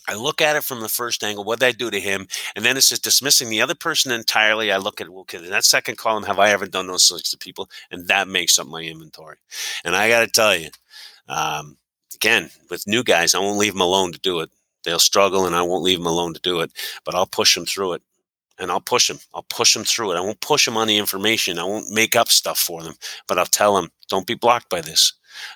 I 0.09 0.15
look 0.15 0.41
at 0.41 0.55
it 0.55 0.63
from 0.63 0.79
the 0.79 0.87
first 0.87 1.21
angle. 1.21 1.43
What 1.43 1.59
did 1.59 1.65
I 1.65 1.71
do 1.73 1.91
to 1.91 1.99
him? 1.99 2.27
And 2.55 2.63
then 2.63 2.77
it 2.77 2.81
says 2.81 2.99
dismissing 2.99 3.49
the 3.49 3.61
other 3.61 3.75
person 3.75 4.11
entirely. 4.11 4.71
I 4.71 4.77
look 4.77 5.01
at 5.01 5.09
well, 5.09 5.21
okay, 5.21 5.37
in 5.39 5.49
that 5.49 5.65
second 5.65 5.97
column, 5.97 6.23
have 6.23 6.39
I 6.39 6.51
ever 6.51 6.65
done 6.65 6.87
those 6.87 7.09
things 7.09 7.29
to 7.31 7.37
people? 7.37 7.69
And 7.91 8.07
that 8.07 8.29
makes 8.29 8.57
up 8.57 8.67
my 8.67 8.83
inventory. 8.83 9.37
And 9.83 9.95
I 9.95 10.07
got 10.07 10.21
to 10.21 10.27
tell 10.27 10.55
you, 10.55 10.69
um, 11.27 11.77
again, 12.15 12.49
with 12.69 12.87
new 12.87 13.03
guys, 13.03 13.33
I 13.35 13.39
won't 13.39 13.57
leave 13.59 13.73
them 13.73 13.81
alone 13.81 14.11
to 14.13 14.19
do 14.19 14.39
it. 14.41 14.49
They'll 14.83 14.99
struggle, 14.99 15.45
and 15.45 15.55
I 15.55 15.61
won't 15.61 15.83
leave 15.83 15.97
them 15.97 16.07
alone 16.07 16.33
to 16.33 16.39
do 16.41 16.61
it. 16.61 16.71
But 17.05 17.15
I'll 17.15 17.27
push 17.27 17.55
them 17.55 17.65
through 17.65 17.93
it, 17.93 18.01
and 18.59 18.71
I'll 18.71 18.81
push 18.81 19.07
them. 19.07 19.19
I'll 19.33 19.45
push 19.49 19.73
them 19.73 19.83
through 19.83 20.11
it. 20.13 20.17
I 20.17 20.21
won't 20.21 20.41
push 20.41 20.65
them 20.65 20.77
on 20.77 20.87
the 20.87 20.97
information. 20.97 21.59
I 21.59 21.63
won't 21.63 21.91
make 21.91 22.15
up 22.15 22.29
stuff 22.29 22.59
for 22.59 22.83
them. 22.83 22.95
But 23.27 23.37
I'll 23.37 23.45
tell 23.45 23.75
them, 23.75 23.89
don't 24.09 24.27
be 24.27 24.35
blocked 24.35 24.69
by 24.69 24.81
this. 24.81 25.13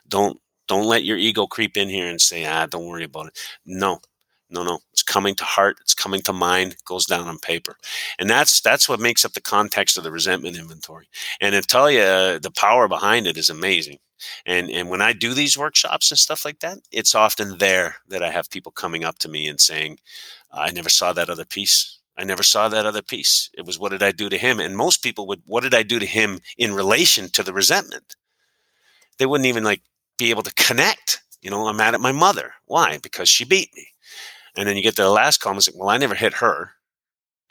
Don't 0.07 0.39
don't 0.67 0.85
let 0.87 1.03
your 1.03 1.17
ego 1.17 1.47
creep 1.47 1.77
in 1.77 1.89
here 1.89 2.07
and 2.07 2.21
say, 2.21 2.45
ah, 2.45 2.65
don't 2.65 2.87
worry 2.87 3.03
about 3.03 3.27
it. 3.27 3.39
No, 3.65 3.99
no, 4.51 4.63
no. 4.63 4.79
It's 4.93 5.03
coming 5.03 5.35
to 5.35 5.43
heart. 5.45 5.77
It's 5.81 5.93
coming 5.93 6.21
to 6.23 6.33
mind. 6.33 6.75
Goes 6.85 7.05
down 7.05 7.27
on 7.27 7.39
paper, 7.39 7.77
and 8.19 8.29
that's 8.29 8.61
that's 8.61 8.89
what 8.89 8.99
makes 8.99 9.25
up 9.25 9.33
the 9.33 9.41
context 9.41 9.97
of 9.97 10.03
the 10.03 10.11
resentment 10.11 10.57
inventory. 10.57 11.07
And 11.39 11.55
I 11.55 11.61
tell 11.61 11.89
you, 11.89 12.01
uh, 12.01 12.39
the 12.39 12.51
power 12.51 12.87
behind 12.87 13.27
it 13.27 13.37
is 13.37 13.49
amazing. 13.49 13.99
And 14.45 14.69
and 14.69 14.89
when 14.89 15.01
I 15.01 15.13
do 15.13 15.33
these 15.33 15.57
workshops 15.57 16.11
and 16.11 16.19
stuff 16.19 16.45
like 16.45 16.59
that, 16.59 16.79
it's 16.91 17.15
often 17.15 17.57
there 17.57 17.97
that 18.09 18.23
I 18.23 18.31
have 18.31 18.49
people 18.49 18.71
coming 18.71 19.03
up 19.03 19.17
to 19.19 19.29
me 19.29 19.47
and 19.47 19.59
saying, 19.59 19.99
"I 20.51 20.71
never 20.71 20.89
saw 20.89 21.13
that 21.13 21.29
other 21.29 21.45
piece. 21.45 21.99
I 22.17 22.23
never 22.25 22.43
saw 22.43 22.69
that 22.69 22.85
other 22.85 23.01
piece. 23.01 23.49
It 23.53 23.65
was 23.65 23.79
what 23.79 23.89
did 23.91 24.03
I 24.03 24.11
do 24.11 24.29
to 24.29 24.37
him?" 24.37 24.59
And 24.59 24.77
most 24.77 25.01
people 25.03 25.27
would, 25.27 25.41
"What 25.45 25.63
did 25.63 25.73
I 25.73 25.83
do 25.83 25.99
to 25.99 26.05
him 26.05 26.39
in 26.57 26.73
relation 26.73 27.29
to 27.31 27.43
the 27.43 27.53
resentment?" 27.53 28.15
They 29.17 29.25
wouldn't 29.25 29.47
even 29.47 29.63
like 29.63 29.83
be 30.17 30.29
able 30.31 30.43
to 30.43 30.53
connect. 30.55 31.21
You 31.41 31.49
know, 31.49 31.67
I'm 31.67 31.77
mad 31.77 31.95
at 31.95 32.01
my 32.01 32.11
mother. 32.11 32.55
Why? 32.65 32.97
Because 32.99 33.29
she 33.29 33.45
beat 33.45 33.73
me. 33.75 33.87
And 34.55 34.67
then 34.67 34.75
you 34.75 34.83
get 34.83 34.95
to 34.97 35.03
the 35.03 35.09
last 35.09 35.39
column, 35.39 35.57
it's 35.57 35.69
like, 35.69 35.79
well, 35.79 35.89
I 35.89 35.97
never 35.97 36.15
hit 36.15 36.35
her. 36.35 36.71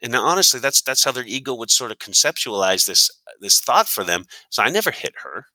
And 0.03 0.15
honestly, 0.15 0.61
that's 0.61 0.81
that's 0.81 1.05
how 1.05 1.13
their 1.13 1.25
ego 1.27 1.55
would 1.55 1.71
sort 1.71 1.91
of 1.91 1.99
conceptualize 1.99 2.87
this 2.87 3.11
this 3.41 3.61
thought 3.61 3.89
for 3.89 4.05
them. 4.05 4.25
So 4.49 4.63
I 4.63 4.71
never 4.71 4.91
hit 4.91 5.15
her. 5.23 5.47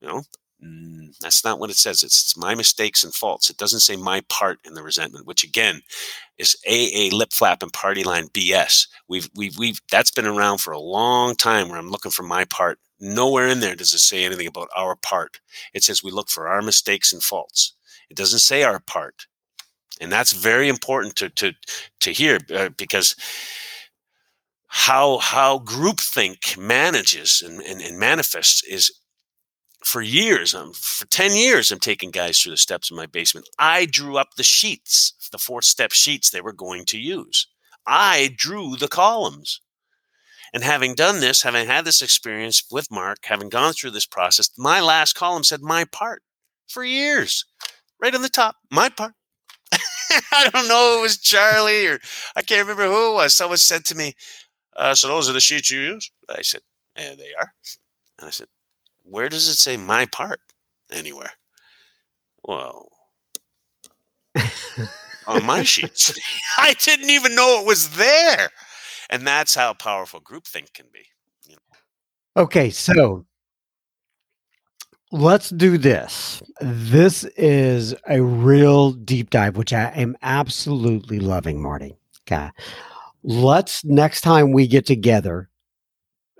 You 0.00 0.08
know, 0.08 0.22
mm, 0.64 1.16
that's 1.20 1.44
not 1.44 1.58
what 1.58 1.70
it 1.70 1.76
says. 1.76 2.02
It's, 2.02 2.20
it's, 2.20 2.36
my 2.36 2.54
mistakes 2.54 3.04
and 3.04 3.14
faults. 3.14 3.48
It 3.48 3.56
doesn't 3.56 3.80
say 3.80 3.96
my 3.96 4.22
part 4.28 4.58
in 4.64 4.74
the 4.74 4.82
resentment, 4.82 5.26
which 5.26 5.44
again 5.44 5.82
is 6.36 6.56
AA 6.68 7.14
lip 7.14 7.32
flap 7.32 7.62
and 7.62 7.72
party 7.72 8.02
line 8.04 8.28
BS. 8.28 8.88
We've 9.08 9.30
we've 9.36 9.56
we've 9.56 9.80
that's 9.90 10.10
been 10.10 10.26
around 10.26 10.58
for 10.58 10.72
a 10.72 10.78
long 10.80 11.36
time. 11.36 11.68
Where 11.68 11.78
I'm 11.78 11.90
looking 11.90 12.12
for 12.12 12.24
my 12.24 12.44
part. 12.44 12.78
Nowhere 13.00 13.48
in 13.48 13.60
there 13.60 13.76
does 13.76 13.92
it 13.92 13.98
say 13.98 14.24
anything 14.24 14.46
about 14.46 14.68
our 14.76 14.96
part. 14.96 15.40
It 15.74 15.84
says 15.84 16.02
we 16.02 16.10
look 16.10 16.28
for 16.28 16.48
our 16.48 16.62
mistakes 16.62 17.12
and 17.12 17.22
faults. 17.22 17.74
It 18.10 18.16
doesn't 18.16 18.38
say 18.40 18.62
our 18.62 18.80
part 18.80 19.26
and 20.04 20.12
that's 20.12 20.32
very 20.32 20.68
important 20.68 21.16
to 21.16 21.28
to 21.30 21.52
to 22.00 22.12
hear 22.12 22.38
uh, 22.54 22.68
because 22.76 23.16
how 24.68 25.18
how 25.18 25.58
groupthink 25.60 26.58
manages 26.58 27.42
and, 27.44 27.60
and, 27.62 27.80
and, 27.80 27.98
manifests 27.98 28.62
is 28.64 28.92
for 29.84 30.02
years 30.02 30.54
um, 30.54 30.72
for 30.74 31.06
10 31.06 31.32
years 31.32 31.70
i'm 31.70 31.78
taking 31.80 32.10
guys 32.10 32.38
through 32.38 32.52
the 32.52 32.56
steps 32.56 32.90
in 32.90 32.96
my 32.96 33.06
basement. 33.06 33.48
I 33.58 33.86
drew 33.86 34.16
up 34.18 34.34
the 34.36 34.42
sheets 34.42 35.14
the 35.32 35.38
four 35.38 35.62
step 35.62 35.92
sheets 35.92 36.30
they 36.30 36.40
were 36.40 36.52
going 36.52 36.84
to 36.86 36.98
use. 36.98 37.48
I 37.86 38.34
drew 38.36 38.76
the 38.76 38.88
columns. 38.88 39.60
And 40.52 40.62
having 40.62 40.94
done 40.94 41.18
this 41.20 41.42
having 41.42 41.66
had 41.66 41.84
this 41.84 42.02
experience 42.02 42.62
with 42.70 42.90
mark 42.90 43.18
having 43.22 43.48
gone 43.48 43.72
through 43.72 43.92
this 43.92 44.06
process 44.06 44.50
my 44.58 44.80
last 44.80 45.14
column 45.14 45.44
said 45.44 45.62
my 45.62 45.84
part 45.84 46.22
for 46.68 46.84
years 46.84 47.44
right 48.00 48.14
on 48.14 48.22
the 48.22 48.28
top 48.28 48.56
my 48.70 48.88
part 48.88 49.14
I 50.32 50.50
don't 50.50 50.68
know. 50.68 50.98
It 50.98 51.02
was 51.02 51.18
Charlie 51.18 51.86
or 51.86 51.98
I 52.36 52.42
can't 52.42 52.66
remember 52.66 52.86
who 52.86 53.12
it 53.12 53.14
was. 53.14 53.34
Someone 53.34 53.58
said 53.58 53.84
to 53.86 53.94
me, 53.94 54.14
uh, 54.76 54.94
"So 54.94 55.08
those 55.08 55.28
are 55.28 55.32
the 55.32 55.40
sheets 55.40 55.70
you 55.70 55.80
use?" 55.80 56.10
I 56.28 56.42
said, 56.42 56.60
"Yeah, 56.96 57.14
they 57.16 57.32
are." 57.38 57.52
And 58.18 58.28
I 58.28 58.30
said, 58.30 58.48
"Where 59.02 59.28
does 59.28 59.48
it 59.48 59.54
say 59.56 59.76
my 59.76 60.06
part 60.06 60.40
anywhere?" 60.90 61.32
Well, 62.42 62.88
on 65.26 65.44
my 65.44 65.62
sheets, 65.74 66.12
I 66.58 66.74
didn't 66.74 67.10
even 67.10 67.34
know 67.34 67.60
it 67.60 67.66
was 67.66 67.90
there, 67.90 68.50
and 69.10 69.26
that's 69.26 69.54
how 69.54 69.72
powerful 69.74 70.20
groupthink 70.20 70.72
can 70.74 70.86
be. 70.92 71.06
You 71.48 71.56
know? 71.56 72.42
Okay, 72.42 72.70
so 72.70 73.26
Let's 75.14 75.50
do 75.50 75.78
this. 75.78 76.42
This 76.60 77.22
is 77.36 77.94
a 78.08 78.20
real 78.20 78.90
deep 78.90 79.30
dive, 79.30 79.56
which 79.56 79.72
I 79.72 79.92
am 79.94 80.16
absolutely 80.22 81.20
loving, 81.20 81.62
Marty. 81.62 81.94
Okay. 82.22 82.50
Let's 83.22 83.84
next 83.84 84.22
time 84.22 84.50
we 84.50 84.66
get 84.66 84.86
together, 84.86 85.50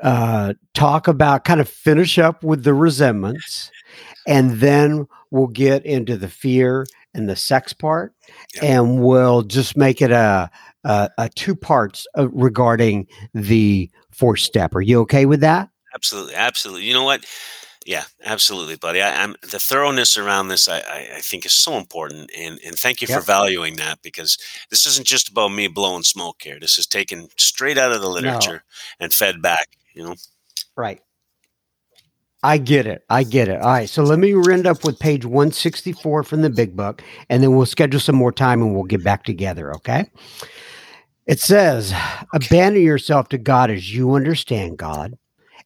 uh, 0.02 0.54
talk 0.74 1.06
about 1.06 1.44
kind 1.44 1.60
of 1.60 1.68
finish 1.68 2.18
up 2.18 2.42
with 2.42 2.64
the 2.64 2.74
resentments, 2.74 3.70
and 4.26 4.54
then 4.54 5.06
we'll 5.30 5.46
get 5.46 5.86
into 5.86 6.16
the 6.16 6.28
fear 6.28 6.84
and 7.14 7.28
the 7.28 7.36
sex 7.36 7.72
part, 7.72 8.12
yep. 8.56 8.64
and 8.64 9.04
we'll 9.04 9.42
just 9.42 9.76
make 9.76 10.02
it 10.02 10.10
a, 10.10 10.50
a, 10.82 11.10
a 11.16 11.28
two 11.28 11.54
parts 11.54 12.08
uh, 12.18 12.28
regarding 12.30 13.06
the 13.34 13.88
four 14.10 14.36
step. 14.36 14.74
Are 14.74 14.82
you 14.82 14.98
okay 15.02 15.26
with 15.26 15.42
that? 15.42 15.68
Absolutely, 15.94 16.34
absolutely. 16.34 16.86
You 16.86 16.94
know 16.94 17.04
what? 17.04 17.24
Yeah, 17.84 18.04
absolutely, 18.24 18.76
buddy. 18.76 19.02
I, 19.02 19.10
am 19.22 19.36
the 19.42 19.58
thoroughness 19.58 20.16
around 20.16 20.48
this. 20.48 20.68
I, 20.68 20.78
I, 20.78 21.08
I, 21.16 21.20
think 21.20 21.44
is 21.44 21.52
so 21.52 21.76
important, 21.76 22.30
and 22.36 22.58
and 22.64 22.76
thank 22.76 23.02
you 23.02 23.08
yep. 23.08 23.20
for 23.20 23.26
valuing 23.26 23.76
that 23.76 24.00
because 24.00 24.38
this 24.70 24.86
isn't 24.86 25.06
just 25.06 25.28
about 25.28 25.48
me 25.48 25.68
blowing 25.68 26.02
smoke 26.02 26.40
here. 26.42 26.58
This 26.58 26.78
is 26.78 26.86
taken 26.86 27.28
straight 27.36 27.76
out 27.76 27.92
of 27.92 28.00
the 28.00 28.08
literature 28.08 28.64
no. 28.98 29.04
and 29.04 29.12
fed 29.12 29.42
back. 29.42 29.76
You 29.92 30.04
know, 30.04 30.14
right. 30.76 31.00
I 32.42 32.58
get 32.58 32.86
it. 32.86 33.04
I 33.10 33.22
get 33.22 33.48
it. 33.48 33.60
All 33.60 33.68
right. 33.68 33.88
So 33.88 34.02
let 34.02 34.18
me 34.18 34.34
end 34.50 34.66
up 34.66 34.84
with 34.84 34.98
page 34.98 35.24
164 35.24 36.22
from 36.22 36.40
the 36.40 36.50
big 36.50 36.74
book, 36.74 37.02
and 37.28 37.42
then 37.42 37.54
we'll 37.54 37.66
schedule 37.66 38.00
some 38.00 38.16
more 38.16 38.32
time 38.32 38.62
and 38.62 38.74
we'll 38.74 38.84
get 38.84 39.04
back 39.04 39.24
together. 39.24 39.74
Okay. 39.76 40.10
It 41.26 41.40
says, 41.40 41.94
abandon 42.32 42.82
yourself 42.82 43.28
to 43.30 43.38
God 43.38 43.70
as 43.70 43.94
you 43.94 44.14
understand 44.14 44.76
God 44.76 45.16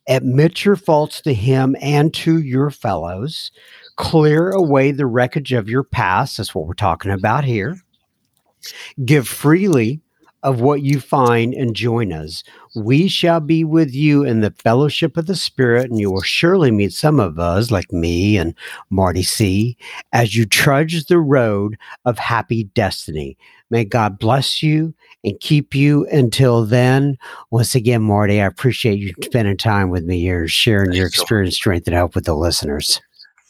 admit 0.09 0.65
your 0.65 0.77
faults 0.77 1.21
to 1.23 1.35
him 1.35 1.77
and 1.81 2.13
to 2.15 2.39
your 2.41 2.71
fellows, 2.71 3.53
clear 3.97 4.51
away 4.51 4.91
the 4.91 5.07
wreckage 5.07 5.53
of 5.53 5.69
your 5.69 5.85
past. 5.85 6.37
That's 6.37 6.55
what 6.55 6.67
we're 6.67 6.75
talking 6.75 7.11
about 7.11 7.45
here. 7.45 7.81
Give 9.05 9.29
freely 9.29 10.01
of 10.45 10.61
what 10.61 10.83
you 10.83 11.01
find 11.01 11.53
and 11.53 11.75
join 11.75 12.13
us. 12.13 12.45
We 12.77 13.09
shall 13.09 13.41
be 13.41 13.65
with 13.65 13.93
you 13.93 14.25
in 14.25 14.41
the 14.41 14.55
fellowship 14.63 15.17
of 15.17 15.27
the 15.27 15.35
Spirit, 15.35 15.91
and 15.91 15.99
you 15.99 16.13
will 16.13 16.23
surely 16.23 16.71
meet 16.71 16.93
some 16.93 17.19
of 17.19 17.39
us, 17.39 17.71
like 17.71 17.93
me 17.93 18.39
and 18.39 18.55
Marty 18.89 19.25
C., 19.25 19.77
as 20.13 20.37
you 20.37 20.47
trudge 20.47 21.05
the 21.07 21.19
road 21.19 21.77
of 22.05 22.19
happy 22.19 22.65
destiny. 22.65 23.37
May 23.71 23.85
God 23.85 24.19
bless 24.19 24.63
you 24.63 24.95
and 25.25 25.39
keep 25.41 25.75
you 25.75 26.07
until 26.07 26.65
then. 26.65 27.17
Once 27.51 27.75
again, 27.75 28.03
Marty, 28.03 28.41
I 28.41 28.47
appreciate 28.47 28.99
you 28.99 29.13
spending 29.23 29.57
time 29.57 29.91
with 29.91 30.05
me 30.05 30.21
here, 30.21 30.47
sharing 30.49 30.93
your 30.93 31.07
experience, 31.07 31.57
strength, 31.57 31.87
and 31.87 31.97
help 31.97 32.15
with 32.15 32.25
the 32.25 32.35
listeners. 32.35 33.01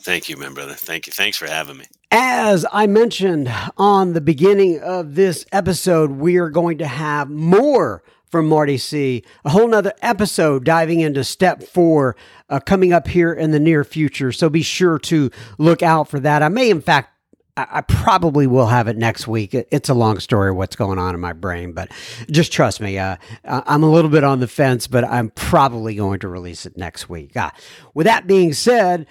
Thank 0.01 0.29
you, 0.29 0.37
my 0.37 0.49
brother. 0.49 0.75
Thank 0.75 1.07
you. 1.07 1.13
Thanks 1.13 1.37
for 1.37 1.47
having 1.47 1.77
me. 1.77 1.85
As 2.11 2.65
I 2.73 2.87
mentioned 2.87 3.53
on 3.77 4.15
the 4.15 4.21
beginning 4.21 4.81
of 4.81 5.17
this 5.17 5.45
episode, 5.53 6.13
we 6.13 6.39
are 6.39 6.49
going 6.49 6.79
to 6.79 6.87
have 6.87 7.29
more 7.29 8.03
from 8.31 8.49
Marty 8.49 8.79
C. 8.79 9.25
A 9.45 9.51
whole 9.51 9.69
nother 9.69 9.93
episode 10.01 10.65
diving 10.65 11.01
into 11.01 11.25
step 11.25 11.63
four 11.63 12.17
uh, 12.49 12.61
coming 12.61 12.93
up 12.93 13.09
here 13.09 13.33
in 13.33 13.51
the 13.51 13.61
near 13.61 13.85
future. 13.85 14.33
So 14.33 14.49
be 14.49 14.63
sure 14.63 14.99
to 15.01 15.31
look 15.59 15.83
out 15.83 16.09
for 16.09 16.21
that. 16.21 16.43
I 16.43 16.49
may, 16.49 16.71
in 16.71 16.81
fact, 16.81 17.11
I 17.71 17.81
probably 17.81 18.47
will 18.47 18.67
have 18.67 18.89
it 18.89 18.97
next 18.97 19.27
week. 19.27 19.55
It's 19.55 19.89
a 19.89 19.95
long 19.95 20.21
story 20.21 20.53
what's 20.53 20.77
going 20.77 20.99
on 20.99 21.15
in 21.15 21.21
my 21.21 21.33
brain, 21.33 21.73
but 21.73 21.91
just 22.31 22.53
trust 22.53 22.81
me. 22.81 22.99
Uh, 22.99 23.17
I'm 23.45 23.83
a 23.83 23.91
little 23.91 24.11
bit 24.11 24.25
on 24.25 24.41
the 24.41 24.49
fence, 24.49 24.87
but 24.87 25.05
I'm 25.05 25.31
probably 25.31 25.95
going 25.95 26.21
to 26.21 26.29
release 26.29 26.67
it 26.67 26.77
next 26.77 27.09
week. 27.09 27.37
Uh, 27.37 27.51
with 27.95 28.07
that 28.07 28.27
being 28.27 28.53
said, 28.53 29.07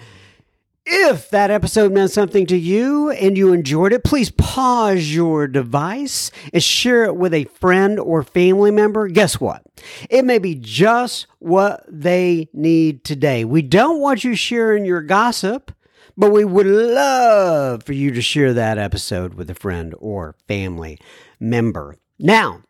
If 0.90 1.28
that 1.30 1.50
episode 1.50 1.92
meant 1.92 2.10
something 2.12 2.46
to 2.46 2.56
you 2.56 3.10
and 3.10 3.36
you 3.36 3.52
enjoyed 3.52 3.92
it, 3.92 4.04
please 4.04 4.30
pause 4.30 5.14
your 5.14 5.46
device 5.46 6.30
and 6.50 6.62
share 6.62 7.04
it 7.04 7.14
with 7.14 7.34
a 7.34 7.44
friend 7.44 8.00
or 8.00 8.22
family 8.22 8.70
member. 8.70 9.06
Guess 9.08 9.38
what? 9.38 9.62
It 10.08 10.24
may 10.24 10.38
be 10.38 10.54
just 10.54 11.26
what 11.40 11.84
they 11.86 12.48
need 12.54 13.04
today. 13.04 13.44
We 13.44 13.60
don't 13.60 14.00
want 14.00 14.24
you 14.24 14.34
sharing 14.34 14.86
your 14.86 15.02
gossip, 15.02 15.72
but 16.18 16.32
we 16.32 16.44
would 16.44 16.66
love 16.66 17.84
for 17.84 17.92
you 17.92 18.10
to 18.10 18.20
share 18.20 18.52
that 18.52 18.76
episode 18.76 19.34
with 19.34 19.48
a 19.48 19.54
friend 19.54 19.94
or 20.00 20.34
family 20.48 20.98
member. 21.38 21.96
Now, 22.18 22.64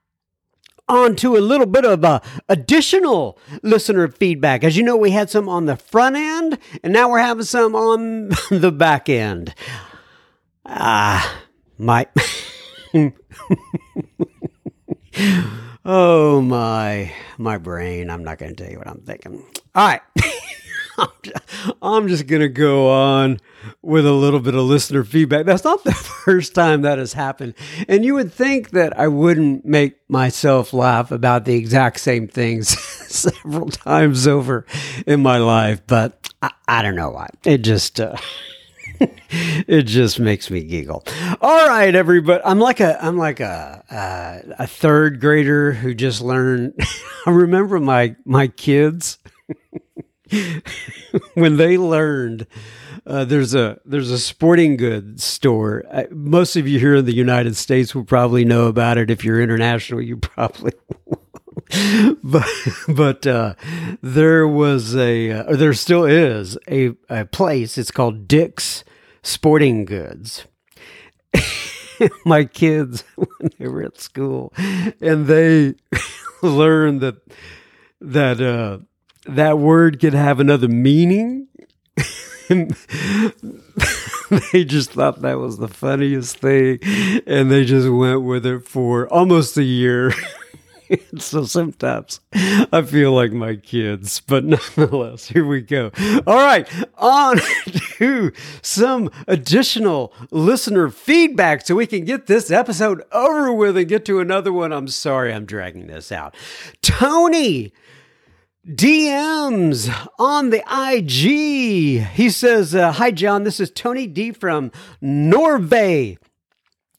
on 0.87 1.17
to 1.17 1.37
a 1.37 1.39
little 1.41 1.67
bit 1.67 1.87
of 1.87 2.05
uh, 2.05 2.21
additional 2.49 3.39
listener 3.63 4.07
feedback. 4.09 4.63
As 4.63 4.77
you 4.77 4.83
know, 4.83 4.97
we 4.97 5.13
had 5.13 5.31
some 5.31 5.49
on 5.49 5.65
the 5.65 5.77
front 5.77 6.17
end, 6.17 6.59
and 6.83 6.93
now 6.93 7.09
we're 7.11 7.19
having 7.21 7.45
some 7.45 7.75
on 7.75 8.29
the 8.51 8.71
back 8.71 9.09
end. 9.09 9.55
Ah, 10.67 11.43
my. 11.79 12.07
oh 15.85 16.41
my 16.41 17.13
my 17.39 17.59
brain 17.59 18.09
i'm 18.09 18.23
not 18.23 18.39
going 18.39 18.55
to 18.55 18.63
tell 18.63 18.71
you 18.71 18.79
what 18.79 18.87
i'm 18.89 19.01
thinking 19.01 19.45
all 19.75 19.89
right 19.89 20.01
I'm 21.83 22.09
just 22.09 22.27
going 22.27 22.43
to 22.43 22.49
go 22.49 22.91
on 22.91 23.41
with 23.83 24.07
a 24.07 24.13
little 24.13 24.41
bit 24.41 24.55
of 24.55 24.63
listener 24.63 25.05
feedback. 25.05 25.47
That's 25.47 25.65
not 25.65 25.85
the 25.85 25.93
first 25.93 26.55
time 26.55 26.83
that 26.83 26.99
has 26.99 27.13
happened. 27.13 27.55
And 27.89 28.05
you 28.05 28.15
would 28.15 28.33
think 28.33 28.71
that 28.71 28.99
I 28.99 29.09
wouldn't 29.09 29.65
make 29.65 29.99
myself 30.09 30.73
laugh 30.73 31.11
about 31.11 31.45
the 31.45 31.55
exact 31.55 32.01
same 32.01 32.29
things 32.29 32.79
several 32.79 33.69
times 33.69 34.27
over 34.27 34.67
in 35.07 35.23
my 35.23 35.39
life, 35.39 35.83
but 35.87 36.29
I, 36.43 36.51
I 36.67 36.83
don't 36.83 36.97
know 36.97 37.11
why. 37.11 37.29
It 37.45 37.59
just. 37.59 38.01
Uh, 38.01 38.17
it 39.01 39.83
just 39.83 40.19
makes 40.19 40.51
me 40.51 40.65
giggle. 40.65 41.05
All 41.41 41.69
right, 41.69 41.95
everybody. 41.95 42.43
I'm 42.45 42.59
like 42.59 42.81
a 42.81 43.01
I'm 43.01 43.17
like 43.17 43.39
a 43.39 43.85
uh, 43.89 44.55
a 44.59 44.67
third 44.67 45.21
grader 45.21 45.73
who 45.73 45.95
just 45.95 46.21
learned. 46.21 46.75
I 47.27 47.31
remember 47.31 47.79
my 47.79 48.17
my 48.25 48.49
kids 48.49 49.19
when 51.35 51.57
they 51.57 51.77
learned 51.77 52.47
uh, 53.09 53.25
there's 53.25 53.55
a 53.55 53.81
there's 53.87 54.11
a 54.11 54.19
sporting 54.19 54.77
goods 54.77 55.25
store. 55.25 55.83
Uh, 55.91 56.05
most 56.11 56.57
of 56.57 56.69
you 56.69 56.79
here 56.79 56.97
in 56.97 57.07
the 57.07 57.15
United 57.15 57.57
States 57.57 57.95
will 57.95 58.05
probably 58.05 58.45
know 58.45 58.67
about 58.67 58.99
it. 58.99 59.11
If 59.11 59.25
you're 59.25 59.41
international, 59.41 60.03
you 60.03 60.17
probably. 60.19 60.73
but 62.23 62.47
but 62.89 63.27
uh, 63.27 63.55
there 64.03 64.47
was 64.47 64.95
a 64.95 65.33
uh, 65.33 65.53
or 65.53 65.57
there 65.57 65.73
still 65.73 66.05
is 66.05 66.59
a, 66.69 66.93
a 67.09 67.25
place. 67.25 67.79
It's 67.79 67.91
called 67.91 68.29
Dick's 68.29 68.85
Sporting 69.23 69.87
Goods. 69.87 70.47
My 72.25 72.45
kids 72.45 73.05
when 73.17 73.51
they 73.59 73.69
were 73.69 73.83
at 73.83 73.99
school, 73.99 74.53
and 75.01 75.27
they 75.27 75.75
learned 76.43 77.01
that 77.01 77.17
that 78.01 78.41
uh, 78.41 78.79
that 79.29 79.59
word 79.59 80.01
could 80.01 80.15
have 80.15 80.41
another 80.41 80.69
meaning. 80.69 81.49
they 82.49 82.69
just 84.65 84.93
thought 84.93 85.21
that 85.21 85.39
was 85.39 85.59
the 85.59 85.69
funniest 85.69 86.39
thing 86.39 86.79
and 87.27 87.51
they 87.51 87.65
just 87.65 87.91
went 87.91 88.23
with 88.23 88.47
it 88.47 88.67
for 88.67 89.07
almost 89.09 89.59
a 89.59 89.63
year. 89.63 90.15
so 91.19 91.45
sometimes 91.45 92.21
I 92.33 92.83
feel 92.83 93.13
like 93.13 93.33
my 93.33 93.57
kids, 93.57 94.21
but 94.21 94.45
nonetheless, 94.45 95.29
here 95.29 95.45
we 95.45 95.61
go. 95.61 95.91
All 96.27 96.37
right, 96.37 96.69
on 96.97 97.39
to 97.97 98.33
some 98.63 99.11
additional 99.27 100.13
listener 100.31 100.89
feedback 100.89 101.67
so 101.67 101.75
we 101.75 101.87
can 101.87 102.05
get 102.05 102.27
this 102.27 102.51
episode 102.51 103.03
over 103.13 103.53
with 103.53 103.77
and 103.77 103.89
get 103.89 104.05
to 104.07 104.21
another 104.21 104.53
one. 104.53 104.73
I'm 104.73 104.89
sorry 104.89 105.33
I'm 105.33 105.45
dragging 105.45 105.87
this 105.87 106.11
out. 106.11 106.35
Tony 106.83 107.73
DMs 108.69 109.89
on 110.19 110.51
the 110.51 110.63
IG. 110.69 112.07
He 112.13 112.29
says, 112.29 112.75
uh, 112.75 112.93
Hi, 112.93 113.11
John. 113.11 113.45
This 113.45 113.61
is 113.61 113.71
Tony 113.71 114.07
D 114.07 114.31
from 114.31 114.73
Norway. 115.01 116.19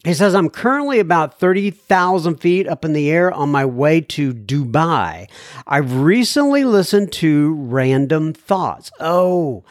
He 0.04 0.14
says, 0.16 0.34
I'm 0.34 0.50
currently 0.50 1.00
about 1.00 1.40
30,000 1.40 2.38
feet 2.38 2.68
up 2.68 2.84
in 2.86 2.94
the 2.94 3.12
air 3.12 3.32
on 3.32 3.52
my 3.52 3.66
way 3.66 4.02
to 4.02 4.34
Dubai. 4.34 5.30
I've 5.68 5.94
recently 5.94 6.64
listened 6.64 7.12
to 7.14 7.54
Random 7.54 8.34
Thoughts. 8.34 8.90
Oh, 9.00 9.64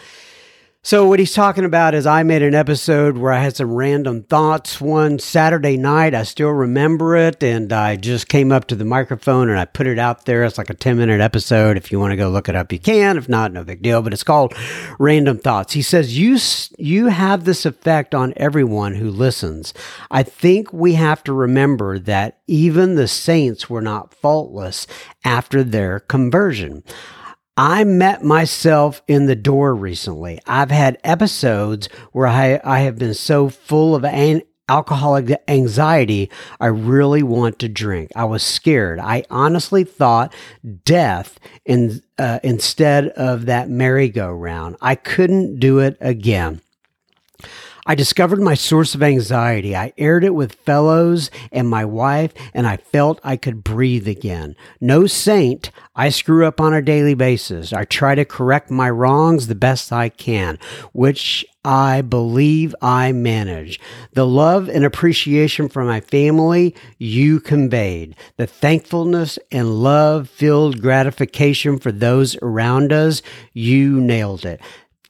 so, 0.84 1.06
what 1.06 1.18
he's 1.18 1.34
talking 1.34 1.64
about 1.64 1.94
is 1.94 2.06
I 2.06 2.22
made 2.22 2.40
an 2.40 2.54
episode 2.54 3.18
where 3.18 3.32
I 3.32 3.40
had 3.40 3.56
some 3.56 3.74
random 3.74 4.22
thoughts 4.22 4.80
one 4.80 5.18
Saturday 5.18 5.76
night. 5.76 6.14
I 6.14 6.22
still 6.22 6.50
remember 6.50 7.16
it. 7.16 7.42
And 7.42 7.72
I 7.72 7.96
just 7.96 8.28
came 8.28 8.52
up 8.52 8.68
to 8.68 8.76
the 8.76 8.84
microphone 8.84 9.50
and 9.50 9.58
I 9.58 9.64
put 9.64 9.88
it 9.88 9.98
out 9.98 10.24
there. 10.24 10.44
It's 10.44 10.56
like 10.56 10.70
a 10.70 10.74
10 10.74 10.96
minute 10.96 11.20
episode. 11.20 11.76
If 11.76 11.90
you 11.90 11.98
want 11.98 12.12
to 12.12 12.16
go 12.16 12.30
look 12.30 12.48
it 12.48 12.54
up, 12.54 12.72
you 12.72 12.78
can. 12.78 13.18
If 13.18 13.28
not, 13.28 13.52
no 13.52 13.64
big 13.64 13.82
deal. 13.82 14.02
But 14.02 14.12
it's 14.12 14.22
called 14.22 14.54
Random 15.00 15.38
Thoughts. 15.38 15.72
He 15.72 15.82
says, 15.82 16.16
You, 16.16 16.38
you 16.78 17.08
have 17.08 17.44
this 17.44 17.66
effect 17.66 18.14
on 18.14 18.32
everyone 18.36 18.94
who 18.94 19.10
listens. 19.10 19.74
I 20.12 20.22
think 20.22 20.72
we 20.72 20.94
have 20.94 21.24
to 21.24 21.32
remember 21.32 21.98
that 21.98 22.38
even 22.46 22.94
the 22.94 23.08
saints 23.08 23.68
were 23.68 23.82
not 23.82 24.14
faultless 24.14 24.86
after 25.24 25.64
their 25.64 25.98
conversion. 25.98 26.84
I 27.59 27.82
met 27.82 28.22
myself 28.22 29.02
in 29.09 29.26
the 29.26 29.34
door 29.34 29.74
recently. 29.74 30.38
I've 30.46 30.70
had 30.70 30.96
episodes 31.02 31.88
where 32.12 32.28
I, 32.28 32.61
I 32.62 32.80
have 32.80 33.00
been 33.00 33.14
so 33.14 33.48
full 33.48 33.96
of 33.96 34.04
an, 34.04 34.42
alcoholic 34.68 35.42
anxiety, 35.48 36.30
I 36.61 36.66
really 36.66 37.24
want 37.24 37.59
to 37.59 37.68
drink. 37.68 38.12
I 38.14 38.26
was 38.26 38.44
scared. 38.44 39.00
I 39.00 39.24
honestly 39.28 39.82
thought 39.82 40.32
death 40.84 41.40
in, 41.64 42.00
uh, 42.16 42.38
instead 42.44 43.09
of 43.09 43.46
that 43.46 43.68
merry-go-round. 43.68 44.76
I 44.80 44.94
couldn't 44.94 45.59
do 45.59 45.80
it 45.80 45.96
again. 46.00 46.61
I 47.91 47.95
discovered 47.95 48.43
my 48.43 48.53
source 48.53 48.95
of 48.95 49.03
anxiety. 49.03 49.74
I 49.74 49.95
aired 49.97 50.22
it 50.22 50.34
with 50.34 50.53
fellows 50.53 51.30
and 51.51 51.66
my 51.66 51.86
wife, 51.86 52.34
and 52.53 52.66
I 52.66 52.76
felt 52.76 53.18
I 53.24 53.36
could 53.39 53.64
breathe 53.64 54.07
again. 54.07 54.57
No 54.78 55.07
saint, 55.07 55.70
I 55.97 56.11
screw 56.11 56.45
up 56.45 56.61
on 56.61 56.74
a 56.74 56.82
daily 56.82 57.14
basis. 57.14 57.72
I 57.72 57.86
try 57.86 58.14
to 58.14 58.26
correct 58.26 58.70
my 58.70 58.91
wrongs 58.91 59.47
the 59.47 59.55
best 59.55 59.91
I 59.91 60.11
can, 60.11 60.59
which 60.93 61.47
I 61.64 62.03
believe 62.03 62.74
I 62.82 63.12
manage. 63.12 63.80
The 64.12 64.26
love 64.26 64.68
and 64.68 64.84
appreciation 64.84 65.70
for 65.70 65.82
my 65.82 66.01
family 66.01 66.74
you 66.99 67.41
conveyed. 67.41 68.16
The 68.36 68.47
thankfulness 68.47 69.39
and 69.51 69.82
love 69.82 70.28
filled 70.28 70.82
gratification 70.82 71.78
for 71.78 71.91
those 71.91 72.36
around 72.43 72.93
us, 72.93 73.22
you 73.55 73.99
nailed 73.99 74.45
it. 74.45 74.61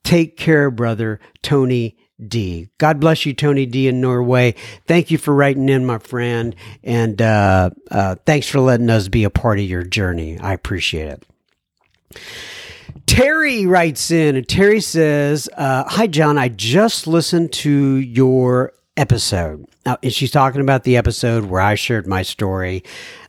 Take 0.04 0.36
care, 0.36 0.70
brother 0.70 1.18
Tony 1.42 1.96
D. 2.26 2.68
God 2.78 3.00
bless 3.00 3.24
you, 3.26 3.34
Tony 3.34 3.66
D. 3.66 3.88
in 3.88 4.00
Norway. 4.00 4.54
Thank 4.86 5.10
you 5.10 5.18
for 5.18 5.34
writing 5.34 5.68
in, 5.68 5.86
my 5.86 5.98
friend, 5.98 6.54
and 6.82 7.20
uh, 7.20 7.70
uh, 7.90 8.16
thanks 8.26 8.48
for 8.48 8.60
letting 8.60 8.90
us 8.90 9.08
be 9.08 9.24
a 9.24 9.30
part 9.30 9.58
of 9.58 9.64
your 9.64 9.84
journey. 9.84 10.38
I 10.38 10.52
appreciate 10.52 11.08
it. 11.08 12.20
Terry 13.06 13.66
writes 13.66 14.10
in, 14.10 14.36
and 14.36 14.48
Terry 14.48 14.80
says, 14.80 15.48
uh, 15.56 15.84
"Hi, 15.88 16.06
John. 16.06 16.38
I 16.38 16.48
just 16.48 17.06
listened 17.06 17.52
to 17.54 17.96
your 17.96 18.72
episode. 18.98 19.64
Now, 19.86 19.96
and 20.02 20.12
she's 20.12 20.30
talking 20.30 20.60
about 20.60 20.84
the 20.84 20.96
episode 20.96 21.44
where 21.46 21.60
I 21.60 21.76
shared 21.76 22.06
my 22.06 22.22
story. 22.22 22.82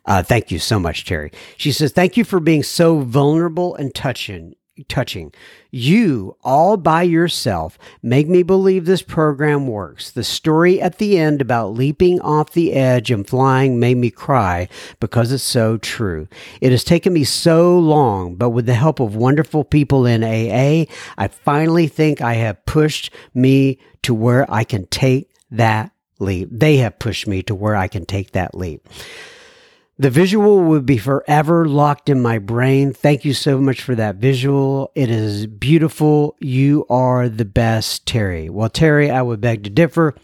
Uh, 0.06 0.24
thank 0.24 0.52
you 0.52 0.60
so 0.60 0.80
much, 0.80 1.06
Terry. 1.06 1.32
She 1.58 1.72
says, 1.72 1.92
Thank 1.94 2.18
you 2.18 2.26
for 2.26 2.40
being 2.40 2.64
so 2.64 3.00
vulnerable 3.02 3.76
and 3.76 3.94
touching 3.94 4.56
touching. 4.88 5.34
You, 5.72 6.36
all 6.44 6.78
by 6.78 7.04
yourself, 7.04 7.78
make 8.02 8.28
me 8.28 8.44
believe 8.44 8.86
this 8.86 9.02
program 9.02 9.68
works. 9.68 10.12
The 10.12 10.24
story 10.24 10.82
at 10.82 10.98
the 10.98 11.18
end 11.18 11.42
about 11.42 11.74
leaping 11.74 12.20
off 12.22 12.54
the 12.54 12.74
edge 12.74 13.12
and 13.12 13.28
flying 13.28 13.80
made 13.80 13.98
me 13.98 14.10
cry 14.10 14.68
because 15.00 15.32
it's 15.32 15.44
so 15.44 15.78
true. 15.78 16.28
It 16.62 16.72
has 16.72 16.84
taken 16.84 17.14
me 17.14 17.24
so 17.24 17.78
long, 17.78 18.36
but 18.36 18.50
with 18.50 18.66
the 18.66 18.74
help 18.74 19.00
of 19.00 19.16
wonderful 19.16 19.64
people 19.64 20.06
in 20.06 20.24
AA, 20.24 20.92
I 21.18 21.28
finally 21.28 21.88
think 21.88 22.22
I 22.22 22.34
have 22.36 22.66
pushed 22.66 23.12
me 23.34 23.80
to 24.04 24.14
where 24.14 24.52
I 24.52 24.64
can 24.64 24.88
take 24.88 25.30
that 25.52 25.92
leap. 26.20 26.50
They 26.52 26.78
have 26.78 27.00
pushed 27.00 27.28
me 27.28 27.44
to 27.44 27.56
where 27.56 27.76
I 27.76 27.88
can 27.88 28.06
take 28.06 28.32
that 28.32 28.56
leap. 28.56 28.88
The 30.00 30.10
visual 30.10 30.64
would 30.64 30.86
be 30.86 30.98
forever 30.98 31.68
locked 31.68 32.08
in 32.08 32.22
my 32.22 32.40
brain. 32.40 32.94
Thank 32.94 33.26
you 33.26 33.34
so 33.34 33.60
much 33.60 33.82
for 33.82 33.96
that 33.96 34.16
visual. 34.16 34.94
It 34.96 35.12
is 35.12 35.46
beautiful. 35.46 36.38
You 36.40 36.86
are 36.90 37.28
the 37.28 37.44
best, 37.44 38.06
Terry. 38.06 38.50
Well, 38.50 38.70
Terry, 38.70 39.12
I 39.12 39.22
would 39.22 39.42
beg 39.42 39.66
to 39.66 39.70
differ. 39.70 40.16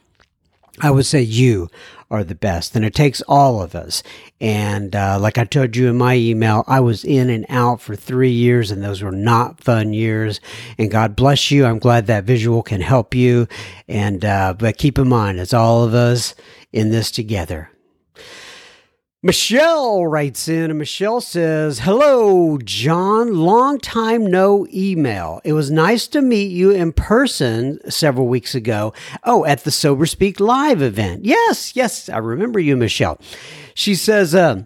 I 0.79 0.91
would 0.91 1.05
say 1.05 1.21
you 1.21 1.67
are 2.09 2.23
the 2.23 2.35
best. 2.35 2.73
And 2.73 2.85
it 2.85 2.95
takes 2.95 3.21
all 3.23 3.61
of 3.61 3.75
us. 3.75 4.01
And 4.39 4.95
uh, 4.95 5.19
like 5.19 5.37
I 5.37 5.43
told 5.43 5.75
you 5.75 5.89
in 5.89 5.97
my 5.97 6.15
email, 6.15 6.63
I 6.67 6.79
was 6.79 7.03
in 7.03 7.29
and 7.29 7.45
out 7.49 7.81
for 7.81 7.97
three 7.97 8.31
years, 8.31 8.71
and 8.71 8.81
those 8.81 9.01
were 9.01 9.11
not 9.11 9.61
fun 9.61 9.91
years. 9.91 10.39
And 10.77 10.89
God 10.89 11.17
bless 11.17 11.51
you. 11.51 11.65
I'm 11.65 11.79
glad 11.79 12.07
that 12.07 12.23
visual 12.23 12.63
can 12.63 12.79
help 12.79 13.13
you. 13.13 13.45
And 13.89 14.23
uh, 14.23 14.53
but 14.57 14.77
keep 14.77 14.97
in 14.97 15.09
mind, 15.09 15.37
it's 15.37 15.53
all 15.53 15.83
of 15.83 15.93
us 15.93 16.33
in 16.71 16.91
this 16.91 17.11
together. 17.11 17.71
Michelle 19.25 20.05
writes 20.05 20.47
in 20.47 20.69
and 20.69 20.77
Michelle 20.77 21.19
says, 21.19 21.79
Hello, 21.79 22.59
John. 22.59 23.33
Long 23.33 23.79
time 23.79 24.27
no 24.27 24.67
email. 24.71 25.41
It 25.43 25.53
was 25.53 25.71
nice 25.71 26.05
to 26.09 26.21
meet 26.21 26.51
you 26.51 26.69
in 26.69 26.93
person 26.93 27.79
several 27.89 28.27
weeks 28.27 28.53
ago. 28.53 28.93
Oh, 29.23 29.43
at 29.43 29.63
the 29.63 29.71
Sober 29.71 30.05
Speak 30.05 30.39
Live 30.39 30.83
event. 30.83 31.25
Yes, 31.25 31.75
yes, 31.75 32.07
I 32.07 32.19
remember 32.19 32.59
you, 32.59 32.77
Michelle. 32.77 33.19
She 33.73 33.95
says, 33.95 34.35
uh, 34.35 34.65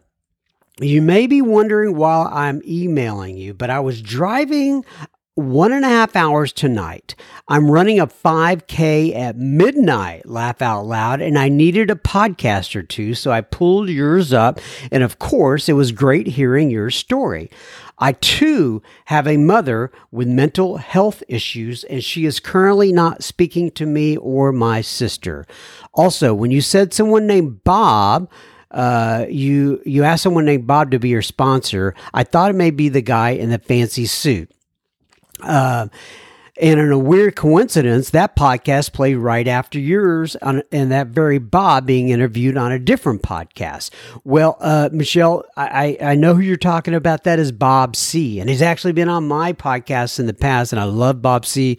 you 0.81 1.01
may 1.01 1.25
be 1.25 1.41
wondering 1.41 1.95
why 1.95 2.25
I'm 2.29 2.61
emailing 2.67 3.37
you, 3.37 3.53
but 3.53 3.69
I 3.69 3.79
was 3.79 4.01
driving 4.01 4.83
one 5.39 5.71
and 5.71 5.85
a 5.85 5.89
half 5.89 6.15
hours 6.15 6.53
tonight. 6.53 7.15
I'm 7.47 7.71
running 7.71 7.99
a 7.99 8.07
5K 8.07 9.15
at 9.15 9.37
midnight, 9.37 10.27
laugh 10.27 10.61
out 10.61 10.85
loud, 10.85 11.21
and 11.21 11.37
I 11.37 11.49
needed 11.49 11.89
a 11.89 11.95
podcast 11.95 12.75
or 12.75 12.83
two, 12.83 13.13
so 13.13 13.31
I 13.31 13.41
pulled 13.41 13.89
yours 13.89 14.33
up. 14.33 14.59
And 14.91 15.03
of 15.03 15.19
course, 15.19 15.69
it 15.69 15.73
was 15.73 15.91
great 15.91 16.27
hearing 16.27 16.69
your 16.69 16.89
story. 16.89 17.49
I 17.99 18.13
too 18.13 18.81
have 19.05 19.27
a 19.27 19.37
mother 19.37 19.91
with 20.11 20.27
mental 20.27 20.77
health 20.77 21.21
issues, 21.27 21.83
and 21.85 22.03
she 22.03 22.25
is 22.25 22.39
currently 22.39 22.91
not 22.91 23.23
speaking 23.23 23.71
to 23.71 23.85
me 23.85 24.15
or 24.17 24.51
my 24.51 24.81
sister. 24.81 25.45
Also, 25.93 26.33
when 26.33 26.51
you 26.51 26.61
said 26.61 26.93
someone 26.93 27.27
named 27.27 27.63
Bob, 27.63 28.29
uh, 28.71 29.25
you 29.29 29.81
you 29.85 30.03
asked 30.03 30.23
someone 30.23 30.45
named 30.45 30.67
Bob 30.67 30.91
to 30.91 30.99
be 30.99 31.09
your 31.09 31.21
sponsor. 31.21 31.95
I 32.13 32.23
thought 32.23 32.51
it 32.51 32.55
may 32.55 32.71
be 32.71 32.87
the 32.87 33.01
guy 33.01 33.31
in 33.31 33.49
the 33.49 33.57
fancy 33.57 34.05
suit. 34.05 34.51
Uh, 35.41 35.87
and 36.61 36.77
in 36.77 36.91
a 36.91 36.99
weird 36.99 37.37
coincidence, 37.37 38.09
that 38.09 38.35
podcast 38.35 38.91
played 38.91 39.15
right 39.15 39.47
after 39.47 39.79
yours, 39.79 40.35
on, 40.37 40.61
and 40.73 40.91
that 40.91 41.07
very 41.07 41.39
Bob 41.39 41.85
being 41.85 42.09
interviewed 42.09 42.57
on 42.57 42.73
a 42.73 42.79
different 42.79 43.21
podcast. 43.21 43.91
Well, 44.25 44.57
uh, 44.59 44.89
Michelle, 44.91 45.45
I, 45.55 45.97
I 46.01 46.15
know 46.15 46.35
who 46.35 46.41
you're 46.41 46.57
talking 46.57 46.93
about. 46.93 47.23
That 47.23 47.39
is 47.39 47.53
Bob 47.53 47.95
C. 47.95 48.41
And 48.41 48.49
he's 48.49 48.61
actually 48.61 48.91
been 48.91 49.07
on 49.07 49.25
my 49.25 49.53
podcast 49.53 50.19
in 50.19 50.25
the 50.25 50.33
past, 50.33 50.73
and 50.73 50.81
I 50.81 50.83
love 50.83 51.21
Bob 51.21 51.45
C. 51.45 51.77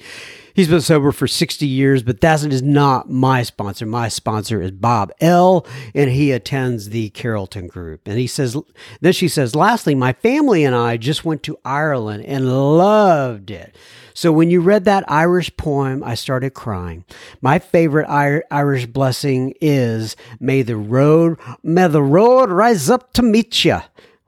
He's 0.60 0.68
been 0.68 0.82
sober 0.82 1.10
for 1.10 1.26
60 1.26 1.66
years, 1.66 2.02
but 2.02 2.20
that 2.20 2.44
is 2.44 2.60
not 2.60 3.08
my 3.08 3.42
sponsor. 3.42 3.86
My 3.86 4.08
sponsor 4.08 4.60
is 4.60 4.72
Bob 4.72 5.10
L, 5.18 5.66
and 5.94 6.10
he 6.10 6.32
attends 6.32 6.90
the 6.90 7.08
Carrollton 7.08 7.66
group. 7.66 8.02
And 8.04 8.18
he 8.18 8.26
says, 8.26 8.54
then 9.00 9.14
she 9.14 9.26
says, 9.26 9.56
lastly, 9.56 9.94
my 9.94 10.12
family 10.12 10.64
and 10.64 10.76
I 10.76 10.98
just 10.98 11.24
went 11.24 11.42
to 11.44 11.58
Ireland 11.64 12.26
and 12.26 12.76
loved 12.76 13.50
it. 13.50 13.74
So 14.12 14.32
when 14.32 14.50
you 14.50 14.60
read 14.60 14.84
that 14.84 15.10
Irish 15.10 15.56
poem, 15.56 16.04
I 16.04 16.14
started 16.14 16.52
crying. 16.52 17.06
My 17.40 17.58
favorite 17.58 18.10
Irish 18.10 18.84
blessing 18.84 19.54
is, 19.62 20.14
may 20.40 20.60
the 20.60 20.76
road, 20.76 21.38
may 21.62 21.88
the 21.88 22.02
road 22.02 22.50
rise 22.50 22.90
up 22.90 23.14
to 23.14 23.22
meet 23.22 23.64
you 23.64 23.80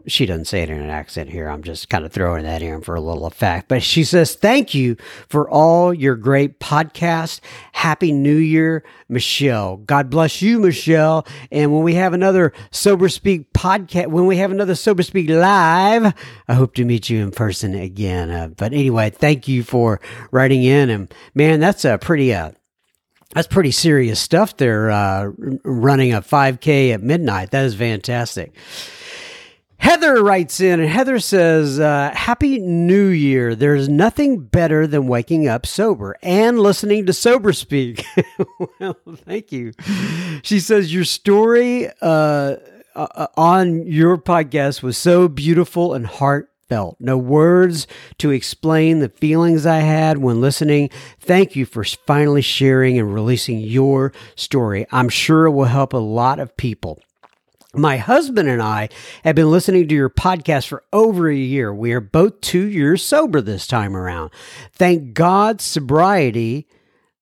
she 0.07 0.27
doesn't 0.27 0.47
say 0.47 0.63
it 0.63 0.71
in 0.71 0.81
an 0.81 0.91
accent 0.91 1.31
here. 1.31 1.49
I'm 1.49 1.63
just 1.63 1.89
kind 1.89 2.05
of 2.05 2.13
throwing 2.13 2.45
that 2.45 2.63
in 2.63 2.81
for 2.81 2.95
a 2.95 3.01
little 3.01 3.27
effect. 3.27 3.69
But 3.69 3.83
she 3.83 4.05
says, 4.05 4.35
Thank 4.35 4.75
you 4.75 4.97
for 5.29 5.49
all 5.49 5.93
your 5.93 6.17
great 6.17 6.61
podcast. 6.61 7.41
Happy 7.73 8.13
New 8.13 8.37
Year, 8.37 8.85
Michelle. 9.09 9.77
God 9.79 10.11
bless 10.11 10.43
you, 10.43 10.59
Michelle. 10.59 11.27
And 11.51 11.73
when 11.73 11.83
we 11.83 11.95
have 11.95 12.13
another 12.13 12.53
Sober 12.71 13.09
Speak 13.09 13.53
podcast, 13.53 14.09
when 14.09 14.27
we 14.27 14.37
have 14.37 14.51
another 14.51 14.75
Sober 14.75 15.03
Speak 15.03 15.29
live, 15.29 16.15
I 16.49 16.55
hope 16.55 16.75
to 16.75 16.85
meet 16.85 17.11
you 17.11 17.23
in 17.23 17.31
person 17.31 17.75
again. 17.75 18.31
Uh, 18.31 18.49
but 18.49 18.73
anyway, 18.73 19.11
thank 19.11 19.49
you 19.49 19.63
for 19.63 20.01
writing 20.31 20.63
in. 20.63 20.91
And 20.91 21.15
man, 21.35 21.61
that's 21.61 21.85
a 21.85 21.99
pretty, 21.99 22.33
uh, 22.35 22.53
that's 23.35 23.49
pretty 23.49 23.71
serious 23.71 24.21
stuff 24.21 24.57
there, 24.59 24.91
uh, 24.91 25.31
running 25.65 26.13
a 26.13 26.21
5K 26.21 26.93
at 26.93 27.03
midnight. 27.03 27.51
That 27.51 27.65
is 27.65 27.75
fantastic. 27.75 28.53
Heather 29.83 30.23
writes 30.23 30.61
in, 30.61 30.79
and 30.79 30.89
Heather 30.89 31.19
says, 31.19 31.81
uh, 31.81 32.13
Happy 32.15 32.61
New 32.61 33.09
Year. 33.09 33.57
There's 33.57 33.89
nothing 33.89 34.39
better 34.39 34.87
than 34.87 35.09
waking 35.09 35.49
up 35.49 35.67
sober 35.67 36.17
and 36.23 36.61
listening 36.61 37.05
to 37.07 37.13
Sober 37.13 37.53
Speak. 37.53 38.05
well, 38.79 38.97
thank 39.27 39.51
you. 39.51 39.73
She 40.43 40.61
says, 40.61 40.95
Your 40.95 41.03
story 41.03 41.91
uh, 42.01 42.57
uh, 42.95 43.27
on 43.37 43.85
your 43.85 44.19
podcast 44.19 44.85
was 44.85 44.97
so 44.97 45.27
beautiful 45.27 45.95
and 45.95 46.07
heartfelt. 46.07 46.99
No 47.01 47.19
words 47.19 47.89
to 48.19 48.31
explain 48.31 49.01
the 49.01 49.09
feelings 49.09 49.67
I 49.67 49.81
had 49.81 50.19
when 50.19 50.41
listening. 50.41 50.91
Thank 51.19 51.57
you 51.57 51.67
for 51.67 51.83
finally 51.83 52.43
sharing 52.43 53.01
and 53.01 53.13
releasing 53.13 53.59
your 53.59 54.13
story. 54.37 54.87
I'm 54.93 55.09
sure 55.09 55.47
it 55.47 55.51
will 55.51 55.65
help 55.65 55.93
a 55.93 55.97
lot 55.97 56.39
of 56.39 56.57
people. 56.57 57.01
My 57.75 57.97
husband 57.97 58.51
and 58.51 58.61
I 58.61 58.91
have 59.25 59.35
been 59.35 59.51
listening 59.51 59.89
to 59.89 59.95
your 59.95 60.11
podcast 60.11 60.67
for 60.67 60.85
over 60.93 61.31
a 61.31 61.35
year. 61.35 61.73
We 61.73 61.95
are 61.95 62.01
both 62.01 62.43
two 62.43 62.67
years 62.67 63.03
sober 63.03 63.41
this 63.41 63.67
time 63.67 63.97
around. 63.97 64.31
Thank 64.75 65.15
God, 65.15 65.63
sobriety. 65.63 66.69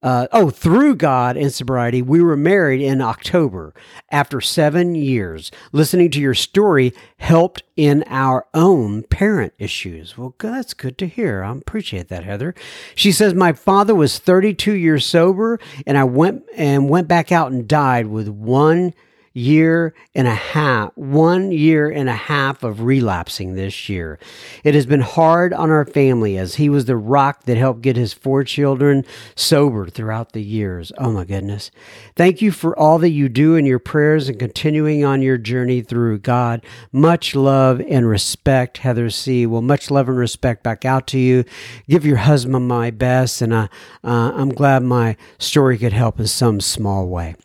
Uh, 0.02 0.26
oh, 0.32 0.50
through 0.50 0.96
God 0.96 1.36
and 1.36 1.52
sobriety, 1.54 2.02
we 2.02 2.20
were 2.20 2.36
married 2.36 2.80
in 2.80 3.00
October 3.00 3.72
after 4.10 4.40
seven 4.40 4.96
years. 4.96 5.52
Listening 5.70 6.10
to 6.10 6.20
your 6.20 6.34
story 6.34 6.94
helped 7.18 7.62
in 7.76 8.02
our 8.08 8.44
own 8.52 9.04
parent 9.04 9.52
issues. 9.56 10.18
Well, 10.18 10.34
that's 10.36 10.74
good 10.74 10.98
to 10.98 11.06
hear. 11.06 11.44
I 11.44 11.52
appreciate 11.52 12.08
that, 12.08 12.24
Heather. 12.24 12.56
She 12.96 13.12
says, 13.12 13.34
My 13.34 13.52
father 13.52 13.94
was 13.94 14.18
32 14.18 14.72
years 14.72 15.06
sober, 15.06 15.60
and 15.86 15.96
I 15.96 16.02
went 16.02 16.42
and 16.56 16.88
went 16.88 17.06
back 17.06 17.30
out 17.30 17.52
and 17.52 17.68
died 17.68 18.08
with 18.08 18.28
one 18.28 18.94
year 19.32 19.94
and 20.14 20.26
a 20.26 20.34
half, 20.34 20.96
one 20.96 21.52
year 21.52 21.88
and 21.88 22.08
a 22.08 22.14
half 22.14 22.64
of 22.64 22.82
relapsing 22.82 23.54
this 23.54 23.88
year. 23.88 24.18
It 24.64 24.74
has 24.74 24.86
been 24.86 25.02
hard 25.02 25.52
on 25.52 25.70
our 25.70 25.84
family 25.84 26.36
as 26.36 26.56
he 26.56 26.68
was 26.68 26.86
the 26.86 26.96
rock 26.96 27.44
that 27.44 27.56
helped 27.56 27.82
get 27.82 27.96
his 27.96 28.12
four 28.12 28.42
children 28.42 29.04
sober 29.36 29.88
throughout 29.88 30.32
the 30.32 30.42
years. 30.42 30.90
Oh 30.98 31.12
my 31.12 31.24
goodness. 31.24 31.70
Thank 32.16 32.42
you 32.42 32.50
for 32.50 32.76
all 32.78 32.98
that 32.98 33.10
you 33.10 33.28
do 33.28 33.54
in 33.54 33.66
your 33.66 33.78
prayers 33.78 34.28
and 34.28 34.38
continuing 34.38 35.04
on 35.04 35.22
your 35.22 35.38
journey 35.38 35.80
through 35.80 36.18
God. 36.18 36.64
Much 36.92 37.34
love 37.34 37.80
and 37.88 38.08
respect, 38.08 38.78
Heather 38.78 39.10
C. 39.10 39.46
Well, 39.46 39.62
much 39.62 39.90
love 39.90 40.08
and 40.08 40.18
respect 40.18 40.62
back 40.64 40.84
out 40.84 41.06
to 41.08 41.18
you. 41.18 41.44
Give 41.88 42.04
your 42.04 42.16
husband 42.18 42.66
my 42.66 42.90
best, 42.90 43.40
and 43.40 43.54
I, 43.54 43.68
uh, 44.02 44.32
I'm 44.34 44.50
glad 44.50 44.82
my 44.82 45.16
story 45.38 45.78
could 45.78 45.92
help 45.92 46.18
in 46.18 46.26
some 46.26 46.60
small 46.60 47.06
way. 47.06 47.36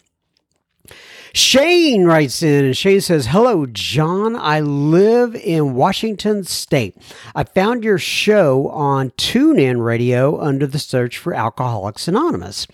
Shane 1.35 2.05
writes 2.05 2.41
in 2.41 2.63
and 2.63 2.77
Shane 2.77 3.01
says, 3.01 3.25
Hello, 3.25 3.65
John. 3.65 4.37
I 4.37 4.61
live 4.61 5.35
in 5.35 5.75
Washington 5.75 6.45
State. 6.45 6.95
I 7.35 7.43
found 7.43 7.83
your 7.83 7.97
show 7.97 8.69
on 8.69 9.09
TuneIn 9.11 9.83
Radio 9.83 10.39
under 10.39 10.65
the 10.65 10.79
search 10.79 11.17
for 11.17 11.33
Alcoholics 11.33 12.07
Anonymous. 12.07 12.67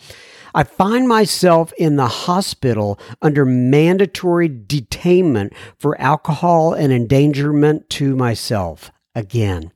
I 0.53 0.63
find 0.63 1.07
myself 1.07 1.73
in 1.79 1.95
the 1.95 2.07
hospital 2.07 2.99
under 3.19 3.45
mandatory 3.45 4.47
detainment 4.47 5.55
for 5.79 5.99
alcohol 5.99 6.73
and 6.73 6.93
endangerment 6.93 7.89
to 7.89 8.15
myself 8.15 8.91
again. 9.15 9.71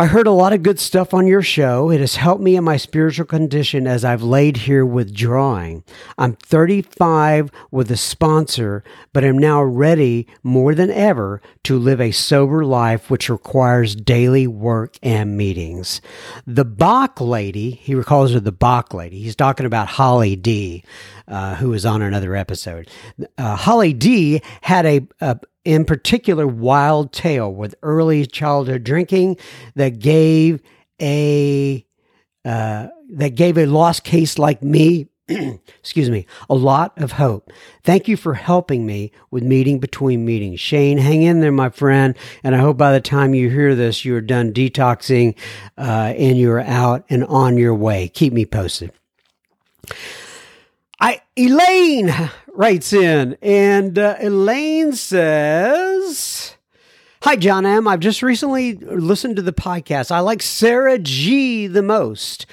I 0.00 0.06
heard 0.06 0.28
a 0.28 0.30
lot 0.30 0.52
of 0.52 0.62
good 0.62 0.78
stuff 0.78 1.12
on 1.12 1.26
your 1.26 1.42
show. 1.42 1.90
It 1.90 1.98
has 1.98 2.14
helped 2.14 2.40
me 2.40 2.54
in 2.54 2.62
my 2.62 2.76
spiritual 2.76 3.26
condition 3.26 3.88
as 3.88 4.04
I've 4.04 4.22
laid 4.22 4.58
here 4.58 4.86
withdrawing. 4.86 5.82
I'm 6.16 6.34
35 6.34 7.50
with 7.72 7.90
a 7.90 7.96
sponsor, 7.96 8.84
but 9.12 9.24
am 9.24 9.36
now 9.36 9.60
ready 9.60 10.28
more 10.44 10.72
than 10.76 10.92
ever 10.92 11.42
to 11.64 11.76
live 11.76 12.00
a 12.00 12.12
sober 12.12 12.64
life 12.64 13.10
which 13.10 13.28
requires 13.28 13.96
daily 13.96 14.46
work 14.46 14.96
and 15.02 15.36
meetings. 15.36 16.00
The 16.46 16.64
Bach 16.64 17.20
lady, 17.20 17.72
he 17.72 17.96
recalls 17.96 18.32
her 18.34 18.38
the 18.40 18.52
Bach 18.52 18.94
lady. 18.94 19.18
He's 19.18 19.34
talking 19.34 19.66
about 19.66 19.88
Holly 19.88 20.36
D, 20.36 20.84
uh, 21.28 21.54
who 21.56 21.70
was 21.70 21.86
on 21.86 22.02
another 22.02 22.34
episode. 22.34 22.90
Uh, 23.36 23.56
Holly 23.56 23.92
D 23.92 24.42
had 24.62 24.86
a, 24.86 25.06
a 25.20 25.38
in 25.64 25.84
particular 25.84 26.46
Wild 26.46 27.12
Tale 27.12 27.52
with 27.52 27.74
early 27.82 28.26
childhood 28.26 28.84
drinking 28.84 29.36
that 29.74 29.98
gave 29.98 30.60
a 31.00 31.84
uh, 32.44 32.88
that 33.10 33.34
gave 33.34 33.58
a 33.58 33.66
lost 33.66 34.04
case 34.04 34.38
like 34.38 34.62
me 34.62 35.08
excuse 35.80 36.08
me, 36.08 36.26
a 36.48 36.54
lot 36.54 36.96
of 36.96 37.12
hope. 37.12 37.52
Thank 37.84 38.08
you 38.08 38.16
for 38.16 38.32
helping 38.32 38.86
me 38.86 39.12
with 39.30 39.42
meeting 39.42 39.78
between 39.78 40.24
meetings. 40.24 40.58
Shane, 40.58 40.96
hang 40.96 41.22
in 41.22 41.40
there, 41.40 41.52
my 41.52 41.68
friend. 41.68 42.16
And 42.42 42.54
I 42.54 42.58
hope 42.58 42.78
by 42.78 42.92
the 42.92 43.00
time 43.00 43.34
you 43.34 43.50
hear 43.50 43.74
this, 43.74 44.06
you're 44.06 44.22
done 44.22 44.54
detoxing 44.54 45.36
uh, 45.76 46.14
and 46.16 46.38
you're 46.38 46.60
out 46.60 47.04
and 47.10 47.24
on 47.24 47.58
your 47.58 47.74
way. 47.74 48.08
Keep 48.08 48.32
me 48.32 48.46
posted. 48.46 48.90
I 51.00 51.20
Elaine 51.36 52.12
writes 52.48 52.92
in, 52.92 53.36
and 53.40 53.98
uh, 53.98 54.16
Elaine 54.20 54.92
says, 54.92 56.56
"Hi, 57.22 57.36
John 57.36 57.64
M. 57.64 57.86
I've 57.86 58.00
just 58.00 58.22
recently 58.22 58.74
listened 58.74 59.36
to 59.36 59.42
the 59.42 59.52
podcast. 59.52 60.10
I 60.10 60.20
like 60.20 60.42
Sarah 60.42 60.98
G 60.98 61.66
the 61.68 61.82
most." 61.82 62.46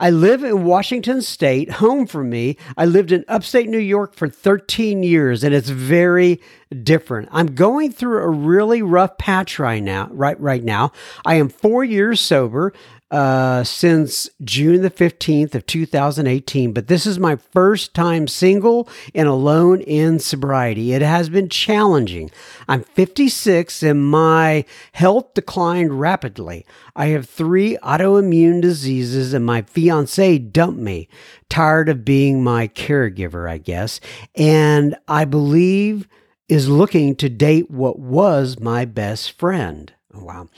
I 0.00 0.10
live 0.10 0.42
in 0.42 0.64
Washington 0.64 1.22
State, 1.22 1.70
home 1.74 2.08
for 2.08 2.24
me. 2.24 2.56
I 2.76 2.86
lived 2.86 3.12
in 3.12 3.24
upstate 3.28 3.68
New 3.68 3.78
York 3.78 4.16
for 4.16 4.28
13 4.28 5.04
years 5.04 5.44
and 5.44 5.54
it's 5.54 5.68
very 5.68 6.40
different. 6.82 7.28
I'm 7.30 7.54
going 7.54 7.92
through 7.92 8.20
a 8.20 8.28
really 8.28 8.82
rough 8.82 9.16
patch 9.18 9.60
right 9.60 9.82
now, 9.82 10.08
right 10.10 10.40
right 10.40 10.64
now. 10.64 10.90
I 11.24 11.34
am 11.34 11.48
4 11.48 11.84
years 11.84 12.20
sober. 12.20 12.72
Uh, 13.12 13.62
since 13.62 14.26
June 14.42 14.80
the 14.80 14.90
15th 14.90 15.54
of 15.54 15.66
2018, 15.66 16.72
but 16.72 16.86
this 16.86 17.04
is 17.04 17.18
my 17.18 17.36
first 17.36 17.92
time 17.92 18.26
single 18.26 18.88
and 19.14 19.28
alone 19.28 19.82
in 19.82 20.18
sobriety. 20.18 20.94
It 20.94 21.02
has 21.02 21.28
been 21.28 21.50
challenging. 21.50 22.30
I'm 22.68 22.82
56 22.82 23.82
and 23.82 24.02
my 24.02 24.64
health 24.92 25.34
declined 25.34 26.00
rapidly. 26.00 26.64
I 26.96 27.08
have 27.08 27.28
three 27.28 27.76
autoimmune 27.82 28.62
diseases 28.62 29.34
and 29.34 29.44
my 29.44 29.60
fiance 29.60 30.38
dumped 30.38 30.80
me, 30.80 31.10
tired 31.50 31.90
of 31.90 32.06
being 32.06 32.42
my 32.42 32.66
caregiver, 32.66 33.46
I 33.46 33.58
guess, 33.58 34.00
and 34.36 34.96
I 35.06 35.26
believe 35.26 36.08
is 36.48 36.66
looking 36.66 37.14
to 37.16 37.28
date 37.28 37.70
what 37.70 37.98
was 37.98 38.58
my 38.58 38.86
best 38.86 39.38
friend. 39.38 39.92
Wow. 40.14 40.48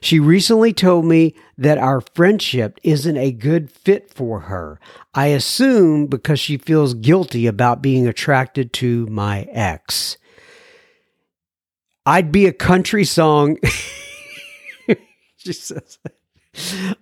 She 0.00 0.18
recently 0.18 0.72
told 0.72 1.04
me 1.04 1.34
that 1.58 1.78
our 1.78 2.00
friendship 2.14 2.80
isn't 2.82 3.16
a 3.16 3.30
good 3.30 3.70
fit 3.70 4.12
for 4.12 4.40
her. 4.40 4.80
I 5.14 5.26
assume 5.28 6.06
because 6.06 6.40
she 6.40 6.56
feels 6.56 6.94
guilty 6.94 7.46
about 7.46 7.82
being 7.82 8.06
attracted 8.06 8.72
to 8.74 9.06
my 9.06 9.42
ex. 9.50 10.16
I'd 12.06 12.32
be 12.32 12.46
a 12.46 12.52
country 12.52 13.04
song. 13.04 13.58
she 15.36 15.52
says, 15.52 15.98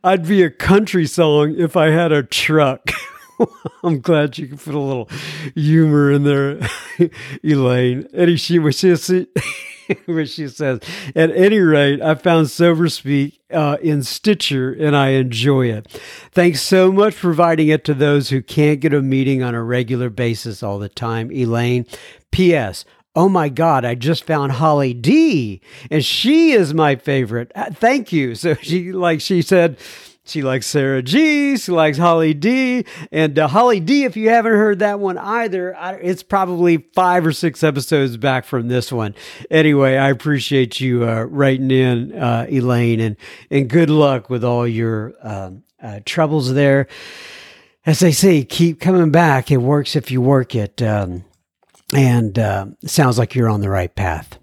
I'd 0.04 0.26
be 0.26 0.42
a 0.42 0.50
country 0.50 1.06
song 1.06 1.54
if 1.56 1.76
I 1.76 1.90
had 1.90 2.12
a 2.12 2.22
truck. 2.22 2.90
I'm 3.82 4.00
glad 4.00 4.36
you 4.36 4.48
could 4.48 4.60
put 4.60 4.74
a 4.74 4.78
little 4.78 5.08
humor 5.54 6.10
in 6.10 6.24
there, 6.24 6.60
Elaine. 7.44 8.08
Eddie, 8.12 8.36
she 8.36 8.58
was 8.58 8.80
just. 8.80 9.10
Where 10.06 10.26
she 10.26 10.48
says, 10.48 10.80
At 11.14 11.30
any 11.30 11.58
rate, 11.58 12.00
I 12.00 12.14
found 12.14 12.50
Sober 12.50 12.88
Speak 12.88 13.40
uh, 13.52 13.76
in 13.82 14.02
Stitcher 14.02 14.72
and 14.72 14.96
I 14.96 15.10
enjoy 15.10 15.66
it. 15.66 15.88
Thanks 16.32 16.62
so 16.62 16.92
much 16.92 17.14
for 17.14 17.20
providing 17.20 17.68
it 17.68 17.84
to 17.84 17.94
those 17.94 18.30
who 18.30 18.42
can't 18.42 18.80
get 18.80 18.94
a 18.94 19.02
meeting 19.02 19.42
on 19.42 19.54
a 19.54 19.62
regular 19.62 20.10
basis 20.10 20.62
all 20.62 20.78
the 20.78 20.88
time. 20.88 21.30
Elaine, 21.32 21.86
P.S. 22.30 22.84
Oh 23.16 23.28
my 23.28 23.48
God, 23.48 23.84
I 23.84 23.96
just 23.96 24.24
found 24.24 24.52
Holly 24.52 24.94
D, 24.94 25.60
and 25.90 26.04
she 26.04 26.52
is 26.52 26.72
my 26.72 26.94
favorite. 26.94 27.50
Uh, 27.54 27.70
thank 27.70 28.12
you. 28.12 28.34
So 28.40 28.54
she, 28.54 28.92
like 28.92 29.20
she 29.20 29.42
said, 29.42 29.76
she 30.24 30.42
likes 30.42 30.66
Sarah 30.66 31.02
G. 31.02 31.56
She 31.56 31.72
likes 31.72 31.98
Holly 31.98 32.34
D. 32.34 32.84
And 33.10 33.38
uh, 33.38 33.48
Holly 33.48 33.80
D, 33.80 34.04
if 34.04 34.16
you 34.16 34.28
haven't 34.28 34.52
heard 34.52 34.78
that 34.80 35.00
one 35.00 35.18
either, 35.18 35.74
I, 35.76 35.94
it's 35.94 36.22
probably 36.22 36.78
five 36.94 37.26
or 37.26 37.32
six 37.32 37.64
episodes 37.64 38.16
back 38.16 38.44
from 38.44 38.68
this 38.68 38.92
one. 38.92 39.14
Anyway, 39.50 39.96
I 39.96 40.10
appreciate 40.10 40.80
you 40.80 41.08
uh, 41.08 41.24
writing 41.24 41.70
in, 41.70 42.12
uh, 42.12 42.46
Elaine, 42.50 43.00
and, 43.00 43.16
and 43.50 43.68
good 43.68 43.90
luck 43.90 44.30
with 44.30 44.44
all 44.44 44.66
your 44.68 45.14
um, 45.22 45.62
uh, 45.82 46.00
troubles 46.04 46.52
there. 46.52 46.86
As 47.86 48.00
they 48.00 48.12
say, 48.12 48.44
keep 48.44 48.78
coming 48.78 49.10
back. 49.10 49.50
It 49.50 49.56
works 49.56 49.96
if 49.96 50.10
you 50.10 50.20
work 50.20 50.54
it. 50.54 50.82
Um, 50.82 51.24
and 51.94 52.38
uh, 52.38 52.66
sounds 52.84 53.18
like 53.18 53.34
you're 53.34 53.48
on 53.48 53.62
the 53.62 53.70
right 53.70 53.92
path. 53.94 54.38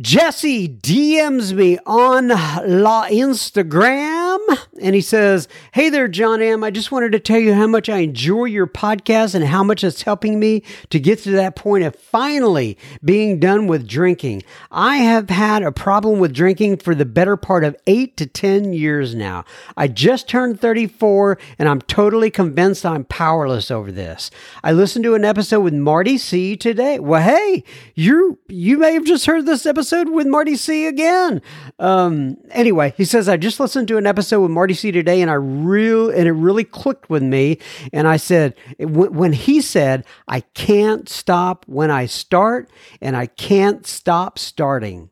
Jesse 0.00 0.70
DMs 0.70 1.52
me 1.52 1.78
on 1.84 2.28
La 2.28 3.08
Instagram 3.08 4.38
and 4.80 4.94
he 4.94 5.02
says, 5.02 5.48
Hey 5.72 5.90
there, 5.90 6.08
John 6.08 6.40
M. 6.40 6.64
I 6.64 6.70
just 6.70 6.90
wanted 6.90 7.12
to 7.12 7.20
tell 7.20 7.38
you 7.38 7.52
how 7.52 7.66
much 7.66 7.90
I 7.90 7.98
enjoy 7.98 8.46
your 8.46 8.66
podcast 8.66 9.34
and 9.34 9.44
how 9.44 9.62
much 9.62 9.84
it's 9.84 10.00
helping 10.00 10.40
me 10.40 10.62
to 10.88 10.98
get 10.98 11.18
to 11.20 11.32
that 11.32 11.56
point 11.56 11.84
of 11.84 11.94
finally 11.94 12.78
being 13.04 13.38
done 13.38 13.66
with 13.66 13.86
drinking. 13.86 14.44
I 14.70 14.96
have 14.96 15.28
had 15.28 15.62
a 15.62 15.70
problem 15.70 16.20
with 16.20 16.32
drinking 16.32 16.78
for 16.78 16.94
the 16.94 17.04
better 17.04 17.36
part 17.36 17.62
of 17.62 17.76
eight 17.86 18.16
to 18.16 18.24
10 18.24 18.72
years 18.72 19.14
now. 19.14 19.44
I 19.76 19.88
just 19.88 20.26
turned 20.26 20.58
34 20.58 21.36
and 21.58 21.68
I'm 21.68 21.82
totally 21.82 22.30
convinced 22.30 22.86
I'm 22.86 23.04
powerless 23.04 23.70
over 23.70 23.92
this. 23.92 24.30
I 24.64 24.72
listened 24.72 25.04
to 25.04 25.14
an 25.14 25.26
episode 25.26 25.60
with 25.60 25.74
Marty 25.74 26.16
C 26.16 26.56
today. 26.56 26.98
Well, 26.98 27.20
hey, 27.20 27.62
you 27.94 28.38
you 28.48 28.78
may 28.78 28.94
have 28.94 29.04
just 29.04 29.26
heard 29.26 29.44
this 29.44 29.66
episode 29.66 29.81
episode 29.82 30.10
with 30.10 30.28
Marty 30.28 30.54
C 30.54 30.86
again. 30.86 31.42
Um, 31.80 32.36
anyway, 32.52 32.94
he 32.96 33.04
says 33.04 33.28
I 33.28 33.36
just 33.36 33.58
listened 33.58 33.88
to 33.88 33.96
an 33.96 34.06
episode 34.06 34.40
with 34.40 34.52
Marty 34.52 34.74
C 34.74 34.92
today, 34.92 35.20
and 35.20 35.28
I 35.28 35.34
real 35.34 36.08
and 36.08 36.28
it 36.28 36.32
really 36.32 36.62
clicked 36.62 37.10
with 37.10 37.24
me. 37.24 37.58
And 37.92 38.06
I 38.06 38.16
said 38.16 38.54
when 38.78 39.32
he 39.32 39.60
said 39.60 40.04
I 40.28 40.42
can't 40.54 41.08
stop 41.08 41.64
when 41.66 41.90
I 41.90 42.06
start, 42.06 42.70
and 43.00 43.16
I 43.16 43.26
can't 43.26 43.84
stop 43.84 44.38
starting. 44.38 45.10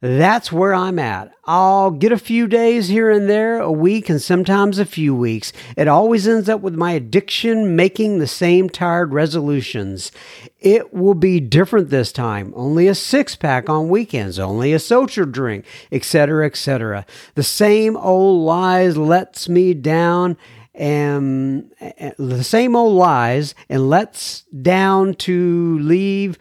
That's 0.00 0.52
where 0.52 0.74
I'm 0.74 1.00
at. 1.00 1.32
I'll 1.44 1.90
get 1.90 2.12
a 2.12 2.18
few 2.18 2.46
days 2.46 2.86
here 2.86 3.10
and 3.10 3.28
there, 3.28 3.58
a 3.58 3.72
week, 3.72 4.08
and 4.08 4.22
sometimes 4.22 4.78
a 4.78 4.84
few 4.84 5.12
weeks. 5.12 5.52
It 5.76 5.88
always 5.88 6.28
ends 6.28 6.48
up 6.48 6.60
with 6.60 6.76
my 6.76 6.92
addiction 6.92 7.74
making 7.74 8.18
the 8.18 8.28
same 8.28 8.70
tired 8.70 9.12
resolutions. 9.12 10.12
It 10.60 10.94
will 10.94 11.14
be 11.14 11.40
different 11.40 11.90
this 11.90 12.12
time. 12.12 12.52
Only 12.54 12.86
a 12.86 12.94
six 12.94 13.34
pack 13.34 13.68
on 13.68 13.88
weekends, 13.88 14.38
only 14.38 14.72
a 14.72 14.78
social 14.78 15.26
drink, 15.26 15.64
etc., 15.90 16.46
etc. 16.46 17.04
The 17.34 17.42
same 17.42 17.96
old 17.96 18.46
lies 18.46 18.96
lets 18.96 19.48
me 19.48 19.74
down 19.74 20.36
and 20.74 21.72
eh, 21.80 22.12
the 22.16 22.44
same 22.44 22.76
old 22.76 22.96
lies 22.96 23.56
and 23.68 23.90
lets 23.90 24.42
down 24.42 25.14
to 25.14 25.80
leave 25.80 26.38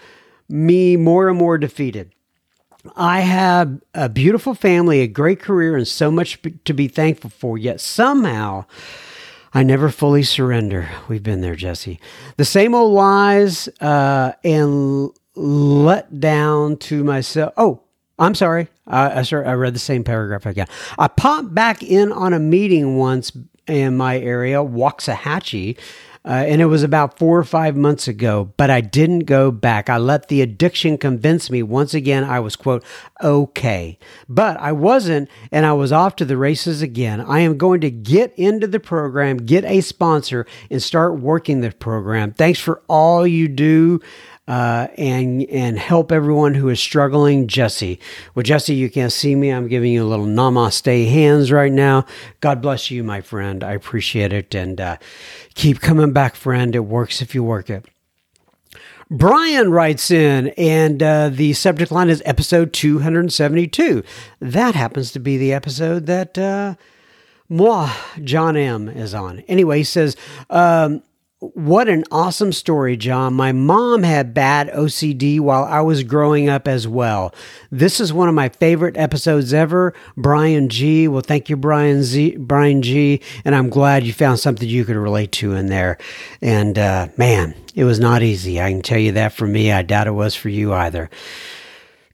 me 0.47 0.95
more 0.95 1.27
and 1.27 1.39
more 1.39 1.57
defeated. 1.57 2.11
I 2.95 3.21
have 3.21 3.81
a 3.93 4.09
beautiful 4.09 4.53
family, 4.53 5.01
a 5.01 5.07
great 5.07 5.39
career, 5.39 5.75
and 5.75 5.87
so 5.87 6.11
much 6.11 6.39
to 6.65 6.73
be 6.73 6.87
thankful 6.87 7.29
for, 7.29 7.57
yet 7.57 7.81
somehow 7.81 8.65
I 9.53 9.63
never 9.63 9.89
fully 9.89 10.23
surrender. 10.23 10.89
We've 11.07 11.23
been 11.23 11.41
there, 11.41 11.55
Jesse. 11.55 11.99
The 12.37 12.45
same 12.45 12.75
old 12.75 12.93
lies 12.93 13.67
uh, 13.81 14.33
and 14.43 15.09
let 15.35 16.19
down 16.19 16.77
to 16.77 17.03
myself. 17.03 17.53
Oh, 17.57 17.81
I'm 18.19 18.35
sorry. 18.35 18.67
I, 18.87 19.21
I, 19.21 19.23
I 19.31 19.53
read 19.53 19.75
the 19.75 19.79
same 19.79 20.03
paragraph 20.03 20.45
again. 20.45 20.67
I 20.97 21.07
popped 21.07 21.53
back 21.53 21.83
in 21.83 22.11
on 22.11 22.33
a 22.33 22.39
meeting 22.39 22.97
once 22.97 23.31
in 23.67 23.97
my 23.97 24.19
area, 24.19 24.57
Waxahachie, 24.57 25.77
uh, 26.27 26.43
and 26.45 26.61
it 26.61 26.65
was 26.65 26.83
about 26.83 27.17
four 27.17 27.39
or 27.39 27.45
five 27.45 27.77
months 27.77 28.05
ago, 28.05 28.51
but 28.57 28.69
I 28.69 28.81
didn't 28.81 29.21
go 29.21 29.49
back. 29.49 29.89
I 29.89 29.97
let 29.97 30.27
the 30.27 30.41
addiction 30.41 30.97
convince 30.97 31.49
me 31.49 31.63
once 31.63 31.93
again 31.93 32.25
I 32.25 32.41
was, 32.41 32.57
quote, 32.57 32.83
okay. 33.23 33.97
But 34.27 34.57
I 34.57 34.73
wasn't, 34.73 35.29
and 35.53 35.65
I 35.65 35.71
was 35.71 35.93
off 35.93 36.17
to 36.17 36.25
the 36.25 36.35
races 36.35 36.81
again. 36.81 37.21
I 37.21 37.39
am 37.39 37.57
going 37.57 37.79
to 37.79 37.89
get 37.89 38.33
into 38.35 38.67
the 38.67 38.81
program, 38.81 39.37
get 39.37 39.63
a 39.63 39.79
sponsor, 39.79 40.45
and 40.69 40.83
start 40.83 41.17
working 41.17 41.61
the 41.61 41.71
program. 41.71 42.33
Thanks 42.33 42.59
for 42.59 42.83
all 42.89 43.25
you 43.25 43.47
do 43.47 44.01
uh, 44.47 44.87
and 44.97 45.43
and 45.49 45.77
help 45.77 46.11
everyone 46.11 46.53
who 46.53 46.69
is 46.69 46.79
struggling. 46.79 47.47
Jesse, 47.47 47.99
well, 48.33 48.43
Jesse, 48.43 48.75
you 48.75 48.89
can't 48.89 49.11
see 49.11 49.35
me. 49.35 49.49
I'm 49.49 49.67
giving 49.67 49.91
you 49.91 50.03
a 50.03 50.07
little 50.07 50.25
namaste 50.25 51.09
hands 51.09 51.51
right 51.51 51.71
now. 51.71 52.05
God 52.39 52.61
bless 52.61 52.89
you, 52.89 53.03
my 53.03 53.21
friend. 53.21 53.63
I 53.63 53.73
appreciate 53.73 54.33
it, 54.33 54.55
and 54.55 54.79
uh, 54.79 54.97
keep 55.55 55.81
coming 55.81 56.13
back, 56.13 56.35
friend. 56.35 56.75
It 56.75 56.85
works 56.85 57.21
if 57.21 57.35
you 57.35 57.43
work 57.43 57.69
it. 57.69 57.85
Brian 59.09 59.71
writes 59.71 60.11
in, 60.11 60.49
and 60.57 61.01
uh, 61.01 61.29
the 61.29 61.53
subject 61.53 61.91
line 61.91 62.09
is 62.09 62.21
episode 62.25 62.73
272. 62.73 64.03
That 64.41 64.75
happens 64.75 65.11
to 65.13 65.19
be 65.19 65.37
the 65.37 65.53
episode 65.53 66.07
that 66.07 66.37
uh, 66.37 66.75
moi, 67.47 67.89
John 68.21 68.57
M, 68.57 68.89
is 68.89 69.13
on. 69.13 69.39
Anyway, 69.47 69.77
he 69.79 69.83
says, 69.85 70.17
um, 70.49 71.03
what 71.39 71.87
an 71.87 72.03
awesome 72.09 72.51
story, 72.51 72.97
John. 72.97 73.35
My 73.35 73.51
mom 73.51 74.01
had 74.01 74.33
bad 74.33 74.69
OCD 74.69 75.39
while 75.39 75.63
I 75.65 75.81
was 75.81 76.01
growing 76.01 76.49
up 76.49 76.67
as 76.67 76.87
well. 76.87 77.33
This 77.69 77.99
is 77.99 78.11
one 78.11 78.27
of 78.27 78.33
my 78.33 78.49
favorite 78.49 78.97
episodes 78.97 79.53
ever. 79.53 79.93
Brian 80.15 80.67
G. 80.67 81.07
Well, 81.07 81.21
thank 81.21 81.47
you, 81.47 81.55
Brian 81.55 82.01
Z. 82.01 82.37
Brian 82.37 82.81
G. 82.81 83.21
And 83.45 83.53
I'm 83.53 83.69
glad 83.69 84.03
you 84.03 84.13
found 84.13 84.39
something 84.39 84.67
you 84.67 84.83
could 84.83 84.95
relate 84.95 85.31
to 85.33 85.53
in 85.53 85.67
there. 85.67 85.99
And 86.41 86.79
uh, 86.79 87.09
man, 87.17 87.53
it 87.75 87.83
was 87.83 87.99
not 87.99 88.23
easy. 88.23 88.59
I 88.59 88.71
can 88.71 88.81
tell 88.81 88.99
you 88.99 89.11
that 89.11 89.31
for 89.31 89.45
me. 89.45 89.71
I 89.71 89.83
doubt 89.83 90.07
it 90.07 90.11
was 90.11 90.33
for 90.33 90.49
you 90.49 90.73
either. 90.73 91.07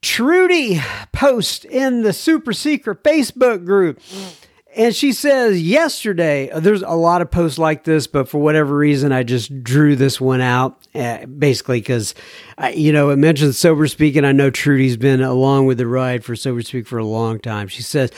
Trudy 0.01 0.81
post 1.13 1.63
in 1.63 2.01
the 2.01 2.11
super 2.11 2.51
secret 2.51 3.03
Facebook 3.03 3.65
group. 3.65 4.01
And 4.75 4.95
she 4.95 5.11
says, 5.11 5.61
yesterday, 5.61 6.49
uh, 6.49 6.59
there's 6.59 6.81
a 6.81 6.95
lot 6.95 7.21
of 7.21 7.29
posts 7.29 7.59
like 7.59 7.83
this, 7.83 8.07
but 8.07 8.27
for 8.27 8.39
whatever 8.39 8.75
reason, 8.75 9.11
I 9.11 9.21
just 9.21 9.63
drew 9.63 9.95
this 9.95 10.19
one 10.19 10.41
out, 10.41 10.87
uh, 10.95 11.25
basically 11.27 11.79
because, 11.79 12.15
you 12.73 12.91
know, 12.91 13.09
it 13.11 13.17
mentions 13.17 13.57
Sober 13.57 13.85
Speak, 13.87 14.15
and 14.15 14.25
I 14.25 14.31
know 14.31 14.49
Trudy's 14.49 14.97
been 14.97 15.21
along 15.21 15.67
with 15.67 15.77
the 15.77 15.85
ride 15.85 16.25
for 16.25 16.35
Sober 16.35 16.63
Speak 16.63 16.87
for 16.87 16.97
a 16.97 17.05
long 17.05 17.39
time. 17.39 17.67
She 17.67 17.83
says, 17.83 18.11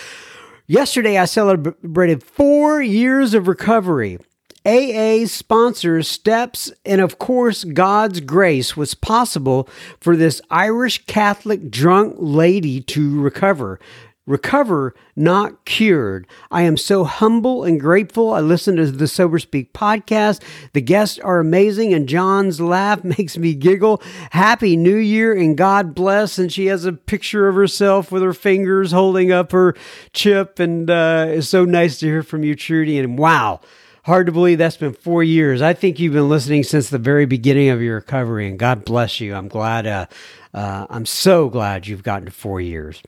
yesterday 0.65 1.17
I 1.17 1.25
celebrated 1.25 2.23
four 2.23 2.81
years 2.81 3.33
of 3.33 3.47
recovery. 3.47 4.19
AA 4.65 5.27
sponsors 5.27 6.07
steps, 6.07 6.71
and 6.85 6.99
of 6.99 7.19
course, 7.19 7.63
God's 7.65 8.19
grace 8.19 8.75
was 8.75 8.95
possible 8.95 9.69
for 9.99 10.15
this 10.15 10.41
Irish 10.49 11.05
Catholic 11.05 11.69
drunk 11.69 12.15
lady 12.17 12.81
to 12.81 13.21
recover 13.21 13.79
recover, 14.25 14.95
not 15.15 15.65
cured. 15.65 16.27
I 16.49 16.63
am 16.63 16.77
so 16.77 17.03
humble 17.03 17.63
and 17.63 17.79
grateful. 17.79 18.33
I 18.33 18.39
listen 18.39 18.75
to 18.77 18.89
the 18.89 19.07
Sober 19.07 19.39
Speak 19.39 19.73
podcast. 19.73 20.41
The 20.73 20.81
guests 20.81 21.19
are 21.19 21.39
amazing, 21.39 21.93
and 21.93 22.09
John's 22.09 22.59
laugh 22.59 23.03
makes 23.17 23.37
me 23.37 23.53
giggle. 23.53 24.01
Happy 24.31 24.75
New 24.75 24.97
Year 24.97 25.35
and 25.35 25.57
God 25.57 25.93
bless. 25.93 26.37
And 26.37 26.51
she 26.51 26.67
has 26.67 26.85
a 26.85 26.93
picture 26.93 27.47
of 27.47 27.55
herself 27.55 28.11
with 28.11 28.23
her 28.23 28.33
fingers 28.33 28.91
holding 28.91 29.31
up 29.31 29.51
her 29.51 29.75
chip, 30.13 30.59
and 30.59 30.89
uh, 30.89 31.25
it's 31.29 31.49
so 31.49 31.65
nice 31.65 31.99
to 31.99 32.07
hear 32.07 32.23
from 32.23 32.43
you, 32.43 32.55
Trudy. 32.55 32.99
And 32.99 33.17
wow. 33.17 33.61
Hard 34.05 34.27
to 34.27 34.31
believe 34.31 34.59
that's 34.59 34.77
been 34.77 34.93
four 34.93 35.23
years. 35.23 35.63
I 35.63 35.73
think 35.73 35.97
you've 35.97 36.13
been 36.13 36.29
listening 36.29 36.63
since 36.63 36.91
the 36.91 36.99
very 36.99 37.25
beginning 37.25 37.69
of 37.69 37.81
your 37.81 37.95
recovery, 37.95 38.47
and 38.47 38.59
God 38.59 38.85
bless 38.85 39.19
you. 39.19 39.33
I'm 39.33 39.47
glad. 39.47 39.87
Uh, 39.87 40.05
uh, 40.53 40.85
I'm 40.91 41.07
so 41.07 41.49
glad 41.49 41.87
you've 41.87 42.03
gotten 42.03 42.27
to 42.27 42.31
four 42.31 42.61
years. 42.61 43.01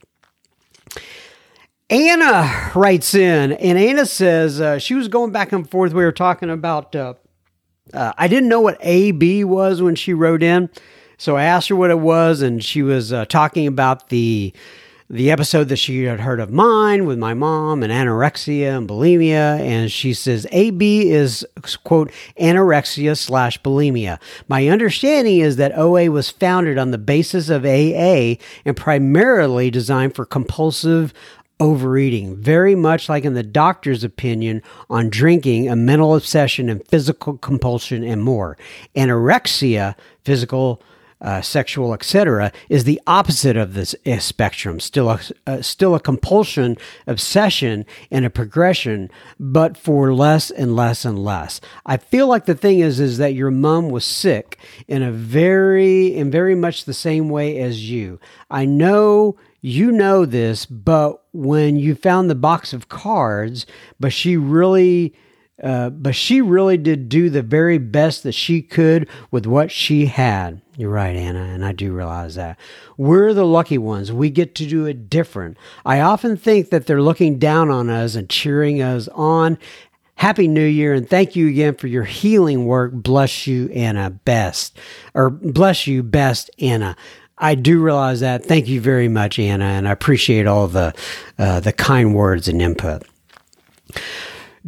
Anna 1.90 2.70
writes 2.74 3.14
in, 3.14 3.52
and 3.52 3.78
Anna 3.78 4.04
says 4.04 4.60
uh, 4.60 4.78
she 4.78 4.94
was 4.94 5.08
going 5.08 5.32
back 5.32 5.52
and 5.52 5.68
forth. 5.68 5.92
We 5.92 6.04
were 6.04 6.12
talking 6.12 6.50
about, 6.50 6.94
uh, 6.94 7.14
uh, 7.94 8.12
I 8.18 8.28
didn't 8.28 8.50
know 8.50 8.60
what 8.60 8.76
AB 8.80 9.44
was 9.44 9.80
when 9.80 9.94
she 9.94 10.12
wrote 10.12 10.42
in. 10.42 10.68
So 11.16 11.36
I 11.36 11.44
asked 11.44 11.68
her 11.68 11.76
what 11.76 11.90
it 11.90 11.98
was, 11.98 12.42
and 12.42 12.62
she 12.62 12.82
was 12.82 13.12
uh, 13.12 13.24
talking 13.24 13.66
about 13.66 14.08
the 14.08 14.52
the 15.10 15.30
episode 15.30 15.68
that 15.68 15.76
she 15.76 16.04
had 16.04 16.20
heard 16.20 16.38
of 16.38 16.50
mine 16.50 17.06
with 17.06 17.18
my 17.18 17.32
mom 17.32 17.82
and 17.82 17.90
anorexia 17.90 18.76
and 18.76 18.88
bulimia. 18.88 19.58
And 19.58 19.90
she 19.90 20.12
says 20.12 20.46
AB 20.52 21.08
is, 21.10 21.46
quote, 21.84 22.12
anorexia 22.38 23.16
slash 23.16 23.60
bulimia. 23.62 24.20
My 24.48 24.68
understanding 24.68 25.40
is 25.40 25.56
that 25.56 25.76
OA 25.76 26.10
was 26.10 26.28
founded 26.28 26.76
on 26.76 26.90
the 26.90 26.98
basis 26.98 27.48
of 27.48 27.64
AA 27.64 28.36
and 28.66 28.76
primarily 28.76 29.70
designed 29.70 30.14
for 30.14 30.26
compulsive 30.26 31.14
overeating, 31.60 32.36
very 32.36 32.74
much 32.74 33.08
like 33.08 33.24
in 33.24 33.34
the 33.34 33.42
doctor's 33.42 34.04
opinion 34.04 34.62
on 34.90 35.08
drinking, 35.08 35.68
a 35.68 35.74
mental 35.74 36.14
obsession 36.14 36.68
and 36.68 36.86
physical 36.86 37.38
compulsion 37.38 38.04
and 38.04 38.22
more. 38.22 38.56
Anorexia, 38.94 39.96
physical 40.22 40.82
uh, 41.20 41.40
sexual, 41.40 41.92
etc., 41.92 42.52
is 42.68 42.84
the 42.84 43.00
opposite 43.06 43.56
of 43.56 43.74
this 43.74 43.94
uh, 44.06 44.18
spectrum. 44.18 44.80
Still 44.80 45.10
a 45.10 45.20
uh, 45.46 45.62
still 45.62 45.94
a 45.94 46.00
compulsion, 46.00 46.76
obsession, 47.06 47.84
and 48.10 48.24
a 48.24 48.30
progression, 48.30 49.10
but 49.38 49.76
for 49.76 50.14
less 50.14 50.50
and 50.50 50.76
less 50.76 51.04
and 51.04 51.18
less. 51.18 51.60
I 51.84 51.96
feel 51.96 52.26
like 52.26 52.46
the 52.46 52.54
thing 52.54 52.80
is 52.80 53.00
is 53.00 53.18
that 53.18 53.34
your 53.34 53.50
mom 53.50 53.90
was 53.90 54.04
sick 54.04 54.58
in 54.86 55.02
a 55.02 55.10
very 55.10 56.14
in 56.14 56.30
very 56.30 56.54
much 56.54 56.84
the 56.84 56.94
same 56.94 57.28
way 57.28 57.58
as 57.58 57.90
you. 57.90 58.20
I 58.50 58.64
know 58.64 59.36
you 59.60 59.90
know 59.90 60.24
this, 60.24 60.66
but 60.66 61.24
when 61.32 61.76
you 61.76 61.94
found 61.94 62.30
the 62.30 62.34
box 62.36 62.72
of 62.72 62.88
cards, 62.88 63.66
but 63.98 64.12
she 64.12 64.36
really 64.36 65.14
uh, 65.62 65.90
but 65.90 66.14
she 66.14 66.40
really 66.40 66.76
did 66.76 67.08
do 67.08 67.30
the 67.30 67.42
very 67.42 67.78
best 67.78 68.22
that 68.22 68.32
she 68.32 68.62
could 68.62 69.08
with 69.30 69.46
what 69.46 69.70
she 69.70 70.06
had. 70.06 70.60
You're 70.76 70.90
right, 70.90 71.16
Anna, 71.16 71.40
and 71.40 71.64
I 71.64 71.72
do 71.72 71.92
realize 71.92 72.36
that. 72.36 72.58
We're 72.96 73.34
the 73.34 73.44
lucky 73.44 73.78
ones. 73.78 74.12
We 74.12 74.30
get 74.30 74.54
to 74.56 74.66
do 74.66 74.86
it 74.86 75.10
different. 75.10 75.56
I 75.84 76.00
often 76.00 76.36
think 76.36 76.70
that 76.70 76.86
they're 76.86 77.02
looking 77.02 77.38
down 77.38 77.70
on 77.70 77.90
us 77.90 78.14
and 78.14 78.30
cheering 78.30 78.80
us 78.80 79.08
on. 79.08 79.58
Happy 80.14 80.46
New 80.46 80.64
Year, 80.64 80.94
and 80.94 81.08
thank 81.08 81.34
you 81.34 81.48
again 81.48 81.74
for 81.74 81.86
your 81.86 82.04
healing 82.04 82.66
work. 82.66 82.92
Bless 82.92 83.46
you, 83.46 83.68
Anna, 83.70 84.10
best. 84.10 84.76
Or 85.14 85.30
bless 85.30 85.86
you, 85.86 86.02
best, 86.02 86.50
Anna. 86.60 86.96
I 87.36 87.54
do 87.54 87.80
realize 87.80 88.20
that. 88.20 88.44
Thank 88.44 88.68
you 88.68 88.80
very 88.80 89.08
much, 89.08 89.38
Anna, 89.38 89.64
and 89.64 89.88
I 89.88 89.92
appreciate 89.92 90.46
all 90.46 90.66
the 90.68 90.94
uh, 91.38 91.60
the 91.60 91.72
kind 91.72 92.14
words 92.14 92.48
and 92.48 92.60
input. 92.60 93.04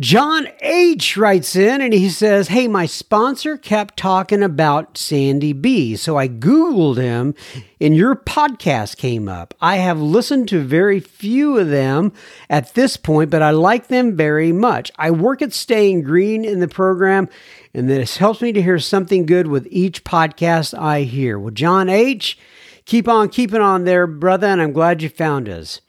John 0.00 0.48
H 0.62 1.18
writes 1.18 1.54
in 1.54 1.82
and 1.82 1.92
he 1.92 2.08
says, 2.08 2.48
Hey, 2.48 2.68
my 2.68 2.86
sponsor 2.86 3.58
kept 3.58 3.98
talking 3.98 4.42
about 4.42 4.96
Sandy 4.96 5.52
B. 5.52 5.94
So 5.94 6.16
I 6.16 6.26
Googled 6.26 6.96
him 6.96 7.34
and 7.82 7.94
your 7.94 8.16
podcast 8.16 8.96
came 8.96 9.28
up. 9.28 9.52
I 9.60 9.76
have 9.76 10.00
listened 10.00 10.48
to 10.48 10.62
very 10.62 11.00
few 11.00 11.58
of 11.58 11.68
them 11.68 12.14
at 12.48 12.72
this 12.72 12.96
point, 12.96 13.28
but 13.28 13.42
I 13.42 13.50
like 13.50 13.88
them 13.88 14.16
very 14.16 14.52
much. 14.52 14.90
I 14.96 15.10
work 15.10 15.42
at 15.42 15.52
Staying 15.52 16.02
Green 16.02 16.46
in 16.46 16.60
the 16.60 16.68
program, 16.68 17.28
and 17.74 17.86
this 17.86 18.16
helps 18.16 18.40
me 18.40 18.52
to 18.52 18.62
hear 18.62 18.78
something 18.78 19.26
good 19.26 19.48
with 19.48 19.68
each 19.70 20.02
podcast 20.02 20.72
I 20.78 21.02
hear. 21.02 21.38
Well, 21.38 21.50
John 21.50 21.90
H., 21.90 22.38
keep 22.86 23.06
on 23.06 23.28
keeping 23.28 23.60
on 23.60 23.84
there, 23.84 24.06
brother, 24.06 24.46
and 24.46 24.62
I'm 24.62 24.72
glad 24.72 25.02
you 25.02 25.10
found 25.10 25.46
us. 25.46 25.82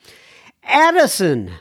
Addison 0.64 1.52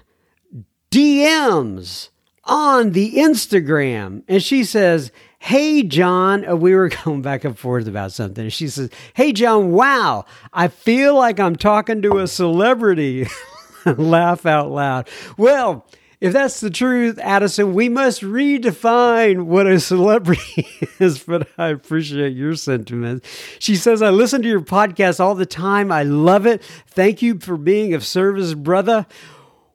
DMs 0.90 2.08
on 2.44 2.90
the 2.90 3.14
Instagram. 3.14 4.22
And 4.28 4.42
she 4.42 4.64
says, 4.64 5.12
Hey, 5.38 5.82
John, 5.82 6.60
we 6.60 6.74
were 6.74 6.88
going 7.04 7.22
back 7.22 7.44
and 7.44 7.58
forth 7.58 7.86
about 7.86 8.12
something. 8.12 8.48
She 8.48 8.68
says, 8.68 8.90
Hey, 9.14 9.32
John, 9.32 9.72
wow, 9.72 10.24
I 10.52 10.68
feel 10.68 11.14
like 11.14 11.40
I'm 11.40 11.56
talking 11.56 12.02
to 12.02 12.18
a 12.18 12.26
celebrity. 12.26 13.26
Laugh 13.86 14.44
out 14.44 14.70
loud. 14.70 15.08
Well, 15.36 15.86
if 16.20 16.34
that's 16.34 16.60
the 16.60 16.68
truth, 16.68 17.18
Addison, 17.18 17.72
we 17.72 17.88
must 17.88 18.20
redefine 18.20 19.46
what 19.46 19.66
a 19.66 19.80
celebrity 19.80 20.68
is, 20.98 21.20
but 21.24 21.48
I 21.56 21.68
appreciate 21.68 22.36
your 22.36 22.56
sentiment. 22.56 23.24
She 23.58 23.74
says, 23.74 24.02
I 24.02 24.10
listen 24.10 24.42
to 24.42 24.48
your 24.48 24.60
podcast 24.60 25.18
all 25.18 25.34
the 25.34 25.46
time. 25.46 25.90
I 25.90 26.02
love 26.02 26.44
it. 26.46 26.62
Thank 26.88 27.22
you 27.22 27.38
for 27.38 27.56
being 27.56 27.94
of 27.94 28.04
service, 28.04 28.52
brother. 28.52 29.06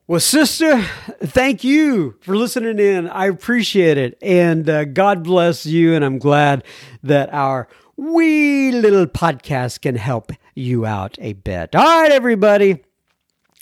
Well, 0.07 0.19
sister, 0.19 0.84
thank 1.23 1.64
you 1.64 2.15
for 2.22 2.38
listening 2.38 2.77
in. 2.77 3.10
I 3.10 3.26
appreciate 3.26 3.98
it. 3.98 4.15
And 4.22 4.69
uh, 4.69 4.86
God 4.86 5.23
bless 5.23 5.65
you. 5.65 5.95
And 5.95 6.06
I'm 6.06 6.19
glad 6.19 6.64
that 7.02 7.34
our 7.34 7.68
wee 7.98 8.72
little 8.72 9.07
podcast 9.07 9.82
can 9.82 9.95
help 9.95 10.32
you 10.53 10.86
out 10.86 11.18
a 11.19 11.34
bit. 11.34 11.76
All 11.76 12.02
right, 12.02 12.11
everybody. 12.11 12.84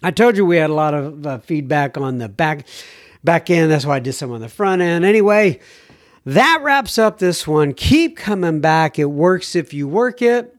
I 0.03 0.11
told 0.11 0.35
you 0.35 0.45
we 0.45 0.57
had 0.57 0.69
a 0.69 0.73
lot 0.73 0.93
of 0.93 1.25
uh, 1.25 1.37
feedback 1.37 1.97
on 1.97 2.17
the 2.17 2.27
back 2.27 2.67
back 3.23 3.49
end. 3.49 3.71
That's 3.71 3.85
why 3.85 3.95
I 3.95 3.99
did 3.99 4.11
some 4.11 4.33
on 4.33 4.41
the 4.41 4.49
front 4.49 4.81
end. 4.81 5.05
Anyway, 5.05 5.61
that 6.25 6.59
wraps 6.61 6.97
up 6.97 7.19
this 7.19 7.47
one. 7.47 7.73
Keep 7.73 8.17
coming 8.17 8.59
back. 8.59 8.99
It 8.99 9.05
works 9.05 9.55
if 9.55 9.73
you 9.73 9.87
work 9.87 10.21
it. 10.21 10.53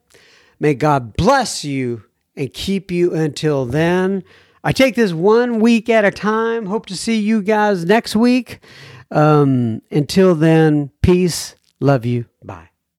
May 0.58 0.72
God 0.72 1.14
bless 1.14 1.62
you 1.62 2.04
and 2.34 2.50
keep 2.54 2.90
you 2.90 3.12
until 3.12 3.66
then. 3.66 4.24
I 4.66 4.72
take 4.72 4.94
this 4.94 5.12
one 5.12 5.60
week 5.60 5.90
at 5.90 6.06
a 6.06 6.10
time. 6.10 6.64
Hope 6.66 6.86
to 6.86 6.96
see 6.96 7.20
you 7.20 7.42
guys 7.42 7.84
next 7.84 8.16
week. 8.16 8.60
Um, 9.10 9.82
until 9.90 10.34
then, 10.34 10.90
peace. 11.02 11.54
Love 11.80 12.06
you. 12.06 12.24
Bye. 12.42 12.73